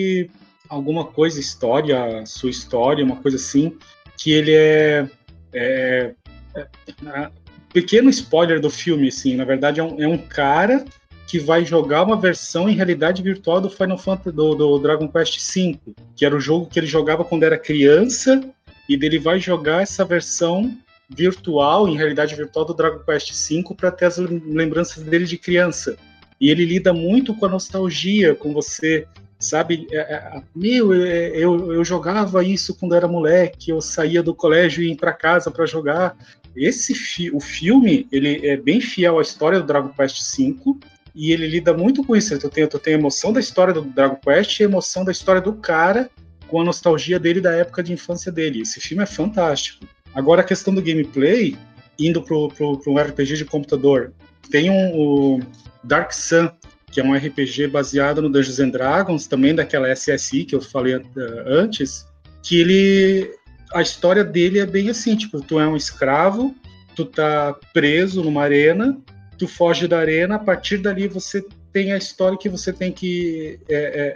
alguma 0.69 1.05
coisa, 1.05 1.41
história, 1.41 2.25
sua 2.27 2.51
história, 2.51 3.05
uma 3.05 3.17
coisa 3.17 3.37
assim, 3.37 3.77
que 4.19 4.33
ele 4.33 4.55
é, 4.55 5.09
é, 5.53 6.15
é, 6.55 6.67
é 7.07 7.31
pequeno 7.73 8.11
spoiler 8.11 8.61
do 8.61 8.71
filme, 8.71 9.09
assim, 9.09 9.37
na 9.37 9.45
verdade 9.45 9.81
é 9.81 9.83
um, 9.83 10.03
é 10.03 10.09
um, 10.09 10.19
cara 10.19 10.85
que 11.27 11.39
vai 11.39 11.65
jogar 11.65 12.05
uma 12.05 12.17
versão 12.17 12.69
em 12.69 12.75
realidade 12.75 13.23
virtual 13.23 13.61
do 13.61 13.69
Final 13.69 13.99
Fantasy 13.99 14.35
do, 14.35 14.55
do, 14.55 14.79
Dragon 14.79 15.09
Quest 15.09 15.39
V, 15.55 15.79
que 16.15 16.25
era 16.25 16.37
o 16.37 16.41
jogo 16.41 16.67
que 16.67 16.79
ele 16.79 16.87
jogava 16.87 17.25
quando 17.25 17.43
era 17.43 17.59
criança, 17.59 18.41
e 18.89 18.97
dele 18.97 19.19
vai 19.19 19.41
jogar 19.41 19.83
essa 19.83 20.05
versão 20.05 20.77
virtual, 21.09 21.89
em 21.89 21.97
realidade 21.97 22.35
virtual 22.35 22.65
do 22.65 22.75
Dragon 22.75 23.01
Quest 23.01 23.33
V 23.33 23.75
para 23.77 23.91
ter 23.91 24.07
as 24.07 24.19
lembranças 24.19 25.03
dele 25.03 25.25
de 25.25 25.37
criança 25.37 25.97
e 26.41 26.51
ele 26.51 26.65
lida 26.65 26.93
muito 26.93 27.35
com 27.35 27.47
a 27.47 27.49
nostalgia, 27.49 28.35
com 28.35 28.53
você, 28.53 29.07
sabe? 29.39 29.87
É, 29.91 29.99
é, 29.99 30.43
meu, 30.55 30.93
é, 30.93 31.29
eu, 31.31 31.73
eu 31.73 31.85
jogava 31.85 32.45
isso 32.45 32.75
quando 32.75 32.95
era 32.95 33.09
moleque, 33.09 33.71
eu 33.71 33.81
saía 33.81 34.23
do 34.23 34.35
colégio 34.35 34.83
e 34.83 34.89
ia 34.89 34.97
para 34.97 35.13
casa 35.13 35.51
para 35.51 35.67
jogar. 35.67 36.17
Esse 36.55 36.95
fi 36.95 37.31
o 37.31 37.41
filme, 37.41 38.07
ele 38.11 38.47
é 38.47 38.57
bem 38.57 38.81
fiel 38.81 39.19
à 39.19 39.23
história 39.23 39.61
do 39.61 39.67
Dragon 39.67 39.91
Quest 39.91 40.21
V, 40.37 40.77
e 41.15 41.33
ele 41.33 41.47
lida 41.47 41.73
muito 41.73 42.05
com 42.05 42.15
isso. 42.15 42.39
Tu 42.39 42.49
tem, 42.49 42.67
tu 42.67 42.79
tem 42.79 42.95
a 42.95 42.99
emoção 42.99 43.33
da 43.33 43.41
história 43.41 43.73
do 43.73 43.83
Dragon 43.83 44.17
Quest 44.17 44.61
e 44.61 44.63
a 44.63 44.67
emoção 44.67 45.05
da 45.05 45.13
história 45.13 45.41
do 45.41 45.55
cara 45.55 46.11
com 46.47 46.61
a 46.61 46.65
nostalgia 46.65 47.19
dele 47.19 47.41
da 47.41 47.53
época 47.53 47.83
de 47.83 47.93
infância 47.93 48.31
dele. 48.31 48.63
Esse 48.63 48.81
filme 48.81 49.03
é 49.03 49.07
fantástico. 49.07 49.87
Agora, 50.15 50.43
a 50.43 50.45
questão 50.45 50.75
do 50.75 50.83
gameplay, 50.83 51.57
indo 51.99 52.23
pro 52.23 52.51
um 52.87 52.99
RPG 52.99 53.37
de 53.37 53.45
computador, 53.45 54.13
tem 54.51 54.71
um, 54.71 55.41
Dark 55.83 56.13
Sun, 56.13 56.51
que 56.91 57.01
é 57.01 57.05
um 57.05 57.15
RPG 57.15 57.69
baseado 57.69 58.23
no 58.23 58.31
Dungeons 58.31 58.61
and 58.61 58.71
Dragons, 58.71 59.27
também 59.27 59.55
daquela 59.55 59.95
SSI 59.95 60.45
que 60.45 60.55
eu 60.55 60.61
falei 60.61 60.97
uh, 60.97 61.03
antes, 61.47 62.07
que 62.43 62.61
ele 62.61 63.31
a 63.73 63.83
história 63.83 64.25
dele 64.25 64.59
é 64.59 64.67
bem 64.67 64.89
assim, 64.89 65.17
tipo, 65.17 65.41
tu 65.41 65.59
é 65.59 65.67
um 65.67 65.77
escravo, 65.77 66.55
tu 66.95 67.05
tá 67.05 67.55
preso 67.73 68.23
numa 68.23 68.43
arena, 68.43 68.97
tu 69.37 69.47
foge 69.47 69.89
da 69.89 69.99
arena, 69.99 70.37
a 70.37 70.39
partir 70.39 70.79
dali 70.79 71.09
você 71.09 71.45
tem 71.73 71.93
a 71.93 71.97
história 71.97 72.39
que 72.39 72.49
você 72.49 72.73
tem 72.73 72.91
que 72.91 73.59
é, 73.69 73.75
é, 73.77 74.15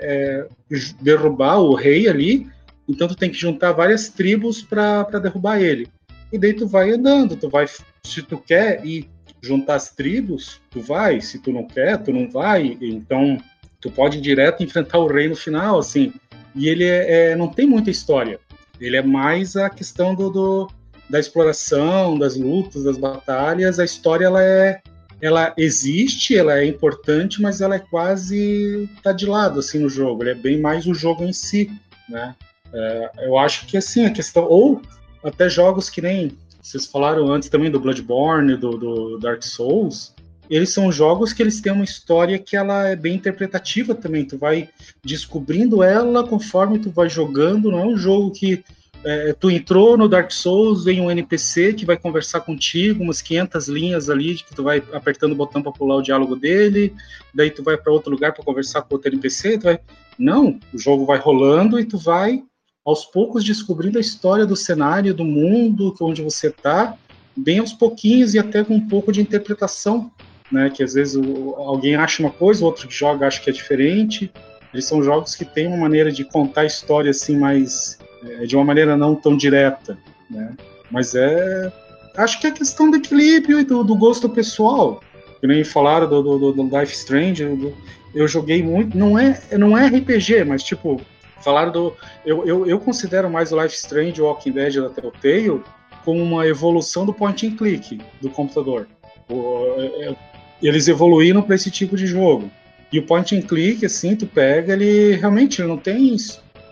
é, 0.73 0.79
derrubar 1.01 1.59
o 1.59 1.75
rei 1.75 2.09
ali, 2.09 2.49
então 2.89 3.07
tu 3.07 3.15
tem 3.15 3.31
que 3.31 3.37
juntar 3.37 3.73
várias 3.73 4.09
tribos 4.09 4.63
para 4.63 5.03
derrubar 5.19 5.61
ele. 5.61 5.89
E 6.33 6.39
daí 6.39 6.55
tu 6.55 6.67
vai 6.67 6.91
andando, 6.91 7.37
tu 7.37 7.49
vai, 7.51 7.67
se 8.05 8.23
tu 8.23 8.39
quer 8.39 8.85
ir 8.87 9.11
juntar 9.43 9.77
as 9.77 9.91
tribos, 9.91 10.61
tu 10.71 10.81
vai, 10.81 11.21
se 11.21 11.39
tu 11.39 11.53
não 11.53 11.67
quer, 11.67 11.99
tu 11.99 12.13
não 12.13 12.29
vai, 12.29 12.77
então 12.81 13.39
tu 13.81 13.91
pode 13.91 14.19
ir 14.19 14.21
direto 14.21 14.63
enfrentar 14.65 14.99
o 14.99 15.07
rei 15.07 15.29
no 15.29 15.37
final, 15.37 15.79
assim. 15.79 16.13
E 16.55 16.69
ele 16.69 16.85
é, 16.85 17.31
é, 17.31 17.37
não 17.37 17.49
tem 17.49 17.67
muita 17.67 17.91
história. 17.91 18.41
Ele 18.81 18.97
é 18.97 19.03
mais 19.03 19.57
a 19.57 19.71
questão 19.71 20.15
do, 20.15 20.31
do, 20.31 20.71
da 21.09 21.21
exploração, 21.21 22.19
das 22.19 22.37
lutas, 22.37 22.85
das 22.85 22.97
batalhas. 22.97 23.79
A 23.79 23.85
história 23.85 24.27
ela 24.27 24.43
é, 24.43 24.81
ela 25.21 25.55
existe, 25.57 26.37
ela 26.37 26.59
é 26.59 26.65
importante, 26.65 27.41
mas 27.41 27.61
ela 27.61 27.77
é 27.77 27.79
quase 27.79 28.89
tá 29.03 29.13
de 29.13 29.27
lado 29.27 29.61
assim 29.61 29.79
no 29.79 29.89
jogo. 29.89 30.23
Ele 30.23 30.31
é 30.31 30.35
bem 30.35 30.61
mais 30.61 30.87
o 30.87 30.95
jogo 30.95 31.25
em 31.25 31.33
si, 31.33 31.71
né? 32.09 32.35
É, 32.73 33.11
eu 33.23 33.39
acho 33.39 33.67
que 33.67 33.77
assim 33.77 34.07
a 34.07 34.11
questão 34.11 34.45
ou 34.45 34.81
até 35.23 35.49
jogos 35.49 35.91
que 35.91 36.01
nem 36.01 36.37
vocês 36.63 36.87
falaram 36.87 37.31
antes 37.33 37.49
também 37.49 37.71
do 37.71 37.81
Bloodborne, 37.81 38.57
do, 38.57 38.77
do 38.77 39.19
Dark 39.19 39.43
Souls. 39.43 40.15
Eles 40.49 40.71
são 40.71 40.91
jogos 40.91 41.33
que 41.33 41.43
eles 41.43 41.61
têm 41.61 41.73
uma 41.73 41.85
história 41.85 42.39
que 42.39 42.57
ela 42.57 42.89
é 42.89 42.97
bem 42.97 43.15
interpretativa 43.15 43.95
também. 43.95 44.25
Tu 44.25 44.37
vai 44.37 44.69
descobrindo 45.05 45.83
ela 45.83 46.27
conforme 46.27 46.79
tu 46.79 46.91
vai 46.91 47.09
jogando. 47.09 47.71
Não 47.71 47.79
é 47.79 47.87
um 47.87 47.97
jogo 47.97 48.33
que 48.33 48.65
é, 49.05 49.33
tu 49.33 49.51
entrou 49.51 49.97
no 49.97 50.09
Dark 50.09 50.31
Souls, 50.31 50.85
vem 50.85 51.01
um 51.01 51.11
NPC 51.11 51.73
que 51.73 51.87
vai 51.87 51.97
conversar 51.97 52.41
contigo, 52.41 53.03
umas 53.03 53.23
500 53.23 53.69
linhas 53.69 54.11
ali, 54.11 54.35
que 54.35 54.55
tu 54.55 54.63
vai 54.63 54.83
apertando 54.93 55.33
o 55.33 55.37
botão 55.37 55.63
para 55.63 55.73
pular 55.73 55.97
o 55.97 56.03
diálogo 56.03 56.37
dele, 56.37 56.93
daí 57.35 57.51
tu 57.51 57.63
vai 57.63 57.79
para 57.79 57.93
outro 57.93 58.11
lugar 58.11 58.33
para 58.35 58.45
conversar 58.45 58.83
com 58.83 58.95
outro 58.95 59.11
NPC, 59.11 59.59
vai... 59.59 59.81
Não, 60.19 60.61
o 60.75 60.79
jogo 60.79 61.07
vai 61.07 61.19
rolando 61.19 61.81
e 61.81 61.85
tu 61.87 61.97
vai 61.97 62.43
aos 62.85 63.05
poucos 63.05 63.45
descobrindo 63.45 63.99
a 63.99 64.01
história 64.01 64.47
do 64.47 64.57
cenário, 64.57 65.15
do 65.15 65.25
mundo 65.25 65.95
onde 66.01 66.23
você 66.23 66.49
está, 66.49 66.97
bem 67.37 67.59
aos 67.59 67.73
pouquinhos 67.73 68.35
e 68.35 68.39
até 68.39 68.65
com 68.65 68.75
um 68.75 68.89
pouco 68.89 69.13
de 69.13 69.21
interpretação, 69.21 70.11
né? 70.51 70.71
Que 70.71 70.83
às 70.83 70.95
vezes 70.95 71.17
alguém 71.57 71.95
acha 71.95 72.23
uma 72.23 72.31
coisa, 72.31 72.63
o 72.63 72.67
outro 72.67 72.89
que 72.89 72.95
joga 72.95 73.27
acha 73.27 73.41
que 73.41 73.51
é 73.51 73.53
diferente. 73.53 74.31
Eles 74.73 74.85
são 74.85 75.03
jogos 75.03 75.35
que 75.35 75.45
têm 75.45 75.67
uma 75.67 75.77
maneira 75.77 76.11
de 76.11 76.25
contar 76.25 76.63
a 76.63 76.67
história 76.67 77.11
assim 77.11 77.37
mais 77.37 77.99
é, 78.25 78.47
de 78.47 78.57
uma 78.57 78.65
maneira 78.65 78.97
não 78.97 79.15
tão 79.15 79.37
direta, 79.37 79.99
né? 80.31 80.55
Mas 80.91 81.15
é 81.15 81.73
acho 82.17 82.41
que 82.41 82.47
é 82.47 82.51
questão 82.51 82.91
do 82.91 82.97
equilíbrio 82.97 83.61
e 83.61 83.65
do, 83.65 83.85
do 83.85 83.95
gosto 83.95 84.29
pessoal. 84.29 85.01
Que 85.41 85.47
nem 85.47 85.65
falaram 85.65 86.09
do, 86.09 86.23
do, 86.23 86.53
do 86.53 86.79
Life 86.79 86.93
Strange, 86.93 87.43
eu, 87.43 87.75
eu 88.15 88.29
joguei 88.29 88.63
muito. 88.63 88.97
Não 88.97 89.19
é, 89.19 89.41
não 89.53 89.77
é 89.77 89.87
RPG, 89.87 90.45
mas 90.45 90.63
tipo, 90.63 91.01
Falaram 91.43 91.73
do. 91.73 91.97
Eu, 92.25 92.47
eu, 92.47 92.67
eu 92.67 92.79
considero 92.79 93.31
mais 93.31 93.53
o 93.53 93.61
Life 93.61 93.75
Strange 93.75 94.21
o 94.21 94.27
Walking 94.27 94.53
Dead 94.53 94.75
da 94.75 94.91
Telltale 94.91 95.63
como 96.05 96.23
uma 96.23 96.47
evolução 96.47 97.05
do 97.05 97.13
point 97.13 97.47
and 97.47 97.57
click 97.57 98.01
do 98.21 98.31
computador. 98.31 98.89
O, 99.29 99.75
é, 99.79 100.09
é 100.09 100.17
eles 100.63 100.89
evoluíram 100.89 101.43
para 101.43 101.55
esse 101.55 101.71
tipo 101.71 101.97
de 101.97 102.07
jogo. 102.07 102.51
E 102.93 102.99
o 102.99 103.07
point 103.07 103.37
and 103.37 103.43
click, 103.43 103.87
assim, 103.87 104.17
tu 104.17 104.27
pega, 104.27 104.73
ele 104.73 105.17
realmente 105.17 105.63
não 105.63 105.79
tem 105.79 106.17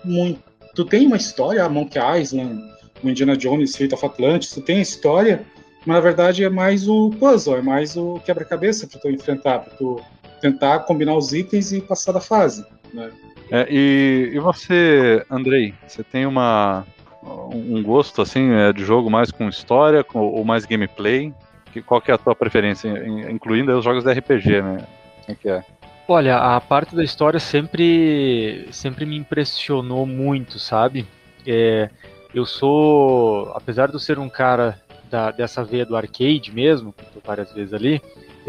muito. 0.04 0.42
Tu 0.74 0.84
tem 0.84 1.06
uma 1.06 1.16
história, 1.16 1.64
a 1.64 1.68
Monkey 1.68 1.98
Island, 1.98 2.62
o 3.02 3.08
Indiana 3.08 3.36
Jones, 3.36 3.76
Fate 3.76 3.94
of 3.94 4.04
Atlantis, 4.04 4.50
tu 4.50 4.60
tem 4.60 4.78
a 4.78 4.82
história, 4.82 5.44
mas 5.86 5.96
na 5.96 6.00
verdade 6.00 6.44
é 6.44 6.50
mais 6.50 6.88
o 6.88 7.10
puzzle, 7.10 7.56
é 7.56 7.62
mais 7.62 7.96
o 7.96 8.20
quebra-cabeça 8.24 8.86
para 8.86 9.00
tu 9.00 9.10
enfrentar, 9.10 9.60
para 9.60 9.74
tu 9.74 10.00
tentar 10.40 10.80
combinar 10.80 11.16
os 11.16 11.32
itens 11.32 11.72
e 11.72 11.80
passar 11.80 12.12
da 12.12 12.20
fase. 12.20 12.64
Né? 12.92 13.10
É, 13.50 13.66
e, 13.70 14.30
e 14.34 14.38
você, 14.38 15.24
Andrei, 15.30 15.74
você 15.86 16.02
tem 16.02 16.26
uma, 16.26 16.86
um 17.22 17.82
gosto 17.82 18.20
assim 18.22 18.52
é, 18.52 18.72
de 18.72 18.84
jogo 18.84 19.10
mais 19.10 19.30
com 19.30 19.48
história 19.48 20.04
com, 20.04 20.20
ou 20.20 20.44
mais 20.44 20.64
gameplay? 20.64 21.32
Que, 21.72 21.82
qual 21.82 22.00
que 22.00 22.10
é 22.10 22.14
a 22.14 22.18
tua 22.18 22.34
preferência, 22.34 22.88
incluindo 23.30 23.76
os 23.76 23.84
jogos 23.84 24.04
de 24.04 24.12
RPG, 24.12 24.62
né? 24.62 24.86
É 25.26 25.34
que 25.34 25.48
é? 25.48 25.62
Olha, 26.06 26.38
a 26.38 26.60
parte 26.60 26.96
da 26.96 27.04
história 27.04 27.38
sempre, 27.38 28.66
sempre 28.70 29.04
me 29.04 29.16
impressionou 29.16 30.06
muito, 30.06 30.58
sabe? 30.58 31.06
É, 31.46 31.90
eu 32.34 32.46
sou, 32.46 33.52
apesar 33.54 33.88
de 33.88 33.94
eu 33.94 34.00
ser 34.00 34.18
um 34.18 34.28
cara 34.28 34.80
da, 35.10 35.30
dessa 35.30 35.62
veia 35.62 35.84
do 35.84 35.96
arcade 35.96 36.50
mesmo, 36.52 36.94
várias 37.24 37.52
vezes 37.52 37.74
ali, 37.74 38.00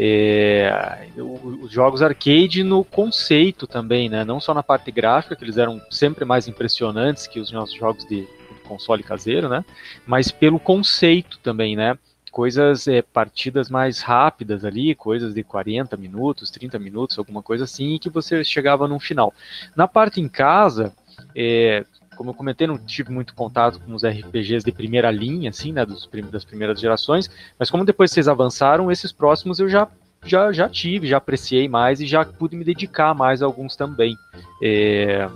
é, 0.02 1.08
os 1.16 1.70
jogos 1.70 2.00
arcade 2.00 2.64
no 2.64 2.82
conceito 2.82 3.66
também, 3.66 4.08
né? 4.08 4.24
Não 4.24 4.40
só 4.40 4.54
na 4.54 4.62
parte 4.62 4.90
gráfica, 4.90 5.36
que 5.36 5.44
eles 5.44 5.58
eram 5.58 5.80
sempre 5.90 6.24
mais 6.24 6.48
impressionantes 6.48 7.26
que 7.26 7.38
os 7.38 7.52
nossos 7.52 7.76
jogos 7.76 8.06
de, 8.06 8.26
console 8.70 9.02
caseiro, 9.02 9.48
né? 9.48 9.64
Mas 10.06 10.30
pelo 10.30 10.60
conceito 10.60 11.38
também, 11.40 11.74
né? 11.74 11.98
Coisas, 12.30 12.86
é, 12.86 13.02
partidas 13.02 13.68
mais 13.68 14.00
rápidas 14.00 14.64
ali, 14.64 14.94
coisas 14.94 15.34
de 15.34 15.42
40 15.42 15.96
minutos, 15.96 16.50
30 16.50 16.78
minutos, 16.78 17.18
alguma 17.18 17.42
coisa 17.42 17.64
assim, 17.64 17.98
que 17.98 18.08
você 18.08 18.44
chegava 18.44 18.86
no 18.86 19.00
final. 19.00 19.34
Na 19.74 19.88
parte 19.88 20.20
em 20.20 20.28
casa, 20.28 20.94
é, 21.34 21.84
como 22.20 22.32
eu 22.32 22.34
comentei, 22.34 22.66
não 22.66 22.76
tive 22.76 23.10
muito 23.10 23.34
contato 23.34 23.80
com 23.80 23.94
os 23.94 24.04
RPGs 24.04 24.62
de 24.62 24.70
primeira 24.70 25.10
linha, 25.10 25.48
assim, 25.48 25.72
né, 25.72 25.86
dos, 25.86 26.06
das 26.30 26.44
primeiras 26.44 26.78
gerações, 26.78 27.30
mas 27.58 27.70
como 27.70 27.82
depois 27.82 28.10
vocês 28.10 28.28
avançaram, 28.28 28.92
esses 28.92 29.10
próximos 29.10 29.58
eu 29.58 29.70
já 29.70 29.88
já, 30.26 30.52
já 30.52 30.68
tive, 30.68 31.06
já 31.06 31.16
apreciei 31.16 31.66
mais 31.66 31.98
e 31.98 32.06
já 32.06 32.22
pude 32.22 32.54
me 32.54 32.62
dedicar 32.62 33.14
mais 33.14 33.42
a 33.42 33.46
alguns 33.46 33.74
também. 33.74 34.14
É, 34.62 35.26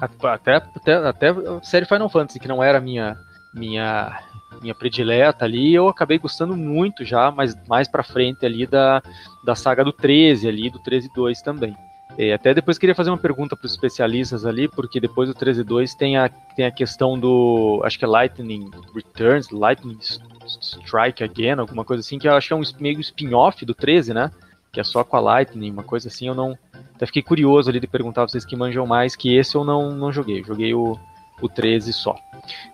até, 0.00 0.54
até, 0.54 0.94
até 0.94 1.28
a 1.30 1.60
série 1.60 1.86
Final 1.86 2.08
Fantasy, 2.08 2.38
que 2.38 2.46
não 2.46 2.62
era 2.62 2.80
minha 2.80 3.18
minha 3.52 4.22
minha 4.62 4.76
predileta 4.76 5.44
ali, 5.44 5.74
eu 5.74 5.88
acabei 5.88 6.20
gostando 6.20 6.56
muito 6.56 7.04
já, 7.04 7.32
mas 7.32 7.56
mais 7.66 7.88
para 7.88 8.04
frente 8.04 8.46
ali 8.46 8.64
da, 8.64 9.02
da 9.44 9.56
saga 9.56 9.82
do 9.82 9.92
13 9.92 10.46
ali, 10.46 10.70
do 10.70 10.78
13 10.78 11.10
2 11.12 11.42
também. 11.42 11.76
É, 12.18 12.32
até 12.32 12.52
depois 12.52 12.76
queria 12.76 12.96
fazer 12.96 13.10
uma 13.10 13.16
pergunta 13.16 13.56
para 13.56 13.64
os 13.64 13.70
especialistas 13.70 14.44
ali, 14.44 14.66
porque 14.66 14.98
depois 14.98 15.28
do 15.28 15.34
13.2 15.36 15.94
tem 15.96 16.16
a, 16.16 16.28
tem 16.28 16.66
a 16.66 16.70
questão 16.72 17.16
do. 17.16 17.80
Acho 17.84 17.96
que 17.96 18.04
é 18.04 18.08
Lightning 18.08 18.68
Returns, 18.92 19.50
Lightning 19.50 19.96
Strike 20.60 21.22
Again, 21.22 21.60
alguma 21.60 21.84
coisa 21.84 22.00
assim, 22.00 22.18
que 22.18 22.26
eu 22.26 22.34
acho 22.34 22.48
que 22.48 22.52
é 22.52 22.56
um 22.56 22.62
meio 22.80 22.98
spin-off 22.98 23.64
do 23.64 23.72
13, 23.72 24.12
né? 24.12 24.32
Que 24.72 24.80
é 24.80 24.84
só 24.84 25.04
com 25.04 25.16
a 25.16 25.20
Lightning, 25.20 25.70
uma 25.70 25.84
coisa 25.84 26.08
assim. 26.08 26.26
Eu 26.26 26.34
não. 26.34 26.58
Até 26.96 27.06
fiquei 27.06 27.22
curioso 27.22 27.70
ali 27.70 27.78
de 27.78 27.86
perguntar 27.86 28.24
a 28.24 28.28
vocês 28.28 28.44
que 28.44 28.56
manjam 28.56 28.84
mais, 28.84 29.14
que 29.14 29.36
esse 29.36 29.54
eu 29.54 29.62
não, 29.62 29.94
não 29.94 30.12
joguei. 30.12 30.42
joguei 30.42 30.74
o, 30.74 30.98
o 31.40 31.48
13 31.48 31.92
só. 31.92 32.16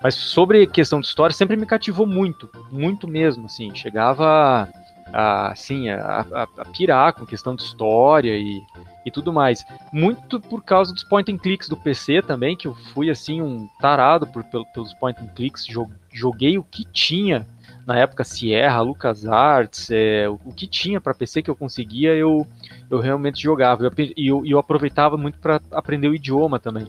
Mas 0.02 0.14
sobre 0.14 0.66
questão 0.66 1.00
de 1.00 1.06
história, 1.06 1.36
sempre 1.36 1.54
me 1.54 1.66
cativou 1.66 2.06
muito, 2.06 2.48
muito 2.72 3.06
mesmo, 3.06 3.44
assim. 3.44 3.74
Chegava 3.74 4.72
a, 5.12 5.52
assim, 5.52 5.88
a, 5.88 6.26
a, 6.32 6.42
a 6.42 6.64
pirar 6.66 7.12
com 7.14 7.26
questão 7.26 7.54
de 7.54 7.62
história 7.62 8.36
e 8.36 8.62
e 9.04 9.10
tudo 9.10 9.32
mais. 9.32 9.64
Muito 9.92 10.40
por 10.40 10.62
causa 10.64 10.92
dos 10.92 11.04
point 11.04 11.30
and 11.30 11.38
clicks 11.38 11.68
do 11.68 11.76
PC 11.76 12.22
também, 12.22 12.56
que 12.56 12.66
eu 12.66 12.74
fui 12.74 13.10
assim 13.10 13.42
um 13.42 13.68
tarado 13.80 14.26
por, 14.26 14.42
pelos 14.44 14.94
point 14.94 15.20
and 15.20 15.28
clicks, 15.28 15.66
joguei 16.12 16.58
o 16.58 16.64
que 16.64 16.84
tinha 16.86 17.46
na 17.86 17.98
época 17.98 18.24
Sierra, 18.24 18.80
LucasArts, 18.80 19.90
é, 19.90 20.26
o, 20.26 20.40
o 20.42 20.54
que 20.54 20.66
tinha 20.66 21.00
para 21.00 21.12
PC 21.12 21.42
que 21.42 21.50
eu 21.50 21.56
conseguia, 21.56 22.14
eu, 22.14 22.46
eu 22.90 22.98
realmente 22.98 23.42
jogava. 23.42 23.92
E 24.16 24.26
eu, 24.26 24.38
eu, 24.38 24.46
eu 24.46 24.58
aproveitava 24.58 25.18
muito 25.18 25.38
para 25.38 25.60
aprender 25.70 26.08
o 26.08 26.14
idioma 26.14 26.58
também. 26.58 26.86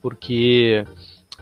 Porque 0.00 0.86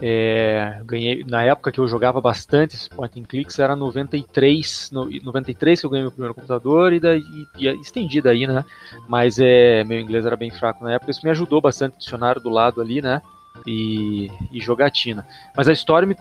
é, 0.02 0.80
ganhei, 0.84 1.24
na 1.24 1.42
época 1.42 1.70
que 1.70 1.78
eu 1.78 1.86
jogava 1.86 2.20
bastante 2.20 2.88
point 2.88 3.20
and 3.20 3.24
clicks, 3.24 3.58
era 3.58 3.76
93, 3.76 4.90
no, 4.92 5.10
93 5.22 5.78
que 5.78 5.86
eu 5.86 5.90
ganhei 5.90 6.04
meu 6.04 6.10
primeiro 6.10 6.34
computador 6.34 6.92
e, 6.92 7.00
daí, 7.00 7.22
e, 7.58 7.68
e 7.68 7.80
estendi 7.80 8.20
daí, 8.22 8.46
né? 8.46 8.64
Mas 9.06 9.38
é, 9.38 9.84
meu 9.84 10.00
inglês 10.00 10.24
era 10.24 10.36
bem 10.36 10.50
fraco 10.50 10.82
na 10.84 10.92
época, 10.92 11.10
isso 11.10 11.20
me 11.22 11.30
ajudou 11.30 11.60
bastante, 11.60 11.98
dicionário 11.98 12.40
do 12.40 12.48
lado 12.48 12.80
ali, 12.80 13.02
né? 13.02 13.20
E, 13.66 14.30
e 14.50 14.60
jogatina. 14.60 15.26
Mas 15.54 15.68
a 15.68 15.72
história 15.72 16.06
me, 16.08 16.16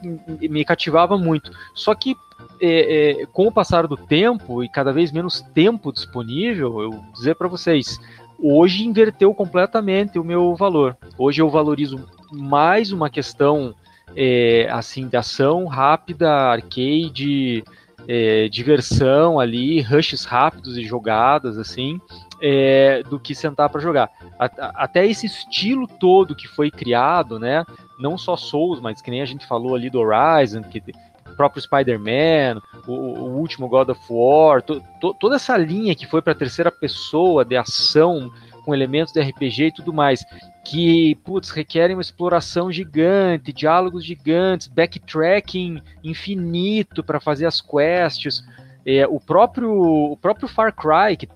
me 0.50 0.66
cativava 0.66 1.18
muito. 1.18 1.52
Só 1.74 1.96
que 1.96 2.18
é, 2.60 3.22
é, 3.22 3.26
com 3.28 3.48
o 3.48 3.52
passar 3.52 3.88
do 3.88 3.96
tempo 3.96 4.62
e 4.62 4.68
cada 4.68 4.92
vez 4.92 5.12
menos 5.12 5.42
tempo 5.54 5.94
disponível, 5.94 6.82
eu 6.82 6.92
vou 6.92 7.04
dizer 7.14 7.36
para 7.36 7.48
vocês, 7.48 7.98
hoje 8.38 8.86
inverteu 8.86 9.34
completamente 9.34 10.20
o 10.20 10.24
meu 10.24 10.54
valor. 10.56 10.98
Hoje 11.18 11.42
eu 11.42 11.50
valorizo 11.50 12.06
mais 12.32 12.92
uma 12.92 13.10
questão 13.10 13.74
é, 14.16 14.68
assim 14.72 15.08
de 15.08 15.18
ação 15.18 15.66
rápida, 15.66 16.30
arcade, 16.30 17.64
é, 18.08 18.48
diversão 18.50 19.40
ali, 19.40 19.82
rushes 19.82 20.26
rápidos 20.26 20.78
e 20.78 20.84
jogadas 20.84 21.58
assim, 21.58 22.00
é, 22.42 23.04
do 23.04 23.20
que 23.20 23.36
sentar 23.36 23.70
para 23.70 23.82
jogar. 23.82 24.10
Até 24.38 25.06
esse 25.06 25.26
estilo 25.26 25.88
todo 25.88 26.36
que 26.36 26.48
foi 26.48 26.72
criado, 26.72 27.38
né? 27.38 27.64
Não 28.00 28.18
só 28.18 28.38
Souls, 28.38 28.80
mas 28.80 29.02
que 29.02 29.12
nem 29.12 29.22
a 29.22 29.26
gente 29.26 29.46
falou 29.46 29.76
ali 29.76 29.90
do 29.90 30.00
Horizon, 30.00 30.64
que 30.64 30.82
o 31.30 31.36
próprio 31.36 31.62
Spider-Man, 31.62 32.62
o, 32.88 32.94
o, 32.94 33.38
último 33.38 33.68
God 33.68 33.90
of 33.90 34.02
War, 34.10 34.62
to, 34.62 34.82
to, 35.00 35.14
toda 35.20 35.36
essa 35.36 35.56
linha 35.58 35.96
que 35.96 36.08
foi 36.08 36.22
para 36.22 36.34
terceira 36.34 36.72
pessoa 36.72 37.46
de 37.46 37.56
ação 37.56 38.32
com 38.66 38.74
elementos 38.74 39.14
de 39.14 39.22
RPG 39.22 39.66
e 39.66 39.72
tudo 39.72 39.94
mais, 39.94 40.24
que, 40.70 41.16
putz, 41.24 41.50
requerem 41.50 41.96
uma 41.96 42.02
exploração 42.02 42.72
gigante, 42.72 43.52
diálogos 43.52 44.06
gigantes, 44.06 44.68
backtracking 44.68 45.82
infinito 46.04 47.04
para 47.04 47.20
fazer 47.20 47.48
as 47.48 47.60
quests. 47.60 48.44
É, 48.86 49.08
o, 49.08 49.20
próprio, 49.20 49.72
o 49.72 50.18
próprio 50.18 50.48
Far 50.48 50.72
Cry, 50.72 51.18
que 51.18 51.28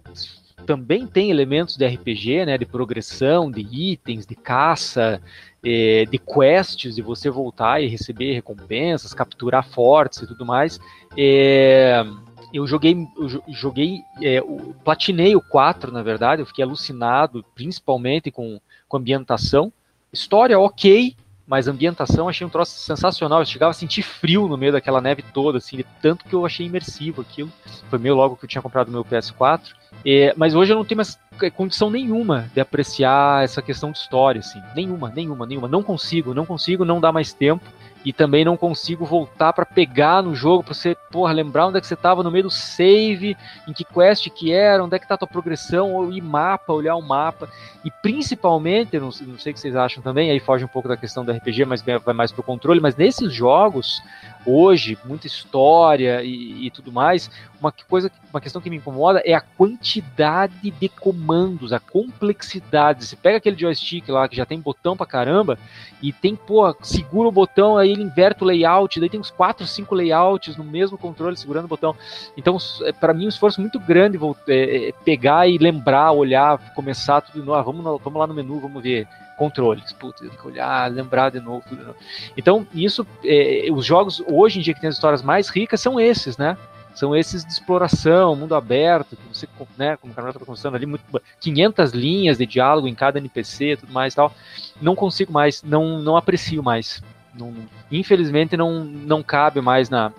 também 0.68 1.08
tem 1.08 1.32
elementos 1.32 1.76
de 1.76 1.88
RPG, 1.88 2.46
né, 2.46 2.58
de 2.60 2.66
progressão, 2.66 3.50
de 3.50 3.62
itens, 3.62 4.28
de 4.28 4.36
caça, 4.36 5.20
é, 5.66 6.06
de 6.06 6.20
quests, 6.20 6.94
de 6.94 7.02
você 7.02 7.28
voltar 7.32 7.82
e 7.82 7.88
receber 7.88 8.34
recompensas, 8.34 9.16
capturar 9.16 9.68
fortes 9.68 10.22
e 10.22 10.28
tudo 10.28 10.46
mais. 10.46 10.80
É, 11.18 12.06
eu 12.54 12.68
joguei, 12.68 12.96
eu 13.18 13.42
joguei, 13.48 14.04
é, 14.22 14.40
platinei 14.84 15.36
o 15.36 15.42
4, 15.42 15.92
na 15.92 16.04
verdade, 16.04 16.44
eu 16.44 16.46
fiquei 16.46 16.64
alucinado, 16.64 17.44
principalmente 17.56 18.30
com, 18.30 18.62
com 18.94 18.98
ambientação. 18.98 19.74
História 20.12 20.60
ok, 20.60 21.16
mas 21.48 21.68
ambientação 21.68 22.30
achei 22.30 22.46
um 22.46 22.50
troço 22.50 22.78
sensacional. 22.80 23.40
Eu 23.40 23.46
chegava 23.46 23.72
a 23.72 23.74
sentir 23.74 24.04
frio 24.04 24.48
no 24.48 24.56
meio 24.56 24.72
daquela 24.72 25.02
neve 25.02 25.24
toda, 25.34 25.58
assim, 25.58 25.84
tanto 26.00 26.26
que 26.26 26.34
eu 26.36 26.46
achei 26.46 26.68
imersivo 26.68 27.22
aquilo. 27.22 27.52
Foi 27.90 27.98
meio 27.98 28.14
logo 28.14 28.36
que 28.36 28.46
eu 28.46 28.50
tinha 28.50 28.62
comprado 28.62 28.92
meu 28.92 29.04
PS4. 29.04 29.74
É, 30.06 30.34
mas 30.38 30.54
hoje 30.54 30.72
eu 30.72 30.78
não 30.78 30.86
tenho 30.86 30.98
mais 30.98 31.18
condição 31.56 31.90
nenhuma 31.90 32.52
de 32.54 32.62
apreciar 32.62 33.44
essa 33.44 33.64
questão 33.64 33.92
de 33.92 33.98
história, 33.98 34.40
assim. 34.40 34.62
Nenhuma, 34.76 35.10
nenhuma, 35.10 35.48
nenhuma. 35.48 35.68
Não 35.68 35.82
consigo, 35.82 36.36
não 36.36 36.46
consigo, 36.46 36.86
não 36.86 37.02
dá 37.02 37.12
mais 37.12 37.34
tempo 37.34 37.66
e 38.06 38.12
também 38.12 38.44
não 38.44 38.58
consigo 38.58 39.06
voltar 39.06 39.54
para 39.54 39.66
pegar 39.66 40.22
no 40.22 40.36
jogo 40.36 40.64
para 40.64 40.74
você, 40.74 40.96
porra, 41.12 41.32
lembrar 41.32 41.68
onde 41.68 41.78
é 41.78 41.82
que 41.82 41.88
você 41.88 41.94
estava 41.94 42.22
no 42.22 42.32
meio 42.32 42.44
do 42.44 42.50
save, 42.50 43.38
em 43.68 43.74
que 43.74 43.86
quest 43.86 44.30
que 44.30 44.52
era, 44.52 44.84
onde 44.84 44.96
é 44.96 45.00
que 45.00 45.08
tá 45.08 45.16
a 45.16 45.18
tua 45.18 45.28
progressão, 45.28 45.94
ou 45.94 46.12
ir 46.12 46.22
mapa, 46.22 46.74
olhar 46.74 46.96
o 46.96 47.02
mapa. 47.02 47.50
E 47.84 47.90
principalmente, 47.90 49.00
não, 49.00 49.08
não 49.08 49.40
sei 49.40 49.52
o 49.52 49.54
que 49.54 49.60
vocês 49.60 49.76
acham 49.76 50.04
também, 50.04 50.32
aí 50.32 50.40
foge 50.40 50.66
um 50.66 50.68
pouco 50.70 50.88
da 50.88 50.98
questão 50.98 51.24
do 51.24 51.32
RPG, 51.32 51.66
mas 51.66 51.82
vai 51.82 52.14
mais 52.14 52.32
pro 52.32 52.44
controle, 52.44 52.80
mas 52.80 52.96
nesses 52.96 53.34
jogos 53.34 54.02
hoje, 54.46 54.98
muita 55.06 55.28
história 55.28 56.22
e, 56.24 56.66
e, 56.66 56.72
tudo 56.72 56.92
mais, 56.92 57.30
uma 57.64 57.72
coisa, 57.72 58.12
uma 58.30 58.42
questão 58.42 58.62
que 58.62 58.70
me 58.70 58.76
incomoda 58.76 59.22
é 59.26 59.34
a 59.34 59.40
quantidade 59.40 60.70
de 60.70 60.90
comandos, 60.90 61.72
a 61.72 61.80
complexidade. 61.80 63.06
Você 63.06 63.16
pega 63.16 63.38
aquele 63.38 63.58
joystick 63.58 64.10
lá 64.10 64.28
que 64.28 64.36
já 64.36 64.46
tem 64.46 64.60
botão 64.60 64.98
pra 64.98 65.06
caramba 65.06 65.58
e 66.02 66.12
tem, 66.12 66.36
pô, 66.36 66.76
segura 66.82 67.30
o 67.30 67.32
botão, 67.32 67.78
aí 67.78 67.92
ele 67.92 68.04
inverte 68.04 68.44
o 68.44 68.46
layout, 68.46 69.00
daí 69.00 69.10
tem 69.10 69.20
uns 69.20 69.32
4, 69.32 69.66
5 69.66 69.96
layouts 69.96 70.58
no 70.58 70.64
mesmo 70.66 70.98
controle 70.98 71.38
segurando 71.38 71.66
o 71.66 71.70
botão. 71.70 71.96
Então, 72.36 72.58
é, 72.82 72.92
para 72.92 73.14
mim, 73.14 73.26
um 73.26 73.30
esforço 73.30 73.62
muito 73.62 73.80
grande 73.80 74.20
é, 74.48 74.90
é, 74.90 74.92
pegar 75.06 75.48
e 75.48 75.58
lembrar, 75.58 76.12
olhar, 76.12 76.60
começar 76.74 77.22
tudo 77.22 77.40
de 77.40 77.46
novo. 77.46 77.58
Ah, 77.58 77.62
vamos, 77.62 77.84
vamos 78.04 78.20
lá 78.20 78.28
no 78.28 78.34
menu, 78.34 78.60
vamos 78.60 78.84
ver 78.84 79.08
controles. 79.38 79.94
Putz, 79.94 80.20
tem 80.20 80.30
que 80.30 80.48
olhar, 80.48 80.92
lembrar 80.92 81.30
de 81.30 81.40
novo. 81.40 81.64
Tudo 81.68 81.80
de 81.80 81.86
novo. 81.86 81.98
Então, 82.36 82.68
isso, 82.74 83.08
é, 83.24 83.68
os 83.72 83.86
jogos 83.86 84.22
hoje 84.28 84.60
em 84.60 84.62
dia 84.62 84.74
que 84.74 84.82
tem 84.82 84.90
as 84.90 84.96
histórias 84.96 85.22
mais 85.22 85.48
ricas 85.48 85.80
são 85.80 85.98
esses, 85.98 86.38
né? 86.38 86.58
São 86.94 87.16
esses 87.16 87.44
de 87.44 87.52
exploração, 87.52 88.36
mundo 88.36 88.54
aberto, 88.54 89.16
que 89.16 89.28
você, 89.28 89.48
né, 89.78 89.98
como 89.98 90.14
o 90.14 90.16
Carnaval 90.16 90.36
está 90.36 90.46
conversando 90.46 90.76
ali, 90.76 90.86
muito, 90.86 91.04
500 91.40 91.92
linhas 91.92 92.38
de 92.38 92.46
diálogo 92.46 92.88
em 92.88 92.94
cada 92.94 93.18
NPC, 93.18 93.78
tudo 93.78 93.92
mais 93.92 94.14
e 94.14 94.16
tal. 94.16 94.34
Não 94.82 94.96
consigo 94.96 95.34
mais, 95.34 95.64
não, 95.64 96.00
não 96.00 96.16
aprecio 96.16 96.62
mais. 96.62 97.02
Não, 97.34 97.54
infelizmente 97.92 98.56
não, 98.56 98.84
não 98.84 99.24
cabe 99.24 99.60
mais 99.60 99.90
na, 99.90 100.14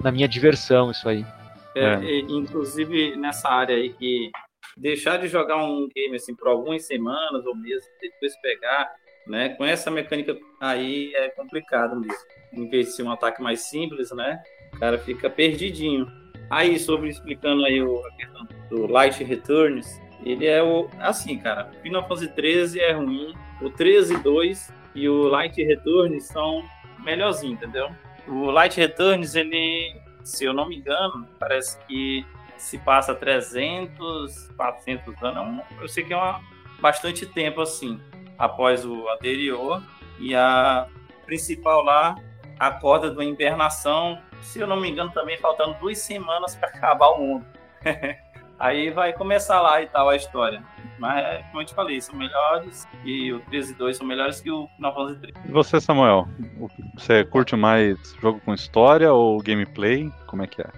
na 0.00 0.12
minha 0.12 0.28
diversão 0.28 0.90
isso 0.92 1.08
aí. 1.08 1.26
É, 1.74 1.94
é. 1.94 2.18
Inclusive 2.20 3.16
nessa 3.16 3.48
área 3.48 3.74
aí 3.74 3.92
que 3.92 4.30
deixar 4.76 5.18
de 5.18 5.28
jogar 5.28 5.56
um 5.56 5.88
game 5.94 6.16
assim 6.16 6.34
por 6.34 6.48
algumas 6.48 6.86
semanas 6.86 7.44
ou 7.46 7.56
meses, 7.56 7.84
depois 8.00 8.36
pegar, 8.40 8.92
né? 9.26 9.50
Com 9.50 9.64
essa 9.64 9.90
mecânica 9.90 10.36
aí 10.60 11.12
é 11.14 11.28
complicado 11.30 11.98
mesmo. 11.98 12.18
Em 12.52 12.68
vez 12.68 12.86
de 12.86 12.92
ser 12.92 13.02
um 13.02 13.10
ataque 13.10 13.42
mais 13.42 13.62
simples, 13.62 14.10
né? 14.12 14.40
O 14.72 14.78
cara 14.78 14.98
fica 14.98 15.30
perdidinho. 15.30 16.10
Aí, 16.50 16.78
sobre 16.78 17.08
explicando 17.08 17.64
aí 17.64 17.82
o, 17.82 18.04
a 18.04 18.10
questão 18.12 18.48
do 18.68 18.86
Light 18.86 19.22
Returns, 19.24 20.00
ele 20.24 20.46
é 20.46 20.62
o. 20.62 20.88
Assim, 20.98 21.38
cara, 21.38 21.70
o 21.72 21.82
Final 21.82 22.02
Fantasy 22.02 22.28
13 22.28 22.80
é 22.80 22.92
ruim, 22.92 23.34
o 23.60 23.70
13 23.70 24.18
2 24.18 24.72
e 24.94 25.08
o 25.08 25.28
Light 25.28 25.62
Returns 25.62 26.24
são 26.24 26.62
melhorzinho, 27.02 27.54
entendeu? 27.54 27.90
O 28.28 28.50
Light 28.50 28.76
Returns, 28.78 29.34
ele, 29.34 29.96
se 30.22 30.44
eu 30.44 30.52
não 30.52 30.68
me 30.68 30.76
engano, 30.76 31.26
parece 31.38 31.78
que 31.86 32.24
se 32.56 32.78
passa 32.78 33.14
300, 33.14 34.50
400 34.56 35.22
anos. 35.22 35.64
É 35.78 35.82
eu 35.82 35.88
sei 35.88 36.04
que 36.04 36.12
é 36.12 36.16
uma, 36.16 36.40
bastante 36.80 37.26
tempo 37.26 37.60
assim, 37.60 38.00
após 38.38 38.84
o 38.84 39.08
anterior. 39.08 39.82
E 40.20 40.34
a 40.34 40.86
principal 41.26 41.82
lá, 41.82 42.14
a 42.62 42.70
corda 42.70 43.12
da 43.12 43.24
invernação, 43.24 44.20
se 44.40 44.60
eu 44.60 44.68
não 44.68 44.80
me 44.80 44.88
engano, 44.88 45.10
também 45.10 45.36
faltando 45.36 45.74
duas 45.80 45.98
semanas 45.98 46.54
para 46.54 46.68
acabar 46.68 47.08
o 47.08 47.18
mundo. 47.18 47.46
Aí 48.56 48.88
vai 48.90 49.12
começar 49.12 49.60
lá 49.60 49.82
e 49.82 49.88
tal 49.88 50.08
a 50.08 50.14
história. 50.14 50.62
Mas, 50.96 51.44
como 51.46 51.60
eu 51.60 51.66
te 51.66 51.74
falei, 51.74 52.00
são 52.00 52.14
melhores 52.14 52.86
e 53.04 53.32
o 53.32 53.40
13 53.40 53.72
e 53.72 53.74
2 53.74 53.96
são 53.96 54.06
melhores 54.06 54.40
que 54.40 54.48
o 54.48 54.68
913. 54.78 55.34
E 55.44 55.50
você, 55.50 55.80
Samuel? 55.80 56.28
Você 56.96 57.24
curte 57.24 57.56
mais 57.56 57.98
jogo 58.20 58.40
com 58.44 58.54
história 58.54 59.12
ou 59.12 59.42
gameplay? 59.42 60.08
Como 60.28 60.44
é 60.44 60.46
que 60.46 60.62
é? 60.62 60.70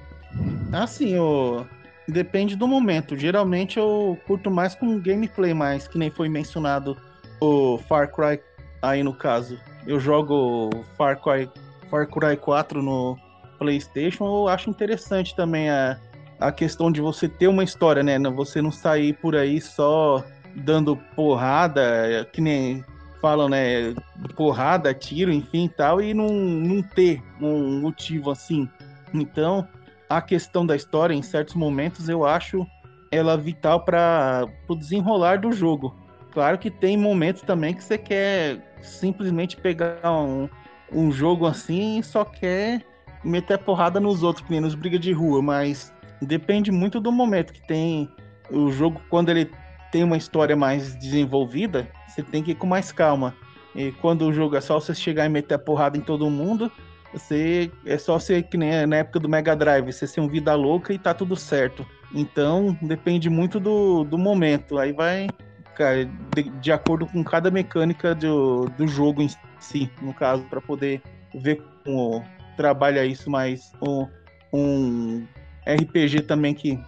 Assim, 0.73 1.19
o... 1.19 1.67
depende 2.09 2.57
do 2.57 2.67
momento. 2.67 3.15
Geralmente 3.15 3.79
eu 3.79 4.19
curto 4.27 4.51
mais 4.51 4.75
com 4.75 4.99
gameplay, 4.99 5.53
mais 5.53 5.87
que 5.87 5.99
nem 5.99 6.11
foi 6.11 6.31
mencionado 6.31 6.97
o 7.43 7.77
Far 7.87 8.11
Cry 8.11 8.41
aí 8.81 9.03
no 9.03 9.13
caso. 9.13 9.61
Eu 9.87 10.01
jogo 10.01 10.71
Far 10.97 11.21
Cry, 11.21 11.51
Far 11.95 12.09
Cry 12.09 12.37
4 12.37 12.83
no 12.83 13.17
PlayStation, 13.57 14.25
eu 14.25 14.49
acho 14.49 14.69
interessante 14.69 15.33
também 15.37 15.71
a, 15.71 15.97
a 16.41 16.51
questão 16.51 16.91
de 16.91 17.01
você 17.01 17.29
ter 17.29 17.47
uma 17.47 17.63
história, 17.63 18.03
né? 18.03 18.19
Você 18.31 18.61
não 18.61 18.73
sair 18.73 19.13
por 19.13 19.37
aí 19.37 19.61
só 19.61 20.25
dando 20.57 20.97
porrada, 21.15 22.29
que 22.33 22.41
nem 22.41 22.85
falam, 23.23 23.49
né? 23.49 23.95
Porrada, 24.35 24.93
tiro, 24.93 25.33
enfim 25.33 25.71
tal, 25.77 26.03
e 26.03 26.13
não, 26.13 26.29
não 26.31 26.83
ter 26.83 27.23
um 27.41 27.81
motivo 27.81 28.33
assim. 28.33 28.69
Então, 29.13 29.69
a 30.11 30.21
questão 30.21 30.67
da 30.67 30.75
história, 30.75 31.15
em 31.15 31.23
certos 31.23 31.55
momentos, 31.55 32.09
eu 32.09 32.25
acho 32.25 32.67
ela 33.13 33.37
vital 33.37 33.85
para 33.85 34.49
o 34.67 34.75
desenrolar 34.75 35.39
do 35.39 35.53
jogo. 35.53 35.95
Claro 36.33 36.59
que 36.59 36.73
tem 36.73 36.97
momentos 36.97 37.43
também 37.43 37.73
que 37.73 37.85
você 37.85 37.97
quer 37.97 38.59
simplesmente 38.83 39.57
pegar 39.57 40.11
um, 40.11 40.49
um 40.93 41.11
jogo 41.11 41.47
assim 41.47 42.03
só 42.03 42.25
quer 42.25 42.85
meter 43.25 43.59
porrada 43.59 43.99
nos 43.99 44.23
outros, 44.23 44.45
que 44.45 44.53
nem 44.53 44.61
nos 44.61 44.75
brigas 44.75 45.01
de 45.01 45.13
rua, 45.13 45.41
mas 45.41 45.93
depende 46.21 46.71
muito 46.71 47.01
do 47.01 47.11
momento 47.11 47.53
que 47.53 47.67
tem 47.67 48.09
o 48.51 48.71
jogo, 48.71 49.01
quando 49.09 49.31
ele 49.31 49.51
tem 49.91 50.05
uma 50.05 50.17
história 50.17 50.57
mais 50.57 50.95
desenvolvida, 50.97 51.89
você 52.09 52.23
tem 52.23 52.43
que 52.43 52.51
ir 52.51 52.55
com 52.57 52.67
mais 52.67 52.93
calma. 52.93 53.35
E 53.75 53.93
quando 53.93 54.27
o 54.27 54.33
jogo 54.33 54.57
é 54.57 54.61
só 54.61 54.79
você 54.79 54.95
chegar 54.95 55.27
e 55.27 55.29
meter 55.29 55.59
porrada 55.59 55.97
em 55.97 56.01
todo 56.01 56.29
mundo, 56.31 56.71
você 57.13 57.71
é 57.87 57.97
só 57.97 58.19
ser 58.19 58.43
que 58.45 58.57
nem 58.57 58.87
na 58.87 58.97
época 58.97 59.21
do 59.21 59.29
Mega 59.29 59.55
Drive, 59.55 59.93
você 59.93 60.07
ser 60.07 60.21
um 60.21 60.29
vida 60.29 60.55
louca 60.55 60.93
e 60.93 60.99
tá 60.99 61.15
tudo 61.15 61.37
certo. 61.37 61.87
Então 62.13 62.77
depende 62.83 63.31
muito 63.31 63.59
do, 63.59 64.05
do 64.05 64.19
momento. 64.19 64.79
Aí 64.79 64.93
vai 64.93 65.29
cara, 65.75 66.09
de, 66.35 66.43
de, 66.43 66.73
acordo 66.73 67.07
com 67.07 67.23
cada 67.25 67.51
mecânica 67.51 68.15
do, 68.15 68.67
do 68.77 68.87
jogo 68.87 69.23
em 69.23 69.29
si, 69.59 69.91
no 70.01 70.15
caso, 70.15 70.43
para 70.45 70.61
poder 70.61 71.03
ver 71.35 71.63
como 71.85 72.25
trabalha 72.57 73.05
isso 73.05 73.31
mais. 73.31 73.73
Um, 73.83 74.07
um 74.53 75.27
RPG 75.67 76.23
também 76.23 76.55
que 76.55 76.79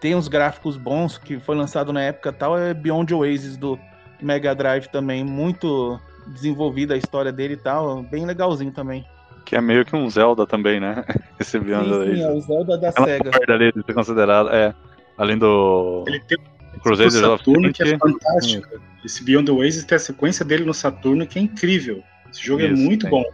tem 0.00 0.14
uns 0.14 0.28
gráficos 0.28 0.76
bons, 0.76 1.18
que 1.18 1.38
foi 1.40 1.56
lançado 1.56 1.92
na 1.92 2.02
época 2.02 2.32
tal, 2.32 2.56
é 2.56 2.72
Beyond 2.72 3.12
Oasis 3.14 3.56
do 3.56 3.78
Mega 4.22 4.54
Drive 4.54 4.86
também, 4.88 5.24
muito 5.24 5.98
desenvolvida 6.28 6.94
a 6.94 6.96
história 6.96 7.32
dele 7.32 7.54
e 7.54 7.56
tal, 7.56 8.02
bem 8.02 8.24
legalzinho 8.24 8.72
também. 8.72 9.04
Que 9.44 9.56
é 9.56 9.60
meio 9.60 9.84
que 9.84 9.96
um 9.96 10.08
Zelda 10.10 10.46
também, 10.46 10.78
né? 10.78 11.04
Esse 11.40 11.58
Beyond 11.58 11.88
sim, 11.88 12.14
sim, 12.16 12.22
é 12.22 12.30
o 12.30 12.40
Zelda 12.40 12.78
da 12.78 12.92
Ela 12.94 13.06
SEGA. 13.06 13.94
considerado, 13.94 14.50
é, 14.50 14.74
além 15.16 15.38
do 15.38 16.04
Ele 16.06 16.20
tem 16.20 16.38
Crusader 16.78 17.10
Saturno 17.12 17.72
que 17.72 17.82
é 17.82 17.98
fantástico. 17.98 18.68
Sim. 18.68 18.80
Esse 19.04 19.24
Beyond 19.24 19.46
the 19.46 19.52
Oasis 19.52 19.84
tem 19.84 19.96
a 19.96 19.98
sequência 19.98 20.44
dele 20.44 20.64
no 20.64 20.74
Saturno 20.74 21.26
que 21.26 21.38
é 21.38 21.42
incrível. 21.42 22.02
Esse 22.30 22.44
jogo 22.44 22.62
é 22.62 22.66
Isso, 22.66 22.74
é 22.74 22.84
muito 22.84 23.04
sim. 23.04 23.10
bom. 23.10 23.24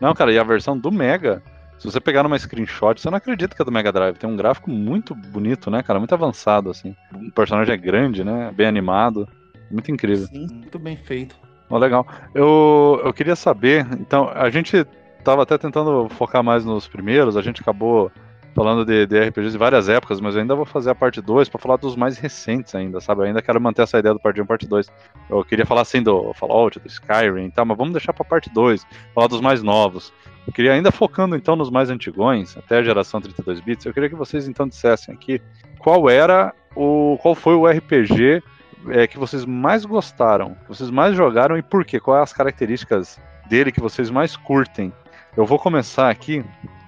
Não, 0.00 0.14
cara, 0.14 0.32
e 0.32 0.38
a 0.38 0.44
versão 0.44 0.76
do 0.76 0.90
Mega, 0.90 1.42
se 1.78 1.84
você 1.84 2.00
pegar 2.00 2.22
numa 2.22 2.38
screenshot, 2.38 3.00
você 3.00 3.08
não 3.08 3.16
acredita 3.16 3.54
que 3.54 3.62
é 3.62 3.64
do 3.64 3.72
Mega 3.72 3.92
Drive. 3.92 4.16
Tem 4.16 4.28
um 4.28 4.36
gráfico 4.36 4.70
muito 4.70 5.14
bonito, 5.14 5.70
né, 5.70 5.82
cara? 5.82 5.98
Muito 5.98 6.14
avançado, 6.14 6.70
assim. 6.70 6.94
O 7.14 7.30
personagem 7.32 7.72
é 7.72 7.76
grande, 7.76 8.24
né? 8.24 8.52
Bem 8.54 8.66
animado. 8.66 9.28
Muito 9.70 9.90
incrível. 9.90 10.26
Sim, 10.26 10.46
muito 10.50 10.78
bem 10.78 10.96
feito. 10.96 11.34
Oh, 11.70 11.78
legal. 11.78 12.06
Eu, 12.34 13.00
eu 13.04 13.12
queria 13.12 13.34
saber, 13.34 13.86
então, 13.98 14.28
a 14.34 14.50
gente 14.50 14.86
tava 15.24 15.42
até 15.42 15.56
tentando 15.56 16.08
focar 16.10 16.42
mais 16.42 16.64
nos 16.64 16.86
primeiros, 16.86 17.36
a 17.36 17.42
gente 17.42 17.62
acabou 17.62 18.12
falando 18.54 18.84
de, 18.84 19.06
de 19.06 19.18
RPGs 19.18 19.52
de 19.52 19.58
várias 19.58 19.88
épocas, 19.88 20.20
mas 20.20 20.34
eu 20.34 20.42
ainda 20.42 20.54
vou 20.54 20.64
fazer 20.64 20.90
a 20.90 20.94
parte 20.94 21.20
2 21.20 21.48
para 21.48 21.60
falar 21.60 21.76
dos 21.76 21.96
mais 21.96 22.18
recentes 22.18 22.74
ainda, 22.74 23.00
sabe? 23.00 23.22
Eu 23.22 23.26
ainda 23.26 23.42
quero 23.42 23.60
manter 23.60 23.82
essa 23.82 23.98
ideia 23.98 24.14
do 24.14 24.20
parte 24.20 24.40
1 24.40 24.46
parte 24.46 24.66
2. 24.66 24.86
Eu 25.30 25.44
queria 25.44 25.66
falar 25.66 25.82
assim 25.82 26.02
do 26.02 26.32
Fallout, 26.34 26.78
do 26.78 26.86
Skyrim 26.86 27.50
tal, 27.50 27.64
mas 27.64 27.78
vamos 27.78 27.92
deixar 27.92 28.12
pra 28.12 28.24
parte 28.24 28.50
2, 28.50 28.86
falar 29.14 29.26
dos 29.26 29.40
mais 29.40 29.62
novos. 29.62 30.12
Eu 30.46 30.52
queria 30.52 30.72
ainda 30.72 30.90
focando 30.90 31.36
então 31.36 31.56
nos 31.56 31.70
mais 31.70 31.88
antigões, 31.88 32.56
até 32.56 32.78
a 32.78 32.82
geração 32.82 33.20
32 33.20 33.60
bits, 33.60 33.86
eu 33.86 33.94
queria 33.94 34.08
que 34.08 34.16
vocês 34.16 34.48
então 34.48 34.66
dissessem 34.66 35.14
aqui 35.14 35.40
qual 35.78 36.10
era 36.10 36.52
o 36.74 37.16
qual 37.22 37.34
foi 37.34 37.54
o 37.54 37.66
RPG 37.66 38.42
é, 38.88 39.06
que 39.06 39.18
vocês 39.18 39.44
mais 39.44 39.84
gostaram, 39.84 40.56
que 40.62 40.68
vocês 40.68 40.90
mais 40.90 41.16
jogaram 41.16 41.56
e 41.56 41.62
por 41.62 41.84
quê? 41.84 42.00
Quais 42.00 42.22
as 42.22 42.32
características 42.32 43.20
dele 43.48 43.70
que 43.70 43.80
vocês 43.80 44.10
mais 44.10 44.36
curtem? 44.36 44.92
Eu 45.36 45.46
vou 45.46 45.58
começar 45.58 46.10
aqui 46.10 46.44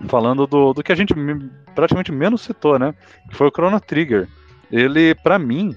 falando 0.06 0.46
do, 0.46 0.74
do 0.74 0.82
que 0.82 0.92
a 0.92 0.94
gente 0.94 1.14
praticamente 1.74 2.12
menos 2.12 2.42
citou, 2.42 2.78
né? 2.78 2.94
Que 3.28 3.36
foi 3.36 3.48
o 3.48 3.50
Chrono 3.50 3.80
Trigger. 3.80 4.28
Ele, 4.70 5.14
para 5.14 5.38
mim, 5.38 5.74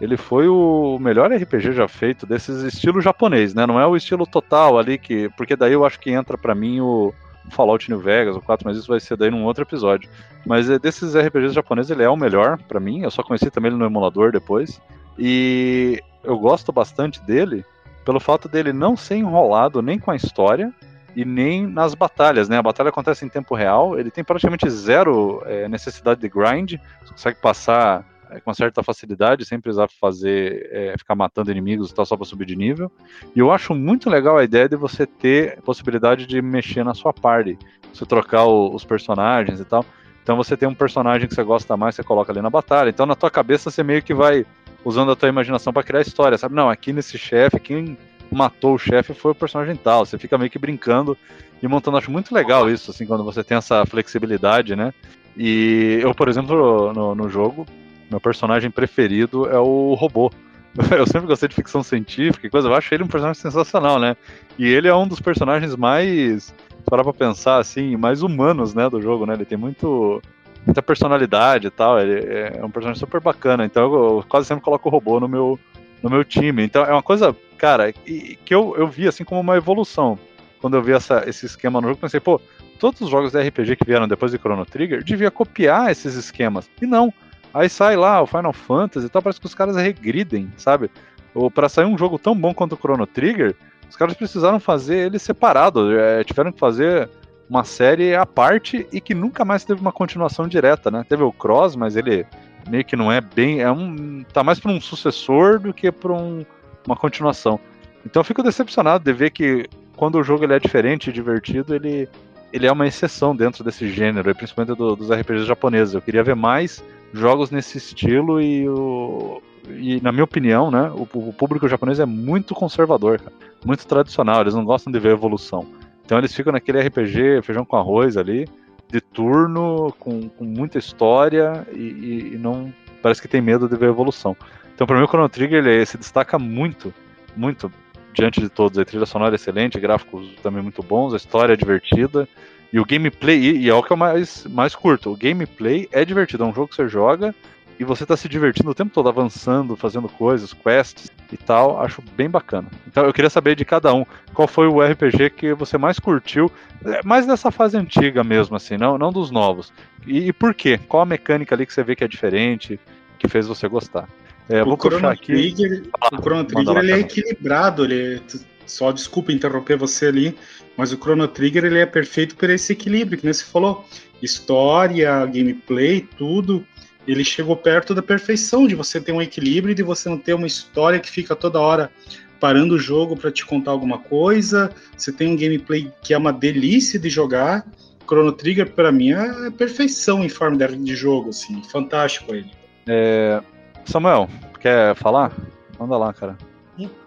ele 0.00 0.16
foi 0.16 0.46
o 0.48 0.98
melhor 1.00 1.32
RPG 1.32 1.72
já 1.72 1.88
feito 1.88 2.24
desses 2.24 2.62
estilo 2.62 3.00
japonês, 3.00 3.52
né? 3.52 3.66
Não 3.66 3.80
é 3.80 3.86
o 3.86 3.96
estilo 3.96 4.26
total 4.26 4.78
ali 4.78 4.96
que, 4.96 5.28
porque 5.36 5.56
daí 5.56 5.72
eu 5.72 5.84
acho 5.84 5.98
que 5.98 6.10
entra 6.10 6.38
para 6.38 6.54
mim 6.54 6.80
o 6.80 7.12
Fallout 7.50 7.90
New 7.90 7.98
Vegas, 7.98 8.36
o 8.36 8.40
4, 8.40 8.66
mas 8.66 8.76
isso 8.76 8.88
vai 8.88 9.00
ser 9.00 9.16
daí 9.16 9.30
num 9.30 9.44
outro 9.44 9.64
episódio. 9.64 10.08
Mas 10.46 10.70
é, 10.70 10.78
desses 10.78 11.16
RPGs 11.16 11.52
japoneses 11.52 11.90
ele 11.90 12.04
é 12.04 12.08
o 12.08 12.16
melhor 12.16 12.58
para 12.68 12.78
mim. 12.78 13.02
Eu 13.02 13.10
só 13.10 13.24
conheci 13.24 13.50
também 13.50 13.70
ele 13.70 13.78
no 13.78 13.86
emulador 13.86 14.30
depois. 14.30 14.80
E 15.18 16.00
eu 16.22 16.38
gosto 16.38 16.70
bastante 16.70 17.20
dele 17.22 17.64
pelo 18.04 18.20
fato 18.20 18.48
dele 18.48 18.72
não 18.72 18.96
ser 18.96 19.16
enrolado 19.16 19.82
nem 19.82 19.98
com 19.98 20.10
a 20.10 20.16
história 20.16 20.72
e 21.18 21.24
nem 21.24 21.66
nas 21.66 21.96
batalhas, 21.96 22.48
né? 22.48 22.58
A 22.58 22.62
batalha 22.62 22.90
acontece 22.90 23.24
em 23.24 23.28
tempo 23.28 23.56
real, 23.56 23.98
ele 23.98 24.08
tem 24.08 24.22
praticamente 24.22 24.70
zero 24.70 25.42
é, 25.46 25.68
necessidade 25.68 26.20
de 26.20 26.28
grind, 26.28 26.74
você 27.02 27.10
consegue 27.10 27.40
passar 27.40 28.06
é, 28.30 28.38
com 28.38 28.54
certa 28.54 28.84
facilidade, 28.84 29.44
sem 29.44 29.58
precisar 29.58 29.88
fazer, 30.00 30.68
é, 30.70 30.94
ficar 30.96 31.16
matando 31.16 31.50
inimigos 31.50 31.90
e 31.90 31.94
tal, 31.94 32.06
só 32.06 32.16
para 32.16 32.24
subir 32.24 32.44
de 32.44 32.54
nível. 32.54 32.88
E 33.34 33.40
eu 33.40 33.50
acho 33.50 33.74
muito 33.74 34.08
legal 34.08 34.38
a 34.38 34.44
ideia 34.44 34.68
de 34.68 34.76
você 34.76 35.06
ter 35.06 35.60
possibilidade 35.62 36.24
de 36.24 36.40
mexer 36.40 36.84
na 36.84 36.94
sua 36.94 37.12
party, 37.12 37.58
você 37.92 38.06
trocar 38.06 38.44
o, 38.44 38.72
os 38.72 38.84
personagens 38.84 39.58
e 39.58 39.64
tal. 39.64 39.84
Então 40.22 40.36
você 40.36 40.56
tem 40.56 40.68
um 40.68 40.74
personagem 40.74 41.26
que 41.26 41.34
você 41.34 41.42
gosta 41.42 41.76
mais, 41.76 41.96
você 41.96 42.04
coloca 42.04 42.30
ali 42.30 42.40
na 42.40 42.50
batalha. 42.50 42.90
Então 42.90 43.06
na 43.06 43.16
tua 43.16 43.28
cabeça 43.30 43.72
você 43.72 43.82
meio 43.82 44.04
que 44.04 44.14
vai 44.14 44.46
usando 44.84 45.10
a 45.10 45.16
tua 45.16 45.28
imaginação 45.28 45.72
para 45.72 45.82
criar 45.82 46.00
história, 46.02 46.38
sabe? 46.38 46.54
Não, 46.54 46.70
aqui 46.70 46.92
nesse 46.92 47.18
chefe, 47.18 47.58
quem 47.58 47.98
matou 48.30 48.74
o 48.74 48.78
chefe 48.78 49.14
foi 49.14 49.32
o 49.32 49.34
personagem 49.34 49.76
tal. 49.76 50.04
Você 50.04 50.18
fica 50.18 50.38
meio 50.38 50.50
que 50.50 50.58
brincando 50.58 51.16
e 51.62 51.68
montando. 51.68 51.96
Acho 51.96 52.10
muito 52.10 52.34
legal 52.34 52.70
isso, 52.70 52.90
assim, 52.90 53.06
quando 53.06 53.24
você 53.24 53.42
tem 53.42 53.56
essa 53.56 53.84
flexibilidade, 53.86 54.76
né? 54.76 54.92
E 55.36 55.98
eu, 56.02 56.14
por 56.14 56.28
exemplo, 56.28 56.92
no, 56.92 57.14
no 57.14 57.28
jogo, 57.28 57.66
meu 58.10 58.20
personagem 58.20 58.70
preferido 58.70 59.48
é 59.48 59.58
o 59.58 59.94
robô. 59.94 60.30
eu 60.96 61.06
sempre 61.06 61.26
gostei 61.26 61.48
de 61.48 61.54
ficção 61.54 61.82
científica 61.82 62.46
e 62.46 62.50
coisa, 62.50 62.68
eu 62.68 62.74
acho 62.74 62.92
ele 62.94 63.02
um 63.02 63.08
personagem 63.08 63.40
sensacional, 63.40 63.98
né? 63.98 64.16
E 64.58 64.66
ele 64.66 64.88
é 64.88 64.94
um 64.94 65.08
dos 65.08 65.20
personagens 65.20 65.74
mais, 65.74 66.54
parar 66.84 67.02
pra 67.02 67.12
pensar 67.12 67.58
assim, 67.58 67.96
mais 67.96 68.22
humanos, 68.22 68.74
né, 68.74 68.88
do 68.88 69.00
jogo, 69.00 69.26
né? 69.26 69.34
Ele 69.34 69.44
tem 69.44 69.58
muito 69.58 70.20
muita 70.66 70.82
personalidade 70.82 71.68
e 71.68 71.70
tal, 71.70 71.98
ele 71.98 72.26
é 72.28 72.62
um 72.62 72.70
personagem 72.70 73.00
super 73.00 73.20
bacana, 73.20 73.64
então 73.64 73.84
eu, 73.84 74.24
quase 74.28 74.46
sempre 74.46 74.62
coloco 74.62 74.86
o 74.86 74.92
robô 74.92 75.18
no 75.18 75.26
meu 75.26 75.58
no 76.02 76.10
meu 76.10 76.24
time. 76.24 76.62
Então 76.62 76.84
é 76.84 76.92
uma 76.92 77.02
coisa, 77.02 77.34
cara, 77.58 77.92
que 77.92 78.38
eu, 78.48 78.74
eu 78.76 78.86
vi 78.86 79.08
assim 79.08 79.24
como 79.24 79.40
uma 79.40 79.56
evolução. 79.56 80.18
Quando 80.60 80.76
eu 80.76 80.82
vi 80.82 80.92
essa, 80.92 81.24
esse 81.26 81.46
esquema 81.46 81.80
no 81.80 81.88
jogo, 81.88 82.00
pensei, 82.00 82.20
pô, 82.20 82.40
todos 82.78 83.00
os 83.00 83.10
jogos 83.10 83.32
de 83.32 83.40
RPG 83.40 83.76
que 83.76 83.84
vieram 83.84 84.08
depois 84.08 84.32
de 84.32 84.38
Chrono 84.38 84.64
Trigger 84.64 85.02
devia 85.02 85.30
copiar 85.30 85.90
esses 85.90 86.14
esquemas. 86.14 86.70
E 86.80 86.86
não. 86.86 87.12
Aí 87.52 87.68
sai 87.68 87.96
lá 87.96 88.22
o 88.22 88.26
Final 88.26 88.52
Fantasy 88.52 89.06
e 89.06 89.08
tal, 89.08 89.22
parece 89.22 89.40
que 89.40 89.46
os 89.46 89.54
caras 89.54 89.76
regridem, 89.76 90.52
sabe? 90.56 90.90
Ou 91.34 91.50
para 91.50 91.68
sair 91.68 91.86
um 91.86 91.98
jogo 91.98 92.18
tão 92.18 92.34
bom 92.34 92.54
quanto 92.54 92.74
o 92.74 92.78
Chrono 92.78 93.06
Trigger, 93.06 93.54
os 93.88 93.96
caras 93.96 94.14
precisaram 94.14 94.60
fazer 94.60 95.06
ele 95.06 95.18
separado, 95.18 95.98
é, 95.98 96.22
tiveram 96.24 96.52
que 96.52 96.58
fazer 96.58 97.08
uma 97.48 97.64
série 97.64 98.14
à 98.14 98.26
parte 98.26 98.86
e 98.92 99.00
que 99.00 99.14
nunca 99.14 99.44
mais 99.44 99.64
teve 99.64 99.80
uma 99.80 99.92
continuação 99.92 100.46
direta, 100.46 100.90
né? 100.90 101.04
Teve 101.08 101.22
o 101.22 101.32
Cross, 101.32 101.76
mas 101.76 101.96
ele 101.96 102.26
meio 102.68 102.84
que 102.84 102.96
não 102.96 103.10
é 103.10 103.20
bem, 103.20 103.60
é 103.60 103.70
um 103.70 104.22
tá 104.32 104.44
mais 104.44 104.60
para 104.60 104.70
um 104.70 104.80
sucessor 104.80 105.58
do 105.58 105.72
que 105.72 105.90
para 105.90 106.12
um, 106.12 106.44
uma 106.88 106.96
continuação. 106.96 107.60
Então 108.04 108.20
eu 108.20 108.24
fico 108.24 108.42
decepcionado 108.42 109.04
de 109.04 109.12
ver 109.12 109.30
que 109.30 109.68
quando 109.96 110.16
o 110.16 110.22
jogo 110.22 110.44
ele 110.44 110.54
é 110.54 110.58
diferente 110.58 111.10
e 111.10 111.12
divertido, 111.12 111.74
ele 111.74 112.08
ele 112.50 112.66
é 112.66 112.72
uma 112.72 112.86
exceção 112.86 113.36
dentro 113.36 113.62
desse 113.62 113.88
gênero, 113.90 114.34
principalmente 114.34 114.76
do, 114.76 114.96
dos 114.96 115.10
RPGs 115.10 115.44
japoneses. 115.44 115.94
Eu 115.94 116.00
queria 116.00 116.22
ver 116.22 116.34
mais 116.34 116.82
jogos 117.12 117.50
nesse 117.50 117.76
estilo 117.76 118.40
e, 118.40 118.66
o, 118.66 119.42
e 119.68 120.00
na 120.00 120.10
minha 120.12 120.24
opinião, 120.24 120.70
né, 120.70 120.90
o, 120.94 121.02
o, 121.02 121.32
público 121.32 121.68
japonês 121.68 122.00
é 122.00 122.06
muito 122.06 122.54
conservador, 122.54 123.18
cara, 123.18 123.32
muito 123.64 123.86
tradicional, 123.86 124.40
eles 124.40 124.54
não 124.54 124.64
gostam 124.64 124.90
de 124.90 124.98
ver 124.98 125.12
evolução. 125.12 125.66
Então 126.04 126.16
eles 126.16 126.34
ficam 126.34 126.52
naquele 126.52 126.80
RPG, 126.80 127.42
feijão 127.42 127.66
com 127.66 127.76
arroz 127.76 128.16
ali, 128.16 128.48
de 128.90 129.00
turno, 129.00 129.94
com, 129.98 130.28
com 130.30 130.44
muita 130.44 130.78
história 130.78 131.66
e, 131.72 132.32
e, 132.32 132.38
não 132.38 132.72
parece 133.02 133.20
que 133.20 133.28
tem 133.28 133.42
medo 133.42 133.68
de 133.68 133.76
ver 133.76 133.90
evolução. 133.90 134.34
Então 134.78 134.86
para 134.86 134.96
mim 134.96 135.02
o 135.02 135.08
Chrono 135.08 135.28
Trigger 135.28 135.66
ele 135.66 135.84
se 135.84 135.98
destaca 135.98 136.38
muito, 136.38 136.94
muito 137.36 137.68
diante 138.14 138.40
de 138.40 138.48
todos. 138.48 138.78
A 138.78 138.84
trilha 138.84 139.06
sonora 139.06 139.34
é 139.34 139.34
excelente, 139.34 139.80
gráficos 139.80 140.30
também 140.40 140.62
muito 140.62 140.84
bons, 140.84 141.12
a 141.12 141.16
história 141.16 141.54
é 141.54 141.56
divertida. 141.56 142.28
E 142.72 142.78
o 142.78 142.84
gameplay, 142.84 143.56
e 143.56 143.68
é 143.68 143.74
o 143.74 143.82
que 143.82 143.92
é 143.92 143.96
o 143.96 143.98
mais, 143.98 144.46
mais 144.46 144.76
curto, 144.76 145.10
o 145.10 145.16
gameplay 145.16 145.88
é 145.90 146.04
divertido, 146.04 146.44
é 146.44 146.46
um 146.46 146.54
jogo 146.54 146.68
que 146.68 146.76
você 146.76 146.86
joga 146.86 147.34
e 147.76 147.82
você 147.82 148.06
tá 148.06 148.16
se 148.16 148.28
divertindo 148.28 148.70
o 148.70 148.74
tempo 148.74 148.92
todo, 148.94 149.08
avançando, 149.08 149.74
fazendo 149.74 150.08
coisas, 150.08 150.52
quests 150.52 151.10
e 151.32 151.36
tal, 151.36 151.82
acho 151.82 152.00
bem 152.16 152.30
bacana. 152.30 152.68
Então 152.86 153.04
eu 153.04 153.12
queria 153.12 153.30
saber 153.30 153.56
de 153.56 153.64
cada 153.64 153.92
um, 153.92 154.06
qual 154.32 154.46
foi 154.46 154.68
o 154.68 154.80
RPG 154.80 155.30
que 155.30 155.54
você 155.54 155.76
mais 155.76 155.98
curtiu, 155.98 156.52
é, 156.84 157.00
mais 157.04 157.26
dessa 157.26 157.50
fase 157.50 157.76
antiga 157.76 158.22
mesmo, 158.22 158.54
assim, 158.54 158.76
não, 158.76 158.96
não 158.96 159.10
dos 159.10 159.32
novos. 159.32 159.72
E, 160.06 160.28
e 160.28 160.32
por 160.32 160.54
quê? 160.54 160.78
Qual 160.86 161.02
a 161.02 161.06
mecânica 161.06 161.56
ali 161.56 161.66
que 161.66 161.74
você 161.74 161.82
vê 161.82 161.96
que 161.96 162.04
é 162.04 162.08
diferente, 162.08 162.78
que 163.18 163.26
fez 163.26 163.48
você 163.48 163.66
gostar? 163.66 164.08
É, 164.48 164.62
o, 164.62 164.76
Chrono 164.76 165.16
Trigger, 165.16 165.82
ah, 166.00 166.08
o 166.12 166.22
Chrono 166.22 166.44
Trigger 166.44 166.74
lá, 166.74 166.80
ele 166.80 166.92
é 166.92 166.98
equilibrado, 167.00 167.84
ele 167.84 168.16
é, 168.16 168.20
só 168.64 168.90
desculpa 168.92 169.32
interromper 169.32 169.76
você 169.76 170.06
ali, 170.06 170.34
mas 170.76 170.92
o 170.92 170.96
Chrono 170.96 171.28
Trigger 171.28 171.64
ele 171.64 171.78
é 171.78 171.86
perfeito 171.86 172.34
por 172.36 172.48
esse 172.48 172.72
equilíbrio, 172.72 173.18
que 173.18 173.24
nem 173.24 173.32
você 173.32 173.44
falou, 173.44 173.84
história, 174.22 175.24
gameplay, 175.26 176.00
tudo, 176.16 176.64
ele 177.06 177.24
chegou 177.24 177.56
perto 177.56 177.94
da 177.94 178.02
perfeição 178.02 178.66
de 178.66 178.74
você 178.74 179.00
ter 179.00 179.12
um 179.12 179.22
equilíbrio 179.22 179.72
e 179.72 179.74
de 179.74 179.82
você 179.82 180.08
não 180.08 180.18
ter 180.18 180.34
uma 180.34 180.46
história 180.46 181.00
que 181.00 181.10
fica 181.10 181.34
toda 181.34 181.58
hora 181.58 181.90
parando 182.38 182.74
o 182.74 182.78
jogo 182.78 183.16
para 183.16 183.32
te 183.32 183.44
contar 183.44 183.70
alguma 183.70 183.98
coisa. 183.98 184.70
Você 184.96 185.10
tem 185.10 185.28
um 185.28 185.36
gameplay 185.36 185.90
que 186.02 186.12
é 186.12 186.18
uma 186.18 186.32
delícia 186.32 186.98
de 186.98 187.08
jogar. 187.08 187.66
Chrono 188.06 188.32
Trigger 188.32 188.70
para 188.72 188.92
mim 188.92 189.12
é 189.12 189.50
perfeição 189.50 190.22
em 190.22 190.28
forma 190.28 190.56
de 190.56 190.94
jogo, 190.94 191.30
assim, 191.30 191.62
fantástico 191.64 192.34
ele. 192.34 192.50
É, 192.86 193.42
Samuel, 193.88 194.28
quer 194.60 194.94
falar? 194.94 195.32
Manda 195.78 195.96
lá, 195.96 196.12
cara. 196.12 196.36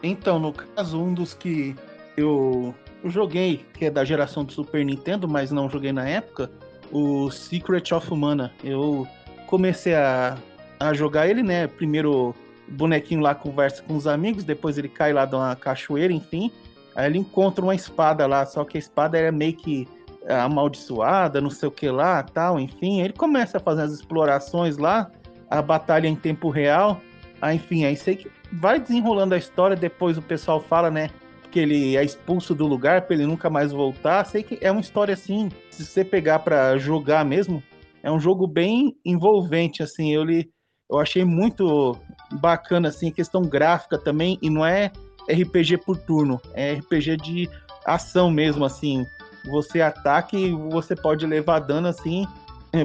Então, 0.01 0.39
no 0.39 0.51
caso, 0.51 0.99
um 0.99 1.13
dos 1.13 1.31
que 1.35 1.75
eu 2.17 2.73
joguei, 3.05 3.63
que 3.75 3.85
é 3.85 3.91
da 3.91 4.03
geração 4.03 4.43
do 4.43 4.51
Super 4.51 4.83
Nintendo, 4.83 5.27
mas 5.27 5.51
não 5.51 5.69
joguei 5.69 5.91
na 5.91 6.09
época, 6.09 6.49
o 6.91 7.29
Secret 7.29 7.93
of 7.93 8.11
Mana. 8.15 8.51
Eu 8.63 9.07
comecei 9.45 9.93
a, 9.93 10.35
a 10.79 10.91
jogar 10.91 11.27
ele, 11.27 11.43
né? 11.43 11.67
Primeiro 11.67 12.29
o 12.29 12.35
bonequinho 12.67 13.21
lá 13.21 13.35
conversa 13.35 13.83
com 13.83 13.95
os 13.95 14.07
amigos, 14.07 14.43
depois 14.43 14.75
ele 14.79 14.89
cai 14.89 15.13
lá 15.13 15.25
de 15.25 15.35
uma 15.35 15.55
cachoeira, 15.55 16.11
enfim. 16.11 16.51
Aí 16.95 17.05
ele 17.05 17.19
encontra 17.19 17.63
uma 17.63 17.75
espada 17.75 18.25
lá, 18.25 18.43
só 18.45 18.65
que 18.65 18.77
a 18.77 18.79
espada 18.79 19.19
é 19.19 19.31
meio 19.31 19.53
que 19.53 19.87
amaldiçoada, 20.27 21.39
não 21.39 21.51
sei 21.51 21.69
o 21.69 21.71
que 21.71 21.89
lá, 21.91 22.23
tal, 22.23 22.59
enfim. 22.59 23.01
Ele 23.01 23.13
começa 23.13 23.57
a 23.57 23.61
fazer 23.61 23.83
as 23.83 23.91
explorações 23.91 24.77
lá, 24.77 25.11
a 25.51 25.61
batalha 25.61 26.07
em 26.07 26.15
tempo 26.15 26.49
real. 26.49 27.01
Aí, 27.41 27.57
enfim, 27.57 27.83
aí 27.83 27.95
sei 27.95 28.15
que 28.15 28.31
vai 28.53 28.79
desenrolando 28.79 29.35
a 29.35 29.37
história, 29.37 29.75
depois 29.75 30.17
o 30.17 30.21
pessoal 30.21 30.61
fala, 30.61 30.89
né, 30.89 31.09
que 31.51 31.59
ele 31.59 31.97
é 31.97 32.03
expulso 32.03 32.55
do 32.55 32.65
lugar 32.65 33.01
para 33.01 33.15
ele 33.15 33.25
nunca 33.25 33.49
mais 33.49 33.71
voltar. 33.71 34.25
Sei 34.25 34.41
que 34.41 34.57
é 34.61 34.71
uma 34.71 34.79
história 34.79 35.13
assim, 35.13 35.49
se 35.69 35.85
você 35.85 36.05
pegar 36.05 36.39
para 36.39 36.77
jogar 36.77 37.25
mesmo, 37.25 37.61
é 38.01 38.09
um 38.09 38.19
jogo 38.19 38.47
bem 38.47 38.95
envolvente, 39.05 39.83
assim, 39.83 40.13
eu, 40.13 40.23
li, 40.23 40.49
eu 40.89 40.97
achei 40.97 41.25
muito 41.25 41.97
bacana, 42.39 42.87
assim, 42.87 43.11
questão 43.11 43.41
gráfica 43.41 43.97
também, 43.97 44.39
e 44.41 44.49
não 44.49 44.65
é 44.65 44.91
RPG 45.29 45.79
por 45.85 45.97
turno, 45.97 46.39
é 46.53 46.73
RPG 46.73 47.17
de 47.17 47.49
ação 47.85 48.31
mesmo, 48.31 48.63
assim, 48.63 49.05
você 49.45 49.81
ataca 49.81 50.37
e 50.37 50.51
você 50.51 50.95
pode 50.95 51.25
levar 51.25 51.59
dano, 51.59 51.87
assim, 51.87 52.25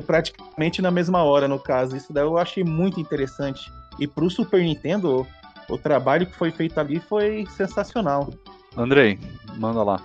praticamente 0.04 0.82
na 0.82 0.90
mesma 0.90 1.22
hora, 1.22 1.46
no 1.46 1.58
caso. 1.58 1.96
Isso 1.96 2.12
daí 2.12 2.24
eu 2.24 2.38
achei 2.38 2.64
muito 2.64 3.00
interessante. 3.00 3.70
E 3.98 4.06
pro 4.06 4.28
Super 4.28 4.60
Nintendo, 4.62 5.26
o 5.68 5.78
trabalho 5.78 6.26
que 6.26 6.34
foi 6.34 6.50
feito 6.50 6.78
ali 6.78 7.00
foi 7.00 7.46
sensacional. 7.56 8.30
Andrei, 8.76 9.18
manda 9.56 9.82
lá. 9.82 10.00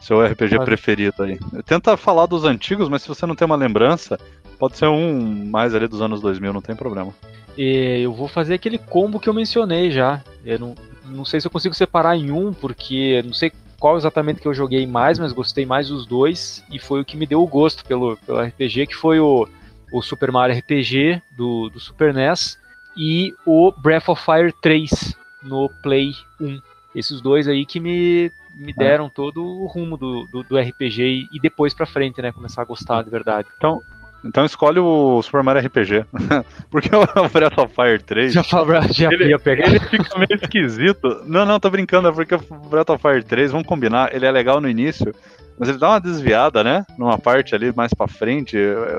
Seu 0.00 0.24
RPG 0.24 0.58
preferido 0.64 1.22
aí. 1.22 1.38
Tenta 1.64 1.96
falar 1.96 2.26
dos 2.26 2.44
antigos, 2.44 2.88
mas 2.88 3.02
se 3.02 3.08
você 3.08 3.24
não 3.26 3.34
tem 3.34 3.46
uma 3.46 3.56
lembrança, 3.56 4.18
pode 4.58 4.76
ser 4.76 4.86
um 4.86 5.46
mais 5.46 5.74
ali 5.74 5.88
dos 5.88 6.02
anos 6.02 6.20
2000, 6.20 6.52
não 6.52 6.60
tem 6.60 6.76
problema. 6.76 7.14
E 7.56 8.02
eu 8.02 8.12
vou 8.12 8.28
fazer 8.28 8.54
aquele 8.54 8.78
combo 8.78 9.18
que 9.18 9.28
eu 9.28 9.34
mencionei 9.34 9.90
já. 9.90 10.22
Eu 10.44 10.58
não, 10.58 10.74
não 11.06 11.24
sei 11.24 11.40
se 11.40 11.46
eu 11.46 11.50
consigo 11.50 11.74
separar 11.74 12.16
em 12.16 12.30
um, 12.30 12.52
porque 12.52 13.22
não 13.24 13.32
sei 13.32 13.52
qual 13.78 13.96
exatamente 13.96 14.40
que 14.40 14.48
eu 14.48 14.54
joguei 14.54 14.86
mais, 14.86 15.18
mas 15.18 15.32
gostei 15.32 15.64
mais 15.64 15.88
dos 15.88 16.06
dois 16.06 16.64
e 16.70 16.78
foi 16.78 17.00
o 17.00 17.04
que 17.04 17.16
me 17.16 17.26
deu 17.26 17.42
o 17.42 17.46
gosto 17.46 17.84
pelo, 17.84 18.16
pelo 18.18 18.40
RPG, 18.40 18.86
que 18.88 18.94
foi 18.94 19.20
o, 19.20 19.48
o 19.92 20.02
Super 20.02 20.32
Mario 20.32 20.58
RPG 20.58 21.22
do, 21.36 21.68
do 21.70 21.78
Super 21.78 22.12
NES 22.12 22.58
e 22.96 23.34
o 23.46 23.72
Breath 23.72 24.08
of 24.08 24.22
Fire 24.22 24.52
3 24.60 25.16
no 25.42 25.70
Play 25.82 26.12
1. 26.40 26.60
Esses 26.94 27.20
dois 27.20 27.46
aí 27.46 27.64
que 27.64 27.78
me, 27.78 28.32
me 28.56 28.72
é. 28.72 28.74
deram 28.74 29.08
todo 29.08 29.44
o 29.44 29.66
rumo 29.66 29.96
do, 29.96 30.26
do, 30.26 30.42
do 30.42 30.58
RPG 30.58 31.28
e 31.32 31.38
depois 31.40 31.72
pra 31.72 31.86
frente, 31.86 32.20
né? 32.20 32.32
Começar 32.32 32.62
a 32.62 32.64
gostar 32.64 33.02
de 33.02 33.10
verdade. 33.10 33.48
Então, 33.56 33.80
então 34.24 34.44
escolhe 34.44 34.80
o 34.80 35.22
Super 35.22 35.42
Mario 35.42 35.62
RPG. 35.66 36.04
Porque 36.70 36.90
o 36.94 37.28
Breath 37.28 37.58
of 37.58 37.74
Fire 37.74 38.02
3. 38.02 38.32
Já, 38.32 38.42
já 38.90 39.12
ele, 39.12 39.28
ia 39.28 39.38
pegar. 39.38 39.68
Ele 39.68 39.80
fica 39.80 40.18
meio 40.18 40.34
esquisito. 40.42 41.22
Não, 41.26 41.44
não, 41.44 41.60
tô 41.60 41.70
brincando, 41.70 42.08
é 42.08 42.12
porque 42.12 42.34
o 42.34 42.40
Breath 42.68 42.90
of 42.90 43.02
Fire 43.02 43.22
3, 43.22 43.52
vamos 43.52 43.66
combinar, 43.66 44.14
ele 44.14 44.26
é 44.26 44.30
legal 44.30 44.60
no 44.60 44.68
início, 44.68 45.14
mas 45.58 45.68
ele 45.68 45.78
dá 45.78 45.90
uma 45.90 46.00
desviada, 46.00 46.64
né? 46.64 46.84
Numa 46.98 47.18
parte 47.18 47.54
ali 47.54 47.72
mais 47.74 47.94
pra 47.94 48.08
frente. 48.08 48.56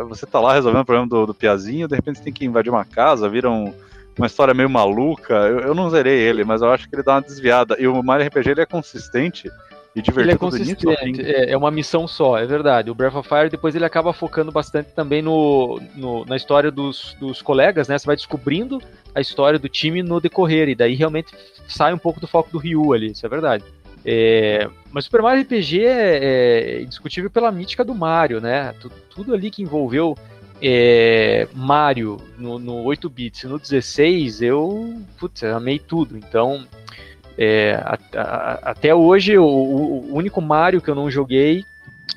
Você 0.08 0.26
tá 0.26 0.40
lá 0.40 0.54
resolvendo 0.54 0.82
o 0.82 0.86
problema 0.86 1.08
do, 1.08 1.28
do 1.28 1.34
Piazinho, 1.34 1.88
de 1.88 1.96
repente 1.96 2.20
você 2.20 2.24
tem 2.24 2.34
que 2.34 2.46
invadir 2.46 2.70
uma 2.70 2.86
casa, 2.86 3.30
vira 3.30 3.50
um, 3.50 3.74
uma 4.18 4.28
história 4.28 4.54
meio 4.54 4.70
maluca. 4.70 5.34
Eu, 5.34 5.60
eu 5.60 5.76
não 5.76 5.90
zerei 5.90 6.18
ele, 6.20 6.44
mas 6.44 6.62
eu 6.62 6.72
acho 6.72 6.90
que 6.90 6.96
ele 6.96 7.04
dá 7.04 7.16
uma 7.16 7.22
desviada. 7.22 7.76
E 7.80 7.88
o 7.88 8.02
Mario 8.04 8.28
RPG 8.28 8.52
ele 8.52 8.62
é 8.62 8.66
consistente 8.66 9.50
e 9.95 10.02
divertido 10.02 10.22
ele 10.22 10.32
é 10.32 10.38
consistente, 10.38 11.22
é, 11.22 11.52
é, 11.52 11.57
uma 11.57 11.72
missão 11.72 12.07
só, 12.07 12.38
é 12.38 12.45
verdade. 12.45 12.91
O 12.91 12.95
Breath 12.95 13.16
of 13.16 13.28
Fire 13.28 13.49
depois 13.49 13.76
ele 13.76 13.86
acaba 13.86 14.14
focando 14.14 14.52
bastante 14.52 14.91
também 14.94 15.22
no, 15.22 15.82
no, 15.95 16.26
na 16.26 16.36
história 16.36 16.70
dos, 16.70 17.16
dos 17.20 17.41
colegas, 17.41 17.88
né? 17.88 17.98
Você 17.98 18.06
vai 18.06 18.16
descobrindo 18.16 18.80
a 19.16 19.20
história 19.20 19.57
do 19.57 19.68
time 19.68 20.03
no 20.03 20.22
decorrer, 20.22 20.70
e 20.70 20.76
daí 20.76 20.94
realmente 20.94 21.34
sai 21.68 21.94
um 21.94 21.98
pouco 21.98 22.20
do 22.20 22.28
foco 22.28 22.52
do 22.52 22.60
Ryu 22.60 22.94
ali, 22.94 23.11
isso 23.11 23.26
é 23.26 23.30
verdade. 23.30 23.64
É, 24.06 24.70
mas 24.91 25.06
Super 25.06 25.22
Mario 25.22 25.44
RPG 25.44 25.86
é, 25.86 26.18
é 26.18 26.82
indiscutível 26.82 27.30
pela 27.30 27.52
mítica 27.52 27.84
do 27.84 27.94
Mario, 27.94 28.40
né? 28.40 28.74
Tudo, 28.80 28.95
tudo 29.10 29.34
ali 29.34 29.49
que 29.49 29.61
envolveu 29.61 30.16
é, 30.61 31.48
Mario 31.53 32.18
no, 32.38 32.60
no 32.60 32.84
8 32.84 33.10
bits 33.10 33.44
e 33.44 33.48
no 33.48 33.60
16, 33.60 34.41
eu, 34.41 35.02
putz, 35.18 35.44
amei 35.44 35.80
tudo. 35.80 36.18
Então, 36.18 36.66
é, 37.41 37.82
a, 37.86 37.98
a, 38.18 38.53
até 38.72 38.94
hoje, 38.94 39.38
o, 39.38 39.45
o, 39.45 40.14
único 40.14 40.41
Mario 40.41 40.82
que 40.82 40.90
eu 40.90 40.95
não 40.95 41.10
joguei, 41.10 41.64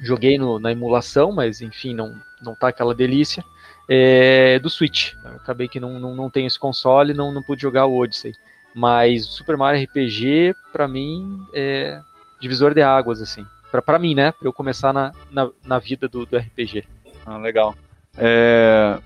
joguei 0.00 0.36
no, 0.36 0.58
na 0.58 0.72
emulação, 0.72 1.30
mas 1.30 1.60
enfim, 1.60 1.94
não, 1.94 2.20
não 2.42 2.56
tá 2.56 2.68
aquela 2.68 2.92
delícia, 2.92 3.44
é 3.88 4.58
do 4.58 4.68
Switch. 4.68 5.12
Eu 5.24 5.36
acabei 5.36 5.68
que 5.68 5.78
não, 5.78 6.00
não, 6.00 6.16
não 6.16 6.28
tenho 6.28 6.48
esse 6.48 6.58
console, 6.58 7.14
não, 7.14 7.32
não 7.32 7.40
pude 7.40 7.62
jogar 7.62 7.86
o 7.86 7.96
Odyssey. 7.96 8.34
Mas 8.74 9.26
Super 9.26 9.56
Mario 9.56 9.84
RPG, 9.84 10.56
para 10.72 10.88
mim, 10.88 11.38
é 11.54 12.00
divisor 12.40 12.74
de 12.74 12.82
águas, 12.82 13.22
assim. 13.22 13.46
Pra 13.70 14.00
mim, 14.00 14.16
né? 14.16 14.32
Pra 14.32 14.48
eu 14.48 14.52
começar 14.52 14.92
na, 14.92 15.12
na, 15.30 15.48
na 15.64 15.78
vida 15.78 16.08
do, 16.08 16.26
do 16.26 16.36
RPG. 16.36 16.84
Ah, 17.24 17.38
legal. 17.38 17.76
É... 18.18 18.98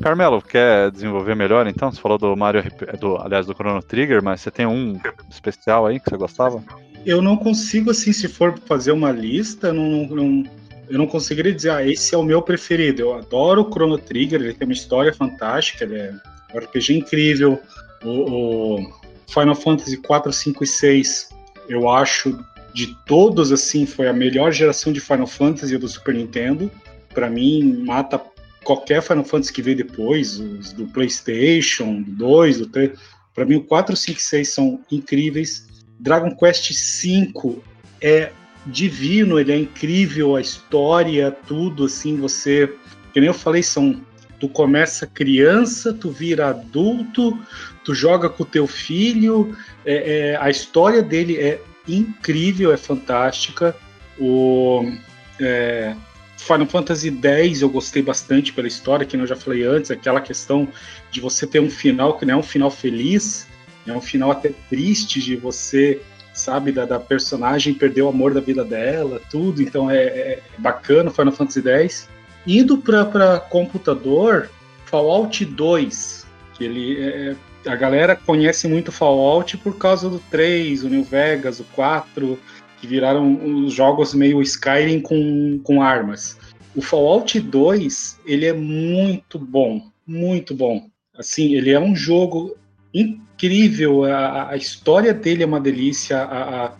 Carmelo, 0.00 0.40
quer 0.40 0.90
desenvolver 0.90 1.34
melhor 1.34 1.66
então? 1.66 1.90
Você 1.90 2.00
falou 2.00 2.18
do 2.18 2.36
Mario, 2.36 2.62
do, 3.00 3.16
aliás, 3.16 3.46
do 3.46 3.54
Chrono 3.54 3.82
Trigger, 3.82 4.22
mas 4.22 4.40
você 4.40 4.50
tem 4.50 4.66
um 4.66 4.98
especial 5.30 5.86
aí 5.86 5.98
que 5.98 6.08
você 6.08 6.16
gostava? 6.16 6.62
Eu 7.04 7.22
não 7.22 7.36
consigo, 7.36 7.90
assim, 7.90 8.12
se 8.12 8.28
for 8.28 8.58
fazer 8.66 8.92
uma 8.92 9.10
lista, 9.10 9.72
não, 9.72 10.06
não, 10.06 10.44
eu 10.88 10.98
não 10.98 11.06
conseguiria 11.06 11.52
dizer, 11.52 11.70
ah, 11.70 11.86
esse 11.86 12.14
é 12.14 12.18
o 12.18 12.22
meu 12.22 12.40
preferido. 12.42 13.02
Eu 13.02 13.14
adoro 13.14 13.62
o 13.62 13.72
Chrono 13.72 13.98
Trigger, 13.98 14.40
ele 14.40 14.54
tem 14.54 14.66
uma 14.66 14.72
história 14.72 15.12
fantástica, 15.12 15.84
ele 15.84 15.96
é 15.96 16.14
um 16.54 16.58
RPG 16.58 16.98
incrível. 16.98 17.60
O, 18.04 18.76
o 18.76 18.92
Final 19.28 19.54
Fantasy 19.54 19.96
4, 19.96 20.32
5 20.32 20.64
e 20.64 20.66
6, 20.66 21.28
eu 21.68 21.88
acho 21.88 22.38
de 22.72 22.94
todos, 23.06 23.50
assim, 23.52 23.86
foi 23.86 24.08
a 24.08 24.12
melhor 24.12 24.52
geração 24.52 24.92
de 24.92 25.00
Final 25.00 25.26
Fantasy 25.26 25.76
do 25.76 25.88
Super 25.88 26.14
Nintendo. 26.14 26.70
Para 27.12 27.28
mim, 27.28 27.82
mata 27.84 28.20
qualquer 28.68 29.00
Final 29.00 29.24
Fantasy 29.24 29.50
que 29.50 29.62
veio 29.62 29.78
depois, 29.78 30.38
os 30.38 30.74
do 30.74 30.86
PlayStation, 30.88 32.02
do 32.02 32.10
2, 32.12 32.58
do 32.58 32.66
3. 32.66 32.92
Para 33.34 33.46
mim, 33.46 33.56
o 33.56 33.64
4, 33.64 33.96
5 33.96 34.18
e 34.18 34.22
6 34.22 34.48
são 34.52 34.80
incríveis. 34.92 35.66
Dragon 35.98 36.36
Quest 36.36 36.70
V 37.02 37.62
é 38.02 38.30
divino, 38.66 39.40
ele 39.40 39.52
é 39.52 39.56
incrível, 39.56 40.36
a 40.36 40.40
história, 40.42 41.30
tudo, 41.46 41.86
assim, 41.86 42.18
você. 42.18 42.70
Que 43.14 43.20
nem 43.20 43.28
eu 43.28 43.34
falei, 43.34 43.62
são. 43.62 44.02
Tu 44.38 44.48
começa 44.50 45.06
criança, 45.06 45.92
tu 45.92 46.10
vira 46.10 46.50
adulto, 46.50 47.36
tu 47.82 47.94
joga 47.94 48.28
com 48.28 48.42
o 48.42 48.46
teu 48.46 48.66
filho, 48.68 49.56
é, 49.84 49.94
é, 50.32 50.36
a 50.36 50.48
história 50.48 51.02
dele 51.02 51.38
é 51.38 51.60
incrível, 51.88 52.70
é 52.70 52.76
fantástica. 52.76 53.74
O 54.20 54.92
é, 55.40 55.96
Final 56.38 56.66
Fantasy 56.66 57.10
X 57.22 57.60
eu 57.60 57.68
gostei 57.68 58.00
bastante 58.00 58.52
pela 58.52 58.68
história, 58.68 59.04
que 59.04 59.16
eu 59.16 59.26
já 59.26 59.36
falei 59.36 59.64
antes, 59.64 59.90
aquela 59.90 60.20
questão 60.20 60.68
de 61.10 61.20
você 61.20 61.46
ter 61.46 61.60
um 61.60 61.68
final 61.68 62.16
que 62.16 62.24
não 62.24 62.34
é 62.34 62.36
um 62.36 62.42
final 62.42 62.70
feliz, 62.70 63.46
é 63.86 63.92
um 63.92 64.00
final 64.00 64.30
até 64.30 64.52
triste 64.70 65.20
de 65.20 65.36
você 65.36 66.00
sabe, 66.32 66.70
da, 66.70 66.84
da, 66.84 67.00
personagem 67.00 67.74
perder 67.74 68.02
o 68.02 68.08
amor 68.08 68.32
da 68.32 68.40
vida 68.40 68.64
dela, 68.64 69.20
tudo, 69.28 69.60
então 69.60 69.90
é, 69.90 70.04
é 70.04 70.42
bacana 70.56 71.10
Final 71.10 71.32
Fantasy 71.32 71.68
X. 71.68 72.08
Indo 72.46 72.78
para 72.78 73.40
computador, 73.40 74.48
Fallout 74.86 75.44
2, 75.44 76.26
que 76.54 76.64
ele 76.64 77.02
é, 77.02 77.36
a 77.66 77.74
galera 77.74 78.14
conhece 78.14 78.68
muito 78.68 78.92
Fallout 78.92 79.56
por 79.58 79.76
causa 79.76 80.08
do 80.08 80.18
3, 80.30 80.84
o 80.84 80.88
New 80.88 81.02
Vegas, 81.02 81.58
o 81.58 81.64
4, 81.74 82.38
que 82.80 82.86
viraram 82.86 83.64
os 83.64 83.72
jogos 83.72 84.14
meio 84.14 84.40
Skyrim 84.42 85.00
com, 85.00 85.60
com 85.62 85.82
armas. 85.82 86.38
O 86.76 86.80
Fallout 86.80 87.38
2, 87.40 88.20
ele 88.24 88.46
é 88.46 88.52
muito 88.52 89.38
bom, 89.38 89.90
muito 90.06 90.54
bom. 90.54 90.88
Assim, 91.16 91.54
ele 91.54 91.70
é 91.70 91.80
um 91.80 91.96
jogo 91.96 92.56
incrível, 92.94 94.04
a, 94.04 94.50
a 94.50 94.56
história 94.56 95.12
dele 95.12 95.42
é 95.42 95.46
uma 95.46 95.60
delícia. 95.60 96.18
A, 96.18 96.66
a... 96.66 96.72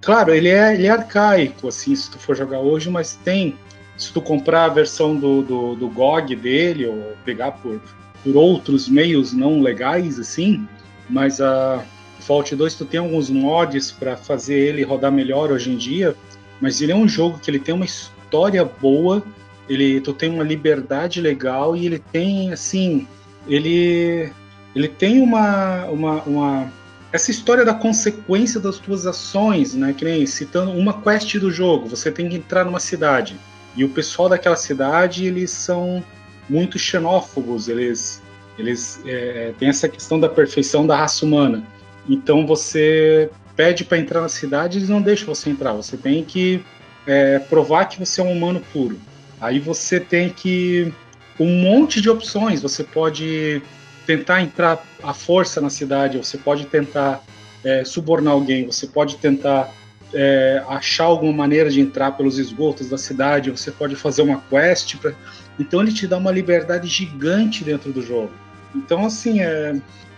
Claro, 0.00 0.32
ele 0.32 0.48
é, 0.48 0.74
ele 0.74 0.86
é 0.86 0.90
arcaico, 0.90 1.68
assim, 1.68 1.96
se 1.96 2.10
tu 2.10 2.18
for 2.18 2.36
jogar 2.36 2.60
hoje, 2.60 2.88
mas 2.88 3.16
tem. 3.24 3.56
Se 3.96 4.12
tu 4.12 4.20
comprar 4.20 4.66
a 4.66 4.68
versão 4.68 5.16
do, 5.16 5.42
do, 5.42 5.74
do 5.74 5.88
GOG 5.88 6.36
dele, 6.36 6.86
ou 6.86 7.16
pegar 7.24 7.52
por, 7.52 7.80
por 8.22 8.36
outros 8.36 8.88
meios 8.88 9.32
não 9.32 9.60
legais, 9.60 10.18
assim, 10.18 10.68
mas 11.08 11.40
a 11.40 11.82
Fallout 12.26 12.54
2 12.54 12.74
tu 12.74 12.84
tem 12.84 12.98
alguns 12.98 13.30
mods 13.30 13.92
para 13.92 14.16
fazer 14.16 14.58
ele 14.58 14.82
rodar 14.82 15.12
melhor 15.12 15.52
hoje 15.52 15.70
em 15.70 15.76
dia, 15.76 16.16
mas 16.60 16.80
ele 16.80 16.90
é 16.90 16.96
um 16.96 17.08
jogo 17.08 17.38
que 17.38 17.48
ele 17.48 17.60
tem 17.60 17.72
uma 17.72 17.84
história 17.84 18.64
boa, 18.64 19.22
ele 19.68 20.00
tu 20.00 20.12
tem 20.12 20.28
uma 20.30 20.42
liberdade 20.42 21.20
legal 21.20 21.76
e 21.76 21.86
ele 21.86 22.00
tem 22.00 22.52
assim, 22.52 23.06
ele 23.46 24.32
ele 24.74 24.88
tem 24.88 25.20
uma, 25.20 25.84
uma, 25.84 26.22
uma 26.24 26.72
essa 27.12 27.30
história 27.30 27.64
da 27.64 27.72
consequência 27.72 28.58
das 28.60 28.78
tuas 28.78 29.06
ações, 29.06 29.74
né? 29.74 29.94
Que 29.96 30.04
nem 30.04 30.26
citando 30.26 30.72
uma 30.72 31.00
quest 31.00 31.38
do 31.38 31.50
jogo, 31.50 31.88
você 31.88 32.10
tem 32.10 32.28
que 32.28 32.36
entrar 32.36 32.64
numa 32.64 32.80
cidade 32.80 33.36
e 33.76 33.84
o 33.84 33.88
pessoal 33.88 34.28
daquela 34.28 34.56
cidade 34.56 35.26
eles 35.26 35.52
são 35.52 36.02
muito 36.48 36.76
xenófobos, 36.76 37.68
eles 37.68 38.20
eles 38.58 39.00
é, 39.06 39.52
têm 39.58 39.68
essa 39.68 39.88
questão 39.88 40.18
da 40.18 40.28
perfeição 40.28 40.86
da 40.86 40.96
raça 40.96 41.24
humana. 41.24 41.62
Então 42.08 42.46
você 42.46 43.30
pede 43.56 43.84
para 43.84 43.98
entrar 43.98 44.20
na 44.20 44.28
cidade, 44.28 44.78
eles 44.78 44.88
não 44.88 45.00
deixam 45.00 45.34
você 45.34 45.50
entrar. 45.50 45.72
Você 45.72 45.96
tem 45.96 46.22
que 46.24 46.62
é, 47.06 47.38
provar 47.38 47.86
que 47.86 47.98
você 47.98 48.20
é 48.20 48.24
um 48.24 48.32
humano 48.32 48.62
puro. 48.72 48.98
Aí 49.40 49.58
você 49.58 49.98
tem 49.98 50.30
que 50.30 50.92
um 51.38 51.60
monte 51.62 52.00
de 52.00 52.08
opções. 52.08 52.62
Você 52.62 52.84
pode 52.84 53.62
tentar 54.06 54.42
entrar 54.42 54.84
à 55.02 55.12
força 55.12 55.60
na 55.60 55.68
cidade, 55.68 56.16
você 56.16 56.38
pode 56.38 56.66
tentar 56.66 57.22
é, 57.64 57.84
subornar 57.84 58.32
alguém, 58.32 58.66
você 58.66 58.86
pode 58.86 59.16
tentar 59.16 59.72
é, 60.14 60.62
achar 60.68 61.04
alguma 61.04 61.32
maneira 61.32 61.68
de 61.68 61.80
entrar 61.80 62.12
pelos 62.12 62.38
esgotos 62.38 62.88
da 62.88 62.96
cidade, 62.96 63.50
você 63.50 63.70
pode 63.70 63.96
fazer 63.96 64.22
uma 64.22 64.40
quest. 64.48 64.96
Pra... 64.96 65.12
Então 65.58 65.80
ele 65.80 65.92
te 65.92 66.06
dá 66.06 66.16
uma 66.16 66.30
liberdade 66.30 66.86
gigante 66.86 67.64
dentro 67.64 67.92
do 67.92 68.00
jogo. 68.00 68.30
Então, 68.74 69.04
assim, 69.04 69.40
é... 69.40 69.74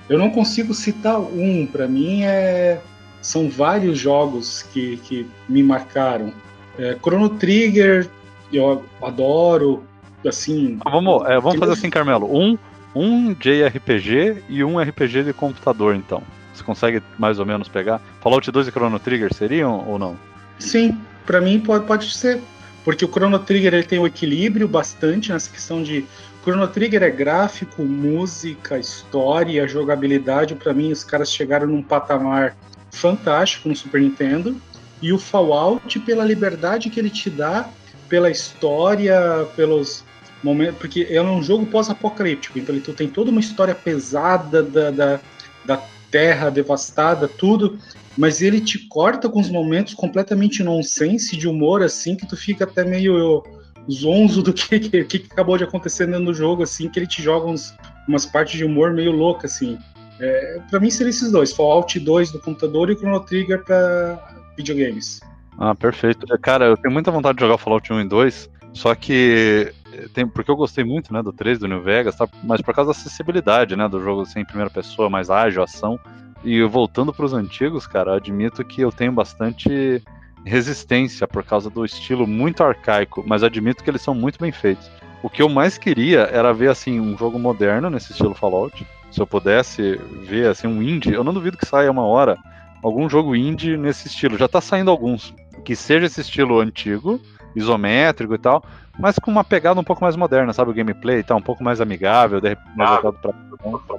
eu 0.09 0.19
não 0.19 0.31
consigo 0.31 0.75
citar 0.75 1.19
um. 1.21 1.67
Para 1.67 1.87
mim, 1.87 2.23
é... 2.23 2.81
são 3.21 3.49
vários 3.49 3.99
jogos 3.99 4.63
que, 4.73 4.97
que 4.99 5.27
me 5.49 5.63
marcaram. 5.63 6.33
É, 6.79 6.97
Chrono 7.03 7.31
Trigger, 7.31 8.09
eu 8.53 8.85
adoro. 9.03 9.83
Assim, 10.27 10.79
vamos, 10.85 11.25
é, 11.27 11.39
vamos 11.39 11.59
fazer 11.61 11.73
assim, 11.73 11.89
Carmelo. 11.89 12.27
Um 12.27 12.59
um 12.95 13.33
JRPG 13.33 14.43
e 14.49 14.65
um 14.65 14.81
RPG 14.81 15.25
de 15.25 15.33
computador, 15.33 15.95
então. 15.95 16.23
Você 16.53 16.65
consegue 16.65 17.03
mais 17.19 17.39
ou 17.39 17.47
menos 17.47 17.69
pegar? 17.69 18.01
Fallout 18.21 18.51
2 18.51 18.69
e 18.69 18.71
Chrono 18.71 18.99
Trigger 18.99 19.33
seriam 19.33 19.87
ou 19.87 19.99
não? 19.99 20.17
Sim, 20.59 20.99
para 21.25 21.41
mim 21.41 21.61
pode, 21.61 21.87
pode 21.87 22.13
ser. 22.13 22.41
Porque 22.85 23.05
o 23.05 23.09
Chrono 23.09 23.39
Trigger 23.39 23.75
ele 23.75 23.85
tem 23.85 23.99
o 23.99 24.03
um 24.03 24.07
equilíbrio 24.07 24.67
bastante 24.67 25.31
nessa 25.31 25.51
questão 25.51 25.83
de. 25.83 26.05
Chrono 26.49 26.67
Trigger 26.67 27.03
é 27.03 27.11
gráfico, 27.11 27.83
música, 27.83 28.79
história, 28.79 29.69
jogabilidade. 29.69 30.55
Para 30.55 30.73
mim, 30.73 30.91
os 30.91 31.05
caras 31.05 31.31
chegaram 31.31 31.67
num 31.67 31.83
patamar 31.83 32.57
fantástico 32.91 33.69
no 33.69 33.77
Super 33.77 34.01
Nintendo. 34.01 34.57
E 35.03 35.13
o 35.13 35.19
Fallout, 35.19 36.01
pela 36.01 36.25
liberdade 36.25 36.89
que 36.89 36.99
ele 36.99 37.11
te 37.11 37.29
dá, 37.29 37.69
pela 38.09 38.31
história, 38.31 39.47
pelos, 39.57 40.03
momento, 40.43 40.77
porque 40.77 41.07
é 41.11 41.21
um 41.21 41.43
jogo 41.43 41.67
pós-apocalíptico, 41.67 42.59
então 42.59 42.75
ele 42.75 42.83
tem 42.83 43.09
toda 43.09 43.31
uma 43.31 43.41
história 43.41 43.75
pesada 43.75 44.63
da, 44.63 44.91
da, 44.91 45.21
da 45.67 45.83
terra 46.11 46.49
devastada, 46.49 47.29
tudo, 47.29 47.79
mas 48.17 48.41
ele 48.41 48.59
te 48.59 48.89
corta 48.89 49.29
com 49.29 49.39
os 49.39 49.51
momentos 49.51 49.93
completamente 49.93 50.63
nonsense 50.63 51.37
de 51.37 51.47
humor, 51.47 51.83
assim, 51.83 52.17
que 52.17 52.27
tu 52.27 52.39
fica 52.39 52.65
até 52.65 52.85
meio 52.85 53.45
zonzo 53.91 54.43
do 54.43 54.53
que, 54.53 54.79
que, 54.79 55.05
que 55.05 55.27
acabou 55.31 55.57
de 55.57 55.65
acontecer 55.65 56.07
do 56.07 56.35
jogo, 56.35 56.63
assim, 56.63 56.89
que 56.89 56.99
ele 56.99 57.07
te 57.07 57.23
joga 57.23 57.47
uns, 57.47 57.75
umas 58.07 58.27
partes 58.27 58.57
de 58.57 58.65
humor 58.65 58.93
meio 58.93 59.13
louca, 59.13 59.47
assim. 59.47 59.79
É, 60.21 60.61
para 60.69 60.81
mim 60.81 60.91
seriam 60.91 61.11
esses 61.11 61.31
dois, 61.31 61.53
Fallout 61.53 61.99
2 61.99 62.33
do 62.33 62.41
computador 62.41 62.91
e 62.91 62.97
Chrono 62.97 63.21
Trigger 63.21 63.65
para 63.65 64.19
videogames. 64.57 65.21
Ah, 65.59 65.75
perfeito. 65.75 66.27
Cara, 66.39 66.67
eu 66.67 66.77
tenho 66.77 66.93
muita 66.93 67.11
vontade 67.11 67.39
de 67.39 67.45
jogar 67.45 67.59
Fallout 67.59 67.93
1 67.93 68.01
e 68.01 68.09
2, 68.09 68.51
só 68.73 68.95
que 68.95 69.73
tem, 70.13 70.27
porque 70.27 70.51
eu 70.51 70.57
gostei 70.57 70.85
muito, 70.85 71.13
né, 71.13 71.23
do 71.23 71.33
3 71.33 71.59
do 71.59 71.67
New 71.67 71.83
Vegas, 71.83 72.17
tá? 72.17 72.29
mas 72.45 72.61
por 72.61 72.75
causa 72.75 72.93
da 72.93 72.99
acessibilidade, 72.99 73.75
né, 73.75 73.89
do 73.89 74.01
jogo 74.01 74.23
assim, 74.23 74.45
primeira 74.45 74.71
pessoa, 74.71 75.11
mais 75.11 75.31
ágil, 75.31 75.63
ação. 75.63 75.99
E 76.45 76.63
voltando 76.63 77.13
para 77.13 77.25
os 77.25 77.33
antigos, 77.33 77.87
cara, 77.87 78.17
admito 78.17 78.65
que 78.65 78.81
eu 78.81 78.93
tenho 78.93 79.11
bastante 79.11 80.03
resistência 80.45 81.27
por 81.27 81.45
causa 81.45 81.69
do 81.69 81.85
estilo 81.85 82.27
muito 82.27 82.63
arcaico, 82.63 83.23
mas 83.27 83.43
admito 83.43 83.83
que 83.83 83.91
eles 83.91 84.03
são 84.03 84.15
muito 84.15 84.39
bem 84.39 84.53
feitos. 84.53 84.91
O 85.23 85.29
que 85.29 85.43
eu 85.43 85.49
mais 85.49 85.77
queria 85.77 86.21
era 86.33 86.53
ver 86.53 86.71
assim 86.71 87.01
um 87.01 87.17
jogo 87.17 87.39
moderno 87.39 87.91
nesse 87.91 88.13
estilo 88.13 88.35
Fallout. 88.35 88.87
Se 89.11 89.21
eu 89.21 89.27
pudesse 89.27 89.99
ver 90.23 90.49
assim 90.49 90.67
um 90.67 90.83
indie, 90.83 91.13
eu 91.13 91.25
não 91.25 91.35
duvido 91.35 91.57
que 91.57 91.67
saia 91.67 91.91
uma 91.91 92.05
hora 92.05 92.37
algum 92.83 93.09
jogo 93.09 93.35
indie 93.35 93.77
nesse 93.77 94.09
estilo. 94.09 94.39
Já 94.39 94.49
tá 94.49 94.61
saindo 94.61 94.91
alguns 94.91 95.35
que 95.65 95.75
seja 95.75 96.07
esse 96.07 96.21
estilo 96.21 96.61
antigo, 96.61 97.21
isométrico 97.55 98.35
e 98.35 98.39
tal, 98.39 98.65
mas 98.99 99.19
com 99.19 99.31
uma 99.31 99.45
pegada 99.45 99.81
um 99.81 99.85
pouco 99.85 100.03
mais 100.03 100.17
moderna, 100.17 100.53
sabe? 100.53 100.71
O 100.71 100.75
gameplay 100.75 101.23
tá 101.23 101.35
um 101.35 101.43
pouco 101.43 101.63
mais 101.63 101.81
amigável, 101.81 102.41
de 102.41 102.51
repente 102.51 102.77
mais 102.77 102.91
voltado 103.03 103.19
pra. 103.21 103.99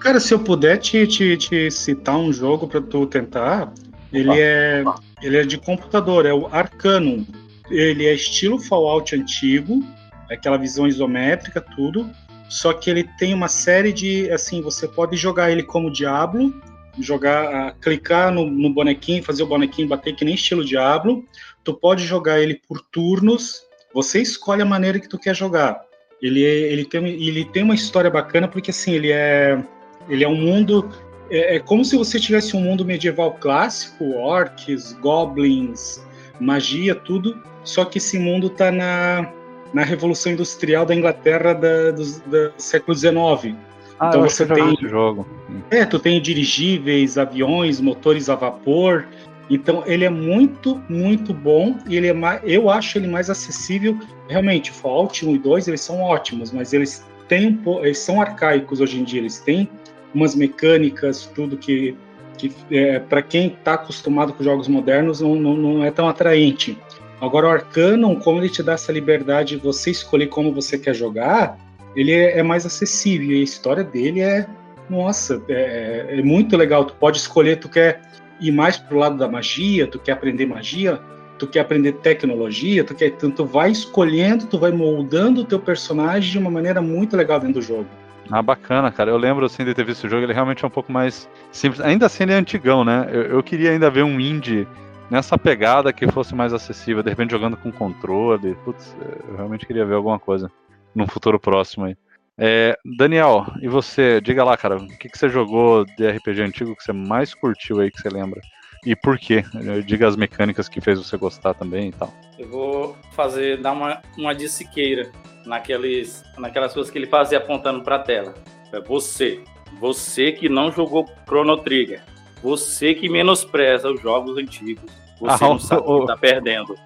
Cara, 0.00 0.20
se 0.20 0.32
eu 0.32 0.38
puder 0.38 0.78
te, 0.78 1.06
te, 1.06 1.36
te 1.36 1.70
citar 1.70 2.16
um 2.16 2.32
jogo 2.32 2.68
para 2.68 2.80
tu 2.80 3.04
tentar, 3.06 3.72
ele 4.12 4.40
é, 4.40 4.84
ele 5.22 5.36
é 5.36 5.44
de 5.44 5.58
computador, 5.58 6.26
é 6.26 6.32
o 6.32 6.46
Arcanum. 6.46 7.26
Ele 7.70 8.06
é 8.06 8.14
estilo 8.14 8.58
Fallout 8.58 9.14
antigo, 9.14 9.84
é 10.30 10.34
aquela 10.34 10.56
visão 10.56 10.86
isométrica, 10.86 11.60
tudo. 11.60 12.10
só 12.48 12.72
que 12.72 12.88
ele 12.88 13.04
tem 13.18 13.34
uma 13.34 13.48
série 13.48 13.92
de, 13.92 14.30
assim, 14.30 14.62
você 14.62 14.88
pode 14.88 15.16
jogar 15.16 15.50
ele 15.50 15.62
como 15.62 15.92
Diablo, 15.92 16.54
jogar, 16.98 17.74
clicar 17.80 18.32
no, 18.32 18.50
no 18.50 18.72
bonequinho, 18.72 19.22
fazer 19.22 19.42
o 19.42 19.46
bonequinho 19.46 19.88
bater 19.88 20.14
que 20.14 20.24
nem 20.24 20.34
estilo 20.34 20.64
Diablo. 20.64 21.24
Tu 21.62 21.74
pode 21.74 22.04
jogar 22.04 22.40
ele 22.40 22.60
por 22.66 22.80
turnos. 22.80 23.62
Você 23.92 24.20
escolhe 24.20 24.62
a 24.62 24.66
maneira 24.66 24.98
que 24.98 25.08
tu 25.08 25.18
quer 25.18 25.34
jogar. 25.34 25.82
Ele, 26.20 26.42
ele, 26.42 26.84
tem, 26.84 27.06
ele 27.06 27.44
tem 27.44 27.62
uma 27.62 27.74
história 27.74 28.10
bacana 28.10 28.48
porque 28.48 28.70
assim 28.70 28.92
ele 28.92 29.12
é 29.12 29.62
ele 30.08 30.24
é 30.24 30.28
um 30.28 30.34
mundo 30.34 30.88
é, 31.30 31.56
é 31.56 31.58
como 31.58 31.84
se 31.84 31.96
você 31.96 32.18
tivesse 32.18 32.56
um 32.56 32.60
mundo 32.60 32.84
medieval 32.84 33.32
clássico, 33.32 34.12
orcs, 34.14 34.92
goblins, 34.94 36.00
magia, 36.40 36.94
tudo. 36.94 37.40
Só 37.64 37.84
que 37.84 37.98
esse 37.98 38.18
mundo 38.18 38.48
tá 38.48 38.70
na 38.70 39.32
na 39.72 39.82
Revolução 39.82 40.32
Industrial 40.32 40.84
da 40.86 40.94
Inglaterra 40.94 41.52
da, 41.52 41.90
do, 41.90 42.02
do 42.02 42.52
século 42.56 42.96
XIX. 42.96 43.54
Ah, 44.00 44.08
então 44.08 44.22
você 44.22 44.46
tem 44.46 44.76
jogo. 44.82 45.26
É, 45.70 45.84
tu 45.84 45.98
tem 45.98 46.20
dirigíveis, 46.20 47.18
aviões, 47.18 47.80
motores 47.80 48.28
a 48.28 48.34
vapor. 48.34 49.06
Então 49.50 49.82
ele 49.86 50.04
é 50.04 50.10
muito, 50.10 50.80
muito 50.88 51.32
bom 51.32 51.78
e 51.88 51.96
ele 51.96 52.06
é 52.08 52.12
mais, 52.12 52.40
eu 52.44 52.70
acho 52.70 52.98
ele 52.98 53.08
mais 53.08 53.30
acessível. 53.30 53.98
Realmente, 54.28 54.70
Fallout 54.70 55.26
1 55.26 55.34
e 55.34 55.38
2 55.38 55.68
eles 55.68 55.80
são 55.80 56.00
ótimos, 56.00 56.52
mas 56.52 56.72
eles 56.72 57.04
têm 57.26 57.58
um, 57.66 57.84
eles 57.84 57.98
são 57.98 58.20
arcaicos 58.20 58.80
hoje 58.80 59.00
em 59.00 59.04
dia. 59.04 59.20
Eles 59.20 59.40
têm 59.40 59.68
umas 60.14 60.34
mecânicas, 60.34 61.26
tudo 61.34 61.56
que, 61.56 61.96
que 62.36 62.52
é, 62.70 62.98
para 62.98 63.22
quem 63.22 63.48
está 63.48 63.74
acostumado 63.74 64.32
com 64.32 64.42
jogos 64.42 64.68
modernos 64.68 65.20
não, 65.20 65.34
não, 65.34 65.56
não 65.56 65.84
é 65.84 65.90
tão 65.90 66.08
atraente. 66.08 66.78
Agora, 67.20 67.48
o 67.48 67.50
Arcanum, 67.50 68.14
como 68.16 68.40
ele 68.40 68.48
te 68.48 68.62
dá 68.62 68.74
essa 68.74 68.92
liberdade 68.92 69.56
de 69.56 69.62
você 69.62 69.90
escolher 69.90 70.28
como 70.28 70.52
você 70.52 70.78
quer 70.78 70.94
jogar, 70.94 71.58
ele 71.96 72.12
é, 72.12 72.38
é 72.38 72.42
mais 72.42 72.64
acessível. 72.64 73.32
E 73.32 73.40
a 73.40 73.44
história 73.44 73.82
dele 73.82 74.20
é, 74.20 74.46
nossa, 74.88 75.42
é, 75.48 76.06
é, 76.10 76.22
muito 76.22 76.56
legal. 76.56 76.84
Tu 76.84 76.94
pode 76.94 77.18
escolher, 77.18 77.56
tu 77.56 77.68
quer 77.68 78.00
ir 78.40 78.52
mais 78.52 78.76
pro 78.78 78.98
lado 78.98 79.16
da 79.16 79.28
magia, 79.28 79.86
tu 79.86 79.98
quer 79.98 80.12
aprender 80.12 80.46
magia, 80.46 81.00
tu 81.38 81.46
quer 81.46 81.60
aprender 81.60 81.92
tecnologia, 81.94 82.84
tu 82.84 82.94
quer, 82.94 83.08
então 83.08 83.30
tu 83.30 83.44
vai 83.44 83.70
escolhendo, 83.70 84.46
tu 84.46 84.58
vai 84.58 84.70
moldando 84.70 85.40
o 85.40 85.44
teu 85.44 85.58
personagem 85.58 86.30
de 86.30 86.38
uma 86.38 86.50
maneira 86.50 86.80
muito 86.80 87.16
legal 87.16 87.40
dentro 87.40 87.54
do 87.54 87.62
jogo. 87.62 87.86
Ah, 88.30 88.42
bacana, 88.42 88.90
cara. 88.90 89.10
Eu 89.10 89.16
lembro 89.16 89.46
assim 89.46 89.64
de 89.64 89.74
ter 89.74 89.84
visto 89.84 90.04
o 90.04 90.08
jogo, 90.08 90.24
ele 90.24 90.32
realmente 90.32 90.64
é 90.64 90.66
um 90.66 90.70
pouco 90.70 90.92
mais 90.92 91.28
simples. 91.50 91.80
Ainda 91.80 92.06
assim, 92.06 92.24
ele 92.24 92.32
é 92.32 92.36
antigão, 92.36 92.84
né? 92.84 93.08
Eu, 93.10 93.22
eu 93.22 93.42
queria 93.42 93.70
ainda 93.70 93.90
ver 93.90 94.02
um 94.02 94.20
indie 94.20 94.66
nessa 95.10 95.38
pegada 95.38 95.92
que 95.92 96.10
fosse 96.10 96.34
mais 96.34 96.52
acessível, 96.52 97.02
de 97.02 97.10
repente 97.10 97.30
jogando 97.30 97.56
com 97.56 97.72
controle. 97.72 98.54
Putz, 98.64 98.96
eu 99.28 99.36
realmente 99.36 99.66
queria 99.66 99.84
ver 99.84 99.94
alguma 99.94 100.18
coisa 100.18 100.50
num 100.94 101.06
futuro 101.06 101.40
próximo 101.40 101.86
aí. 101.86 101.96
É, 102.36 102.78
Daniel, 102.96 103.46
e 103.60 103.68
você? 103.68 104.20
Diga 104.20 104.44
lá, 104.44 104.56
cara, 104.56 104.76
o 104.76 104.86
que, 104.86 105.08
que 105.08 105.18
você 105.18 105.28
jogou 105.28 105.84
de 105.84 106.08
RPG 106.08 106.42
antigo 106.42 106.76
que 106.76 106.84
você 106.84 106.92
mais 106.92 107.34
curtiu 107.34 107.80
aí, 107.80 107.90
que 107.90 108.00
você 108.00 108.08
lembra? 108.08 108.40
E 108.86 108.94
por 108.94 109.18
quê? 109.18 109.44
Diga 109.84 110.06
as 110.06 110.16
mecânicas 110.16 110.68
que 110.68 110.80
fez 110.80 110.98
você 110.98 111.16
gostar 111.16 111.54
também 111.54 111.88
e 111.88 111.92
tal. 111.92 112.14
Eu 112.38 112.48
vou 112.48 112.96
fazer, 113.12 113.60
dar 113.60 113.72
uma, 113.72 114.00
uma 114.16 114.32
dissiqueira 114.32 115.10
naqueles, 115.48 116.22
naquelas 116.36 116.74
coisas 116.74 116.92
que 116.92 116.98
ele 116.98 117.06
fazia 117.06 117.38
apontando 117.38 117.82
para 117.82 117.96
a 117.96 118.00
tela. 118.00 118.34
É 118.70 118.80
você, 118.80 119.42
você 119.80 120.30
que 120.30 120.48
não 120.48 120.70
jogou 120.70 121.08
Chrono 121.26 121.56
Trigger, 121.56 122.02
você 122.42 122.94
que 122.94 123.08
menospreza 123.08 123.90
os 123.90 124.00
jogos 124.00 124.36
antigos. 124.36 124.90
Você 125.18 125.44
ah, 125.44 125.48
não 125.48 125.58
sabe 125.58 125.82
o, 125.84 126.00
que 126.02 126.06
tá 126.06 126.16
perdendo. 126.16 126.76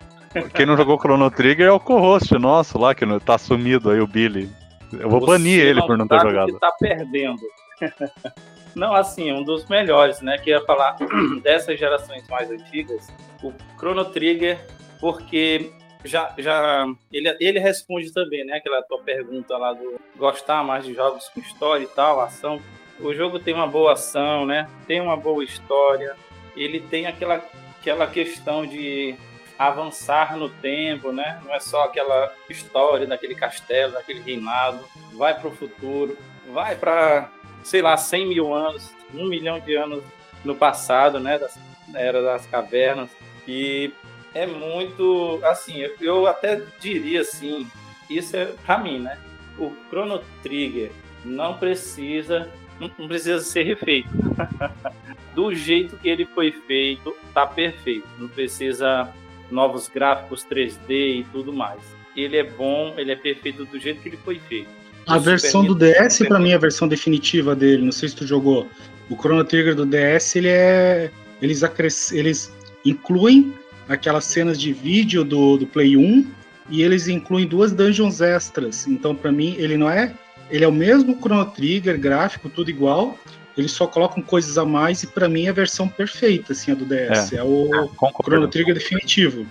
Quem 0.55 0.65
não 0.65 0.77
jogou 0.77 0.99
Chrono 0.99 1.31
Trigger 1.31 1.67
é 1.67 1.73
o 1.73 1.81
co-host 1.81 2.33
nosso 2.39 2.79
lá, 2.79 2.95
que 2.95 3.05
tá 3.21 3.37
sumido 3.37 3.91
aí, 3.91 4.01
o 4.01 4.07
Billy. 4.07 4.49
Eu 4.93 5.11
vou 5.11 5.21
Você 5.21 5.27
banir 5.27 5.61
ele 5.61 5.83
por 5.83 5.99
não 5.99 6.07
ter 6.07 6.21
jogado. 6.21 6.53
Que 6.53 6.61
tá 6.61 6.73
perdendo. 6.79 7.41
não, 8.75 8.95
assim, 8.95 9.33
um 9.33 9.43
dos 9.43 9.67
melhores, 9.69 10.21
né? 10.21 10.39
Que 10.39 10.51
ia 10.51 10.61
falar 10.65 10.97
dessas 11.43 11.79
gerações 11.79 12.27
mais 12.29 12.51
antigas, 12.51 13.09
o 13.43 13.53
Chrono 13.77 14.05
Trigger, 14.07 14.59
porque 15.01 15.73
já, 16.05 16.35
já 16.39 16.87
ele, 17.13 17.37
ele 17.41 17.59
responde 17.59 18.13
também, 18.13 18.45
né? 18.45 18.57
Aquela 18.57 18.83
tua 18.83 18.99
pergunta 18.99 19.57
lá 19.57 19.73
do 19.73 20.01
gostar 20.17 20.63
mais 20.65 20.85
de 20.85 20.95
jogos 20.95 21.29
com 21.29 21.41
história 21.41 21.85
e 21.85 21.89
tal, 21.89 22.21
ação 22.21 22.61
o 23.03 23.13
jogo 23.13 23.39
tem 23.39 23.53
uma 23.53 23.67
boa 23.67 23.93
ação, 23.93 24.47
né? 24.47 24.69
Tem 24.87 25.01
uma 25.01 25.17
boa 25.17 25.43
história. 25.43 26.15
Ele 26.57 26.81
tem 26.81 27.07
aquela, 27.07 27.45
aquela 27.81 28.07
questão 28.07 28.65
de 28.65 29.17
avançar 29.59 30.37
no 30.37 30.49
tempo, 30.49 31.13
né? 31.13 31.41
Não 31.45 31.55
é 31.55 31.61
só 31.61 31.85
aquela 31.85 32.33
história 32.49 33.07
daquele 33.07 33.35
castelo, 33.35 33.95
daquele 33.95 34.21
reinado. 34.21 34.85
Vai 35.15 35.39
para 35.39 35.49
o 35.49 35.57
futuro, 35.57 36.17
vai 36.53 36.77
para, 36.77 37.29
sei 37.65 37.83
lá, 37.83 37.97
100 37.97 38.29
mil 38.29 38.55
anos, 38.55 38.91
um 39.13 39.27
milhão 39.27 39.59
de 39.59 39.75
anos 39.75 40.05
no 40.45 40.55
passado, 40.55 41.19
né? 41.19 41.39
Da 41.39 41.49
era 41.95 42.23
das 42.23 42.47
cavernas. 42.47 43.11
E 43.47 43.93
é 44.35 44.47
muito, 44.47 45.41
assim, 45.45 45.79
eu, 45.79 45.95
eu 46.01 46.27
até 46.27 46.63
diria 46.81 47.21
assim, 47.21 47.67
isso 48.09 48.37
é 48.37 48.47
para 48.65 48.79
mim, 48.79 48.99
né? 48.99 49.19
O 49.59 49.73
Chrono 49.89 50.23
Trigger 50.43 50.91
não 51.25 51.57
precisa 51.59 52.49
não 52.81 53.07
precisa 53.07 53.41
ser 53.41 53.63
refeito. 53.63 54.09
do 55.35 55.55
jeito 55.55 55.97
que 55.97 56.09
ele 56.09 56.27
foi 56.27 56.53
feito, 56.67 57.15
tá 57.33 57.47
perfeito. 57.47 58.07
Não 58.19 58.29
precisa 58.29 59.09
novos 59.51 59.89
gráficos 59.89 60.45
3D 60.45 61.21
e 61.21 61.27
tudo 61.33 61.53
mais. 61.53 61.81
Ele 62.17 62.37
é 62.37 62.45
bom, 62.45 62.95
ele 62.97 63.13
é 63.13 63.17
perfeito 63.17 63.65
do 63.65 63.79
jeito 63.79 64.01
que 64.01 64.09
ele 64.09 64.19
foi 64.19 64.39
feito. 64.39 64.69
A 65.07 65.19
versão 65.19 65.65
do 65.65 65.75
DS, 65.75 66.19
para 66.29 66.39
mim, 66.39 66.53
é 66.53 66.55
a 66.55 66.59
versão 66.59 66.87
definitiva 66.87 67.57
dele. 67.57 67.83
Não 67.83 67.93
sei 67.93 68.09
se 68.09 68.17
tu 68.17 68.27
jogou. 68.27 68.69
O 69.11 69.17
Chrono 69.17 69.45
Trigger 69.45 69.75
do 69.75 69.85
DS, 69.85 70.37
ele 70.37 70.49
é. 70.49 71.11
Eles, 71.41 71.65
acres... 71.65 72.13
eles 72.13 72.53
incluem 72.85 73.53
aquelas 73.89 74.25
cenas 74.25 74.61
de 74.61 74.73
vídeo 74.73 75.25
do, 75.25 75.57
do 75.57 75.67
Play 75.67 75.97
1 75.97 76.31
e 76.71 76.83
eles 76.83 77.09
incluem 77.09 77.47
duas 77.47 77.73
dungeons 77.73 78.21
extras. 78.21 78.87
Então, 78.87 79.15
para 79.15 79.33
mim, 79.33 79.55
ele 79.59 79.77
não 79.77 79.91
é 79.91 80.15
ele 80.53 80.65
é 80.65 80.69
o 80.69 80.73
mesmo 80.73 81.17
Chrono 81.19 81.47
Trigger, 81.47 81.99
gráfico, 81.99 82.51
tudo 82.51 82.69
igual. 82.69 83.19
Eles 83.57 83.73
só 83.73 83.87
colocam 83.87 84.23
coisas 84.23 84.59
a 84.59 84.65
mais 84.65 85.03
e 85.03 85.07
para 85.07 85.27
mim 85.27 85.47
é 85.47 85.49
a 85.49 85.53
versão 85.53 85.89
perfeita 85.89 86.53
assim 86.53 86.73
a 86.73 86.75
do 86.75 86.85
DS. 86.85 87.33
É, 87.33 87.37
é 87.37 87.43
o 87.43 87.71
ah, 87.75 88.11
Chrono 88.23 88.49
Trigger 88.49 88.75
definitivo. 88.75 89.47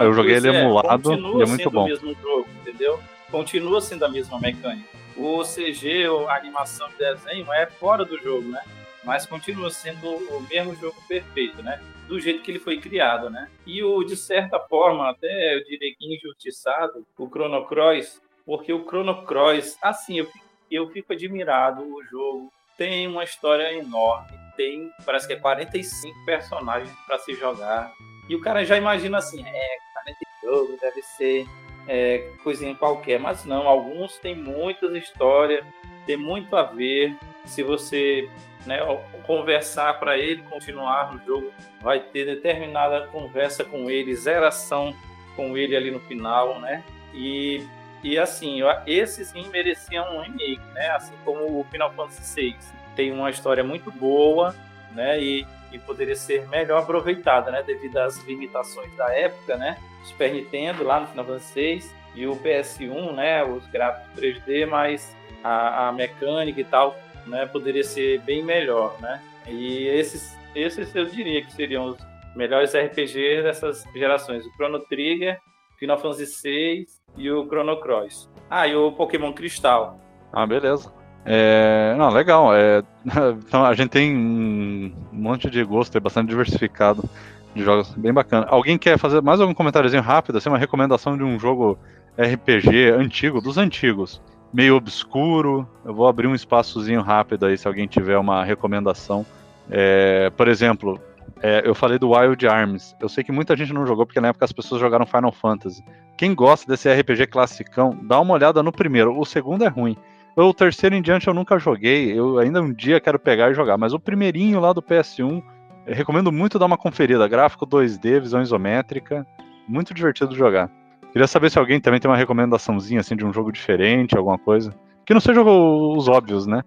Eu 0.00 0.12
joguei 0.14 0.36
ele 0.36 0.48
é, 0.48 0.62
emulado 0.62 1.12
e 1.12 1.42
é 1.42 1.46
muito 1.46 1.70
bom. 1.70 1.84
o 1.84 1.86
mesmo 1.86 2.14
jogo, 2.22 2.48
entendeu? 2.62 2.98
Continua 3.30 3.80
sendo 3.82 4.04
a 4.04 4.08
mesma 4.08 4.38
mecânica. 4.38 4.88
O 5.16 5.42
CG, 5.42 6.06
a 6.28 6.36
animação 6.36 6.88
de 6.88 6.96
desenho 6.96 7.52
é 7.52 7.66
fora 7.66 8.04
do 8.04 8.18
jogo, 8.18 8.48
né? 8.48 8.60
Mas 9.04 9.26
continua 9.26 9.70
sendo 9.70 10.08
o 10.08 10.46
mesmo 10.50 10.74
jogo 10.76 10.96
perfeito, 11.06 11.62
né? 11.62 11.80
Do 12.08 12.20
jeito 12.20 12.42
que 12.42 12.50
ele 12.50 12.58
foi 12.58 12.78
criado, 12.78 13.30
né? 13.30 13.48
E 13.66 13.82
o, 13.82 14.04
de 14.04 14.16
certa 14.16 14.60
forma, 14.60 15.08
até 15.08 15.54
eu 15.54 15.64
diria 15.64 15.94
que 15.96 16.14
injustiçado, 16.14 17.06
o 17.18 17.28
Chrono 17.28 17.64
Cross, 17.66 18.20
porque 18.44 18.72
o 18.72 18.84
Chrono 18.84 19.24
Cross, 19.24 19.78
assim, 19.80 20.18
eu, 20.18 20.28
eu 20.70 20.88
fico 20.90 21.12
admirado. 21.12 21.82
O 21.82 22.04
jogo 22.04 22.52
tem 22.76 23.06
uma 23.06 23.24
história 23.24 23.72
enorme, 23.72 24.32
tem, 24.56 24.90
parece 25.04 25.26
que 25.26 25.32
é 25.32 25.36
45 25.36 26.24
personagens 26.26 26.94
para 27.06 27.18
se 27.18 27.34
jogar. 27.34 27.92
E 28.28 28.34
o 28.34 28.40
cara 28.40 28.64
já 28.64 28.76
imagina 28.76 29.18
assim, 29.18 29.42
é, 29.46 29.76
40 29.92 30.24
jogo, 30.44 30.78
deve 30.80 31.02
ser 31.02 31.46
é, 31.88 32.30
coisinha 32.42 32.74
qualquer. 32.74 33.18
Mas 33.18 33.44
não, 33.44 33.66
alguns 33.66 34.18
têm 34.18 34.34
muitas 34.34 34.94
histórias, 34.94 35.64
tem 36.06 36.16
muito 36.16 36.54
a 36.56 36.62
ver. 36.62 37.16
Se 37.46 37.62
você 37.62 38.28
né, 38.66 38.80
conversar 39.26 39.98
para 39.98 40.16
ele, 40.18 40.42
continuar 40.42 41.12
no 41.12 41.24
jogo, 41.24 41.52
vai 41.80 42.00
ter 42.00 42.24
determinada 42.24 43.06
conversa 43.08 43.64
com 43.64 43.90
ele, 43.90 44.14
zeração 44.14 44.94
com 45.36 45.56
ele 45.56 45.76
ali 45.76 45.90
no 45.90 46.00
final, 46.00 46.60
né? 46.60 46.82
E 47.12 47.66
e 48.04 48.18
assim, 48.18 48.58
esse 48.86 49.24
sim 49.24 49.48
merecia 49.48 50.02
um 50.02 50.20
remake, 50.20 50.60
né? 50.74 50.88
Assim 50.90 51.14
como 51.24 51.58
o 51.58 51.64
Final 51.70 51.90
Fantasy 51.94 52.52
VI. 52.52 52.56
Tem 52.94 53.10
uma 53.10 53.30
história 53.30 53.64
muito 53.64 53.90
boa, 53.90 54.54
né? 54.92 55.18
E, 55.18 55.46
e 55.72 55.78
poderia 55.78 56.14
ser 56.14 56.46
melhor 56.48 56.82
aproveitada, 56.82 57.50
né? 57.50 57.62
Devido 57.62 57.96
às 57.96 58.22
limitações 58.24 58.94
da 58.94 59.10
época, 59.10 59.56
né? 59.56 59.78
Super 60.04 60.34
Nintendo 60.34 60.84
lá 60.84 61.00
no 61.00 61.06
Final 61.06 61.24
Fantasy 61.24 61.54
VI 61.54 61.90
e 62.14 62.26
o 62.26 62.36
PS1, 62.36 63.14
né? 63.14 63.42
Os 63.42 63.66
gráficos 63.68 64.22
3D, 64.22 64.66
mas 64.66 65.16
a, 65.42 65.88
a 65.88 65.92
mecânica 65.92 66.60
e 66.60 66.64
tal, 66.64 66.94
né? 67.26 67.46
Poderia 67.46 67.84
ser 67.84 68.20
bem 68.20 68.42
melhor, 68.42 68.96
né? 69.00 69.22
E 69.46 69.86
esses, 69.88 70.36
esses 70.54 70.94
eu 70.94 71.06
diria 71.06 71.44
que 71.44 71.52
seriam 71.52 71.86
os 71.86 71.98
melhores 72.34 72.74
RPGs 72.74 73.42
dessas 73.42 73.84
gerações. 73.94 74.44
O 74.46 74.50
Chrono 74.52 74.80
Trigger, 74.80 75.38
Final 75.78 75.98
Fantasy 75.98 76.26
VI 76.42 76.86
e 77.16 77.30
o 77.30 77.46
Chrono 77.46 77.80
Cross. 77.80 78.28
Ah, 78.50 78.66
e 78.66 78.74
o 78.74 78.92
Pokémon 78.92 79.32
Cristal. 79.32 79.98
Ah, 80.32 80.46
beleza. 80.46 80.92
É, 81.24 81.94
não, 81.96 82.10
legal. 82.10 82.54
É, 82.54 82.82
então 83.46 83.64
a 83.64 83.74
gente 83.74 83.90
tem 83.90 84.14
um 84.14 84.92
monte 85.12 85.48
de 85.48 85.62
gosto, 85.64 85.96
é 85.96 86.00
bastante 86.00 86.28
diversificado 86.28 87.08
de 87.54 87.62
jogos, 87.62 87.90
bem 87.94 88.12
bacana. 88.12 88.46
Alguém 88.48 88.76
quer 88.76 88.98
fazer 88.98 89.22
mais 89.22 89.40
algum 89.40 89.54
comentáriozinho 89.54 90.02
rápido, 90.02 90.38
assim, 90.38 90.48
uma 90.48 90.58
recomendação 90.58 91.16
de 91.16 91.22
um 91.22 91.38
jogo 91.38 91.78
RPG 92.18 92.90
antigo, 92.90 93.40
dos 93.40 93.56
antigos? 93.56 94.20
Meio 94.54 94.76
obscuro. 94.76 95.68
Eu 95.84 95.92
vou 95.92 96.06
abrir 96.06 96.28
um 96.28 96.34
espaçozinho 96.34 97.02
rápido 97.02 97.44
aí 97.44 97.58
se 97.58 97.66
alguém 97.66 97.88
tiver 97.88 98.16
uma 98.16 98.44
recomendação. 98.44 99.26
É, 99.68 100.30
por 100.30 100.46
exemplo, 100.46 101.00
é, 101.42 101.62
eu 101.64 101.74
falei 101.74 101.98
do 101.98 102.12
Wild 102.12 102.46
Arms. 102.46 102.94
Eu 103.00 103.08
sei 103.08 103.24
que 103.24 103.32
muita 103.32 103.56
gente 103.56 103.72
não 103.72 103.84
jogou 103.84 104.06
porque 104.06 104.20
na 104.20 104.28
época 104.28 104.44
as 104.44 104.52
pessoas 104.52 104.80
jogaram 104.80 105.04
Final 105.04 105.32
Fantasy. 105.32 105.84
Quem 106.16 106.32
gosta 106.32 106.70
desse 106.70 106.88
RPG 106.88 107.26
classicão, 107.26 107.98
dá 108.04 108.20
uma 108.20 108.34
olhada 108.34 108.62
no 108.62 108.70
primeiro. 108.70 109.18
O 109.18 109.24
segundo 109.24 109.64
é 109.64 109.68
ruim. 109.68 109.96
O 110.36 110.54
terceiro 110.54 110.94
em 110.94 111.02
diante 111.02 111.26
eu 111.26 111.34
nunca 111.34 111.58
joguei. 111.58 112.16
Eu 112.16 112.38
ainda 112.38 112.62
um 112.62 112.72
dia 112.72 113.00
quero 113.00 113.18
pegar 113.18 113.50
e 113.50 113.54
jogar. 113.54 113.76
Mas 113.76 113.92
o 113.92 113.98
primeirinho 113.98 114.60
lá 114.60 114.72
do 114.72 114.80
PS1, 114.80 115.42
eu 115.86 115.94
recomendo 115.94 116.30
muito 116.30 116.60
dar 116.60 116.66
uma 116.66 116.78
conferida. 116.78 117.26
Gráfico 117.26 117.66
2D, 117.66 118.20
visão 118.20 118.40
isométrica. 118.40 119.26
Muito 119.66 119.92
divertido 119.92 120.34
jogar. 120.34 120.70
Queria 121.14 121.28
saber 121.28 121.48
se 121.48 121.60
alguém 121.60 121.80
também 121.80 122.00
tem 122.00 122.10
uma 122.10 122.16
recomendaçãozinha 122.16 122.98
assim 122.98 123.14
de 123.14 123.24
um 123.24 123.32
jogo 123.32 123.52
diferente, 123.52 124.16
alguma 124.16 124.36
coisa. 124.36 124.74
Que 125.06 125.14
não 125.14 125.20
seja 125.20 125.42
os 125.42 126.08
óbvios, 126.08 126.44
né? 126.44 126.64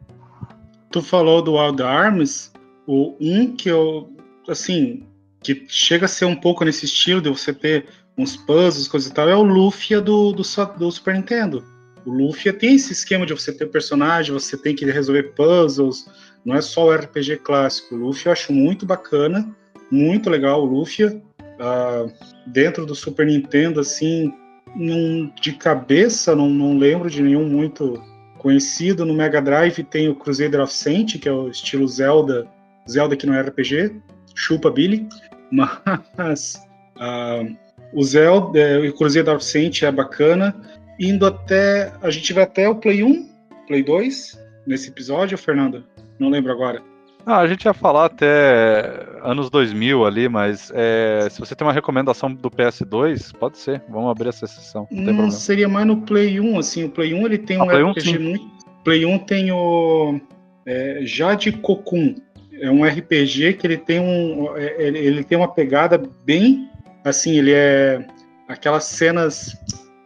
Tu 0.89 1.01
falou 1.01 1.41
do 1.41 1.55
Wild 1.55 1.83
Arms, 1.83 2.53
o 2.87 3.13
um 3.19 3.53
que 3.53 3.67
eu 3.67 4.09
assim, 4.47 5.03
que 5.43 5.65
chega 5.67 6.05
a 6.05 6.07
ser 6.07 6.23
um 6.23 6.35
pouco 6.35 6.63
nesse 6.63 6.85
estilo 6.85 7.21
de 7.21 7.27
você 7.27 7.53
ter 7.53 7.87
uns 8.17 8.37
puzzles, 8.37 8.87
coisa 8.87 9.09
e 9.09 9.11
tal, 9.11 9.27
é 9.27 9.35
o 9.35 9.43
Lufia 9.43 9.99
do, 9.99 10.31
do, 10.31 10.43
do 10.77 10.91
Super 10.93 11.15
Nintendo. 11.15 11.61
O 12.05 12.11
Lufia 12.13 12.53
tem 12.53 12.75
esse 12.75 12.93
esquema 12.93 13.25
de 13.25 13.33
você 13.33 13.51
ter 13.51 13.65
personagem, 13.65 14.31
você 14.31 14.55
tem 14.55 14.73
que 14.73 14.85
resolver 14.85 15.33
puzzles, 15.35 16.09
não 16.45 16.55
é 16.55 16.61
só 16.61 16.85
o 16.85 16.93
RPG 16.93 17.39
clássico. 17.43 17.95
O 17.95 17.97
Lufia 17.97 18.29
eu 18.29 18.31
acho 18.31 18.53
muito 18.53 18.85
bacana, 18.85 19.53
muito 19.91 20.29
legal 20.29 20.63
o 20.63 20.65
Lufia. 20.65 21.21
Uh, 21.59 22.11
dentro 22.45 22.85
do 22.85 22.93
Super 22.93 23.25
Nintendo, 23.25 23.79
assim, 23.79 24.33
num, 24.75 25.31
de 25.41 25.53
cabeça, 25.53 26.35
não, 26.35 26.49
não 26.49 26.77
lembro 26.77 27.09
de 27.09 27.21
nenhum 27.21 27.47
muito 27.47 28.01
conhecido. 28.37 29.05
No 29.05 29.13
Mega 29.13 29.41
Drive 29.41 29.83
tem 29.83 30.07
o 30.07 30.15
Crusader 30.15 30.61
of 30.61 30.71
Saint, 30.71 31.17
que 31.19 31.27
é 31.27 31.31
o 31.31 31.49
estilo 31.49 31.87
Zelda, 31.87 32.47
Zelda 32.89 33.15
que 33.15 33.25
não 33.25 33.33
é 33.33 33.41
RPG, 33.41 33.95
chupa 34.35 34.69
Billy, 34.69 35.07
mas 35.51 36.61
uh, 36.97 37.57
o 37.93 38.03
Zelda, 38.03 38.59
é, 38.59 38.77
o 38.77 38.93
Crusader 38.93 39.35
of 39.35 39.43
Saint 39.43 39.81
é 39.81 39.91
bacana 39.91 40.55
indo 40.99 41.25
até. 41.25 41.93
A 42.01 42.09
gente 42.09 42.33
vai 42.33 42.43
até 42.43 42.67
o 42.67 42.75
Play 42.75 43.03
1, 43.03 43.29
Play 43.67 43.83
2, 43.83 44.39
nesse 44.65 44.89
episódio, 44.89 45.37
Fernando? 45.37 45.83
Não 46.19 46.29
lembro 46.29 46.51
agora. 46.51 46.81
Ah, 47.29 47.39
a 47.39 47.47
gente 47.47 47.65
ia 47.65 47.73
falar 47.73 48.05
até 48.05 49.05
anos 49.21 49.49
2000 49.49 50.05
ali, 50.05 50.29
mas 50.29 50.71
é, 50.73 51.27
se 51.29 51.41
você 51.41 51.53
tem 51.53 51.67
uma 51.67 51.73
recomendação 51.73 52.33
do 52.33 52.49
PS2, 52.49 53.35
pode 53.37 53.57
ser. 53.57 53.83
Vamos 53.89 54.09
abrir 54.09 54.29
essa 54.29 54.47
sessão. 54.47 54.87
Não, 54.89 55.11
não 55.11 55.29
seria 55.29 55.67
mais 55.67 55.85
no 55.85 55.97
Play 56.03 56.39
1, 56.39 56.57
assim. 56.57 56.85
O 56.85 56.89
Play 56.89 57.13
1 57.13 57.25
ele 57.25 57.37
tem 57.37 57.57
ah, 57.57 57.65
um 57.65 57.89
RPG 57.89 58.17
1, 58.17 58.21
muito. 58.21 58.47
Play 58.81 59.05
1 59.05 59.19
tem 59.19 59.51
o 59.51 60.21
é, 60.65 61.01
Jade 61.03 61.51
Kokun. 61.51 62.15
É 62.61 62.71
um 62.71 62.85
RPG 62.85 63.55
que 63.55 63.67
ele 63.67 63.77
tem 63.77 63.99
um. 63.99 64.55
É, 64.55 64.87
ele 64.87 65.21
tem 65.21 65.37
uma 65.37 65.53
pegada 65.53 66.01
bem. 66.23 66.69
Assim, 67.03 67.37
ele 67.37 67.51
é. 67.51 68.07
Aquelas 68.47 68.85
cenas 68.85 69.53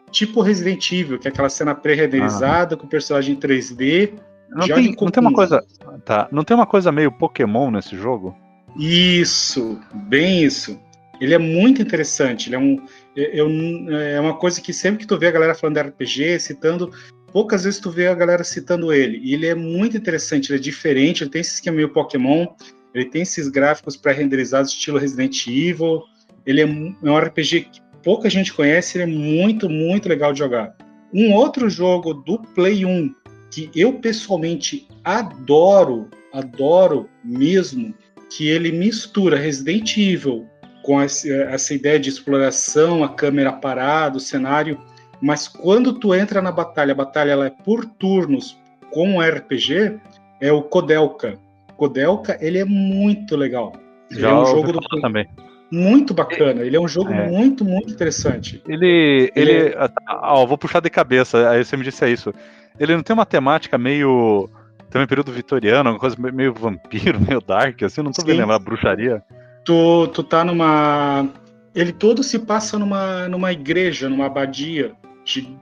tipo 0.10 0.42
Resident 0.42 0.92
Evil, 0.92 1.20
que 1.20 1.28
é 1.28 1.32
aquela 1.32 1.50
cena 1.50 1.76
pré-renderizada 1.76 2.74
ah. 2.74 2.78
com 2.80 2.88
personagem 2.88 3.36
3D. 3.36 4.14
Não 4.50 4.68
tem, 4.68 4.96
não 5.00 5.12
tem 5.12 5.22
uma 5.22 5.34
coisa. 5.34 5.64
Tá. 6.06 6.28
Não 6.32 6.44
tem 6.44 6.56
uma 6.56 6.66
coisa 6.66 6.92
meio 6.92 7.12
Pokémon 7.12 7.72
nesse 7.72 7.96
jogo? 7.96 8.36
Isso, 8.78 9.80
bem 9.94 10.44
isso. 10.44 10.80
Ele 11.20 11.34
é 11.34 11.38
muito 11.38 11.82
interessante. 11.82 12.50
Ele 12.50 12.56
é 12.56 12.60
um. 12.60 12.84
Eu, 13.16 13.48
é 13.96 14.20
uma 14.20 14.36
coisa 14.36 14.60
que 14.60 14.74
sempre 14.74 15.02
que 15.02 15.08
tu 15.08 15.18
vê 15.18 15.28
a 15.28 15.32
galera 15.32 15.54
falando 15.54 15.76
de 15.76 15.82
RPG, 15.82 16.40
citando, 16.40 16.92
poucas 17.32 17.64
vezes 17.64 17.80
tu 17.80 17.92
vê 17.92 18.08
a 18.08 18.16
galera 18.16 18.44
citando 18.44 18.92
ele. 18.92 19.20
E 19.24 19.34
ele 19.34 19.46
é 19.46 19.56
muito 19.56 19.96
interessante, 19.98 20.52
ele 20.52 20.60
é 20.60 20.62
diferente, 20.62 21.24
ele 21.24 21.30
tem 21.30 21.42
esse 21.42 21.56
esquema 21.56 21.78
meio 21.78 21.90
Pokémon, 21.90 22.48
ele 22.94 23.06
tem 23.06 23.22
esses 23.22 23.50
gráficos 23.50 23.96
pré-renderizados 23.96 24.72
estilo 24.72 24.98
Resident 24.98 25.46
Evil. 25.48 26.02
Ele 26.46 26.62
é 26.62 26.66
um 26.66 27.18
RPG 27.18 27.62
que 27.72 27.82
pouca 28.04 28.30
gente 28.30 28.52
conhece, 28.52 28.98
ele 28.98 29.04
é 29.04 29.16
muito, 29.16 29.70
muito 29.70 30.10
legal 30.10 30.34
de 30.34 30.40
jogar. 30.40 30.76
Um 31.14 31.34
outro 31.34 31.70
jogo 31.70 32.14
do 32.14 32.40
Play 32.40 32.86
1 32.86 33.14
que 33.52 33.70
eu 33.76 33.94
pessoalmente 33.94 34.88
adoro, 35.04 36.10
adoro 36.34 37.10
mesmo, 37.24 37.94
que 38.30 38.48
ele 38.48 38.72
mistura 38.72 39.38
Resident 39.38 39.98
Evil 39.98 40.48
com 40.84 41.00
essa 41.00 41.74
ideia 41.74 42.00
de 42.00 42.10
exploração, 42.10 43.04
a 43.04 43.10
câmera 43.10 43.52
parada, 43.52 44.18
o 44.18 44.22
cenário, 44.22 44.82
mas 45.22 45.48
quando 45.48 45.94
tu 46.00 46.16
entra 46.16 46.42
na 46.42 46.52
batalha, 46.52 46.94
a 46.94 46.96
batalha 46.96 47.32
ela 47.32 47.46
é 47.46 47.50
por 47.52 47.86
turnos, 47.86 48.58
com 48.90 49.08
um 49.08 49.22
RPG, 49.22 50.00
é 50.40 50.52
o 50.52 50.64
Kodelka. 50.64 51.38
Kodelka, 51.78 52.38
ele 52.42 52.58
é 52.58 52.66
muito 52.66 53.36
legal. 53.36 53.74
Já 54.10 54.30
é 54.30 54.34
um 54.34 54.46
jogo 54.46 54.72
do 54.72 54.80
também 55.02 55.28
muito 55.72 56.14
bacana. 56.14 56.62
Ele 56.62 56.76
é 56.76 56.80
um 56.80 56.88
jogo 56.88 57.12
é. 57.14 57.28
muito, 57.28 57.64
muito 57.64 57.90
interessante. 57.90 58.62
Ele. 58.68 59.32
ele, 59.36 59.52
ele 59.52 59.70
é... 59.70 59.90
ó, 60.10 60.46
vou 60.46 60.58
puxar 60.58 60.82
de 60.82 60.90
cabeça, 60.90 61.50
aí 61.50 61.64
você 61.64 61.78
me 61.78 61.84
disse 61.84 62.06
isso. 62.12 62.34
Ele 62.78 62.96
não 62.96 63.02
tem 63.02 63.14
uma 63.14 63.26
temática 63.26 63.78
meio. 63.78 64.50
Também 64.90 65.08
período 65.08 65.32
vitoriano, 65.32 65.90
uma 65.90 66.00
coisa 66.00 66.18
meio 66.20 66.54
vampiro, 66.54 67.18
meio 67.26 67.40
dark, 67.40 67.82
assim, 67.84 68.02
não 68.02 68.12
tô 68.12 68.22
Sim. 68.22 68.34
lembrar, 68.34 68.60
bruxaria. 68.60 69.24
Tu, 69.64 70.08
tu 70.08 70.22
tá 70.22 70.44
numa. 70.44 71.30
Ele 71.74 71.94
todo 71.94 72.22
se 72.22 72.38
passa 72.38 72.78
numa, 72.78 73.30
numa 73.30 73.54
igreja, 73.54 74.10
numa 74.10 74.26
abadia 74.26 74.92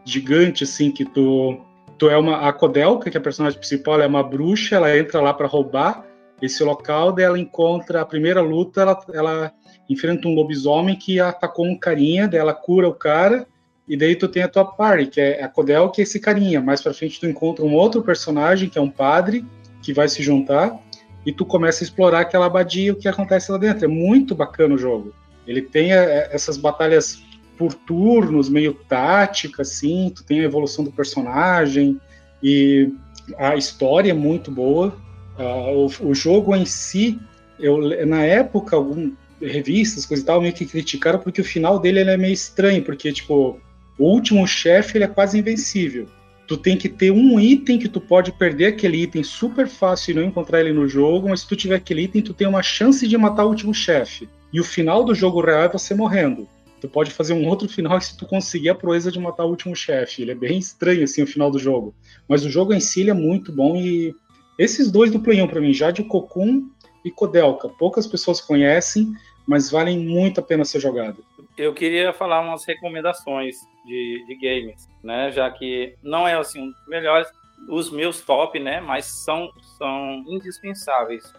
gigante, 0.04 0.64
assim, 0.64 0.90
que 0.92 1.06
tu. 1.06 1.60
Tu 2.00 2.10
é 2.10 2.18
uma. 2.18 2.48
A 2.48 2.54
Codelka, 2.54 3.12
que 3.12 3.18
é 3.18 3.20
a 3.20 3.24
personagem 3.24 3.60
principal, 3.60 4.02
é 4.02 4.08
uma 4.08 4.24
bruxa, 4.24 4.78
ela 4.78 4.98
entra 4.98 5.22
lá 5.22 5.34
para 5.34 5.46
roubar 5.46 6.09
esse 6.42 6.64
local, 6.64 7.12
daí 7.12 7.26
ela 7.26 7.40
encontra 7.40 8.02
a 8.02 8.06
primeira 8.06 8.42
luta, 8.42 8.82
ela, 8.82 9.00
ela 9.14 9.52
enfrenta 9.90 10.28
um 10.28 10.34
lobisomem 10.34 10.96
que 10.96 11.20
atacou 11.20 11.66
um 11.66 11.78
carinha, 11.78 12.28
dela 12.28 12.54
cura 12.54 12.88
o 12.88 12.94
cara, 12.94 13.48
e 13.88 13.98
daí 13.98 14.16
tu 14.16 14.28
tem 14.28 14.44
a 14.44 14.48
tua 14.48 14.66
party, 14.66 15.08
que 15.08 15.20
é 15.20 15.44
a 15.44 15.48
Codel, 15.48 15.90
que 15.90 16.02
é 16.02 16.04
esse 16.04 16.20
carinha. 16.20 16.62
Mais 16.62 16.82
pra 16.82 16.94
frente 16.94 17.20
tu 17.20 17.26
encontra 17.26 17.66
um 17.66 17.74
outro 17.74 18.04
personagem, 18.04 18.70
que 18.70 18.78
é 18.78 18.82
um 18.82 18.90
padre, 18.90 19.44
que 19.82 19.92
vai 19.92 20.08
se 20.08 20.22
juntar, 20.22 20.80
e 21.26 21.34
tu 21.34 21.44
começa 21.44 21.84
a 21.84 21.86
explorar 21.86 22.22
aquela 22.22 22.46
abadia, 22.46 22.94
o 22.94 22.96
que 22.96 23.08
acontece 23.08 23.52
lá 23.52 23.58
dentro. 23.58 23.86
É 23.86 23.88
muito 23.88 24.36
bacana 24.36 24.76
o 24.76 24.78
jogo. 24.78 25.14
Ele 25.48 25.62
tem 25.62 25.92
é, 25.92 26.30
essas 26.32 26.56
batalhas 26.56 27.24
por 27.58 27.74
turnos, 27.74 28.48
meio 28.48 28.74
tática, 28.74 29.64
assim, 29.64 30.14
tu 30.16 30.24
tem 30.24 30.42
a 30.42 30.44
evolução 30.44 30.86
do 30.86 30.92
personagem, 30.92 32.00
e 32.42 32.94
a 33.38 33.56
história 33.56 34.12
é 34.12 34.14
muito 34.14 34.52
boa. 34.52 34.96
Uh, 35.40 35.88
o, 36.04 36.10
o, 36.10 36.14
jogo 36.14 36.54
em 36.54 36.66
si, 36.66 37.18
eu, 37.58 37.78
na 38.06 38.24
época, 38.24 38.76
algum, 38.76 39.14
revistas, 39.42 40.06
coisa 40.06 40.22
e 40.22 40.26
tal, 40.26 40.42
meio 40.42 40.54
que 40.54 40.66
criticaram 40.66 41.20
porque 41.20 41.40
o 41.40 41.46
final 41.46 41.80
dele 41.80 42.02
é 42.02 42.18
meio 42.18 42.34
estranho, 42.34 42.84
porque, 42.84 43.12
tipo, 43.14 43.60
o 43.98 44.04
último 44.04 44.46
chefe 44.46 44.98
ele 44.98 45.06
é 45.06 45.08
quase 45.08 45.40
invencível. 45.40 46.08
Tu 46.46 46.58
tem 46.58 46.76
que 46.76 46.90
ter 46.90 47.12
um 47.12 47.40
item 47.40 47.78
que 47.78 47.88
tu 47.88 48.02
pode 48.02 48.32
perder 48.32 48.68
aquele 48.68 49.04
item 49.04 49.24
super 49.24 49.68
fácil 49.68 50.12
e 50.12 50.16
não 50.16 50.24
encontrar 50.24 50.60
ele 50.60 50.74
no 50.74 50.88
jogo, 50.88 51.30
mas 51.30 51.42
se 51.42 51.48
tu 51.48 51.56
tiver 51.56 51.76
aquele 51.76 52.04
item, 52.04 52.22
tu 52.22 52.34
tem 52.34 52.48
uma 52.48 52.64
chance 52.64 53.08
de 53.08 53.18
matar 53.18 53.46
o 53.46 53.50
último 53.50 53.74
chefe. 53.74 54.28
E 54.52 54.60
o 54.60 54.64
final 54.64 55.04
do 55.06 55.14
jogo 55.14 55.42
real 55.42 55.64
é 55.64 55.70
você 55.70 55.94
morrendo. 55.94 56.50
Tu 56.82 56.90
pode 56.90 57.12
fazer 57.12 57.34
um 57.34 57.48
outro 57.48 57.70
final 57.70 58.00
se 58.02 58.18
tu 58.18 58.26
conseguir 58.26 58.70
a 58.70 58.76
proeza 58.76 59.12
de 59.12 59.20
matar 59.20 59.46
o 59.46 59.50
último 59.50 59.76
chefe. 59.76 60.24
Ele 60.24 60.32
é 60.32 60.36
bem 60.36 60.58
estranho, 60.58 61.04
assim, 61.04 61.22
o 61.22 61.28
final 61.28 61.52
do 61.52 61.60
jogo. 61.60 61.94
Mas 62.28 62.44
o 62.44 62.50
jogo 62.50 62.74
em 62.74 62.80
si 62.80 63.08
é 63.10 63.14
muito 63.14 63.52
bom 63.52 63.76
e 63.76 64.16
esses 64.60 64.92
dois 64.92 65.10
do 65.10 65.22
Play 65.22 65.42
1 65.42 65.48
pra 65.48 65.62
mim, 65.62 65.74
Jade 65.74 66.04
Kokun 66.04 66.70
e 67.04 67.10
Kodelka, 67.10 67.70
poucas 67.70 68.06
pessoas 68.06 68.42
conhecem, 68.42 69.14
mas 69.48 69.72
valem 69.72 69.98
muito 69.98 70.42
a 70.42 70.44
pena 70.44 70.66
ser 70.66 70.82
jogado. 70.82 71.24
Eu 71.58 71.74
queria 71.74 72.12
falar 72.12 72.42
umas 72.42 72.66
recomendações 72.66 73.56
de, 73.86 74.26
de 74.28 74.36
games, 74.36 74.88
né? 75.02 75.32
Já 75.32 75.50
que 75.50 75.96
não 76.04 76.28
é 76.28 76.36
assim 76.36 76.62
um 76.62 76.72
dos 76.72 76.88
melhores, 76.88 77.28
os 77.70 77.90
meus 77.90 78.22
top, 78.22 78.60
né? 78.60 78.82
Mas 78.82 79.06
são, 79.06 79.50
são 79.78 80.24
indispensáveis. 80.28 81.34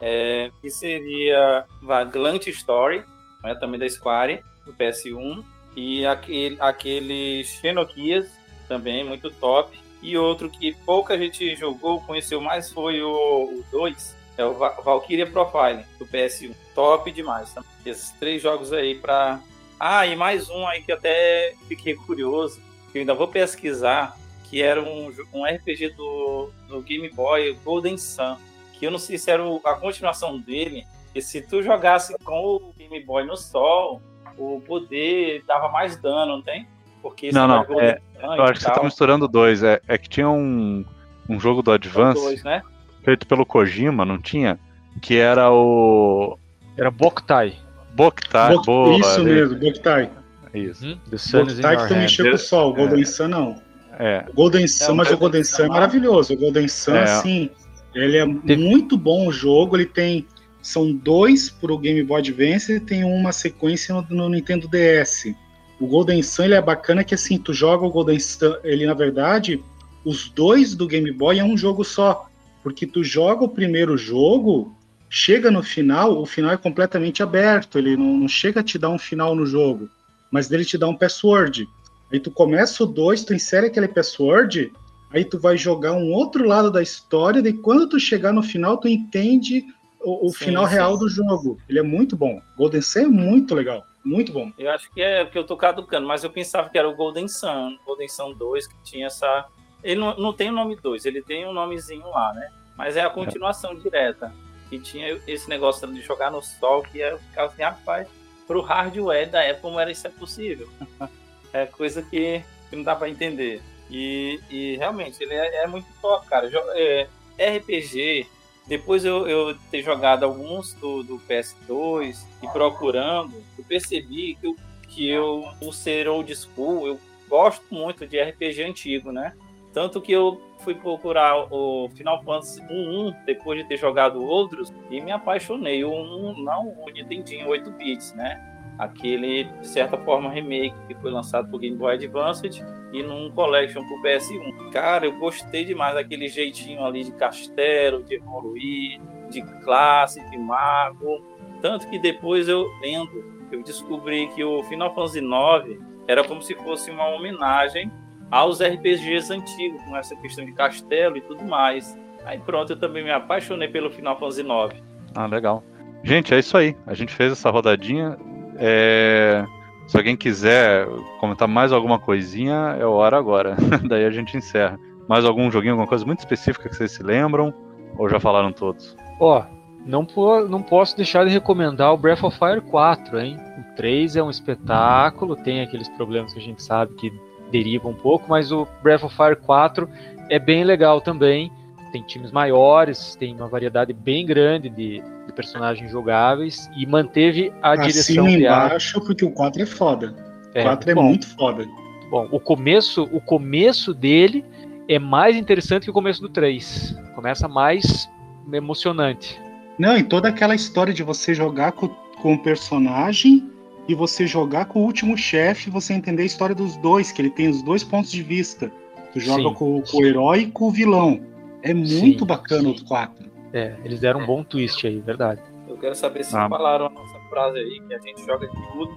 É, 0.00 0.50
que 0.60 0.70
seria 0.70 1.64
Vagrant 1.82 2.46
Story, 2.46 3.04
né, 3.44 3.54
também 3.54 3.78
da 3.78 3.88
Square, 3.88 4.42
do 4.64 4.72
PS1, 4.72 5.44
e 5.76 6.06
aquele, 6.06 6.56
aquele 6.58 7.44
Xenokias, 7.44 8.30
também 8.66 9.04
muito 9.04 9.30
top. 9.30 9.78
E 10.02 10.16
outro 10.16 10.48
que 10.48 10.72
pouca 10.84 11.18
gente 11.18 11.54
jogou, 11.56 12.00
conheceu 12.00 12.40
mais 12.40 12.72
foi 12.72 13.02
o 13.02 13.62
2, 13.70 14.16
é 14.38 14.44
o 14.44 14.54
Valkyria 14.54 15.26
Profile, 15.26 15.84
do 15.98 16.06
PS1. 16.06 16.54
Top 16.74 17.10
demais. 17.10 17.52
Tá? 17.52 17.62
Esses 17.84 18.10
três 18.12 18.40
jogos 18.40 18.72
aí 18.72 18.94
pra. 18.94 19.40
Ah, 19.78 20.06
e 20.06 20.16
mais 20.16 20.48
um 20.48 20.66
aí 20.66 20.82
que 20.82 20.92
até 20.92 21.54
fiquei 21.68 21.94
curioso, 21.94 22.60
que 22.90 22.98
eu 22.98 23.00
ainda 23.00 23.14
vou 23.14 23.28
pesquisar, 23.28 24.16
que 24.44 24.62
era 24.62 24.82
um, 24.82 25.12
um 25.32 25.44
RPG 25.44 25.90
do, 25.90 26.50
do 26.68 26.80
Game 26.82 27.08
Boy, 27.10 27.54
Golden 27.64 27.96
Sun. 27.96 28.36
Que 28.78 28.86
eu 28.86 28.90
não 28.90 28.98
sei 28.98 29.18
se 29.18 29.30
era 29.30 29.42
a 29.64 29.74
continuação 29.74 30.38
dele, 30.38 30.86
e 31.14 31.20
se 31.20 31.42
tu 31.42 31.62
jogasse 31.62 32.16
com 32.24 32.56
o 32.56 32.72
Game 32.76 33.00
Boy 33.00 33.24
no 33.24 33.36
sol, 33.36 34.00
o 34.38 34.60
poder 34.66 35.44
dava 35.46 35.68
mais 35.68 35.96
dano, 35.96 36.36
não 36.36 36.42
tem? 36.42 36.66
Porque 37.02 37.30
Não, 37.32 37.46
não, 37.48 37.80
é, 37.80 37.98
Eu 38.22 38.42
acho 38.44 38.54
que 38.54 38.62
você 38.64 38.70
tá 38.72 38.82
misturando 38.82 39.26
dois. 39.26 39.62
É, 39.62 39.80
é 39.88 39.96
que 39.96 40.08
tinha 40.08 40.28
um, 40.28 40.84
um 41.28 41.40
jogo 41.40 41.62
do 41.62 41.72
Advance 41.72 42.20
dois, 42.22 42.42
né? 42.44 42.62
feito 43.02 43.26
pelo 43.26 43.46
Kojima, 43.46 44.04
não 44.04 44.18
tinha? 44.18 44.58
Que 45.00 45.16
era 45.16 45.50
o 45.50 46.38
Era 46.76 46.90
Boktai. 46.90 47.54
Boktai. 47.94 48.54
Bok- 48.54 48.66
boa, 48.66 48.98
Isso 48.98 49.20
é, 49.20 49.24
mesmo, 49.24 49.58
Boktai. 49.58 50.10
Isso. 50.52 50.84
In 50.86 50.98
Boktai 51.10 51.88
que 51.88 51.94
mexeu 51.94 52.28
com 52.28 52.34
o 52.34 52.38
sol, 52.38 52.70
o 52.70 52.74
Golden 52.74 53.04
Sun 53.04 53.28
não. 53.28 53.56
É. 53.98 54.24
O 54.28 54.32
Golden 54.34 54.66
Sun, 54.66 54.92
o 54.92 54.96
mas 54.96 55.10
o 55.10 55.16
Golden 55.16 55.44
Sun 55.44 55.62
é 55.62 55.66
é 55.66 55.68
maravilhoso. 55.68 56.34
O 56.34 56.36
Golden 56.36 56.68
Sun, 56.68 56.94
É. 56.94 57.06
sim, 57.06 57.50
ele 57.94 58.16
é 58.16 58.26
Teve- 58.26 58.56
muito 58.56 58.96
bom 58.98 59.26
o 59.28 59.32
jogo. 59.32 59.76
Ele 59.76 59.86
tem. 59.86 60.26
São 60.62 60.92
dois 60.92 61.48
pro 61.48 61.78
Game 61.78 62.02
Boy 62.02 62.20
Advance 62.20 62.70
e 62.70 62.80
tem 62.80 63.02
uma 63.02 63.32
sequência 63.32 63.94
no, 63.94 64.04
no 64.10 64.28
Nintendo 64.28 64.68
DS. 64.68 65.34
O 65.80 65.86
Golden 65.86 66.22
Sun 66.22 66.44
ele 66.44 66.54
é 66.54 66.60
bacana 66.60 67.02
que 67.02 67.14
assim, 67.14 67.38
tu 67.38 67.54
joga 67.54 67.86
o 67.86 67.90
Golden 67.90 68.18
Sun, 68.18 68.54
ele 68.62 68.84
na 68.86 68.92
verdade, 68.94 69.62
os 70.04 70.28
dois 70.28 70.74
do 70.74 70.86
Game 70.86 71.10
Boy 71.10 71.38
é 71.38 71.44
um 71.44 71.56
jogo 71.56 71.82
só. 71.82 72.28
Porque 72.62 72.86
tu 72.86 73.02
joga 73.02 73.44
o 73.44 73.48
primeiro 73.48 73.96
jogo, 73.96 74.76
chega 75.08 75.50
no 75.50 75.62
final, 75.62 76.20
o 76.20 76.26
final 76.26 76.52
é 76.52 76.56
completamente 76.56 77.22
aberto, 77.22 77.78
ele 77.78 77.96
não, 77.96 78.18
não 78.18 78.28
chega 78.28 78.60
a 78.60 78.62
te 78.62 78.78
dar 78.78 78.90
um 78.90 78.98
final 78.98 79.34
no 79.34 79.46
jogo, 79.46 79.88
mas 80.30 80.46
dele 80.46 80.64
te 80.64 80.76
dá 80.76 80.86
um 80.86 80.94
password. 80.94 81.66
Aí 82.12 82.20
tu 82.20 82.30
começa 82.30 82.84
o 82.84 82.86
2, 82.86 83.24
tu 83.24 83.34
insere 83.34 83.66
aquele 83.66 83.88
password, 83.88 84.70
aí 85.10 85.24
tu 85.24 85.38
vai 85.38 85.56
jogar 85.56 85.92
um 85.92 86.12
outro 86.12 86.46
lado 86.46 86.70
da 86.70 86.82
história, 86.82 87.42
daí 87.42 87.54
quando 87.54 87.88
tu 87.88 87.98
chegar 87.98 88.32
no 88.32 88.42
final, 88.42 88.76
tu 88.76 88.86
entende 88.86 89.64
o, 90.02 90.26
o 90.26 90.30
Sim, 90.30 90.46
final 90.46 90.66
sim. 90.66 90.74
real 90.74 90.98
do 90.98 91.08
jogo. 91.08 91.58
Ele 91.68 91.78
é 91.78 91.82
muito 91.82 92.16
bom. 92.16 92.40
Golden 92.56 92.82
Sun 92.82 93.00
é 93.00 93.06
muito 93.06 93.54
legal, 93.54 93.84
muito 94.04 94.32
bom. 94.32 94.50
Eu 94.58 94.70
acho 94.70 94.90
que 94.92 95.02
é 95.02 95.24
porque 95.24 95.38
eu 95.38 95.44
tô 95.46 95.56
caducando, 95.56 96.06
mas 96.06 96.24
eu 96.24 96.30
pensava 96.30 96.68
que 96.68 96.78
era 96.78 96.88
o 96.88 96.94
Golden 96.94 97.28
Sun, 97.28 97.78
Golden 97.84 98.08
Sun 98.08 98.32
2, 98.32 98.66
que 98.66 98.74
tinha 98.82 99.06
essa. 99.06 99.46
Ele 99.82 100.00
não, 100.00 100.16
não 100.16 100.32
tem 100.32 100.48
o 100.50 100.52
nome 100.52 100.76
2, 100.76 101.04
ele 101.06 101.22
tem 101.22 101.46
um 101.46 101.52
nomezinho 101.52 102.08
lá, 102.10 102.32
né? 102.32 102.50
Mas 102.76 102.96
é 102.96 103.02
a 103.02 103.10
continuação 103.10 103.74
direta. 103.74 104.32
Que 104.68 104.78
tinha 104.78 105.20
esse 105.26 105.48
negócio 105.48 105.86
de 105.92 106.00
jogar 106.00 106.30
no 106.30 106.40
sol, 106.40 106.82
que 106.82 106.98
eu 106.98 107.18
ficava 107.18 107.48
assim, 107.52 107.62
rapaz, 107.62 108.06
pro 108.46 108.60
hardware 108.60 109.28
da 109.28 109.42
época, 109.42 109.62
como 109.62 109.80
era 109.80 109.90
isso 109.90 110.06
é 110.06 110.10
possível? 110.10 110.68
é 111.52 111.66
coisa 111.66 112.00
que, 112.02 112.42
que 112.68 112.76
não 112.76 112.84
dá 112.84 112.94
pra 112.94 113.08
entender. 113.08 113.60
E, 113.90 114.38
e 114.48 114.76
realmente, 114.76 115.20
ele 115.22 115.34
é, 115.34 115.64
é 115.64 115.66
muito 115.66 115.88
top, 116.00 116.24
cara. 116.28 116.48
Jo- 116.48 116.62
é, 116.74 117.08
RPG, 117.36 118.28
depois 118.68 119.04
eu, 119.04 119.26
eu 119.26 119.56
ter 119.72 119.82
jogado 119.82 120.22
alguns 120.24 120.72
do, 120.74 121.02
do 121.02 121.18
PS2 121.28 122.24
e 122.40 122.48
procurando, 122.48 123.42
percebi 123.70 124.34
que 124.34 124.46
eu, 124.48 124.56
que 124.88 125.08
eu, 125.08 125.44
por 125.60 125.72
ser 125.72 126.08
old 126.08 126.34
school, 126.34 126.88
eu 126.88 127.00
gosto 127.28 127.64
muito 127.70 128.04
de 128.04 128.20
RPG 128.20 128.64
antigo, 128.64 129.12
né? 129.12 129.32
Tanto 129.72 130.00
que 130.00 130.10
eu 130.10 130.42
fui 130.58 130.74
procurar 130.74 131.46
o 131.52 131.88
Final 131.90 132.20
Fantasy 132.24 132.60
1 132.60 133.14
depois 133.24 133.62
de 133.62 133.68
ter 133.68 133.76
jogado 133.76 134.22
outros 134.22 134.72
e 134.90 135.00
me 135.00 135.12
apaixonei. 135.12 135.84
O 135.84 135.92
1, 135.92 136.42
não 136.42 136.68
o 136.68 136.90
Nintendinho 136.90 137.48
8 137.48 137.70
bits, 137.70 138.12
né? 138.14 138.44
Aquele, 138.76 139.44
de 139.44 139.68
certa 139.68 139.96
forma, 139.96 140.28
remake 140.28 140.74
que 140.88 140.94
foi 140.96 141.12
lançado 141.12 141.48
por 141.48 141.60
Game 141.60 141.76
Boy 141.76 141.94
Advance 141.94 142.48
e 142.92 143.02
num 143.02 143.30
Collection 143.30 143.86
pro 143.86 144.02
PS1. 144.02 144.72
Cara, 144.72 145.06
eu 145.06 145.16
gostei 145.18 145.64
demais 145.64 145.94
daquele 145.94 146.26
jeitinho 146.28 146.84
ali 146.84 147.04
de 147.04 147.12
castelo, 147.12 148.02
de 148.02 148.16
evoluir, 148.16 149.00
de 149.30 149.42
classe, 149.62 150.20
de 150.30 150.36
mago. 150.36 151.22
Tanto 151.62 151.88
que 151.88 151.98
depois 151.98 152.48
eu 152.48 152.66
lendo, 152.80 153.39
eu 153.56 153.62
descobri 153.62 154.26
que 154.28 154.42
o 154.44 154.62
Final 154.64 154.94
Fantasy 154.94 155.20
IX 155.20 155.78
era 156.08 156.24
como 156.24 156.42
se 156.42 156.54
fosse 156.54 156.90
uma 156.90 157.06
homenagem 157.08 157.90
aos 158.30 158.60
RPGs 158.62 159.32
antigos, 159.32 159.82
com 159.82 159.96
essa 159.96 160.14
questão 160.16 160.44
de 160.44 160.52
castelo 160.52 161.16
e 161.16 161.20
tudo 161.20 161.44
mais. 161.44 161.98
Aí 162.24 162.38
pronto, 162.38 162.72
eu 162.72 162.78
também 162.78 163.02
me 163.02 163.10
apaixonei 163.10 163.68
pelo 163.68 163.90
Final 163.90 164.18
Fantasy 164.18 164.42
IX. 164.42 164.82
Ah, 165.14 165.26
legal. 165.26 165.62
Gente, 166.02 166.32
é 166.32 166.38
isso 166.38 166.56
aí. 166.56 166.76
A 166.86 166.94
gente 166.94 167.12
fez 167.12 167.32
essa 167.32 167.50
rodadinha. 167.50 168.16
É, 168.56 169.44
Se 169.86 169.96
alguém 169.96 170.16
quiser 170.16 170.86
comentar 171.18 171.48
mais 171.48 171.72
alguma 171.72 171.98
coisinha, 171.98 172.76
é 172.78 172.84
hora 172.84 173.18
agora. 173.18 173.56
Daí 173.88 174.04
a 174.04 174.10
gente 174.10 174.36
encerra. 174.36 174.78
Mais 175.08 175.24
algum 175.24 175.50
joguinho, 175.50 175.72
alguma 175.72 175.88
coisa 175.88 176.04
muito 176.06 176.20
específica 176.20 176.68
que 176.68 176.76
vocês 176.76 176.92
se 176.92 177.02
lembram? 177.02 177.52
Ou 177.98 178.08
já 178.08 178.20
falaram 178.20 178.52
todos? 178.52 178.96
Ó, 179.18 179.44
não, 179.86 180.04
po- 180.04 180.46
não 180.48 180.62
posso 180.62 180.96
deixar 180.96 181.24
de 181.24 181.30
recomendar 181.30 181.92
o 181.92 181.96
Breath 181.96 182.22
of 182.22 182.38
Fire 182.38 182.60
4, 182.60 183.18
hein? 183.20 183.36
O 183.58 183.76
3 183.76 184.16
é 184.16 184.22
um 184.22 184.30
espetáculo, 184.30 185.36
tem 185.36 185.60
aqueles 185.62 185.88
problemas 185.90 186.32
que 186.32 186.38
a 186.38 186.42
gente 186.42 186.62
sabe 186.62 186.94
que 186.94 187.12
derivam 187.50 187.90
um 187.92 187.94
pouco, 187.94 188.26
mas 188.28 188.52
o 188.52 188.66
Breath 188.82 189.04
of 189.04 189.16
Fire 189.16 189.36
4 189.36 189.88
é 190.28 190.38
bem 190.38 190.64
legal 190.64 191.00
também. 191.00 191.50
Tem 191.92 192.02
times 192.02 192.30
maiores, 192.30 193.16
tem 193.16 193.34
uma 193.34 193.48
variedade 193.48 193.92
bem 193.92 194.24
grande 194.24 194.68
de, 194.68 195.00
de 195.26 195.32
personagens 195.34 195.90
jogáveis 195.90 196.70
e 196.76 196.86
manteve 196.86 197.52
a 197.60 197.74
direção 197.74 198.28
de 198.28 198.46
arte. 198.46 198.66
embaixo, 198.68 199.00
porque 199.04 199.24
o 199.24 199.32
4 199.32 199.62
é 199.62 199.66
foda. 199.66 200.14
O 200.54 200.58
É, 200.58 200.62
4 200.62 200.90
é 200.90 200.94
bom, 200.94 201.02
muito 201.02 201.26
foda. 201.34 201.66
Bom, 202.08 202.28
o 202.30 202.38
começo, 202.38 203.08
o 203.12 203.20
começo 203.20 203.92
dele 203.92 204.44
é 204.88 205.00
mais 205.00 205.34
interessante 205.36 205.84
que 205.84 205.90
o 205.90 205.92
começo 205.92 206.20
do 206.22 206.28
3. 206.28 206.96
Começa 207.16 207.48
mais 207.48 208.08
emocionante. 208.52 209.40
Não, 209.80 209.96
e 209.96 210.02
toda 210.02 210.28
aquela 210.28 210.54
história 210.54 210.92
de 210.92 211.02
você 211.02 211.32
jogar 211.32 211.72
com, 211.72 211.88
com 212.20 212.34
o 212.34 212.38
personagem 212.38 213.50
e 213.88 213.94
você 213.94 214.26
jogar 214.26 214.66
com 214.66 214.80
o 214.80 214.82
último 214.84 215.16
chefe, 215.16 215.70
você 215.70 215.94
entender 215.94 216.22
a 216.22 216.26
história 216.26 216.54
dos 216.54 216.76
dois, 216.76 217.10
que 217.10 217.22
ele 217.22 217.30
tem 217.30 217.48
os 217.48 217.62
dois 217.62 217.82
pontos 217.82 218.12
de 218.12 218.22
vista. 218.22 218.70
Tu 219.14 219.20
joga 219.20 219.48
Sim. 219.48 219.54
com, 219.54 219.80
com 219.80 219.96
o 219.96 220.04
herói 220.04 220.40
e 220.40 220.46
com 220.50 220.66
o 220.66 220.70
vilão. 220.70 221.18
É 221.62 221.72
muito 221.72 222.18
Sim, 222.20 222.26
bacana 222.26 222.64
sim. 222.64 222.76
o 222.78 222.84
4. 222.84 223.30
É, 223.54 223.74
eles 223.82 224.00
deram 224.00 224.20
um 224.20 224.26
bom 224.26 224.44
twist 224.44 224.86
aí, 224.86 225.00
verdade. 225.00 225.40
Eu 225.66 225.78
quero 225.78 225.94
saber 225.94 226.24
se 226.26 226.36
Ah. 226.36 226.46
falaram 226.46 226.84
a 226.84 226.90
nossa 226.90 227.18
frase 227.30 227.56
aí, 227.58 227.80
que 227.88 227.94
a 227.94 227.98
gente 228.00 228.22
joga 228.26 228.46
de 228.46 228.72
tudo. 228.72 228.92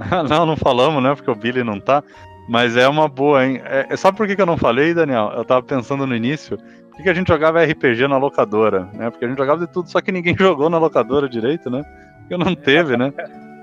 não, 0.28 0.44
não 0.44 0.56
falamos, 0.56 1.00
né? 1.00 1.14
Porque 1.14 1.30
o 1.30 1.34
Billy 1.36 1.62
não 1.62 1.78
tá. 1.78 2.02
Mas 2.48 2.76
é 2.76 2.88
uma 2.88 3.06
boa, 3.06 3.46
hein? 3.46 3.60
É, 3.64 3.94
sabe 3.96 4.16
por 4.16 4.26
que, 4.26 4.34
que 4.34 4.42
eu 4.42 4.46
não 4.46 4.56
falei, 4.56 4.92
Daniel? 4.94 5.30
Eu 5.36 5.44
tava 5.44 5.62
pensando 5.62 6.04
no 6.08 6.16
início. 6.16 6.58
Que, 6.98 7.04
que 7.04 7.08
a 7.08 7.14
gente 7.14 7.28
jogava 7.28 7.62
RPG 7.62 8.08
na 8.08 8.18
locadora, 8.18 8.88
né? 8.92 9.08
Porque 9.08 9.24
a 9.24 9.28
gente 9.28 9.38
jogava 9.38 9.64
de 9.64 9.72
tudo, 9.72 9.88
só 9.88 10.00
que 10.00 10.10
ninguém 10.10 10.34
jogou 10.36 10.68
na 10.68 10.78
locadora 10.78 11.28
direito, 11.28 11.70
né? 11.70 11.84
Porque 12.20 12.36
não 12.36 12.56
teve, 12.56 12.96
né? 12.96 13.12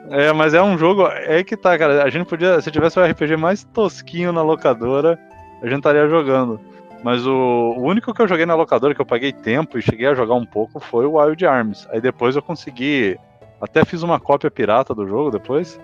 É, 0.10 0.32
mas 0.32 0.53
é 0.53 0.64
um 0.64 0.78
jogo. 0.78 1.06
É 1.07 1.44
que 1.44 1.57
tá, 1.57 1.78
cara. 1.78 2.06
A 2.06 2.10
gente 2.10 2.26
podia. 2.26 2.62
Se 2.62 2.72
tivesse 2.72 2.98
o 2.98 3.03
RPG 3.03 3.36
mais 3.36 3.66
tosquinho 3.66 4.32
na 4.32 4.41
locadora, 4.41 5.20
a 5.62 5.68
gente 5.68 5.80
estaria 5.80 6.07
jogando. 6.07 6.62
Mas 7.03 7.28
o, 7.28 7.34
o 7.78 7.82
único 7.82 8.14
que 8.14 8.22
eu 8.22 8.28
joguei 8.28 8.45
na 8.45 8.56
locadora, 8.56 8.95
que 8.95 9.02
eu 9.02 9.06
paguei 9.06 9.34
tempo 9.34 9.78
e 9.78 9.82
cheguei 9.82 10.07
a 10.07 10.16
jogar 10.16 10.36
um 10.36 10.45
pouco, 10.45 10.80
foi 10.80 11.06
o 11.06 11.20
Wild 11.20 11.45
Arms. 11.45 11.86
Aí 11.91 11.99
depois 11.99 12.38
eu 12.38 12.41
consegui. 12.41 13.18
Até 13.60 13.84
fiz 13.84 14.02
uma 14.02 14.18
cópia 14.18 14.49
pirata 14.49 14.95
do 14.95 15.06
jogo 15.06 15.30
depois, 15.30 15.78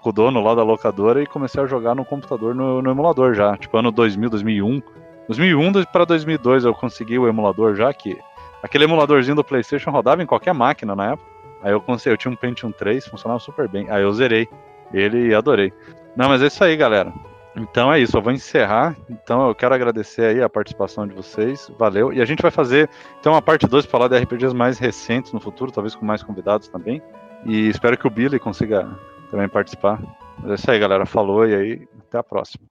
com 0.00 0.08
o 0.08 0.12
dono 0.12 0.42
lá 0.42 0.54
da 0.54 0.62
locadora, 0.62 1.22
e 1.22 1.26
comecei 1.26 1.62
a 1.62 1.66
jogar 1.66 1.94
no 1.94 2.04
computador 2.04 2.54
no, 2.54 2.80
no 2.80 2.90
emulador 2.90 3.34
já. 3.34 3.58
Tipo, 3.58 3.76
ano 3.76 3.90
2000, 3.90 4.30
2001. 4.30 4.82
2001 5.28 5.84
para 5.84 6.04
2002 6.04 6.64
eu 6.64 6.74
consegui 6.74 7.18
o 7.18 7.28
emulador 7.28 7.74
já, 7.74 7.92
que 7.92 8.18
aquele 8.62 8.84
emuladorzinho 8.84 9.36
do 9.36 9.44
PlayStation 9.44 9.90
rodava 9.90 10.22
em 10.22 10.26
qualquer 10.26 10.54
máquina 10.54 10.96
na 10.96 11.12
época. 11.12 11.28
Aí 11.62 11.72
eu 11.72 11.80
consegui, 11.80 12.14
eu 12.14 12.16
tinha 12.16 12.32
um 12.32 12.36
Pentium 12.36 12.72
3, 12.72 13.06
funcionava 13.06 13.38
super 13.40 13.68
bem. 13.68 13.90
Aí 13.90 14.02
eu 14.02 14.12
zerei 14.12 14.48
ele 14.92 15.28
e 15.28 15.34
adorei. 15.34 15.72
Não, 16.16 16.28
mas 16.28 16.42
é 16.42 16.46
isso 16.46 16.62
aí, 16.64 16.76
galera. 16.76 17.12
Então 17.56 17.92
é 17.92 17.98
isso, 17.98 18.16
eu 18.16 18.22
vou 18.22 18.32
encerrar. 18.32 18.96
Então 19.10 19.48
eu 19.48 19.54
quero 19.54 19.74
agradecer 19.74 20.22
aí 20.22 20.42
a 20.42 20.48
participação 20.48 21.06
de 21.06 21.14
vocês. 21.14 21.70
Valeu. 21.78 22.12
E 22.12 22.22
a 22.22 22.24
gente 22.24 22.40
vai 22.40 22.50
fazer 22.50 22.88
então 23.20 23.32
uma 23.32 23.42
parte 23.42 23.66
2 23.66 23.84
para 23.84 23.90
falar 23.90 24.08
de 24.08 24.18
RPGs 24.18 24.54
mais 24.54 24.78
recentes 24.78 25.32
no 25.32 25.40
futuro, 25.40 25.72
talvez 25.72 25.94
com 25.94 26.04
mais 26.04 26.22
convidados 26.22 26.68
também. 26.68 27.02
E 27.44 27.68
espero 27.68 27.98
que 27.98 28.06
o 28.06 28.10
Billy 28.10 28.38
consiga 28.38 28.88
também 29.30 29.48
participar. 29.48 30.00
Mas 30.38 30.52
é 30.52 30.54
isso 30.54 30.70
aí, 30.70 30.78
galera. 30.78 31.04
Falou 31.04 31.46
e 31.46 31.54
aí 31.54 31.88
até 32.06 32.18
a 32.18 32.22
próxima. 32.22 32.64